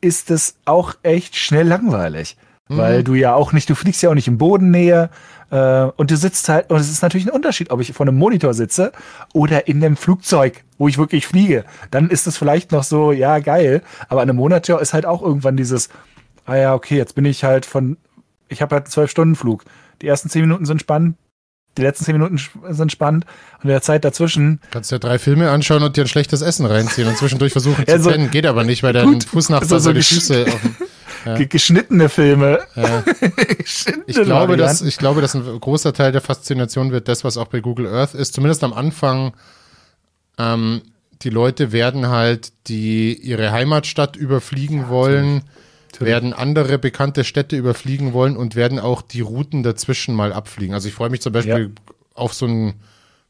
ist 0.00 0.30
es 0.30 0.56
auch 0.64 0.94
echt 1.02 1.36
schnell 1.36 1.68
langweilig. 1.68 2.36
Mhm. 2.68 2.76
Weil 2.76 3.04
du 3.04 3.14
ja 3.14 3.34
auch 3.34 3.52
nicht, 3.52 3.68
du 3.68 3.74
fliegst 3.74 4.02
ja 4.02 4.10
auch 4.10 4.14
nicht 4.14 4.28
in 4.28 4.38
Bodennähe 4.38 5.10
äh, 5.50 5.82
und 5.96 6.10
du 6.10 6.16
sitzt 6.16 6.48
halt, 6.48 6.70
und 6.70 6.78
es 6.78 6.90
ist 6.90 7.02
natürlich 7.02 7.26
ein 7.26 7.32
Unterschied, 7.32 7.70
ob 7.70 7.80
ich 7.80 7.92
vor 7.92 8.06
einem 8.06 8.16
Monitor 8.16 8.54
sitze 8.54 8.92
oder 9.34 9.68
in 9.68 9.84
einem 9.84 9.96
Flugzeug, 9.96 10.64
wo 10.78 10.88
ich 10.88 10.96
wirklich 10.96 11.26
fliege. 11.26 11.64
Dann 11.90 12.08
ist 12.08 12.26
es 12.26 12.38
vielleicht 12.38 12.72
noch 12.72 12.82
so, 12.82 13.12
ja, 13.12 13.38
geil, 13.40 13.82
aber 14.08 14.22
an 14.22 14.30
einem 14.30 14.38
Monitor 14.38 14.80
ist 14.80 14.94
halt 14.94 15.06
auch 15.06 15.22
irgendwann 15.22 15.56
dieses, 15.56 15.90
ah 16.46 16.56
ja, 16.56 16.74
okay, 16.74 16.96
jetzt 16.96 17.14
bin 17.14 17.24
ich 17.24 17.44
halt 17.44 17.66
von 17.66 17.96
ich 18.52 18.62
habe 18.62 18.74
halt 18.74 18.84
einen 18.84 18.92
Zwölf-Stunden-Flug. 18.92 19.64
Die 20.00 20.06
ersten 20.06 20.28
zehn 20.28 20.42
Minuten 20.42 20.64
sind 20.64 20.80
spannend, 20.80 21.16
die 21.78 21.82
letzten 21.82 22.04
zehn 22.04 22.14
Minuten 22.14 22.38
sind 22.70 22.92
spannend 22.92 23.24
und 23.56 23.64
in 23.64 23.68
der 23.68 23.80
Zeit 23.80 24.04
dazwischen. 24.04 24.60
Kannst 24.70 24.92
ja 24.92 24.98
drei 24.98 25.18
Filme 25.18 25.50
anschauen 25.50 25.82
und 25.82 25.96
dir 25.96 26.04
ein 26.04 26.08
schlechtes 26.08 26.42
Essen 26.42 26.66
reinziehen 26.66 27.08
und 27.08 27.16
zwischendurch 27.16 27.52
versuchen 27.52 27.86
zu 27.86 27.92
also, 27.92 28.10
pennen. 28.10 28.30
Geht 28.30 28.46
aber 28.46 28.64
nicht, 28.64 28.82
weil 28.82 28.92
dein 28.92 29.20
Fußnachbar 29.20 29.68
so, 29.68 29.78
so 29.78 29.92
die 29.92 30.02
Füße 30.02 30.46
auf 30.46 30.60
ja. 31.24 31.44
geschnittene 31.44 32.10
Filme. 32.10 32.60
Ja. 32.76 33.04
ich, 34.06 34.16
glaube, 34.16 34.58
dass, 34.58 34.82
ich 34.82 34.98
glaube, 34.98 35.22
dass 35.22 35.34
ein 35.34 35.60
großer 35.60 35.94
Teil 35.94 36.12
der 36.12 36.20
Faszination 36.20 36.92
wird 36.92 37.08
das, 37.08 37.24
was 37.24 37.38
auch 37.38 37.48
bei 37.48 37.60
Google 37.60 37.86
Earth 37.86 38.14
ist. 38.14 38.34
Zumindest 38.34 38.64
am 38.64 38.74
Anfang. 38.74 39.32
Ähm, 40.38 40.82
die 41.22 41.30
Leute 41.30 41.72
werden 41.72 42.08
halt 42.08 42.52
die 42.66 43.14
ihre 43.14 43.52
Heimatstadt 43.52 44.16
überfliegen 44.16 44.78
ja, 44.78 44.88
wollen. 44.88 45.34
Natürlich 45.34 45.44
werden 46.00 46.32
andere 46.32 46.78
bekannte 46.78 47.24
Städte 47.24 47.56
überfliegen 47.56 48.12
wollen 48.12 48.36
und 48.36 48.56
werden 48.56 48.78
auch 48.78 49.02
die 49.02 49.20
Routen 49.20 49.62
dazwischen 49.62 50.14
mal 50.14 50.32
abfliegen. 50.32 50.74
Also 50.74 50.88
ich 50.88 50.94
freue 50.94 51.10
mich 51.10 51.20
zum 51.20 51.32
Beispiel 51.32 51.72
ja. 51.74 51.94
auf 52.14 52.34
so 52.34 52.46
ein 52.46 52.74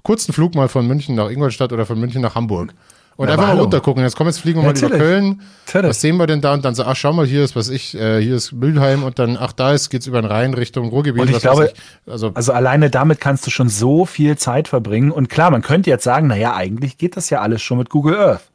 kurzen 0.02 0.32
Flug 0.32 0.54
mal 0.54 0.68
von 0.68 0.86
München 0.86 1.14
nach 1.14 1.30
Ingolstadt 1.30 1.72
oder 1.72 1.86
von 1.86 1.98
München 1.98 2.22
nach 2.22 2.34
Hamburg. 2.34 2.74
Und 3.16 3.26
Na, 3.26 3.34
einfach 3.34 3.48
mal 3.48 3.60
runtergucken. 3.60 4.02
Jetzt 4.02 4.16
kommen 4.16 4.30
jetzt 4.30 4.38
fliegen 4.38 4.60
wir 4.60 4.64
mal 4.64 4.76
über 4.76 4.88
Natürlich. 4.88 5.02
Köln. 5.02 5.42
Natürlich. 5.66 5.90
Was 5.90 6.00
sehen 6.00 6.16
wir 6.16 6.26
denn 6.26 6.40
da? 6.40 6.54
Und 6.54 6.64
dann 6.64 6.74
so, 6.74 6.84
ach, 6.84 6.96
schau 6.96 7.12
mal, 7.12 7.26
hier 7.26 7.44
ist 7.44 7.54
was 7.54 7.68
ich, 7.68 7.94
äh, 7.94 8.22
hier 8.22 8.36
ist 8.36 8.52
Mülheim 8.52 9.04
und 9.04 9.18
dann, 9.18 9.36
ach, 9.38 9.52
da 9.52 9.72
ist, 9.72 9.90
geht's 9.90 10.06
über 10.06 10.20
den 10.22 10.30
Rhein 10.30 10.54
Richtung 10.54 10.88
Ruhrgebiet. 10.88 11.22
Und 11.22 11.30
ich 11.30 11.40
glaube- 11.40 11.72
ich. 11.74 12.10
Also, 12.10 12.30
Also 12.34 12.52
alleine 12.52 12.88
damit 12.88 13.20
kannst 13.20 13.46
du 13.46 13.50
schon 13.50 13.68
so 13.68 14.06
viel 14.06 14.38
Zeit 14.38 14.66
verbringen. 14.66 15.10
Und 15.10 15.28
klar, 15.28 15.50
man 15.50 15.62
könnte 15.62 15.90
jetzt 15.90 16.04
sagen, 16.04 16.26
naja, 16.26 16.54
eigentlich 16.54 16.96
geht 16.96 17.16
das 17.16 17.28
ja 17.28 17.40
alles 17.40 17.60
schon 17.60 17.78
mit 17.78 17.90
Google 17.90 18.16
Earth. 18.16 18.51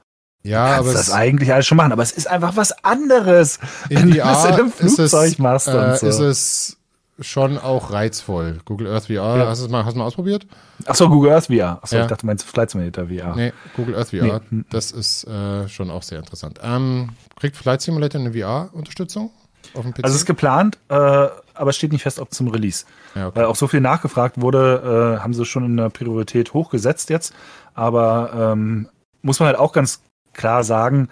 Ja, 0.47 0.65
Kannst 0.75 0.79
aber 0.79 0.93
das 0.93 1.11
eigentlich 1.11 1.53
alles 1.53 1.65
schon 1.67 1.77
machen, 1.77 1.91
aber 1.91 2.03
es 2.03 2.11
ist 2.11 2.27
einfach 2.27 2.55
was 2.55 2.83
anderes. 2.83 3.59
wenn 3.89 4.11
du 4.11 4.17
das 4.17 4.41
VR 4.43 4.49
in 4.49 4.53
einem 4.55 4.67
ist 4.67 4.81
es, 4.81 4.95
Flugzeug 5.11 5.39
machst 5.39 5.67
äh, 5.67 5.71
und 5.71 5.97
so. 5.97 6.07
ist 6.07 6.19
es 6.19 6.77
schon 7.19 7.57
auch 7.57 7.91
reizvoll. 7.91 8.59
Google 8.65 8.87
Earth 8.93 9.07
VR, 9.07 9.37
Ja. 9.37 9.47
hast 9.47 9.61
du 9.61 9.65
es 9.65 9.71
mal, 9.71 9.83
hast 9.85 9.93
du 9.95 9.99
mal 9.99 10.05
ausprobiert? 10.05 10.45
Achso, 10.85 11.09
Google 11.09 11.31
Earth 11.31 11.47
VR. 11.47 11.79
Achso, 11.81 11.95
Ja. 11.95 12.03
ich 12.03 12.07
dachte, 12.09 12.21
du 12.21 12.27
meinst 12.27 12.45
Flight 12.45 12.69
Simulator 12.69 13.07
VR. 13.07 13.35
Nee, 13.35 13.53
Google 13.75 13.95
Earth 13.95 14.09
VR. 14.11 14.41
Nee. 14.51 14.63
Das 14.69 14.91
ist 14.91 15.23
äh, 15.25 15.67
schon 15.67 15.89
auch 15.89 16.03
sehr 16.03 16.19
interessant. 16.19 16.59
Ähm, 16.63 17.09
kriegt 17.39 17.55
Flight 17.57 17.81
Simulator 17.81 18.21
eine 18.21 18.33
VR-Unterstützung 18.33 19.31
auf 19.73 19.81
dem 19.81 19.93
PC? 19.93 20.03
Also 20.03 20.13
es 20.15 20.21
ist 20.21 20.25
geplant, 20.27 20.77
äh, 20.89 20.93
aber 20.93 21.69
es 21.71 21.75
steht 21.75 21.91
nicht 21.91 22.03
fest, 22.03 22.19
ob 22.19 22.31
zum 22.33 22.49
Release. 22.49 22.85
ja, 23.15 23.27
okay. 23.29 23.39
Weil 23.39 23.45
auch 23.45 23.55
so 23.55 23.67
viel 23.67 23.81
nachgefragt 23.81 24.39
wurde, 24.39 25.17
äh, 25.17 25.23
haben 25.23 25.33
sie 25.33 25.43
schon 25.45 25.65
in 25.65 25.75
der 25.77 25.89
Priorität 25.89 26.53
hochgesetzt 26.53 27.09
jetzt. 27.09 27.33
Aber 27.73 28.53
ähm, 28.53 28.89
muss 29.23 29.39
man 29.39 29.47
halt 29.47 29.57
auch 29.57 29.73
ganz 29.73 30.01
klar 30.37 30.63
sagen, 30.63 31.09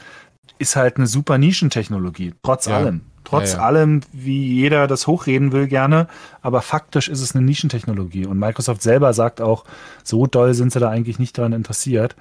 ist 0.58 0.76
halt 0.78 0.98
eine 0.98 1.08
super 1.08 1.38
Nischentechnologie, 1.38 2.34
trotz 2.44 2.68
Ja. 2.68 2.78
allem. 2.78 3.02
Trotz 3.26 3.54
Ja, 3.54 3.58
ja. 3.58 3.66
allem, 3.66 4.02
wie 4.14 4.54
jeder 4.54 4.86
das 4.86 5.08
hochreden 5.08 5.52
will 5.52 5.68
gerne, 5.68 6.08
aber 6.44 6.62
faktisch 6.62 7.10
ist 7.10 7.22
es 7.22 7.36
eine 7.36 7.44
Nischentechnologie. 7.44 8.28
Und 8.28 8.38
Microsoft 8.38 8.84
selber 8.84 9.14
sagt 9.14 9.42
auch, 9.42 9.66
so 10.04 10.28
doll 10.28 10.54
sind 10.54 10.72
sie 10.72 10.80
da 10.80 10.90
eigentlich 10.92 11.18
nicht 11.18 11.36
daran 11.38 11.52
interessiert, 11.52 12.16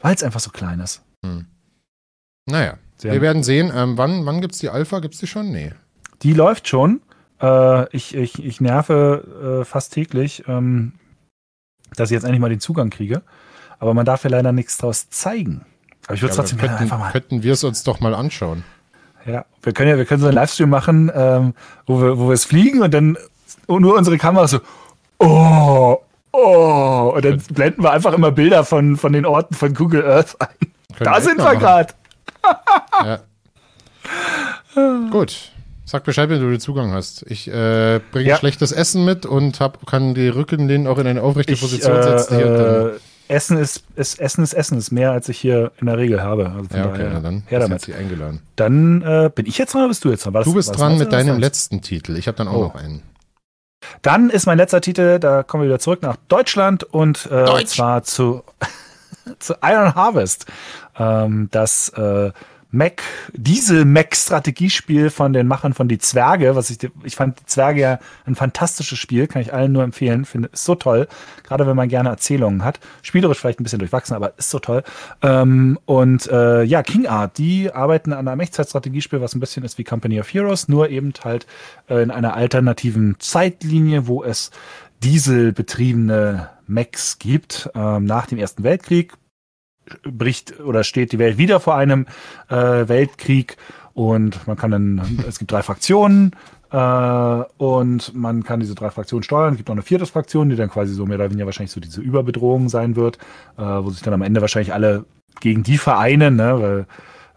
weil 0.00 0.14
es 0.14 0.22
einfach 0.22 0.40
so 0.40 0.50
klein 0.50 0.80
ist. 0.80 1.02
Naja, 2.46 2.76
Sie 2.98 3.10
wir 3.10 3.22
werden 3.22 3.42
sehen. 3.42 3.72
Ähm, 3.74 3.96
wann 3.96 4.26
wann 4.26 4.40
gibt 4.42 4.52
es 4.54 4.60
die 4.60 4.68
Alpha? 4.68 4.98
Gibt 5.00 5.14
es 5.14 5.20
die 5.20 5.26
schon? 5.26 5.50
Nee. 5.50 5.72
Die 6.22 6.34
läuft 6.34 6.68
schon. 6.68 7.00
Äh, 7.40 7.88
ich, 7.96 8.14
ich, 8.14 8.44
ich 8.44 8.60
nerve 8.60 9.60
äh, 9.62 9.64
fast 9.64 9.94
täglich, 9.94 10.44
ähm, 10.46 10.92
dass 11.96 12.10
ich 12.10 12.14
jetzt 12.14 12.24
endlich 12.24 12.40
mal 12.40 12.50
den 12.50 12.60
Zugang 12.60 12.90
kriege. 12.90 13.22
Aber 13.78 13.94
man 13.94 14.04
darf 14.04 14.24
ja 14.24 14.30
leider 14.30 14.52
nichts 14.52 14.76
draus 14.76 15.08
zeigen. 15.08 15.64
Aber 16.06 16.14
ich 16.14 16.22
würde 16.22 16.26
Ja, 16.26 16.30
es 16.30 16.36
trotzdem 16.36 16.58
könnten, 16.58 16.76
einfach 16.76 16.98
mal. 16.98 17.10
könnten 17.12 17.42
wir 17.42 17.52
es 17.52 17.64
uns 17.64 17.82
doch 17.84 18.00
mal 18.00 18.14
anschauen. 18.14 18.64
Ja, 19.26 19.44
wir 19.62 19.72
können 19.72 19.88
ja, 19.90 19.96
wir 19.96 20.04
können 20.04 20.20
so 20.20 20.26
einen 20.26 20.34
Livestream 20.36 20.68
machen, 20.68 21.10
ähm, 21.14 21.54
wo 21.86 22.00
wir, 22.02 22.18
wo 22.18 22.26
wir 22.28 22.34
es 22.34 22.44
fliegen 22.44 22.82
und 22.82 22.92
dann 22.92 23.16
nur 23.68 23.96
unsere 23.96 24.18
Kamera 24.18 24.46
so, 24.46 24.58
oh, 25.18 25.96
oh, 26.32 27.12
und 27.16 27.24
dann 27.24 27.38
blenden 27.50 27.82
wir 27.82 27.90
einfach 27.92 28.12
immer 28.12 28.30
Bilder 28.32 28.64
von, 28.64 28.96
von 28.98 29.12
den 29.14 29.24
Orten 29.24 29.54
von 29.54 29.72
Google 29.72 30.04
Earth 30.04 30.36
ein. 30.40 30.48
Können 30.96 31.04
Da 31.10 31.16
echt 31.16 31.24
sind 31.24 31.38
wir 31.38 31.56
gerade. 31.56 31.94
Ja. 33.02 33.18
Gut. 35.10 35.50
Sag 35.86 36.04
Bescheid, 36.04 36.28
wenn 36.28 36.40
du 36.40 36.50
den 36.50 36.60
Zugang 36.60 36.92
hast. 36.92 37.24
Ich 37.28 37.46
äh, 37.48 38.00
bringe 38.10 38.28
Ja. 38.28 38.36
schlechtes 38.36 38.72
Essen 38.72 39.04
mit 39.04 39.26
und 39.26 39.60
hab, 39.60 39.86
kann 39.86 40.14
die 40.14 40.28
Rückenlehnen 40.28 40.86
auch 40.86 40.98
in 40.98 41.06
eine 41.06 41.22
aufrechte 41.22 41.52
Ich, 41.52 41.60
Position 41.60 42.02
setzen. 42.02 42.36
Hier, 42.36 42.46
dann- 42.56 42.86
äh, 42.88 42.98
Essen 43.28 43.56
ist, 43.56 43.84
ist 43.96 44.20
Essen 44.20 44.44
ist 44.44 44.52
Essen 44.52 44.76
ist 44.78 44.90
mehr 44.90 45.12
als 45.12 45.28
ich 45.28 45.38
hier 45.38 45.72
in 45.80 45.86
der 45.86 45.96
Regel 45.96 46.22
habe. 46.22 46.50
Also 46.50 46.76
ja, 46.76 46.86
okay, 46.86 47.04
daher, 47.04 47.20
dann 47.20 47.42
her 47.46 47.58
damit. 47.60 47.72
jetzt 47.78 47.86
sie 47.86 47.94
eingeladen. 47.94 48.42
Dann 48.56 49.02
äh, 49.02 49.30
bin 49.34 49.46
ich 49.46 49.56
jetzt 49.58 49.72
dran 49.72 49.82
oder 49.82 49.88
bist 49.88 50.04
du 50.04 50.10
jetzt 50.10 50.24
dran? 50.24 50.34
War 50.34 50.40
das- 50.42 50.48
Du 50.48 50.54
bist 50.54 50.68
das 50.70 50.76
dran 50.76 50.88
meins 50.92 51.00
mit 51.00 51.12
deinem 51.12 51.38
letzten 51.38 51.80
Titel. 51.80 52.16
Ich 52.16 52.26
habe 52.26 52.36
dann 52.36 52.48
auch 52.48 52.54
Oh. 52.54 52.62
noch 52.64 52.74
einen. 52.74 53.02
Dann 54.02 54.30
ist 54.30 54.46
mein 54.46 54.56
letzter 54.58 54.80
Titel, 54.80 55.18
da 55.18 55.42
kommen 55.42 55.62
wir 55.62 55.68
wieder 55.68 55.78
zurück 55.78 56.02
nach 56.02 56.16
Deutschland 56.28 56.84
und 56.84 57.26
äh, 57.26 57.44
Deutsch. 57.44 57.68
zwar 57.76 58.02
zu, 58.02 58.42
zu 59.38 59.54
Iron 59.62 59.94
Harvest. 59.94 60.46
Ähm, 60.98 61.48
das 61.50 61.90
äh, 61.90 62.30
Mac, 62.74 63.02
diese 63.32 63.84
Mac-Strategiespiel 63.84 65.10
von 65.10 65.32
den 65.32 65.46
Machern 65.46 65.74
von 65.74 65.86
Die 65.86 65.98
Zwerge, 65.98 66.56
was 66.56 66.70
ich, 66.70 66.78
ich 67.04 67.14
fand 67.14 67.38
Die 67.38 67.46
Zwerge 67.46 67.80
ja 67.80 67.98
ein 68.26 68.34
fantastisches 68.34 68.98
Spiel, 68.98 69.28
kann 69.28 69.42
ich 69.42 69.52
allen 69.54 69.70
nur 69.70 69.84
empfehlen, 69.84 70.24
finde, 70.24 70.48
ist 70.52 70.64
so 70.64 70.74
toll, 70.74 71.06
gerade 71.44 71.68
wenn 71.68 71.76
man 71.76 71.88
gerne 71.88 72.08
Erzählungen 72.08 72.64
hat. 72.64 72.80
Spielerisch 73.02 73.38
vielleicht 73.38 73.60
ein 73.60 73.62
bisschen 73.62 73.78
durchwachsen, 73.78 74.16
aber 74.16 74.36
ist 74.38 74.50
so 74.50 74.58
toll. 74.58 74.82
Ähm, 75.22 75.78
und 75.84 76.26
äh, 76.26 76.64
ja, 76.64 76.82
King 76.82 77.06
Art, 77.06 77.38
die 77.38 77.72
arbeiten 77.72 78.12
an 78.12 78.26
einem 78.26 78.40
Echtzeitstrategiespiel, 78.40 79.20
was 79.20 79.36
ein 79.36 79.40
bisschen 79.40 79.64
ist 79.64 79.78
wie 79.78 79.84
Company 79.84 80.18
of 80.18 80.32
Heroes, 80.34 80.66
nur 80.66 80.90
eben 80.90 81.12
halt 81.22 81.46
äh, 81.88 82.02
in 82.02 82.10
einer 82.10 82.34
alternativen 82.34 83.16
Zeitlinie, 83.20 84.08
wo 84.08 84.24
es 84.24 84.50
dieselbetriebene 85.04 86.50
Mechs 86.66 87.20
gibt, 87.20 87.70
ähm, 87.74 88.04
nach 88.04 88.26
dem 88.26 88.38
Ersten 88.38 88.64
Weltkrieg 88.64 89.12
bricht 90.02 90.60
oder 90.60 90.84
steht 90.84 91.12
die 91.12 91.18
Welt 91.18 91.38
wieder 91.38 91.60
vor 91.60 91.76
einem 91.76 92.06
äh, 92.48 92.54
Weltkrieg 92.88 93.56
und 93.94 94.46
man 94.46 94.56
kann 94.56 94.70
dann, 94.70 95.24
es 95.28 95.38
gibt 95.38 95.52
drei 95.52 95.62
Fraktionen 95.62 96.32
äh, 96.70 96.76
und 96.76 98.14
man 98.14 98.42
kann 98.42 98.60
diese 98.60 98.74
drei 98.74 98.90
Fraktionen 98.90 99.22
steuern. 99.22 99.52
Es 99.52 99.56
gibt 99.58 99.68
noch 99.68 99.76
eine 99.76 99.82
vierte 99.82 100.06
Fraktion, 100.06 100.48
die 100.48 100.56
dann 100.56 100.70
quasi 100.70 100.92
so 100.92 101.06
mehr 101.06 101.16
oder 101.16 101.30
weniger 101.30 101.46
wahrscheinlich 101.46 101.70
so 101.70 101.80
diese 101.80 102.00
Überbedrohung 102.00 102.68
sein 102.68 102.96
wird, 102.96 103.18
äh, 103.56 103.62
wo 103.62 103.90
sich 103.90 104.02
dann 104.02 104.14
am 104.14 104.22
Ende 104.22 104.40
wahrscheinlich 104.40 104.74
alle 104.74 105.04
gegen 105.40 105.62
die 105.62 105.78
vereinen, 105.78 106.36
ne, 106.36 106.60
weil 106.60 106.86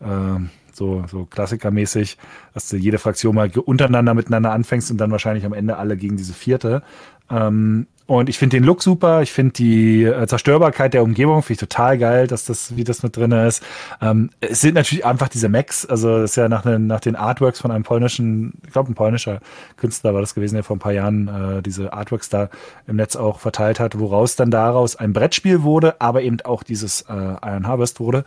äh, 0.01 0.39
so, 0.73 1.03
so 1.07 1.25
klassikermäßig, 1.25 2.17
dass 2.53 2.69
du 2.69 2.77
jede 2.77 2.97
Fraktion 2.97 3.35
mal 3.35 3.51
untereinander 3.51 4.13
miteinander 4.13 4.51
anfängst 4.51 4.89
und 4.91 4.97
dann 4.97 5.11
wahrscheinlich 5.11 5.45
am 5.45 5.53
Ende 5.53 5.77
alle 5.77 5.97
gegen 5.97 6.17
diese 6.17 6.33
vierte. 6.33 6.83
Ähm, 7.29 7.87
und 8.07 8.29
ich 8.29 8.37
finde 8.39 8.57
den 8.57 8.63
Look 8.63 8.81
super. 8.81 9.21
Ich 9.21 9.31
finde 9.31 9.53
die 9.53 10.03
äh, 10.03 10.25
Zerstörbarkeit 10.27 10.93
der 10.93 11.03
Umgebung 11.03 11.43
finde 11.43 11.53
ich 11.53 11.59
total 11.59 11.97
geil, 11.97 12.25
dass 12.27 12.45
das, 12.45 12.75
wie 12.75 12.83
das 12.83 13.03
mit 13.03 13.15
drin 13.15 13.31
ist. 13.31 13.61
Ähm, 14.01 14.29
es 14.39 14.61
sind 14.61 14.73
natürlich 14.75 15.05
einfach 15.05 15.27
diese 15.27 15.49
Macs. 15.49 15.85
Also 15.85 16.21
das 16.21 16.31
ist 16.31 16.35
ja 16.37 16.49
nach, 16.49 16.63
den- 16.63 16.87
nach 16.87 17.01
den 17.01 17.15
Artworks 17.15 17.59
von 17.59 17.69
einem 17.69 17.83
polnischen, 17.83 18.53
ich 18.65 18.71
glaube 18.71 18.91
ein 18.91 18.95
polnischer 18.95 19.39
Künstler 19.75 20.13
war 20.13 20.21
das 20.21 20.33
gewesen, 20.35 20.55
der 20.55 20.63
vor 20.63 20.75
ein 20.77 20.79
paar 20.79 20.93
Jahren 20.93 21.27
äh, 21.57 21.61
diese 21.61 21.93
Artworks 21.93 22.29
da 22.29 22.49
im 22.87 22.95
Netz 22.95 23.15
auch 23.15 23.39
verteilt 23.39 23.79
hat, 23.79 23.99
woraus 23.99 24.35
dann 24.35 24.49
daraus 24.51 24.95
ein 24.95 25.13
Brettspiel 25.13 25.63
wurde, 25.63 25.99
aber 25.99 26.21
eben 26.21 26.37
auch 26.45 26.63
dieses 26.63 27.01
äh, 27.01 27.13
Iron 27.13 27.67
Harvest 27.67 27.99
wurde. 27.99 28.23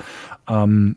Ähm, 0.48 0.96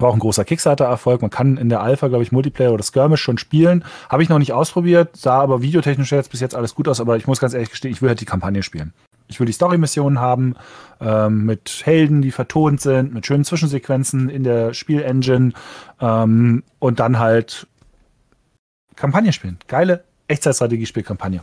war 0.00 0.08
auch 0.08 0.14
ein 0.14 0.20
großer 0.20 0.44
Kickstarter-Erfolg. 0.44 1.22
Man 1.22 1.30
kann 1.30 1.56
in 1.56 1.68
der 1.68 1.80
Alpha, 1.80 2.08
glaube 2.08 2.22
ich, 2.22 2.32
Multiplayer 2.32 2.72
oder 2.72 2.82
Skirmish 2.82 3.20
schon 3.20 3.38
spielen. 3.38 3.84
Habe 4.08 4.22
ich 4.22 4.28
noch 4.28 4.38
nicht 4.38 4.52
ausprobiert, 4.52 5.16
sah 5.16 5.40
aber 5.40 5.62
videotechnisch 5.62 6.12
jetzt 6.12 6.30
bis 6.30 6.40
jetzt 6.40 6.54
alles 6.54 6.74
gut 6.74 6.88
aus, 6.88 7.00
aber 7.00 7.16
ich 7.16 7.26
muss 7.26 7.40
ganz 7.40 7.54
ehrlich 7.54 7.70
gestehen, 7.70 7.92
ich 7.92 8.02
will 8.02 8.08
halt 8.08 8.20
die 8.20 8.26
Kampagne 8.26 8.62
spielen. 8.62 8.92
Ich 9.28 9.38
will 9.38 9.46
die 9.46 9.52
Story-Missionen 9.52 10.20
haben, 10.20 10.56
ähm, 11.00 11.44
mit 11.44 11.82
Helden, 11.84 12.20
die 12.20 12.32
vertont 12.32 12.80
sind, 12.80 13.14
mit 13.14 13.26
schönen 13.26 13.44
Zwischensequenzen 13.44 14.28
in 14.28 14.42
der 14.42 14.74
Spielengine 14.74 15.52
ähm, 16.00 16.64
und 16.80 16.98
dann 16.98 17.18
halt 17.18 17.68
Kampagne 18.96 19.32
spielen. 19.32 19.58
Geile 19.68 20.04
Echtzeitstrategiespiel-Kampagne. 20.26 21.42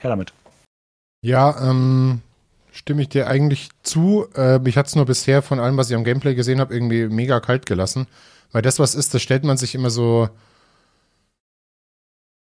Her 0.00 0.10
damit. 0.10 0.32
Ja, 1.22 1.70
ähm, 1.70 2.20
stimme 2.78 3.02
ich 3.02 3.08
dir 3.08 3.26
eigentlich 3.26 3.70
zu. 3.82 4.26
Äh, 4.36 4.60
mich 4.60 4.76
hat 4.76 4.86
es 4.86 4.94
nur 4.94 5.04
bisher 5.04 5.42
von 5.42 5.58
allem, 5.58 5.76
was 5.76 5.90
ich 5.90 5.96
am 5.96 6.04
Gameplay 6.04 6.34
gesehen 6.34 6.60
habe, 6.60 6.72
irgendwie 6.72 7.08
mega 7.08 7.40
kalt 7.40 7.66
gelassen. 7.66 8.06
Weil 8.52 8.62
das, 8.62 8.78
was 8.78 8.94
ist, 8.94 9.12
das 9.12 9.20
stellt 9.20 9.44
man 9.44 9.56
sich 9.56 9.74
immer 9.74 9.90
so. 9.90 10.28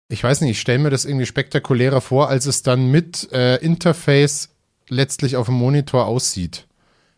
Ich 0.10 0.24
weiß 0.24 0.42
nicht, 0.42 0.52
ich 0.52 0.62
stelle 0.62 0.80
mir 0.80 0.90
das 0.90 1.06
irgendwie 1.06 1.26
spektakulärer 1.28 2.02
vor, 2.02 2.30
als 2.30 2.48
es 2.48 2.64
dann 2.64 2.90
mit 2.92 3.32
äh, 3.32 3.58
Interface 3.58 4.50
letztlich 4.90 5.36
auf 5.36 5.46
dem 5.46 5.56
Monitor 5.56 6.06
aussieht. 6.06 6.68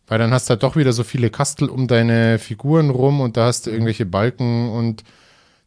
Weil 0.06 0.20
dann 0.20 0.32
hast 0.32 0.48
du 0.48 0.52
halt 0.52 0.64
doch 0.64 0.76
wieder 0.76 0.94
so 0.94 1.04
viele 1.04 1.30
Kastel 1.30 1.70
um 1.70 1.88
deine 1.88 2.40
Figuren 2.40 2.90
rum 2.90 3.20
und 3.20 3.36
da 3.36 3.46
hast 3.46 3.68
du 3.68 3.72
irgendwelche 3.72 4.06
Balken 4.06 4.70
und 4.70 5.04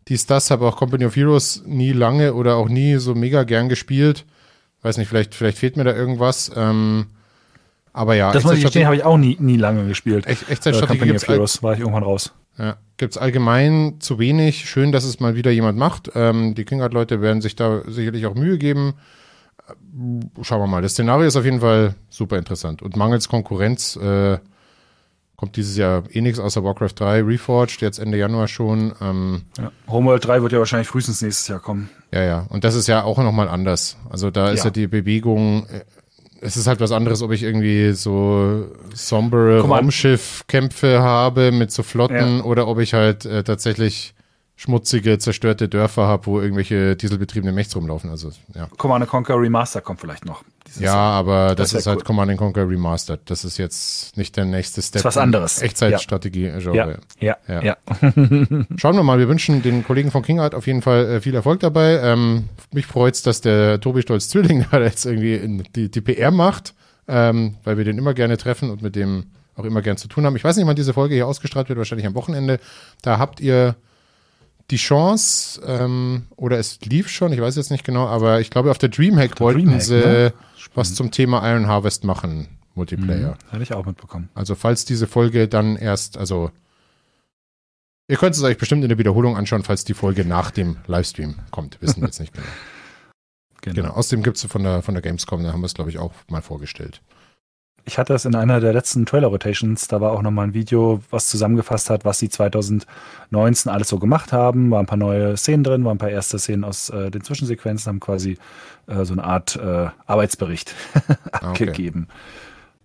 dies, 0.09 0.27
das. 0.27 0.51
Habe 0.51 0.67
auch 0.67 0.77
Company 0.77 1.07
of 1.07 1.17
Heroes 1.17 1.63
nie 1.67 1.93
lange 1.93 2.35
oder 2.35 2.57
auch 2.57 2.69
nie 2.69 2.97
so 2.97 3.15
mega 3.15 3.45
gern 3.45 3.69
gespielt. 3.69 4.27
Weiß 4.83 4.99
nicht, 4.99 5.09
vielleicht, 5.09 5.35
vielleicht 5.35 5.59
fehlt 5.59 5.77
mir 5.77 5.85
da 5.85 5.95
irgendwas. 5.95 6.51
Ähm, 6.55 7.07
aber 7.93 8.15
ja, 8.15 8.33
Das 8.33 8.45
muss 8.45 8.55
ich 8.55 8.63
gestehen, 8.63 8.87
habe 8.87 8.97
ich 8.97 9.05
auch 9.05 9.17
nie, 9.17 9.37
nie 9.41 9.57
lange 9.57 9.87
gespielt. 9.87 10.27
Echt- 10.27 10.49
Äh, 10.49 10.53
Echtzeitstrategie 10.53 10.99
Company 10.99 11.13
gibt's 11.13 11.29
Heroes 11.29 11.63
war 11.63 11.73
ich 11.75 11.81
irgendwann 11.81 12.03
raus. 12.05 12.33
ja, 12.59 12.77
gibt's 12.97 13.17
allgemein 13.19 13.97
zu 14.01 14.19
wenig. 14.19 14.69
Schön, 14.69 14.93
dass 14.93 15.05
es 15.05 15.21
mal 15.21 15.35
wieder 15.35 15.51
jemand 15.51 15.79
macht. 15.79 16.11
Ähm, 16.15 16.55
die 16.55 16.65
Kingart-Leute 16.65 17.21
werden 17.21 17.41
sich 17.41 17.57
da 17.57 17.83
sicherlich 17.87 18.27
auch 18.27 18.35
Mühe 18.35 18.59
geben. 18.59 18.95
Äh, 19.69 20.43
Schauen 20.43 20.61
wir 20.61 20.67
mal. 20.67 20.83
Das 20.83 20.93
Szenario 20.93 21.27
ist 21.27 21.37
auf 21.37 21.45
jeden 21.45 21.61
Fall 21.61 21.95
super 22.09 22.39
interessant. 22.39 22.83
Und 22.83 22.97
mangels 22.97 23.29
Konkurrenz 23.29 23.97
äh, 23.97 24.39
kommt 25.37 25.57
dieses 25.57 25.77
Jahr 25.79 26.03
eh 26.13 26.21
nichts 26.21 26.39
außer 26.39 26.63
Warcraft 26.63 26.93
3 26.97 27.23
Reforged, 27.23 27.81
jetzt 27.81 27.99
Ende 27.99 28.19
Januar 28.19 28.47
schon. 28.47 28.93
Ähm, 29.01 29.43
Ja. 29.59 29.73
Homeworld 29.89 30.25
3 30.27 30.43
wird 30.43 30.53
ja 30.53 30.59
wahrscheinlich 30.59 30.89
frühestens 30.89 31.23
nächstes 31.23 31.49
Jahr 31.49 31.61
kommen. 31.61 31.89
ja, 32.13 32.23
ja. 32.23 32.47
Und 32.51 32.63
das 32.65 32.75
ist 32.75 32.89
ja 32.89 33.03
auch 33.05 33.17
nochmal 33.19 33.49
anders. 33.49 33.97
Also 34.11 34.31
da 34.31 34.51
ist 34.51 34.59
Ja. 34.61 34.65
ja 34.67 34.71
die 34.71 34.87
Bewegung, 34.87 35.67
äh, 35.69 35.81
es 36.41 36.57
ist 36.57 36.67
halt 36.67 36.81
was 36.81 36.93
anderes, 36.93 37.23
ob 37.23 37.33
ich 37.33 37.43
irgendwie 37.43 37.93
so 37.93 38.67
sombere. 38.95 39.61
Raumschiffkämpfe 39.61 41.01
habe 41.01 41.53
mit 41.53 41.71
so 41.71 41.83
Flotten 41.83 42.41
oder 42.41 42.67
ob 42.67 42.79
ich 42.79 42.95
halt 42.95 43.27
äh, 43.27 43.45
tatsächlich 43.45 44.15
schmutzige, 44.61 45.19
zerstörte 45.19 45.71
Dörfer 45.71 46.07
habe, 46.07 46.27
wo 46.27 46.39
irgendwelche 46.39 46.95
dieselbetriebene 46.95 47.51
Mechs 47.51 47.75
rumlaufen. 47.75 48.11
Also, 48.11 48.31
ja. 48.55 48.69
Command 48.77 49.07
Conquer 49.07 49.41
Remaster 49.41 49.81
kommt 49.81 50.03
vielleicht 50.03 50.27
noch. 50.27 50.45
Ja, 50.79 50.97
aber 50.97 51.55
das, 51.55 51.71
das 51.71 51.81
ist 51.81 51.87
halt 51.87 52.01
cool. 52.01 52.05
Command 52.05 52.37
Conquer 52.37 52.69
Remastered. 52.69 53.23
Das 53.25 53.47
ist 53.47 53.57
jetzt 53.57 54.19
nicht 54.19 54.37
der 54.37 54.45
nächste 54.45 54.83
Step. 54.83 54.93
Das 54.93 55.01
ist 55.01 55.05
was 55.07 55.17
anderes. 55.17 55.63
Echtzeitstrategie-Genre. 55.63 56.99
Ja, 57.21 57.39
ja, 57.49 57.63
ja. 57.63 57.63
ja. 57.63 57.77
Schauen 58.77 58.97
wir 58.97 59.03
mal. 59.03 59.19
Wir 59.19 59.29
wünschen 59.29 59.63
den 59.63 59.83
Kollegen 59.83 60.11
von 60.11 60.23
King 60.23 60.41
Art 60.41 60.55
auf 60.55 60.67
jeden 60.67 60.83
Fall 60.83 61.07
äh, 61.07 61.21
viel 61.23 61.35
Erfolg 61.35 61.61
dabei. 61.61 61.99
Ähm, 62.03 62.51
mich 62.71 62.85
freut's, 62.85 63.23
dass 63.23 63.41
der 63.41 63.81
Tobi 63.81 64.03
Stolz 64.03 64.29
Zwilling 64.29 64.67
da 64.71 64.83
jetzt 64.83 65.07
irgendwie 65.07 65.65
die, 65.75 65.91
die 65.91 66.01
PR 66.03 66.31
macht, 66.31 66.75
ähm, 67.09 67.57
weil 67.65 67.79
wir 67.79 67.87
den 67.87 67.97
immer 67.97 68.13
gerne 68.13 68.37
treffen 68.37 68.69
und 68.69 68.83
mit 68.83 68.95
dem 68.95 69.31
auch 69.57 69.65
immer 69.65 69.81
gern 69.81 69.97
zu 69.97 70.07
tun 70.07 70.27
haben. 70.27 70.37
Ich 70.37 70.45
weiß 70.45 70.57
nicht, 70.57 70.67
wann 70.67 70.77
diese 70.77 70.93
Folge 70.93 71.15
hier 71.15 71.27
ausgestrahlt 71.27 71.71
wird, 71.71 71.79
wahrscheinlich 71.79 72.07
am 72.07 72.15
Wochenende. 72.15 72.61
Da 73.01 73.19
habt 73.19 73.41
ihr 73.41 73.75
die 74.71 74.77
Chance, 74.77 75.61
ähm, 75.67 76.27
oder 76.37 76.59
es 76.59 76.81
lief 76.83 77.09
schon, 77.09 77.33
ich 77.33 77.41
weiß 77.41 77.57
jetzt 77.57 77.71
nicht 77.71 77.85
genau, 77.85 78.07
aber 78.07 78.41
ich 78.41 78.51
glaube, 78.51 78.71
auf 78.71 78.79
der 78.79 78.89
Dreamhack 78.89 79.37
der 79.37 79.41
wollten 79.41 79.61
Dreamhack, 79.61 79.83
sie 79.83 79.95
ne? 79.95 80.33
was 80.75 80.95
zum 80.95 81.11
Thema 81.11 81.49
Iron 81.51 81.67
Harvest 81.67 82.05
machen, 82.05 82.49
Multiplayer. 82.75 83.33
Mhm, 83.33 83.53
hatte 83.53 83.63
ich 83.63 83.75
auch 83.75 83.85
mitbekommen. 83.85 84.29
Also, 84.35 84.55
falls 84.55 84.85
diese 84.85 85.07
Folge 85.07 85.49
dann 85.49 85.77
erst, 85.77 86.17
also, 86.17 86.51
ihr 88.09 88.17
könnt 88.17 88.37
es 88.37 88.43
euch 88.43 88.59
bestimmt 88.59 88.83
in 88.83 88.89
der 88.89 88.99
Wiederholung 88.99 89.37
anschauen, 89.37 89.65
falls 89.65 89.85
die 89.85 89.95
Folge 89.95 90.25
nach 90.25 90.51
dem 90.51 90.77
Livestream 90.87 91.37
kommt. 91.51 91.81
Wissen 91.83 92.01
wir 92.01 92.07
jetzt 92.07 92.21
nicht 92.21 92.33
genau. 92.33 92.47
genau. 93.63 93.75
genau. 93.75 93.95
Außerdem 93.95 94.23
gibt 94.23 94.37
es 94.37 94.45
von 94.45 94.63
der, 94.63 94.83
von 94.83 94.95
der 94.95 95.03
Gamescom, 95.03 95.43
da 95.43 95.53
haben 95.53 95.61
wir 95.61 95.67
es, 95.67 95.75
glaube 95.75 95.91
ich, 95.91 95.99
auch 95.99 96.13
mal 96.29 96.43
vorgestellt 96.43 97.01
ich 97.85 97.99
hatte 97.99 98.13
das 98.13 98.25
in 98.25 98.35
einer 98.35 98.61
der 98.61 98.73
letzten 98.73 99.07
Trailer-Rotations, 99.07 99.89
da 99.89 100.01
war 100.01 100.13
auch 100.13 100.23
nochmal 100.23 100.49
ein 100.49 100.55
Video, 100.55 101.01
was 101.11 101.29
zusammengefasst 101.29 101.91
hat, 101.91 102.05
was 102.05 102.19
sie 102.19 102.29
2019 102.29 103.71
alles 103.71 103.89
so 103.89 103.99
gemacht 103.99 104.33
haben. 104.33 104.71
Waren 104.71 104.85
ein 104.85 104.87
paar 104.87 104.99
neue 104.99 105.37
Szenen 105.37 105.65
drin, 105.65 105.85
waren 105.85 105.97
ein 105.97 105.99
paar 105.99 106.11
erste 106.11 106.39
Szenen 106.39 106.65
aus 106.65 106.91
äh, 106.91 107.11
den 107.11 107.23
Zwischensequenzen, 107.23 107.89
haben 107.89 108.01
quasi 108.01 108.39
äh, 108.87 109.05
so 109.05 109.13
eine 109.13 109.25
Art 109.25 109.57
äh, 109.57 109.89
Arbeitsbericht 110.07 110.75
ah, 111.33 111.51
abgegeben. 111.51 112.07
Okay. 112.09 112.19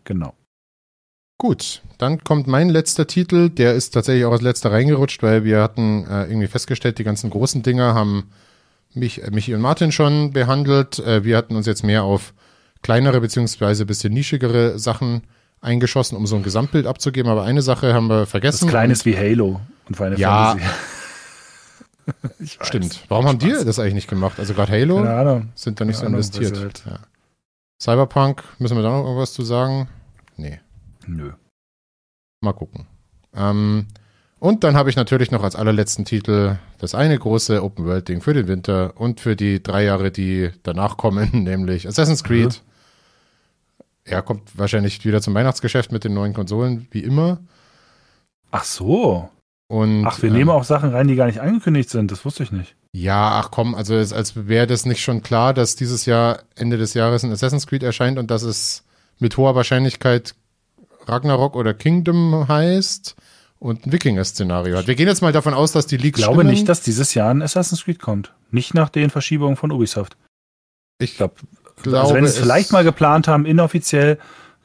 Genau. 0.05 0.33
Gut, 1.37 1.81
dann 1.97 2.23
kommt 2.23 2.47
mein 2.47 2.69
letzter 2.69 3.07
Titel. 3.07 3.49
Der 3.49 3.73
ist 3.73 3.91
tatsächlich 3.91 4.25
auch 4.25 4.31
als 4.31 4.41
letzter 4.41 4.71
reingerutscht, 4.71 5.21
weil 5.21 5.43
wir 5.43 5.61
hatten 5.61 6.05
äh, 6.05 6.25
irgendwie 6.25 6.47
festgestellt, 6.47 6.97
die 6.97 7.03
ganzen 7.03 7.29
großen 7.29 7.61
Dinger 7.61 7.93
haben 7.93 8.31
mich, 8.93 9.21
Michi 9.29 9.53
und 9.53 9.61
Martin 9.61 9.91
schon 9.91 10.31
behandelt. 10.31 10.99
Äh, 10.99 11.25
wir 11.25 11.35
hatten 11.35 11.55
uns 11.55 11.65
jetzt 11.65 11.83
mehr 11.83 12.03
auf 12.03 12.33
kleinere 12.85 13.19
beziehungsweise 13.19 13.83
ein 13.85 13.87
bisschen 13.87 14.13
nischigere 14.13 14.77
Sachen 14.77 15.23
eingeschossen, 15.59 16.15
um 16.15 16.27
so 16.27 16.35
ein 16.35 16.43
Gesamtbild 16.43 16.85
abzugeben. 16.85 17.31
Aber 17.31 17.41
eine 17.41 17.63
Sache 17.63 17.95
haben 17.95 18.07
wir 18.07 18.27
vergessen. 18.27 18.65
Das 18.65 18.69
Kleines 18.69 19.05
wie 19.05 19.17
Halo 19.17 19.59
und 19.87 19.97
Final 19.97 20.19
ja, 20.19 20.55
Stimmt. 22.61 23.03
Warum 23.09 23.25
haben 23.25 23.39
die 23.39 23.49
das 23.49 23.79
eigentlich 23.79 23.95
nicht 23.95 24.07
gemacht? 24.07 24.39
Also 24.39 24.53
gerade 24.53 24.71
Halo 24.71 24.99
Ahnung. 24.99 25.49
sind 25.55 25.81
da 25.81 25.85
nicht 25.85 25.99
Keine 25.99 26.21
so 26.21 26.31
investiert. 26.39 26.59
Halt 26.59 26.83
ja. 26.85 26.99
Cyberpunk, 27.81 28.43
müssen 28.59 28.77
wir 28.77 28.83
da 28.83 28.91
noch 28.91 29.03
irgendwas 29.05 29.33
zu 29.33 29.41
sagen? 29.41 29.87
Nee. 30.37 30.59
Nö. 31.07 31.31
Mal 32.41 32.53
gucken. 32.53 32.85
Ähm, 33.35 33.87
und 34.37 34.63
dann 34.63 34.75
habe 34.75 34.91
ich 34.91 34.95
natürlich 34.95 35.31
noch 35.31 35.43
als 35.43 35.55
allerletzten 35.55 36.05
Titel 36.05 36.57
das 36.77 36.93
eine 36.93 37.17
große 37.17 37.63
Open-World-Ding 37.63 38.21
für 38.21 38.35
den 38.35 38.47
Winter 38.47 38.93
und 38.95 39.19
für 39.19 39.35
die 39.35 39.63
drei 39.63 39.85
Jahre, 39.85 40.11
die 40.11 40.51
danach 40.61 40.97
kommen, 40.97 41.29
nämlich 41.43 41.87
Assassin's 41.87 42.23
Creed. 42.23 42.61
Mhm. 42.61 42.74
Er 44.07 44.21
kommt 44.21 44.57
wahrscheinlich 44.57 45.03
wieder 45.03 45.21
zum 45.21 45.33
Weihnachtsgeschäft 45.33 45.91
mit 45.91 46.03
den 46.03 46.13
neuen 46.13 46.33
Konsolen, 46.33 46.87
wie 46.91 46.99
immer. 46.99 47.39
Ach 48.51 48.63
so. 48.63 49.29
Und, 49.67 50.05
ach, 50.05 50.21
wir 50.21 50.29
ähm, 50.29 50.35
nehmen 50.35 50.49
auch 50.51 50.63
Sachen 50.63 50.91
rein, 50.91 51.07
die 51.07 51.15
gar 51.15 51.25
nicht 51.25 51.41
angekündigt 51.41 51.89
sind. 51.89 52.11
Das 52.11 52.23
wusste 52.23 52.43
ich 52.43 52.51
nicht. 52.51 52.75
Ja, 52.93 53.31
ach 53.39 53.49
komm, 53.49 53.73
also 53.73 53.95
es, 53.95 54.13
als 54.13 54.47
wäre 54.47 54.67
das 54.67 54.85
nicht 54.85 55.01
schon 55.03 55.23
klar, 55.23 55.53
dass 55.53 55.75
dieses 55.75 56.05
Jahr, 56.05 56.43
Ende 56.55 56.77
des 56.77 56.93
Jahres, 56.93 57.23
ein 57.23 57.31
Assassin's 57.31 57.65
Creed 57.65 57.81
erscheint 57.81 58.19
und 58.19 58.29
dass 58.29 58.43
es 58.43 58.83
mit 59.17 59.37
hoher 59.37 59.55
Wahrscheinlichkeit 59.55 60.35
Ragnarok 61.07 61.55
oder 61.55 61.73
Kingdom 61.73 62.47
heißt 62.47 63.15
und 63.57 63.85
ein 63.87 63.91
Wikinger-Szenario 63.91 64.77
hat. 64.77 64.87
Wir 64.87 64.95
gehen 64.95 65.07
jetzt 65.07 65.21
mal 65.23 65.31
davon 65.31 65.55
aus, 65.55 65.71
dass 65.71 65.87
die 65.87 65.97
Leaks 65.97 66.19
Ich 66.19 66.25
glaube 66.25 66.41
stimmen. 66.41 66.51
nicht, 66.53 66.69
dass 66.69 66.81
dieses 66.81 67.15
Jahr 67.15 67.31
ein 67.31 67.41
Assassin's 67.41 67.85
Creed 67.85 67.99
kommt. 67.99 68.33
Nicht 68.51 68.75
nach 68.75 68.89
den 68.89 69.09
Verschiebungen 69.09 69.55
von 69.55 69.71
Ubisoft. 69.71 70.15
Ich 70.99 71.17
glaube, 71.17 71.35
glaube, 71.83 71.99
also 71.99 72.13
wenn 72.15 72.25
sie 72.25 72.31
es 72.31 72.37
vielleicht 72.37 72.71
mal 72.71 72.83
geplant 72.83 73.27
haben, 73.27 73.45
inoffiziell 73.45 74.17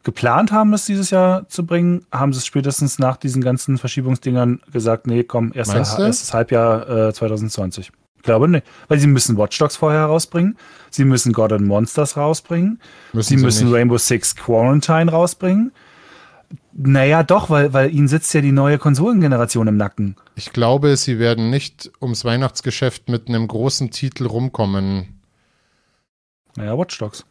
geplant 0.03 0.51
haben, 0.53 0.73
es 0.73 0.87
dieses 0.87 1.11
Jahr 1.11 1.49
zu 1.49 1.67
bringen, 1.67 2.07
haben 2.11 2.33
sie 2.33 2.39
es 2.39 2.47
spätestens 2.47 2.99
nach 2.99 3.17
diesen 3.17 3.43
ganzen 3.43 3.79
Verschiebungsdingern 3.79 4.61
gesagt, 4.73 5.07
nee, 5.07 5.25
komm, 5.25 5.53
erst 5.55 5.75
erstes 5.75 6.33
Halbjahr 6.33 7.09
äh, 7.09 7.13
2020. 7.13 7.91
Ich 8.17 8.23
glaube 8.23 8.49
nicht. 8.49 8.67
Weil 8.89 8.99
sie 8.99 9.07
müssen 9.07 9.37
Watch 9.39 9.59
Dogs 9.59 9.77
vorher 9.77 10.05
rausbringen, 10.05 10.57
sie 10.91 11.05
müssen 11.05 11.33
God 11.33 11.53
and 11.53 11.67
Monsters 11.67 12.17
rausbringen, 12.17 12.81
müssen 13.13 13.29
sie, 13.29 13.39
sie 13.39 13.45
müssen 13.45 13.67
nicht. 13.69 13.77
Rainbow 13.77 13.99
Six 13.99 14.37
Quarantine 14.37 15.11
rausbringen. 15.11 15.73
Naja, 16.73 17.23
doch, 17.23 17.51
weil, 17.51 17.73
weil 17.73 17.95
ihnen 17.95 18.09
sitzt 18.09 18.33
ja 18.35 18.41
die 18.41 18.53
neue 18.53 18.79
Konsolengeneration 18.79 19.69
im 19.69 19.77
Nacken. 19.77 20.17
Ich 20.35 20.53
glaube, 20.53 20.97
sie 20.97 21.19
werden 21.19 21.51
nicht 21.51 21.91
ums 22.01 22.25
Weihnachtsgeschäft 22.25 23.09
mit 23.09 23.29
einem 23.29 23.47
großen 23.47 23.91
Titel 23.91 24.27
rumkommen. 24.27 25.20
Naja, 26.57 26.77
Watch 26.77 26.99
Dogs. 26.99 27.25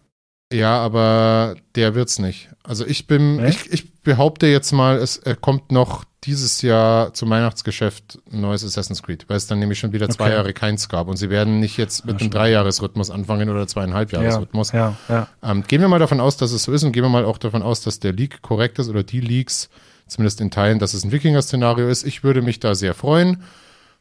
Ja, 0.52 0.80
aber 0.80 1.56
der 1.76 1.94
wird's 1.94 2.18
nicht. 2.18 2.50
Also 2.64 2.86
ich 2.86 3.06
bin, 3.06 3.46
ich, 3.46 3.72
ich, 3.72 4.02
behaupte 4.02 4.48
jetzt 4.48 4.72
mal, 4.72 4.98
es 4.98 5.22
kommt 5.42 5.72
noch 5.72 6.06
dieses 6.24 6.64
Jahr 6.64 7.14
zum 7.14 7.30
Weihnachtsgeschäft 7.30 8.18
ein 8.32 8.42
neues 8.42 8.66
Assassin's 8.66 9.04
Creed, 9.04 9.26
weil 9.28 9.38
es 9.38 9.46
dann 9.46 9.60
nämlich 9.60 9.78
schon 9.78 9.94
wieder 9.94 10.06
okay. 10.06 10.16
zwei 10.16 10.32
Jahre 10.32 10.54
keins 10.54 10.90
gab 10.90 11.08
und 11.08 11.18
sie 11.18 11.30
werden 11.30 11.60
nicht 11.60 11.78
jetzt 11.78 12.06
mit 12.06 12.16
ja, 12.16 12.22
einem 12.22 12.32
Dreijahresrhythmus 12.32 13.12
anfangen 13.12 13.50
oder 13.50 13.68
zweieinhalb 13.68 14.12
Jahresrhythmus. 14.12 14.72
Ja, 14.72 14.98
ja, 15.08 15.16
ja. 15.44 15.52
Ähm, 15.52 15.64
gehen 15.68 15.82
wir 15.82 15.88
mal 15.88 16.00
davon 16.00 16.20
aus, 16.20 16.38
dass 16.38 16.52
es 16.52 16.64
so 16.64 16.72
ist 16.72 16.84
und 16.84 16.92
gehen 16.92 17.04
wir 17.04 17.10
mal 17.10 17.26
auch 17.26 17.38
davon 17.38 17.62
aus, 17.62 17.82
dass 17.82 18.00
der 18.00 18.14
Leak 18.14 18.42
korrekt 18.42 18.80
ist 18.80 18.90
oder 18.90 19.04
die 19.04 19.22
Leaks, 19.22 19.70
zumindest 20.08 20.42
in 20.42 20.50
Teilen, 20.50 20.80
dass 20.80 20.96
es 20.96 21.04
ein 21.04 21.12
Wikinger-Szenario 21.12 21.88
ist. 21.88 22.04
Ich 22.04 22.24
würde 22.24 22.42
mich 22.42 22.60
da 22.60 22.74
sehr 22.74 22.96
freuen. 22.96 23.44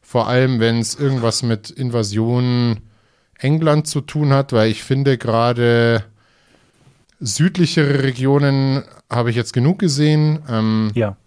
Vor 0.01 0.27
allem, 0.27 0.59
wenn 0.59 0.79
es 0.79 0.95
irgendwas 0.95 1.43
mit 1.43 1.69
Invasion 1.69 2.79
England 3.39 3.87
zu 3.87 4.01
tun 4.01 4.31
hat, 4.33 4.53
weil 4.53 4.69
ich 4.69 4.83
finde 4.83 5.17
gerade 5.17 6.03
südlichere 7.19 8.03
Regionen 8.03 8.83
habe 9.09 9.29
ich 9.29 9.35
jetzt 9.35 9.53
genug 9.53 9.79
gesehen. 9.79 10.39
Ähm, 10.47 10.91
ja. 10.93 11.17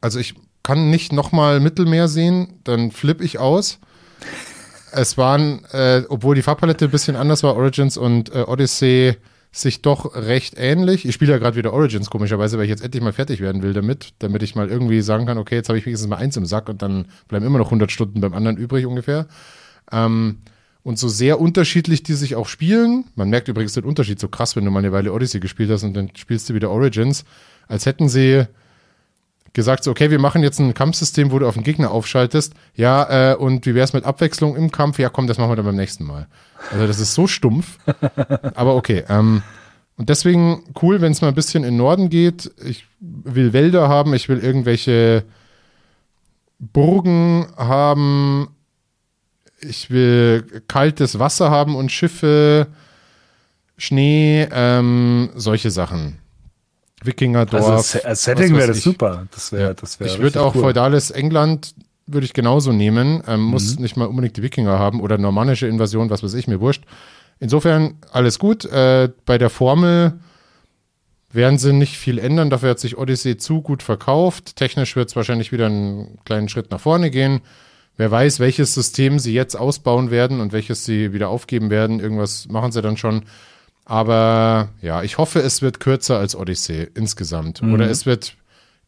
Also 0.00 0.18
ich 0.18 0.34
kann 0.62 0.90
nicht 0.90 1.12
nochmal 1.12 1.60
Mittelmeer 1.60 2.08
sehen, 2.08 2.60
dann 2.64 2.90
flippe 2.90 3.24
ich 3.24 3.38
aus. 3.38 3.78
Es 4.92 5.16
waren, 5.16 5.64
äh, 5.72 6.02
obwohl 6.08 6.34
die 6.34 6.42
Farbpalette 6.42 6.86
ein 6.86 6.90
bisschen 6.90 7.16
anders 7.16 7.42
war, 7.42 7.56
Origins 7.56 7.96
und 7.96 8.34
äh, 8.34 8.42
Odyssey 8.42 9.16
sich 9.52 9.82
doch 9.82 10.14
recht 10.14 10.54
ähnlich. 10.56 11.04
Ich 11.04 11.14
spiele 11.14 11.32
ja 11.32 11.38
gerade 11.38 11.56
wieder 11.56 11.72
Origins, 11.72 12.10
komischerweise, 12.10 12.56
weil 12.56 12.64
ich 12.64 12.70
jetzt 12.70 12.84
endlich 12.84 13.02
mal 13.02 13.12
fertig 13.12 13.40
werden 13.40 13.62
will 13.62 13.72
damit, 13.72 14.10
damit 14.20 14.42
ich 14.42 14.54
mal 14.54 14.68
irgendwie 14.68 15.00
sagen 15.00 15.26
kann, 15.26 15.38
okay, 15.38 15.56
jetzt 15.56 15.68
habe 15.68 15.78
ich 15.78 15.86
wenigstens 15.86 16.08
mal 16.08 16.16
eins 16.16 16.36
im 16.36 16.46
Sack 16.46 16.68
und 16.68 16.82
dann 16.82 17.06
bleiben 17.26 17.44
immer 17.44 17.58
noch 17.58 17.66
100 17.66 17.90
Stunden 17.90 18.20
beim 18.20 18.34
anderen 18.34 18.56
übrig 18.56 18.86
ungefähr. 18.86 19.26
Ähm, 19.90 20.38
und 20.82 20.98
so 20.98 21.08
sehr 21.08 21.40
unterschiedlich 21.40 22.02
die 22.02 22.14
sich 22.14 22.36
auch 22.36 22.48
spielen. 22.48 23.04
Man 23.14 23.28
merkt 23.30 23.48
übrigens 23.48 23.74
den 23.74 23.84
Unterschied 23.84 24.18
so 24.18 24.28
krass, 24.28 24.56
wenn 24.56 24.64
du 24.64 24.70
mal 24.70 24.78
eine 24.80 24.92
Weile 24.92 25.12
Odyssey 25.12 25.40
gespielt 25.40 25.70
hast 25.70 25.82
und 25.82 25.94
dann 25.94 26.10
spielst 26.14 26.48
du 26.48 26.54
wieder 26.54 26.70
Origins, 26.70 27.24
als 27.68 27.86
hätten 27.86 28.08
sie 28.08 28.46
gesagt, 29.52 29.84
so, 29.84 29.90
okay, 29.90 30.10
wir 30.10 30.18
machen 30.18 30.42
jetzt 30.42 30.60
ein 30.60 30.74
Kampfsystem, 30.74 31.32
wo 31.32 31.38
du 31.38 31.48
auf 31.48 31.54
den 31.54 31.64
Gegner 31.64 31.90
aufschaltest. 31.90 32.54
Ja, 32.74 33.32
äh, 33.32 33.34
und 33.34 33.66
wie 33.66 33.74
wär's 33.74 33.92
mit 33.92 34.04
Abwechslung 34.04 34.56
im 34.56 34.70
Kampf? 34.70 34.98
Ja, 34.98 35.08
komm, 35.08 35.26
das 35.26 35.38
machen 35.38 35.50
wir 35.50 35.56
dann 35.56 35.66
beim 35.66 35.76
nächsten 35.76 36.04
Mal. 36.04 36.28
Also 36.70 36.86
das 36.86 37.00
ist 37.00 37.14
so 37.14 37.26
stumpf. 37.26 37.78
Aber 38.54 38.76
okay. 38.76 39.04
Ähm, 39.08 39.42
und 39.96 40.08
deswegen 40.08 40.62
cool, 40.80 41.00
wenn 41.00 41.12
es 41.12 41.20
mal 41.20 41.28
ein 41.28 41.34
bisschen 41.34 41.64
in 41.64 41.76
Norden 41.76 42.08
geht. 42.08 42.50
Ich 42.64 42.86
will 43.00 43.52
Wälder 43.52 43.88
haben, 43.88 44.14
ich 44.14 44.28
will 44.28 44.38
irgendwelche 44.38 45.24
Burgen 46.58 47.46
haben, 47.56 48.48
ich 49.60 49.90
will 49.90 50.62
kaltes 50.68 51.18
Wasser 51.18 51.50
haben 51.50 51.76
und 51.76 51.90
Schiffe, 51.90 52.68
Schnee, 53.76 54.48
ähm, 54.52 55.30
solche 55.34 55.70
Sachen. 55.70 56.18
Wikingerdorf. 57.02 57.68
Also 57.68 58.02
als 58.02 58.24
Setting 58.24 58.54
wäre 58.56 58.68
das 58.68 58.82
super. 58.82 59.26
Das 59.30 59.52
wäre, 59.52 59.74
das 59.74 60.00
wäre. 60.00 60.10
Ich 60.10 60.18
würde 60.18 60.42
auch 60.42 60.54
cool. 60.54 60.62
feudales 60.62 61.10
England 61.10 61.74
würde 62.06 62.26
ich 62.26 62.32
genauso 62.32 62.72
nehmen. 62.72 63.22
Ähm, 63.26 63.40
mhm. 63.40 63.46
Muss 63.46 63.78
nicht 63.78 63.96
mal 63.96 64.06
unbedingt 64.06 64.36
die 64.36 64.42
Wikinger 64.42 64.78
haben 64.78 65.00
oder 65.00 65.16
normannische 65.16 65.66
Invasion, 65.66 66.10
was 66.10 66.22
weiß 66.22 66.34
ich, 66.34 66.46
mir 66.46 66.60
wurscht. 66.60 66.84
Insofern 67.38 67.94
alles 68.12 68.38
gut. 68.38 68.64
Äh, 68.66 69.10
bei 69.24 69.38
der 69.38 69.48
Formel 69.48 70.20
werden 71.32 71.58
sie 71.58 71.72
nicht 71.72 71.96
viel 71.96 72.18
ändern. 72.18 72.50
Dafür 72.50 72.70
hat 72.70 72.80
sich 72.80 72.98
Odyssey 72.98 73.36
zu 73.36 73.62
gut 73.62 73.82
verkauft. 73.82 74.56
Technisch 74.56 74.96
wird 74.96 75.08
es 75.08 75.16
wahrscheinlich 75.16 75.52
wieder 75.52 75.66
einen 75.66 76.18
kleinen 76.24 76.48
Schritt 76.48 76.70
nach 76.70 76.80
vorne 76.80 77.10
gehen. 77.10 77.40
Wer 78.00 78.10
weiß, 78.10 78.40
welches 78.40 78.72
System 78.72 79.18
sie 79.18 79.34
jetzt 79.34 79.56
ausbauen 79.56 80.10
werden 80.10 80.40
und 80.40 80.54
welches 80.54 80.86
sie 80.86 81.12
wieder 81.12 81.28
aufgeben 81.28 81.68
werden. 81.68 82.00
Irgendwas 82.00 82.48
machen 82.48 82.72
sie 82.72 82.80
dann 82.80 82.96
schon. 82.96 83.26
Aber 83.84 84.70
ja, 84.80 85.02
ich 85.02 85.18
hoffe, 85.18 85.40
es 85.40 85.60
wird 85.60 85.80
kürzer 85.80 86.18
als 86.18 86.34
Odyssey 86.34 86.88
insgesamt. 86.94 87.60
Mhm. 87.60 87.74
Oder 87.74 87.90
es 87.90 88.06
wird 88.06 88.36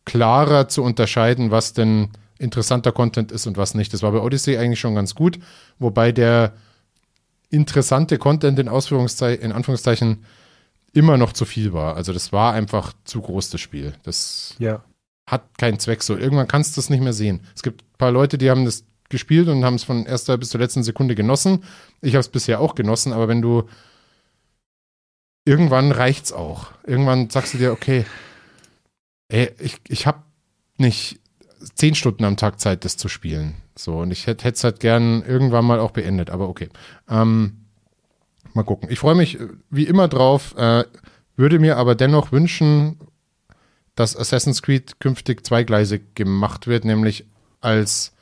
klarer 0.07 0.69
zu 0.69 0.83
unterscheiden, 0.83 1.51
was 1.51 1.75
denn 1.75 2.09
interessanter 2.39 2.91
Content 2.91 3.33
ist 3.33 3.47
und 3.47 3.59
was 3.59 3.75
nicht. 3.75 3.93
Das 3.93 4.03
war 4.03 4.13
bei 4.13 4.21
Odyssey 4.21 4.57
eigentlich 4.57 4.81
schon 4.81 4.95
ganz 4.95 5.15
gut, 5.15 5.39
wobei 5.79 6.11
der 6.11 6.55
interessante 7.51 8.17
Content 8.17 8.59
in, 8.59 8.71
Ausführungszei 8.71 9.35
in 9.35 9.53
Anführungszeichen 9.53 10.25
immer 10.95 11.19
noch 11.19 11.35
zu 11.35 11.45
viel 11.45 11.75
war. 11.75 11.97
Also 11.97 12.15
das 12.15 12.33
war 12.33 12.55
einfach 12.55 12.95
zu 13.05 13.21
groß, 13.21 13.51
das 13.51 13.61
Spiel. 13.61 13.93
Das 14.05 14.55
ja. 14.59 14.83
hat 15.27 15.59
keinen 15.59 15.79
Zweck 15.79 16.03
so. 16.03 16.17
Irgendwann 16.17 16.49
kannst 16.49 16.79
du 16.79 16.81
es 16.81 16.89
nicht 16.89 17.03
mehr 17.03 17.13
sehen. 17.13 17.41
Es 17.55 17.63
gibt 17.63 17.83
ein 17.83 17.99
paar 17.99 18.11
Leute, 18.11 18.39
die 18.39 18.49
haben 18.49 18.65
das 18.65 18.85
gespielt 19.13 19.47
und 19.47 19.65
haben 19.65 19.77
es 19.77 19.85
von 19.85 20.05
erster 20.05 20.37
bis 20.37 20.51
zur 20.51 20.61
letzten 20.61 20.83
Sekunde 20.83 21.15
genossen. 21.15 21.63
Ich 22.01 22.15
habe 22.15 22.21
es 22.21 22.29
bisher 22.29 22.61
auch 22.61 22.75
genossen, 22.75 23.13
aber 23.13 23.29
wenn 23.29 23.41
du 23.41 23.69
irgendwann 25.45 25.93
reicht's 25.93 26.33
auch. 26.33 26.73
Irgendwann 26.85 27.31
sagst 27.31 27.55
du 27.55 27.59
dir, 27.59 27.71
okay, 27.73 28.05
ey, 29.29 29.53
ich, 29.61 29.77
ich 29.89 30.07
habe 30.07 30.23
nicht 30.79 31.21
zehn 31.75 31.95
Stunden 31.95 32.25
am 32.25 32.37
Tag 32.37 32.61
Zeit, 32.61 32.85
das 32.85 32.97
zu 32.97 33.09
spielen. 33.09 33.55
So, 33.77 34.01
und 34.01 34.11
ich 34.11 34.27
hätte 34.27 34.49
es 34.49 34.65
halt 34.65 34.81
gern 34.81 35.23
irgendwann 35.23 35.65
mal 35.65 35.81
auch 35.81 35.93
beendet, 35.93 36.31
aber 36.31 36.49
okay. 36.49 36.69
Ähm, 37.09 37.67
mal 38.55 38.65
gucken. 38.65 38.91
Ich 38.91 38.99
freue 38.99 39.15
mich 39.15 39.41
äh, 39.41 39.49
wie 39.71 39.85
immer 39.85 40.09
drauf, 40.09 40.55
äh, 40.57 40.85
würde 41.37 41.59
mir 41.59 41.77
aber 41.77 41.95
dennoch 41.95 42.33
wünschen, 42.33 42.99
dass 43.95 44.17
Assassin's 44.17 44.63
Creed 44.63 45.01
künftig 45.01 45.45
zweigleisig 45.47 46.15
gemacht 46.15 46.67
wird, 46.67 46.85
nämlich 46.85 47.27
als 47.61 48.13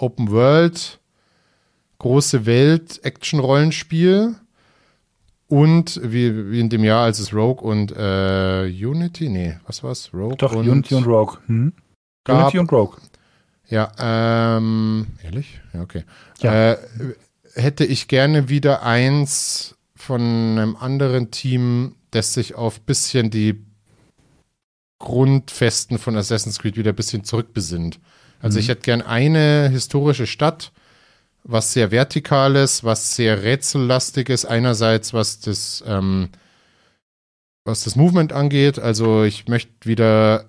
Open 0.00 0.30
World, 0.30 1.00
große 1.98 2.46
Welt, 2.46 3.00
Action-Rollenspiel 3.04 4.36
und 5.48 6.00
wie, 6.02 6.50
wie 6.50 6.60
in 6.60 6.70
dem 6.70 6.84
Jahr, 6.84 7.04
als 7.04 7.18
es 7.18 7.34
Rogue 7.34 7.62
und 7.62 7.92
äh, 7.92 8.64
Unity, 8.66 9.28
nee, 9.28 9.58
was 9.66 9.82
war's? 9.82 10.10
Rogue 10.14 10.36
Doch, 10.36 10.54
und 10.54 10.68
Unity 10.68 10.94
und 10.94 11.06
Rogue. 11.06 11.38
Hm? 11.46 11.72
Gab, 12.24 12.42
Unity 12.42 12.58
und 12.58 12.72
Rogue. 12.72 12.96
Ja, 13.68 13.92
ähm, 13.98 15.06
ehrlich? 15.22 15.60
Ja, 15.72 15.82
okay. 15.82 16.04
Ja. 16.40 16.72
Äh, 16.72 16.78
hätte 17.54 17.84
ich 17.84 18.08
gerne 18.08 18.48
wieder 18.48 18.82
eins 18.82 19.76
von 19.94 20.20
einem 20.20 20.76
anderen 20.76 21.30
Team, 21.30 21.96
das 22.10 22.32
sich 22.32 22.54
auf 22.54 22.80
bisschen 22.80 23.30
die 23.30 23.64
Grundfesten 24.98 25.98
von 25.98 26.16
Assassin's 26.16 26.58
Creed 26.58 26.76
wieder 26.76 26.92
ein 26.92 26.96
bisschen 26.96 27.24
zurückbesinnt. 27.24 28.00
Also 28.40 28.56
Mhm. 28.56 28.60
ich 28.60 28.68
hätte 28.68 28.82
gern 28.82 29.02
eine 29.02 29.68
historische 29.70 30.26
Stadt, 30.26 30.72
was 31.44 31.72
sehr 31.72 31.90
vertikales, 31.90 32.84
was 32.84 33.16
sehr 33.16 33.42
rätsellastiges, 33.42 34.44
einerseits 34.44 35.12
was 35.14 35.40
das, 35.40 35.82
ähm, 35.86 36.28
was 37.64 37.84
das 37.84 37.96
Movement 37.96 38.32
angeht. 38.32 38.78
Also 38.78 39.24
ich 39.24 39.48
möchte 39.48 39.72
wieder 39.84 40.46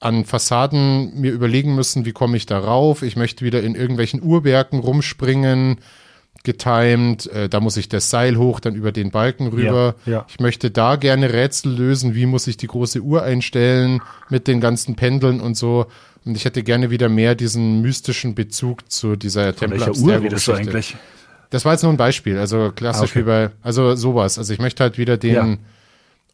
an 0.00 0.24
Fassaden 0.24 1.18
mir 1.18 1.32
überlegen 1.32 1.74
müssen, 1.74 2.04
wie 2.04 2.12
komme 2.12 2.36
ich 2.36 2.46
da 2.46 2.58
rauf. 2.58 3.02
Ich 3.02 3.16
möchte 3.16 3.44
wieder 3.44 3.62
in 3.62 3.74
irgendwelchen 3.74 4.22
Uhrwerken 4.22 4.78
rumspringen, 4.80 5.78
getimed. 6.44 7.26
Äh, 7.28 7.48
da 7.48 7.60
muss 7.60 7.76
ich 7.78 7.88
das 7.88 8.10
Seil 8.10 8.36
hoch, 8.36 8.60
dann 8.60 8.74
über 8.74 8.92
den 8.92 9.10
Balken 9.10 9.48
rüber. 9.48 9.96
Ja, 10.04 10.12
ja. 10.12 10.26
Ich 10.28 10.38
möchte 10.38 10.70
da 10.70 10.96
gerne 10.96 11.32
Rätsel 11.32 11.72
lösen. 11.72 12.14
Wie 12.14 12.26
muss 12.26 12.46
ich 12.46 12.56
die 12.56 12.66
große 12.68 13.00
Uhr 13.00 13.22
einstellen 13.22 14.00
mit 14.28 14.46
den 14.46 14.60
ganzen 14.60 14.96
Pendeln 14.96 15.40
und 15.40 15.56
so. 15.56 15.86
Und 16.26 16.36
ich 16.36 16.44
hätte 16.44 16.62
gerne 16.64 16.90
wieder 16.90 17.08
mehr 17.08 17.34
diesen 17.36 17.80
mystischen 17.82 18.34
Bezug 18.34 18.90
zu 18.90 19.16
dieser 19.16 19.52
Von 19.54 19.70
Tempel 19.70 19.80
welcher 19.86 20.00
Uhr 20.02 20.20
redest 20.20 20.48
du 20.48 20.52
eigentlich? 20.52 20.96
Das 21.50 21.64
war 21.64 21.72
jetzt 21.72 21.82
nur 21.84 21.92
ein 21.92 21.96
Beispiel, 21.96 22.36
also 22.38 22.72
klassisch 22.74 23.10
Ah, 23.10 23.12
okay. 23.12 23.20
wie 23.20 23.24
bei, 23.24 23.50
also 23.62 23.94
sowas. 23.94 24.36
Also 24.36 24.52
ich 24.52 24.58
möchte 24.58 24.82
halt 24.82 24.98
wieder 24.98 25.16
den 25.16 25.34
Ja. 25.34 25.56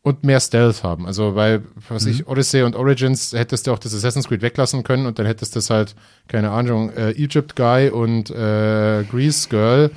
und 0.01 0.25
mehr 0.25 0.41
Stealth 0.41 0.83
haben. 0.83 1.07
Also 1.07 1.35
weil, 1.35 1.63
was 1.91 2.07
Mhm. 2.07 2.11
ich, 2.13 2.27
Odyssey 2.27 2.63
und 2.63 2.75
Origins 2.75 3.35
hättest 3.35 3.67
du 3.67 3.73
auch 3.73 3.79
das 3.79 3.95
Assassin's 3.95 4.27
Creed 4.29 4.41
weglassen 4.41 4.83
können 4.83 5.05
und 5.05 5.19
dann 5.19 5.27
hättest 5.27 5.55
du 5.55 5.59
das 5.59 5.69
halt, 5.69 5.95
keine 6.29 6.51
Ahnung, 6.51 6.91
äh, 6.97 7.11
Egypt 7.11 7.55
Guy 7.55 7.91
und 7.91 8.31
äh, 8.31 9.05
Grease 9.11 9.49
Girl 9.51 9.91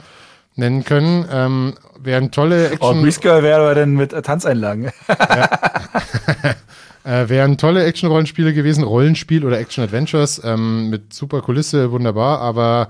nennen 0.58 0.84
können. 0.84 1.26
Ähm, 1.32 1.74
wären 1.98 2.32
tolle 2.32 2.72
Oh, 2.72 2.90
Action, 2.90 3.04
Grease 3.04 3.20
Girl 3.22 3.42
wäre 3.44 3.62
aber 3.62 3.76
dann 3.76 3.92
mit 3.94 4.12
Tanzeinlagen. 4.12 4.92
äh, 7.06 7.30
wären 7.30 7.58
tolle 7.58 7.84
Action-Rollenspiele 7.86 8.54
gewesen, 8.54 8.84
Rollenspiel 8.84 9.46
oder 9.46 9.60
Action-Adventures 9.60 10.42
ähm, 10.44 10.90
mit 10.90 11.14
super 11.14 11.42
Kulisse, 11.42 11.92
wunderbar, 11.92 12.40
aber 12.42 12.90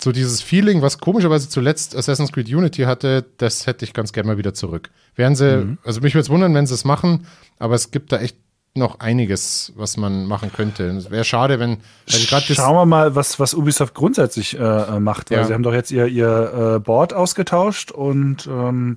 so 0.00 0.10
dieses 0.10 0.42
Feeling, 0.42 0.82
was 0.82 0.98
komischerweise 0.98 1.48
zuletzt 1.48 1.94
Assassin's 1.94 2.32
Creed 2.32 2.48
Unity 2.48 2.82
hatte, 2.82 3.24
das 3.38 3.66
hätte 3.68 3.84
ich 3.84 3.92
ganz 3.94 4.12
gerne 4.12 4.28
mal 4.28 4.38
wieder 4.38 4.52
zurück. 4.54 4.90
Wären 5.14 5.36
sie, 5.36 5.58
Mhm. 5.58 5.78
also 5.84 6.00
mich 6.00 6.14
würde 6.14 6.22
es 6.22 6.30
wundern, 6.30 6.54
wenn 6.54 6.66
sie 6.66 6.74
es 6.74 6.84
machen, 6.84 7.26
aber 7.60 7.74
es 7.76 7.92
gibt 7.92 8.10
da 8.10 8.18
echt 8.18 8.36
noch 8.74 9.00
einiges, 9.00 9.72
was 9.76 9.98
man 9.98 10.24
machen 10.26 10.50
könnte. 10.50 10.84
Es 10.88 11.10
wäre 11.10 11.24
schade, 11.24 11.60
wenn, 11.60 11.76
Schauen 12.08 12.74
wir 12.74 12.86
mal, 12.86 13.14
was, 13.14 13.38
was 13.38 13.52
Ubisoft 13.54 13.94
grundsätzlich 13.94 14.58
äh, 14.58 14.62
äh, 14.62 14.98
macht, 14.98 15.30
weil 15.30 15.38
Ja. 15.40 15.44
sie 15.44 15.52
haben 15.54 15.62
doch 15.62 15.74
jetzt 15.74 15.90
ihr, 15.92 16.06
ihr 16.06 16.76
äh, 16.76 16.80
Board 16.80 17.12
ausgetauscht 17.12 17.90
und 17.92 18.46
ähm, 18.46 18.96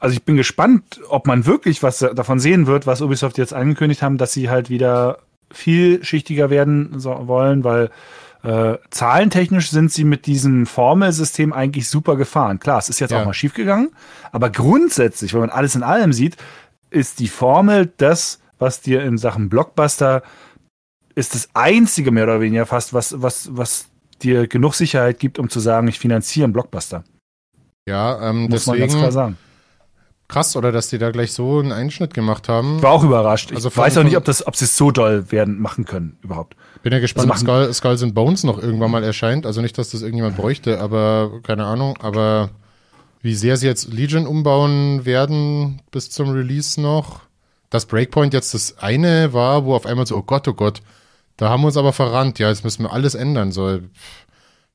also 0.00 0.14
ich 0.14 0.24
bin 0.24 0.36
gespannt, 0.36 1.00
ob 1.08 1.26
man 1.26 1.46
wirklich 1.46 1.82
was 1.82 1.98
davon 1.98 2.38
sehen 2.38 2.66
wird, 2.66 2.86
was 2.86 3.00
Ubisoft 3.02 3.38
jetzt 3.38 3.54
angekündigt 3.54 4.02
haben, 4.02 4.18
dass 4.18 4.32
sie 4.32 4.50
halt 4.50 4.70
wieder 4.70 5.18
vielschichtiger 5.50 6.50
werden 6.50 6.98
so, 6.98 7.28
wollen, 7.28 7.64
weil 7.64 7.90
äh, 8.42 8.78
zahlentechnisch 8.90 9.70
sind 9.70 9.92
sie 9.92 10.04
mit 10.04 10.26
diesem 10.26 10.66
Formelsystem 10.66 11.52
eigentlich 11.52 11.88
super 11.88 12.16
gefahren. 12.16 12.58
Klar, 12.60 12.78
es 12.78 12.88
ist 12.88 13.00
jetzt 13.00 13.10
Ja. 13.10 13.20
auch 13.20 13.26
mal 13.26 13.34
schiefgegangen, 13.34 13.90
aber 14.32 14.50
grundsätzlich, 14.50 15.32
wenn 15.34 15.40
man 15.40 15.50
alles 15.50 15.74
in 15.74 15.82
allem 15.82 16.12
sieht, 16.12 16.36
ist 16.90 17.18
die 17.18 17.28
Formel 17.28 17.92
das, 17.96 18.40
was 18.58 18.80
dir 18.80 19.02
in 19.02 19.18
Sachen 19.18 19.48
Blockbuster 19.48 20.22
ist 21.14 21.34
das 21.34 21.48
einzige 21.54 22.10
mehr 22.10 22.24
oder 22.24 22.40
weniger 22.40 22.66
fast, 22.66 22.92
was, 22.92 23.20
was, 23.22 23.48
was 23.56 23.88
dir 24.22 24.46
genug 24.46 24.74
Sicherheit 24.74 25.18
gibt, 25.18 25.38
um 25.38 25.48
zu 25.48 25.60
sagen, 25.60 25.88
ich 25.88 25.98
finanziere 25.98 26.44
einen 26.44 26.52
Blockbuster. 26.52 27.04
ja, 27.88 28.30
ähm, 28.30 28.48
Muss 28.48 28.66
man 28.66 28.78
ganz 28.78 28.92
klar 28.92 29.04
deswegen 29.06 29.12
sagen. 29.12 29.38
Krass, 30.28 30.56
oder 30.56 30.72
dass 30.72 30.88
die 30.88 30.98
da 30.98 31.10
gleich 31.10 31.32
so 31.32 31.58
einen 31.58 31.72
Einschnitt 31.72 32.14
gemacht 32.14 32.48
haben. 32.48 32.76
Ich 32.78 32.82
war 32.82 32.92
auch 32.92 33.04
überrascht. 33.04 33.50
Ich 33.50 33.56
Also 33.56 33.70
von- 33.70 33.84
weiß 33.84 33.98
auch 33.98 34.02
nicht, 34.02 34.16
ob, 34.16 34.24
das, 34.24 34.46
ob 34.46 34.56
sie 34.56 34.64
es 34.64 34.76
so 34.76 34.90
doll 34.90 35.30
werden 35.30 35.60
machen 35.60 35.84
können 35.84 36.18
überhaupt. 36.22 36.56
Bin 36.82 36.92
ja 36.92 36.98
gespannt, 36.98 37.26
ob 37.26 37.32
Also 37.34 37.44
Skull, 37.44 37.72
Skulls 37.74 38.02
and 38.02 38.14
Bones 38.14 38.44
noch 38.44 38.58
irgendwann 38.62 38.90
mal 38.90 39.04
erscheint. 39.04 39.46
Also 39.46 39.60
nicht, 39.60 39.76
dass 39.78 39.90
das 39.90 40.02
irgendjemand 40.02 40.36
bräuchte, 40.36 40.80
aber 40.80 41.30
keine 41.42 41.64
Ahnung. 41.64 41.96
Aber 42.00 42.50
wie 43.22 43.34
sehr 43.34 43.56
sie 43.56 43.66
jetzt 43.66 43.92
Legion 43.92 44.26
umbauen 44.26 45.04
werden 45.04 45.82
bis 45.90 46.10
zum 46.10 46.30
Release 46.30 46.80
noch. 46.80 47.20
Dass 47.70 47.86
Breakpoint 47.86 48.32
jetzt 48.32 48.54
das 48.54 48.78
eine 48.78 49.32
war, 49.32 49.64
wo 49.64 49.74
auf 49.74 49.86
einmal 49.86 50.06
so, 50.06 50.16
oh 50.16 50.22
Gott, 50.22 50.46
oh 50.46 50.54
Gott, 50.54 50.80
da 51.36 51.48
haben 51.48 51.62
wir 51.62 51.66
uns 51.66 51.76
aber 51.76 51.92
verrannt. 51.92 52.38
Ja, 52.38 52.48
jetzt 52.48 52.62
müssen 52.62 52.84
wir 52.84 52.92
alles 52.92 53.14
ändern. 53.16 53.50
So, 53.50 53.80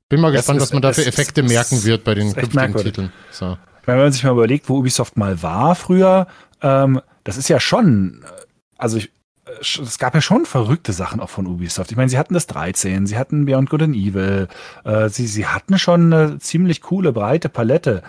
bin 0.09 0.19
mal 0.19 0.29
Es 0.35 0.39
gespannt, 0.41 0.57
ist- 0.57 0.63
was 0.63 0.73
man 0.73 0.81
da 0.81 0.91
für 0.91 1.05
Effekte 1.05 1.43
merken 1.43 1.83
wird 1.85 2.03
bei 2.03 2.13
den 2.15 2.33
künftigen 2.33 2.55
merkwürdig. 2.55 2.93
Titeln. 2.93 3.13
So. 3.31 3.57
Wenn 3.85 3.97
man 3.97 4.11
sich 4.11 4.23
mal 4.23 4.31
überlegt, 4.31 4.69
wo 4.69 4.77
Ubisoft 4.77 5.17
mal 5.17 5.41
war 5.41 5.75
früher, 5.75 6.27
ähm, 6.61 7.01
das 7.23 7.37
ist 7.37 7.49
ja 7.49 7.59
schon, 7.59 8.23
äh, 8.23 8.41
also 8.77 8.97
ich, 8.97 9.11
äh, 9.45 9.51
es 9.61 9.97
gab 9.97 10.15
ja 10.15 10.21
schon 10.21 10.45
verrückte 10.45 10.93
Sachen 10.93 11.19
auch 11.19 11.29
von 11.29 11.47
Ubisoft. 11.47 11.91
Ich 11.91 11.97
meine, 11.97 12.09
sie 12.09 12.17
hatten 12.17 12.33
das 12.33 12.47
13, 12.47 13.07
sie 13.07 13.17
hatten 13.17 13.45
Beyond 13.45 13.69
Good 13.69 13.83
and 13.83 13.95
Evil, 13.95 14.47
äh, 14.83 15.09
sie, 15.09 15.27
sie 15.27 15.47
hatten 15.47 15.77
schon 15.79 16.13
eine 16.13 16.39
ziemlich 16.39 16.81
coole, 16.81 17.11
breite 17.11 17.49
Palette. 17.49 18.03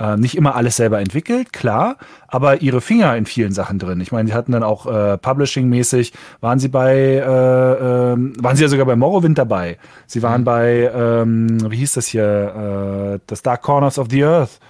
Äh, 0.00 0.16
nicht 0.16 0.36
immer 0.36 0.54
alles 0.54 0.76
selber 0.76 1.00
entwickelt, 1.00 1.52
klar, 1.52 1.96
aber 2.28 2.62
ihre 2.62 2.80
Finger 2.80 3.16
in 3.16 3.26
vielen 3.26 3.50
Sachen 3.50 3.80
drin. 3.80 4.00
Ich 4.00 4.12
meine, 4.12 4.28
sie 4.28 4.34
hatten 4.34 4.52
dann 4.52 4.62
auch 4.62 4.86
äh, 4.86 5.18
Publishing-mäßig, 5.18 6.12
waren 6.40 6.60
sie 6.60 6.68
bei, 6.68 6.94
äh, 6.94 8.12
ähm, 8.12 8.32
waren 8.38 8.54
sie 8.54 8.62
ja 8.62 8.68
sogar 8.68 8.86
bei 8.86 8.94
Morrowind 8.94 9.36
dabei. 9.36 9.76
Sie 10.06 10.22
waren 10.22 10.44
bei, 10.44 10.88
ähm, 10.94 11.68
wie 11.68 11.78
hieß 11.78 11.94
das 11.94 12.06
hier, 12.06 13.16
äh, 13.16 13.20
das 13.26 13.42
Dark 13.42 13.62
Corners 13.62 13.98
of 13.98 14.06
the 14.10 14.24
Earth 14.24 14.60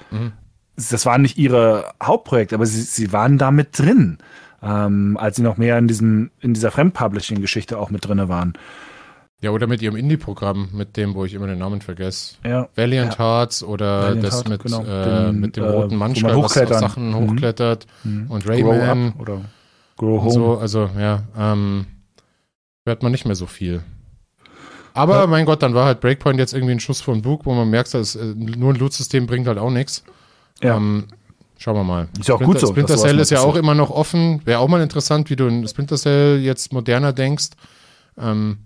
das 0.90 1.04
waren 1.06 1.22
nicht 1.22 1.36
ihre 1.38 1.92
Hauptprojekte, 2.02 2.54
aber 2.54 2.66
sie, 2.66 2.80
sie 2.82 3.12
waren 3.12 3.36
da 3.38 3.50
mit 3.50 3.78
drin, 3.78 4.18
ähm, 4.62 5.16
als 5.20 5.36
sie 5.36 5.42
noch 5.42 5.56
mehr 5.56 5.76
in 5.78 5.88
diesem 5.88 6.30
in 6.40 6.54
dieser 6.54 6.70
Fremdpublishing-Geschichte 6.70 7.78
auch 7.78 7.90
mit 7.90 8.06
drinne 8.06 8.28
waren. 8.28 8.52
Ja, 9.40 9.50
oder 9.50 9.68
mit 9.68 9.82
ihrem 9.82 9.94
Indie-Programm, 9.94 10.70
mit 10.72 10.96
dem, 10.96 11.14
wo 11.14 11.24
ich 11.24 11.34
immer 11.34 11.46
den 11.46 11.58
Namen 11.60 11.80
vergesse. 11.80 12.36
Ja, 12.44 12.68
Valiant 12.74 13.14
Ja. 13.14 13.18
Hearts 13.24 13.62
oder 13.62 14.02
Valiant 14.02 14.24
das 14.24 14.34
Heart, 14.34 14.48
mit, 14.48 14.62
genau. 14.64 14.82
äh, 14.84 15.04
Den, 15.26 15.40
mit 15.40 15.56
dem 15.56 15.62
äh, 15.64 15.68
roten 15.68 15.90
wo 15.90 15.96
man 15.96 15.98
Manschgal, 16.08 16.42
was 16.42 16.56
auf. 16.56 16.68
Sachen 16.80 17.10
Mhm. 17.10 17.14
hochklettert. 17.14 17.86
Und 18.04 18.44
Grow 18.44 18.48
Rayman. 18.48 19.08
Up 19.10 19.20
oder 19.20 19.40
Grow 19.96 20.20
Home. 20.22 20.26
Und 20.26 20.30
so, 20.32 20.58
also 20.58 20.90
ja, 20.98 21.22
ähm, 21.38 21.86
hört 22.84 23.02
man 23.04 23.12
nicht 23.12 23.26
mehr 23.26 23.36
so 23.36 23.46
viel. 23.46 23.82
Aber 24.94 25.20
Ja. 25.20 25.26
mein 25.28 25.44
Gott, 25.46 25.62
dann 25.62 25.74
war 25.74 25.86
halt 25.86 26.00
Breakpoint 26.00 26.40
jetzt 26.40 26.52
irgendwie 26.52 26.72
ein 26.72 26.80
Schuss 26.80 27.00
von 27.00 27.22
Bug, 27.22 27.46
wo 27.46 27.54
man 27.54 27.70
merkt, 27.70 27.94
dass 27.94 28.16
äh, 28.16 28.34
nur 28.34 28.72
ein 28.72 28.76
Loot-System 28.76 29.26
bringt 29.28 29.46
halt 29.46 29.58
auch 29.58 29.70
nichts. 29.70 30.02
Ja. 30.62 30.76
Ähm, 30.76 31.04
schauen 31.58 31.76
wir 31.76 31.84
mal. 31.84 32.08
Ist 32.18 32.28
ja 32.28 32.34
auch 32.34 32.38
Splinter, 32.38 32.52
gut 32.52 32.60
so, 32.60 32.66
Splinter 32.68 32.96
Cell 32.96 33.18
ist 33.18 33.30
ja 33.30 33.40
auch 33.40 33.56
immer 33.56 33.74
noch 33.74 33.90
offen. 33.90 34.40
Wäre 34.44 34.60
auch 34.60 34.68
mal 34.68 34.80
interessant, 34.80 35.30
wie 35.30 35.36
du 35.36 35.46
in 35.46 35.66
Splinter 35.66 35.96
Cell 35.96 36.40
jetzt 36.40 36.72
moderner 36.72 37.12
denkst. 37.12 37.50
Ähm, 38.18 38.58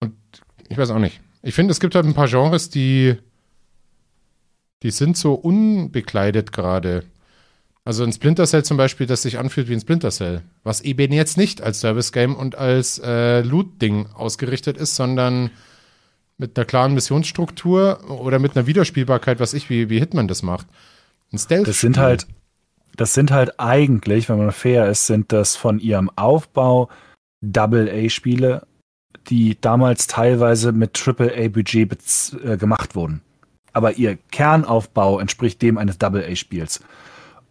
und 0.00 0.14
ich 0.68 0.78
weiß 0.78 0.90
auch 0.90 0.98
nicht. 0.98 1.20
Ich 1.42 1.54
finde, 1.54 1.72
es 1.72 1.80
gibt 1.80 1.94
halt 1.94 2.06
ein 2.06 2.14
paar 2.14 2.28
Genres, 2.28 2.70
die, 2.70 3.16
die 4.82 4.90
sind 4.90 5.16
so 5.16 5.34
unbekleidet 5.34 6.52
gerade. 6.52 7.04
Also 7.84 8.02
ein 8.02 8.12
Splinter 8.12 8.46
Cell 8.46 8.64
zum 8.64 8.78
Beispiel, 8.78 9.06
das 9.06 9.22
sich 9.22 9.38
anfühlt 9.38 9.68
wie 9.68 9.74
ein 9.74 9.80
Splinter 9.80 10.10
Cell, 10.10 10.40
was 10.62 10.80
eben 10.80 11.12
jetzt 11.12 11.36
nicht 11.36 11.60
als 11.60 11.80
Service 11.80 12.12
Game 12.12 12.34
und 12.34 12.56
als 12.56 12.98
äh, 12.98 13.42
Loot-Ding 13.42 14.06
ausgerichtet 14.14 14.78
ist, 14.78 14.96
sondern 14.96 15.50
mit 16.38 16.56
einer 16.56 16.64
klaren 16.64 16.94
Missionsstruktur 16.94 18.00
oder 18.08 18.38
mit 18.38 18.56
einer 18.56 18.66
Wiederspielbarkeit, 18.66 19.38
was 19.38 19.52
ich, 19.52 19.68
wie, 19.68 19.90
wie 19.90 19.98
Hitman 19.98 20.28
das 20.28 20.42
macht. 20.42 20.66
Ein 21.34 21.38
Stealth. 21.38 21.68
Das 21.68 21.80
sind 21.80 21.98
halt, 21.98 22.26
das 22.96 23.14
sind 23.14 23.30
halt 23.30 23.58
eigentlich, 23.58 24.28
wenn 24.28 24.38
man 24.38 24.52
fair 24.52 24.88
ist, 24.88 25.06
sind 25.06 25.32
das 25.32 25.56
von 25.56 25.80
ihrem 25.80 26.10
Aufbau 26.16 26.88
Double-A-Spiele, 27.42 28.66
die 29.28 29.60
damals 29.60 30.06
teilweise 30.06 30.72
mit 30.72 30.94
Triple-A-Budget 30.94 31.90
äh, 32.44 32.56
gemacht 32.56 32.94
wurden. 32.94 33.22
Aber 33.72 33.94
ihr 33.94 34.16
Kernaufbau 34.30 35.18
entspricht 35.18 35.60
dem 35.60 35.76
eines 35.76 35.98
Double-A-Spiels. 35.98 36.80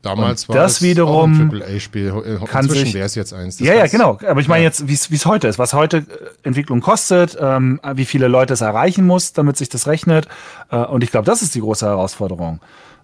Damals 0.01 0.45
und 0.45 0.55
war 0.55 0.63
das 0.63 0.81
wiederum 0.81 1.49
ein 1.49 1.61
AAA-Spiel. 1.61 2.39
Kann 2.45 2.65
Inzwischen 2.65 2.93
wäre 2.93 3.05
es 3.05 3.15
jetzt 3.15 3.33
eins. 3.33 3.59
Ja, 3.59 3.73
ja, 3.73 3.87
genau. 3.87 4.19
Aber 4.27 4.41
ich 4.41 4.49
meine 4.49 4.63
ja. 4.63 4.69
jetzt, 4.69 4.87
wie 4.87 4.93
es 4.93 5.25
heute 5.25 5.47
ist, 5.47 5.59
was 5.59 5.73
heute 5.73 5.97
äh, 5.97 6.03
Entwicklung 6.43 6.81
kostet, 6.81 7.37
ähm, 7.39 7.79
wie 7.93 8.03
viele 8.05 8.27
Leute 8.27 8.53
es 8.53 8.61
erreichen 8.61 9.05
muss, 9.05 9.31
damit 9.31 9.55
sich 9.57 9.69
das 9.69 9.87
rechnet. 9.87 10.27
Äh, 10.69 10.77
und 10.77 11.03
ich 11.03 11.11
glaube, 11.11 11.25
das 11.25 11.41
ist 11.41 11.55
die 11.55 11.61
große 11.61 11.85
Herausforderung. 11.85 12.59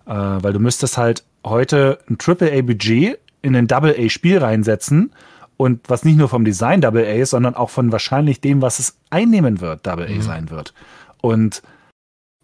Äh, 0.09 0.13
weil 0.13 0.53
du 0.53 0.59
müsstest 0.59 0.97
halt 0.97 1.23
heute 1.45 1.99
ein 2.09 2.17
AAA-Budget 2.19 3.19
in 3.43 3.55
ein 3.55 3.67
Double-A-Spiel 3.67 4.39
reinsetzen 4.39 5.13
und 5.55 5.87
was 5.87 6.03
nicht 6.03 6.17
nur 6.17 6.29
vom 6.29 6.43
Design 6.43 6.81
Double-A 6.81 7.21
ist, 7.21 7.29
sondern 7.29 7.53
auch 7.55 7.69
von 7.69 7.91
wahrscheinlich 7.91 8.41
dem, 8.41 8.61
was 8.61 8.79
es 8.79 8.97
einnehmen 9.11 9.61
wird, 9.61 9.85
Double-A 9.85 10.15
mhm. 10.15 10.21
sein 10.21 10.49
wird. 10.49 10.73
Und 11.21 11.61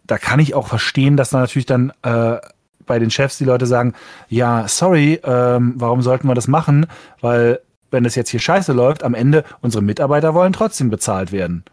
da 0.04 0.16
kann 0.16 0.38
ich 0.38 0.54
auch 0.54 0.68
verstehen, 0.68 1.16
dass 1.16 1.30
da 1.30 1.40
natürlich 1.40 1.66
dann 1.66 1.92
äh, 2.02 2.36
bei 2.86 3.00
den 3.00 3.10
Chefs 3.10 3.36
die 3.38 3.44
Leute 3.44 3.66
sagen, 3.66 3.94
ja, 4.28 4.68
sorry, 4.68 5.20
ähm, 5.24 5.74
warum 5.76 6.02
sollten 6.02 6.28
wir 6.28 6.34
das 6.34 6.46
machen? 6.46 6.86
Weil 7.20 7.60
wenn 7.90 8.04
es 8.04 8.14
jetzt 8.14 8.30
hier 8.30 8.40
scheiße 8.40 8.72
läuft, 8.72 9.02
am 9.02 9.14
Ende 9.14 9.42
unsere 9.60 9.82
Mitarbeiter 9.82 10.34
wollen 10.34 10.52
trotzdem 10.52 10.88
bezahlt 10.88 11.32
werden. 11.32 11.64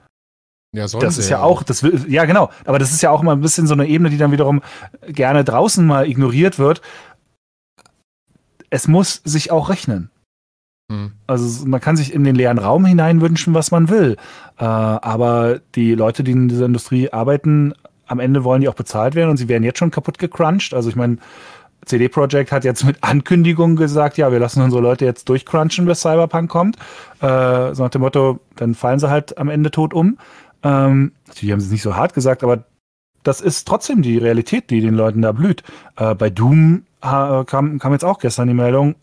Ja, 0.73 0.87
das 0.87 1.17
ist 1.19 1.29
ja 1.29 1.41
auch, 1.41 1.61
das 1.61 1.83
will, 1.83 2.03
ja 2.07 2.25
genau, 2.25 2.49
aber 2.65 2.79
das 2.79 2.91
ist 2.91 3.03
ja 3.03 3.11
auch 3.11 3.21
immer 3.21 3.33
ein 3.33 3.41
bisschen 3.41 3.67
so 3.67 3.75
eine 3.75 3.87
Ebene, 3.87 4.09
die 4.09 4.17
dann 4.17 4.31
wiederum 4.31 4.61
gerne 5.07 5.43
draußen 5.43 5.85
mal 5.85 6.09
ignoriert 6.09 6.57
wird. 6.57 6.81
Es 8.71 8.87
muss 8.87 9.21
sich 9.23 9.51
auch 9.51 9.69
rechnen. 9.69 10.09
Hm. 10.91 11.11
Also 11.27 11.67
man 11.67 11.79
kann 11.79 11.95
sich 11.95 12.11
in 12.11 12.23
den 12.23 12.35
leeren 12.35 12.57
Raum 12.57 12.85
hinein 12.85 13.21
wünschen, 13.21 13.53
was 13.53 13.69
man 13.69 13.87
will. 13.89 14.17
Äh, 14.57 14.63
aber 14.63 15.59
die 15.75 15.93
Leute, 15.93 16.23
die 16.23 16.31
in 16.31 16.49
dieser 16.49 16.65
Industrie 16.65 17.11
arbeiten, 17.11 17.75
am 18.07 18.19
Ende 18.19 18.43
wollen 18.43 18.61
die 18.61 18.67
auch 18.67 18.73
bezahlt 18.73 19.13
werden 19.13 19.29
und 19.29 19.37
sie 19.37 19.47
werden 19.47 19.63
jetzt 19.63 19.77
schon 19.77 19.91
kaputt 19.91 20.17
gecrunched. 20.17 20.73
Also 20.73 20.89
ich 20.89 20.95
meine, 20.95 21.17
CD 21.85 22.07
Projekt 22.07 22.51
hat 22.51 22.63
jetzt 22.63 22.83
mit 22.83 22.97
Ankündigung 23.01 23.75
gesagt, 23.75 24.17
ja, 24.17 24.31
wir 24.31 24.39
lassen 24.39 24.61
unsere 24.61 24.81
Leute 24.81 25.05
jetzt 25.05 25.29
durchcrunchen, 25.29 25.85
bis 25.85 26.01
Cyberpunk 26.01 26.49
kommt. 26.49 26.77
Äh, 27.21 27.73
so 27.73 27.83
nach 27.83 27.89
dem 27.89 28.01
Motto, 28.01 28.39
dann 28.55 28.73
fallen 28.73 28.99
sie 28.99 29.09
halt 29.09 29.37
am 29.37 29.49
Ende 29.49 29.71
tot 29.71 29.93
um. 29.93 30.17
Ähm, 30.63 31.11
natürlich 31.27 31.51
haben 31.51 31.59
sie 31.59 31.67
es 31.67 31.71
nicht 31.71 31.81
so 31.81 31.95
hart 31.95 32.13
gesagt, 32.13 32.43
aber 32.43 32.65
das 33.23 33.41
ist 33.41 33.67
trotzdem 33.67 34.01
die 34.01 34.17
Realität, 34.17 34.69
die 34.69 34.81
den 34.81 34.95
Leuten 34.95 35.21
da 35.21 35.31
blüht. 35.31 35.63
Äh, 35.95 36.15
bei 36.15 36.29
Doom 36.29 36.85
äh, 37.01 37.43
kam, 37.45 37.79
kam 37.79 37.91
jetzt 37.91 38.05
auch 38.05 38.19
gestern 38.19 38.47
die 38.47 38.53
Meldung, 38.53 38.95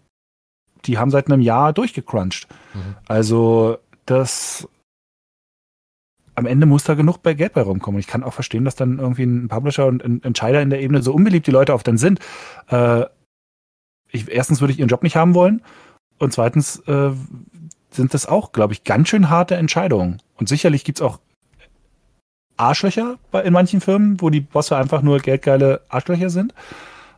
die 0.84 0.98
haben 0.98 1.10
seit 1.10 1.26
einem 1.26 1.40
Jahr 1.40 1.72
durchgecrunched. 1.72 2.48
Mhm. 2.74 2.96
Also 3.06 3.78
das 4.06 4.68
am 6.34 6.46
Ende 6.46 6.64
muss 6.64 6.84
da 6.84 6.94
genug 6.94 7.22
bei 7.22 7.34
Geld 7.34 7.52
bei 7.52 7.60
rumkommen. 7.60 8.00
Ich 8.00 8.06
kann 8.06 8.24
auch 8.24 8.32
verstehen, 8.32 8.64
dass 8.64 8.74
dann 8.74 8.98
irgendwie 8.98 9.24
ein 9.24 9.48
Publisher 9.48 9.86
und 9.86 10.02
ein 10.02 10.22
Entscheider 10.22 10.62
in 10.62 10.70
der 10.70 10.80
Ebene 10.80 11.02
so 11.02 11.12
unbeliebt 11.12 11.46
die 11.46 11.50
Leute 11.50 11.74
oft 11.74 11.86
dann 11.86 11.98
sind. 11.98 12.20
Äh, 12.68 13.04
ich, 14.10 14.28
erstens 14.28 14.60
würde 14.60 14.72
ich 14.72 14.78
ihren 14.78 14.88
Job 14.88 15.02
nicht 15.02 15.16
haben 15.16 15.34
wollen 15.34 15.62
und 16.18 16.32
zweitens 16.32 16.80
äh, 16.86 17.10
sind 17.90 18.14
das 18.14 18.26
auch, 18.26 18.52
glaube 18.52 18.72
ich, 18.72 18.84
ganz 18.84 19.08
schön 19.08 19.28
harte 19.28 19.56
Entscheidungen. 19.56 20.22
Und 20.36 20.48
sicherlich 20.48 20.84
gibt 20.84 20.98
es 20.98 21.02
auch 21.02 21.18
Arschlöcher 22.60 23.18
in 23.44 23.52
manchen 23.52 23.80
Firmen, 23.80 24.20
wo 24.20 24.30
die 24.30 24.40
Bosse 24.40 24.76
einfach 24.76 25.02
nur 25.02 25.18
geldgeile 25.18 25.80
Arschlöcher 25.88 26.30
sind. 26.30 26.54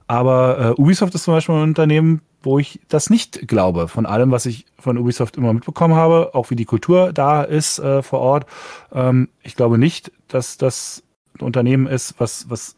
Aber 0.07 0.75
äh, 0.79 0.81
Ubisoft 0.81 1.15
ist 1.15 1.25
zum 1.25 1.35
Beispiel 1.35 1.55
ein 1.55 1.63
Unternehmen, 1.63 2.23
wo 2.43 2.59
ich 2.59 2.81
das 2.89 3.09
nicht 3.09 3.47
glaube. 3.49 3.89
Von 3.89 4.07
allem, 4.07 4.31
was 4.31 4.47
ich 4.47 4.67
von 4.79 4.99
Ubisoft 4.99 5.37
immer 5.37 5.53
mitbekommen 5.53 5.95
habe, 5.95 6.35
auch 6.35 6.51
wie 6.51 6.57
die 6.57 6.65
Kultur 6.65 7.13
da 7.13 7.43
ist 7.43 7.79
äh, 7.79 8.03
vor 8.03 8.21
Ort. 8.21 8.47
Ähm, 8.93 9.29
ich 9.43 9.57
glaube 9.57 9.79
nicht, 9.79 10.13
dass 10.29 10.59
das 10.59 11.03
ein 11.39 11.45
Unternehmen 11.45 11.87
ist, 11.87 12.15
was, 12.19 12.51
was 12.51 12.77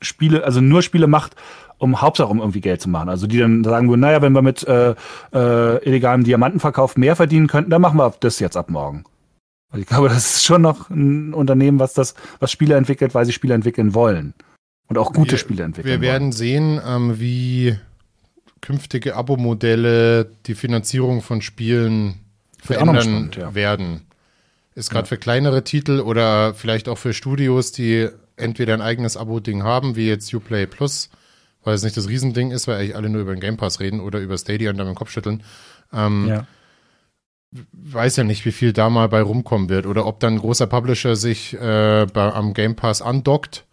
Spiele, 0.00 0.44
also 0.44 0.60
nur 0.60 0.82
Spiele 0.82 1.06
macht, 1.06 1.36
um 1.78 2.00
Hauptsache 2.00 2.28
um 2.28 2.38
irgendwie 2.38 2.60
Geld 2.60 2.80
zu 2.80 2.88
machen. 2.88 3.08
Also 3.08 3.26
die 3.26 3.38
dann 3.38 3.64
sagen 3.64 3.88
würden, 3.88 4.00
naja, 4.00 4.22
wenn 4.22 4.32
wir 4.32 4.42
mit 4.42 4.66
äh, 4.66 4.94
äh, 5.32 5.84
illegalem 5.84 6.24
Diamantenverkauf 6.24 6.96
mehr 6.96 7.16
verdienen 7.16 7.46
könnten, 7.46 7.70
dann 7.70 7.82
machen 7.82 7.98
wir 7.98 8.12
das 8.20 8.38
jetzt 8.40 8.56
ab 8.56 8.70
morgen. 8.70 9.04
Also 9.70 9.82
ich 9.82 9.86
glaube, 9.86 10.08
das 10.08 10.36
ist 10.36 10.44
schon 10.44 10.62
noch 10.62 10.88
ein 10.90 11.34
Unternehmen, 11.34 11.78
was 11.78 11.92
das, 11.94 12.14
was 12.40 12.50
Spiele 12.50 12.76
entwickelt, 12.76 13.14
weil 13.14 13.26
sie 13.26 13.32
Spiele 13.32 13.54
entwickeln 13.54 13.94
wollen. 13.94 14.34
Und 14.86 14.96
auch 14.96 15.12
gute 15.12 15.32
wir, 15.32 15.38
Spiele 15.38 15.64
entwickeln. 15.64 15.92
Wir 15.92 16.00
werden 16.00 16.24
wollen. 16.24 16.32
sehen, 16.32 16.80
ähm, 16.86 17.20
wie 17.20 17.76
künftige 18.60 19.14
Abo-Modelle 19.16 20.30
die 20.46 20.54
Finanzierung 20.54 21.22
von 21.22 21.42
Spielen 21.42 22.14
verändern 22.58 23.00
spannend, 23.02 23.36
ja. 23.36 23.54
werden. 23.54 24.02
Ist 24.74 24.90
gerade 24.90 25.06
ja. 25.06 25.08
für 25.08 25.18
kleinere 25.18 25.64
Titel 25.64 26.00
oder 26.00 26.54
vielleicht 26.54 26.88
auch 26.88 26.98
für 26.98 27.12
Studios, 27.12 27.72
die 27.72 28.08
entweder 28.36 28.74
ein 28.74 28.80
eigenes 28.80 29.16
Abo-Ding 29.16 29.62
haben, 29.62 29.96
wie 29.96 30.08
jetzt 30.08 30.32
Uplay 30.32 30.66
Plus, 30.66 31.10
weil 31.64 31.74
es 31.74 31.82
nicht 31.82 31.96
das 31.96 32.08
Riesending 32.08 32.50
ist, 32.52 32.68
weil 32.68 32.76
eigentlich 32.76 32.96
alle 32.96 33.10
nur 33.10 33.20
über 33.22 33.34
den 33.34 33.40
Game 33.40 33.56
Pass 33.56 33.80
reden 33.80 34.00
oder 34.00 34.20
über 34.20 34.38
Stadia 34.38 34.70
und 34.70 34.78
dann 34.78 34.86
den 34.86 34.94
Kopf 34.94 35.10
schütteln. 35.10 35.42
Ähm, 35.92 36.28
ja. 36.28 36.46
Weiß 37.50 38.16
ja 38.16 38.24
nicht, 38.24 38.44
wie 38.44 38.52
viel 38.52 38.72
da 38.72 38.90
mal 38.90 39.08
bei 39.08 39.22
rumkommen 39.22 39.70
wird 39.70 39.86
oder 39.86 40.04
ob 40.04 40.20
dann 40.20 40.34
ein 40.34 40.40
großer 40.40 40.66
Publisher 40.66 41.16
sich 41.16 41.54
äh, 41.54 42.06
bei, 42.12 42.32
am 42.32 42.52
Game 42.52 42.76
Pass 42.76 43.00
andockt 43.00 43.64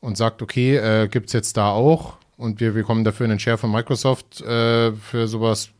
und 0.00 0.16
sagt, 0.16 0.42
okay, 0.42 0.76
äh, 0.76 1.08
gibt 1.08 1.28
es 1.28 1.32
jetzt 1.32 1.56
da 1.56 1.70
auch 1.70 2.18
und 2.36 2.60
wir 2.60 2.72
bekommen 2.72 3.04
dafür 3.04 3.24
einen 3.24 3.38
Share 3.38 3.58
von 3.58 3.72
Microsoft 3.72 4.40
äh, 4.42 4.92
für 4.92 5.26
sowas. 5.26 5.70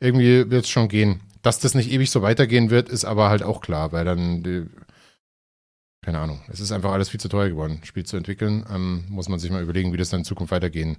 Irgendwie 0.00 0.50
wird 0.50 0.64
es 0.64 0.70
schon 0.70 0.88
gehen. 0.88 1.20
Dass 1.42 1.60
das 1.60 1.74
nicht 1.74 1.90
ewig 1.90 2.10
so 2.10 2.22
weitergehen 2.22 2.70
wird, 2.70 2.88
ist 2.88 3.04
aber 3.04 3.28
halt 3.28 3.42
auch 3.42 3.60
klar, 3.60 3.92
weil 3.92 4.04
dann, 4.04 4.42
die, 4.42 4.66
keine 6.02 6.18
Ahnung, 6.18 6.40
es 6.48 6.60
ist 6.60 6.72
einfach 6.72 6.92
alles 6.92 7.10
viel 7.10 7.20
zu 7.20 7.28
teuer 7.28 7.48
geworden, 7.48 7.80
Spiel 7.84 8.04
zu 8.04 8.16
entwickeln. 8.16 8.64
Ähm, 8.72 9.04
muss 9.08 9.28
man 9.28 9.38
sich 9.38 9.50
mal 9.50 9.62
überlegen, 9.62 9.92
wie 9.92 9.96
das 9.96 10.10
dann 10.10 10.20
in 10.20 10.24
Zukunft 10.24 10.50
weitergehen 10.50 10.96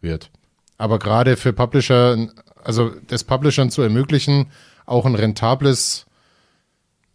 wird. 0.00 0.30
Aber 0.76 0.98
gerade 0.98 1.36
für 1.36 1.52
Publisher, 1.52 2.28
also 2.62 2.92
das 3.06 3.24
Publishern 3.24 3.70
zu 3.70 3.82
ermöglichen, 3.82 4.50
auch 4.88 5.06
ein 5.06 5.14
rentables, 5.14 6.06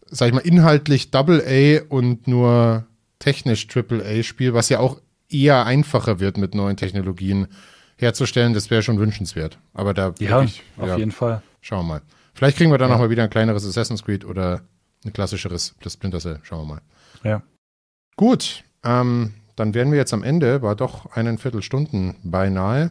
sag 0.06 0.28
ich 0.28 0.34
mal, 0.34 0.40
inhaltlich 0.40 1.10
Double 1.10 1.42
A 1.46 1.84
und 1.88 2.28
nur 2.28 2.86
technisch 3.18 3.66
Triple 3.66 4.04
A 4.04 4.22
Spiel, 4.22 4.54
was 4.54 4.68
ja 4.68 4.78
auch 4.80 5.00
eher 5.28 5.66
einfacher 5.66 6.20
wird 6.20 6.36
mit 6.38 6.54
neuen 6.54 6.76
Technologien 6.76 7.48
herzustellen, 7.96 8.54
das 8.54 8.70
wäre 8.70 8.82
schon 8.82 8.98
wünschenswert. 8.98 9.58
Aber 9.72 9.94
da 9.94 10.14
ja, 10.18 10.38
wirklich, 10.38 10.62
auf 10.76 10.88
ja, 10.88 10.96
jeden 10.96 11.12
Fall. 11.12 11.42
Schauen 11.60 11.86
wir 11.86 11.94
mal. 11.94 12.02
Vielleicht 12.34 12.56
kriegen 12.56 12.70
wir 12.70 12.78
dann 12.78 12.88
ja. 12.88 12.96
noch 12.96 13.02
mal 13.02 13.10
wieder 13.10 13.22
ein 13.22 13.30
kleineres 13.30 13.66
Assassin's 13.66 14.04
Creed 14.04 14.24
oder 14.24 14.62
ein 15.04 15.12
klassischeres 15.12 15.74
Splinter 15.86 16.18
Cell. 16.18 16.40
Schauen 16.42 16.66
wir 16.66 16.74
mal. 16.74 16.80
Ja. 17.22 17.42
Gut, 18.16 18.64
ähm, 18.84 19.34
dann 19.56 19.74
wären 19.74 19.90
wir 19.90 19.98
jetzt 19.98 20.12
am 20.12 20.22
Ende, 20.22 20.62
war 20.62 20.74
doch 20.74 21.14
einen 21.14 21.38
Viertelstunden 21.38 22.16
beinahe. 22.22 22.90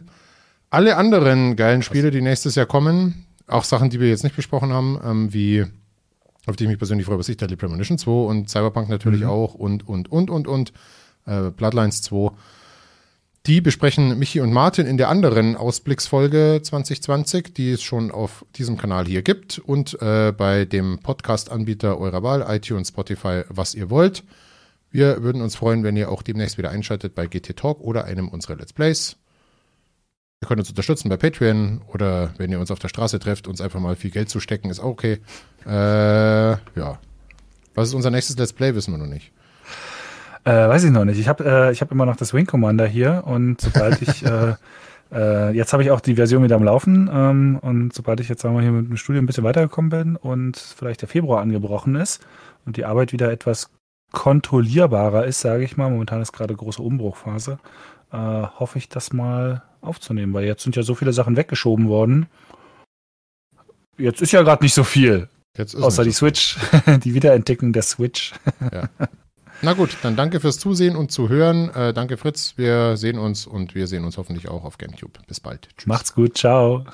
Alle 0.70 0.96
anderen 0.96 1.56
geilen 1.56 1.82
Spiele, 1.82 2.10
die 2.10 2.20
nächstes 2.20 2.54
Jahr 2.56 2.66
kommen, 2.66 3.23
auch 3.46 3.64
Sachen, 3.64 3.90
die 3.90 4.00
wir 4.00 4.08
jetzt 4.08 4.24
nicht 4.24 4.36
besprochen 4.36 4.72
haben, 4.72 4.98
ähm, 5.04 5.34
wie 5.34 5.66
auf 6.46 6.56
die 6.56 6.64
ich 6.64 6.68
mich 6.70 6.78
persönlich 6.78 7.06
freue, 7.06 7.18
was 7.18 7.28
ich, 7.28 7.36
Deadly 7.36 7.56
Premonition 7.56 7.98
2 7.98 8.10
und 8.10 8.50
Cyberpunk 8.50 8.88
natürlich 8.88 9.22
mhm. 9.22 9.28
auch 9.28 9.54
und, 9.54 9.88
und, 9.88 10.10
und, 10.10 10.30
und, 10.30 10.46
und 10.46 10.72
äh, 11.26 11.50
Bloodlines 11.50 12.02
2. 12.02 12.32
Die 13.46 13.60
besprechen 13.60 14.18
Michi 14.18 14.40
und 14.40 14.52
Martin 14.52 14.86
in 14.86 14.96
der 14.96 15.10
anderen 15.10 15.54
Ausblicksfolge 15.54 16.60
2020, 16.62 17.52
die 17.52 17.72
es 17.72 17.82
schon 17.82 18.10
auf 18.10 18.46
diesem 18.56 18.78
Kanal 18.78 19.04
hier 19.04 19.20
gibt 19.22 19.58
und 19.58 20.00
äh, 20.00 20.32
bei 20.32 20.64
dem 20.64 20.98
Podcast-Anbieter 21.00 21.98
eurer 21.98 22.22
Wahl, 22.22 22.44
iTunes, 22.48 22.88
Spotify, 22.88 23.42
was 23.48 23.74
ihr 23.74 23.90
wollt. 23.90 24.24
Wir 24.90 25.22
würden 25.22 25.42
uns 25.42 25.56
freuen, 25.56 25.82
wenn 25.82 25.96
ihr 25.96 26.10
auch 26.10 26.22
demnächst 26.22 26.56
wieder 26.56 26.70
einschaltet 26.70 27.14
bei 27.14 27.26
GT 27.26 27.56
Talk 27.56 27.80
oder 27.80 28.04
einem 28.04 28.28
unserer 28.28 28.56
Let's 28.56 28.72
Plays. 28.72 29.16
Ihr 30.42 30.48
könnt 30.48 30.60
uns 30.60 30.68
unterstützen 30.68 31.08
bei 31.08 31.16
Patreon 31.16 31.80
oder 31.86 32.30
wenn 32.36 32.50
ihr 32.50 32.60
uns 32.60 32.70
auf 32.70 32.78
der 32.78 32.88
Straße 32.88 33.18
trefft, 33.18 33.48
uns 33.48 33.60
einfach 33.60 33.80
mal 33.80 33.96
viel 33.96 34.10
Geld 34.10 34.28
zu 34.28 34.40
stecken, 34.40 34.68
ist 34.68 34.80
auch 34.80 34.86
okay. 34.90 35.20
Äh, 35.66 35.70
ja. 35.70 36.98
Was 37.74 37.88
ist 37.88 37.94
unser 37.94 38.10
nächstes 38.10 38.36
Let's 38.36 38.52
Play, 38.52 38.74
wissen 38.74 38.92
wir 38.92 38.98
noch 38.98 39.06
nicht. 39.06 39.32
Äh, 40.44 40.68
weiß 40.68 40.84
ich 40.84 40.90
noch 40.90 41.06
nicht. 41.06 41.18
Ich 41.18 41.28
habe 41.28 41.44
äh, 41.44 41.74
hab 41.74 41.90
immer 41.90 42.04
noch 42.04 42.16
das 42.16 42.34
Wing 42.34 42.46
Commander 42.46 42.86
hier 42.86 43.22
und 43.24 43.60
sobald 43.60 44.02
ich, 44.02 44.24
äh, 44.26 44.54
äh, 45.10 45.50
jetzt 45.52 45.72
habe 45.72 45.82
ich 45.82 45.90
auch 45.90 46.00
die 46.00 46.16
Version 46.16 46.42
wieder 46.42 46.56
am 46.56 46.64
Laufen 46.64 47.08
ähm, 47.12 47.58
und 47.62 47.94
sobald 47.94 48.20
ich 48.20 48.28
jetzt, 48.28 48.42
sagen 48.42 48.54
wir 48.54 48.62
hier 48.62 48.72
mit 48.72 48.90
dem 48.90 48.96
Studium 48.98 49.24
ein 49.24 49.26
bisschen 49.26 49.44
weitergekommen 49.44 49.88
bin 49.88 50.16
und 50.16 50.58
vielleicht 50.58 51.00
der 51.00 51.08
Februar 51.08 51.40
angebrochen 51.40 51.96
ist 51.96 52.24
und 52.66 52.76
die 52.76 52.84
Arbeit 52.84 53.12
wieder 53.12 53.32
etwas 53.32 53.70
kontrollierbarer 54.12 55.24
ist, 55.24 55.40
sage 55.40 55.64
ich 55.64 55.76
mal, 55.76 55.90
momentan 55.90 56.20
ist 56.20 56.32
gerade 56.32 56.54
große 56.54 56.82
Umbruchphase, 56.82 57.58
äh, 58.12 58.16
hoffe 58.16 58.78
ich, 58.78 58.88
das 58.88 59.12
mal 59.12 59.62
aufzunehmen, 59.84 60.32
weil 60.32 60.44
jetzt 60.44 60.62
sind 60.62 60.76
ja 60.76 60.82
so 60.82 60.94
viele 60.94 61.12
Sachen 61.12 61.36
weggeschoben 61.36 61.88
worden. 61.88 62.26
Jetzt 63.96 64.22
ist 64.22 64.32
ja 64.32 64.42
gerade 64.42 64.64
nicht 64.64 64.74
so 64.74 64.84
viel. 64.84 65.28
Außer 65.56 66.02
die 66.02 66.12
Switch, 66.12 66.56
die 67.04 67.14
Wiederentdeckung 67.14 67.72
der 67.72 67.82
Switch. 67.82 68.32
Ja. 68.72 68.88
Na 69.62 69.72
gut, 69.72 69.96
dann 70.02 70.16
danke 70.16 70.40
fürs 70.40 70.58
Zusehen 70.58 70.96
und 70.96 71.12
Zuhören. 71.12 71.70
Äh, 71.70 71.92
danke 71.94 72.16
Fritz, 72.16 72.54
wir 72.56 72.96
sehen 72.96 73.18
uns 73.18 73.46
und 73.46 73.74
wir 73.74 73.86
sehen 73.86 74.04
uns 74.04 74.18
hoffentlich 74.18 74.48
auch 74.48 74.64
auf 74.64 74.78
GameCube. 74.78 75.20
Bis 75.26 75.40
bald. 75.40 75.68
Tschüss. 75.76 75.86
Macht's 75.86 76.14
gut, 76.14 76.36
ciao. 76.36 76.84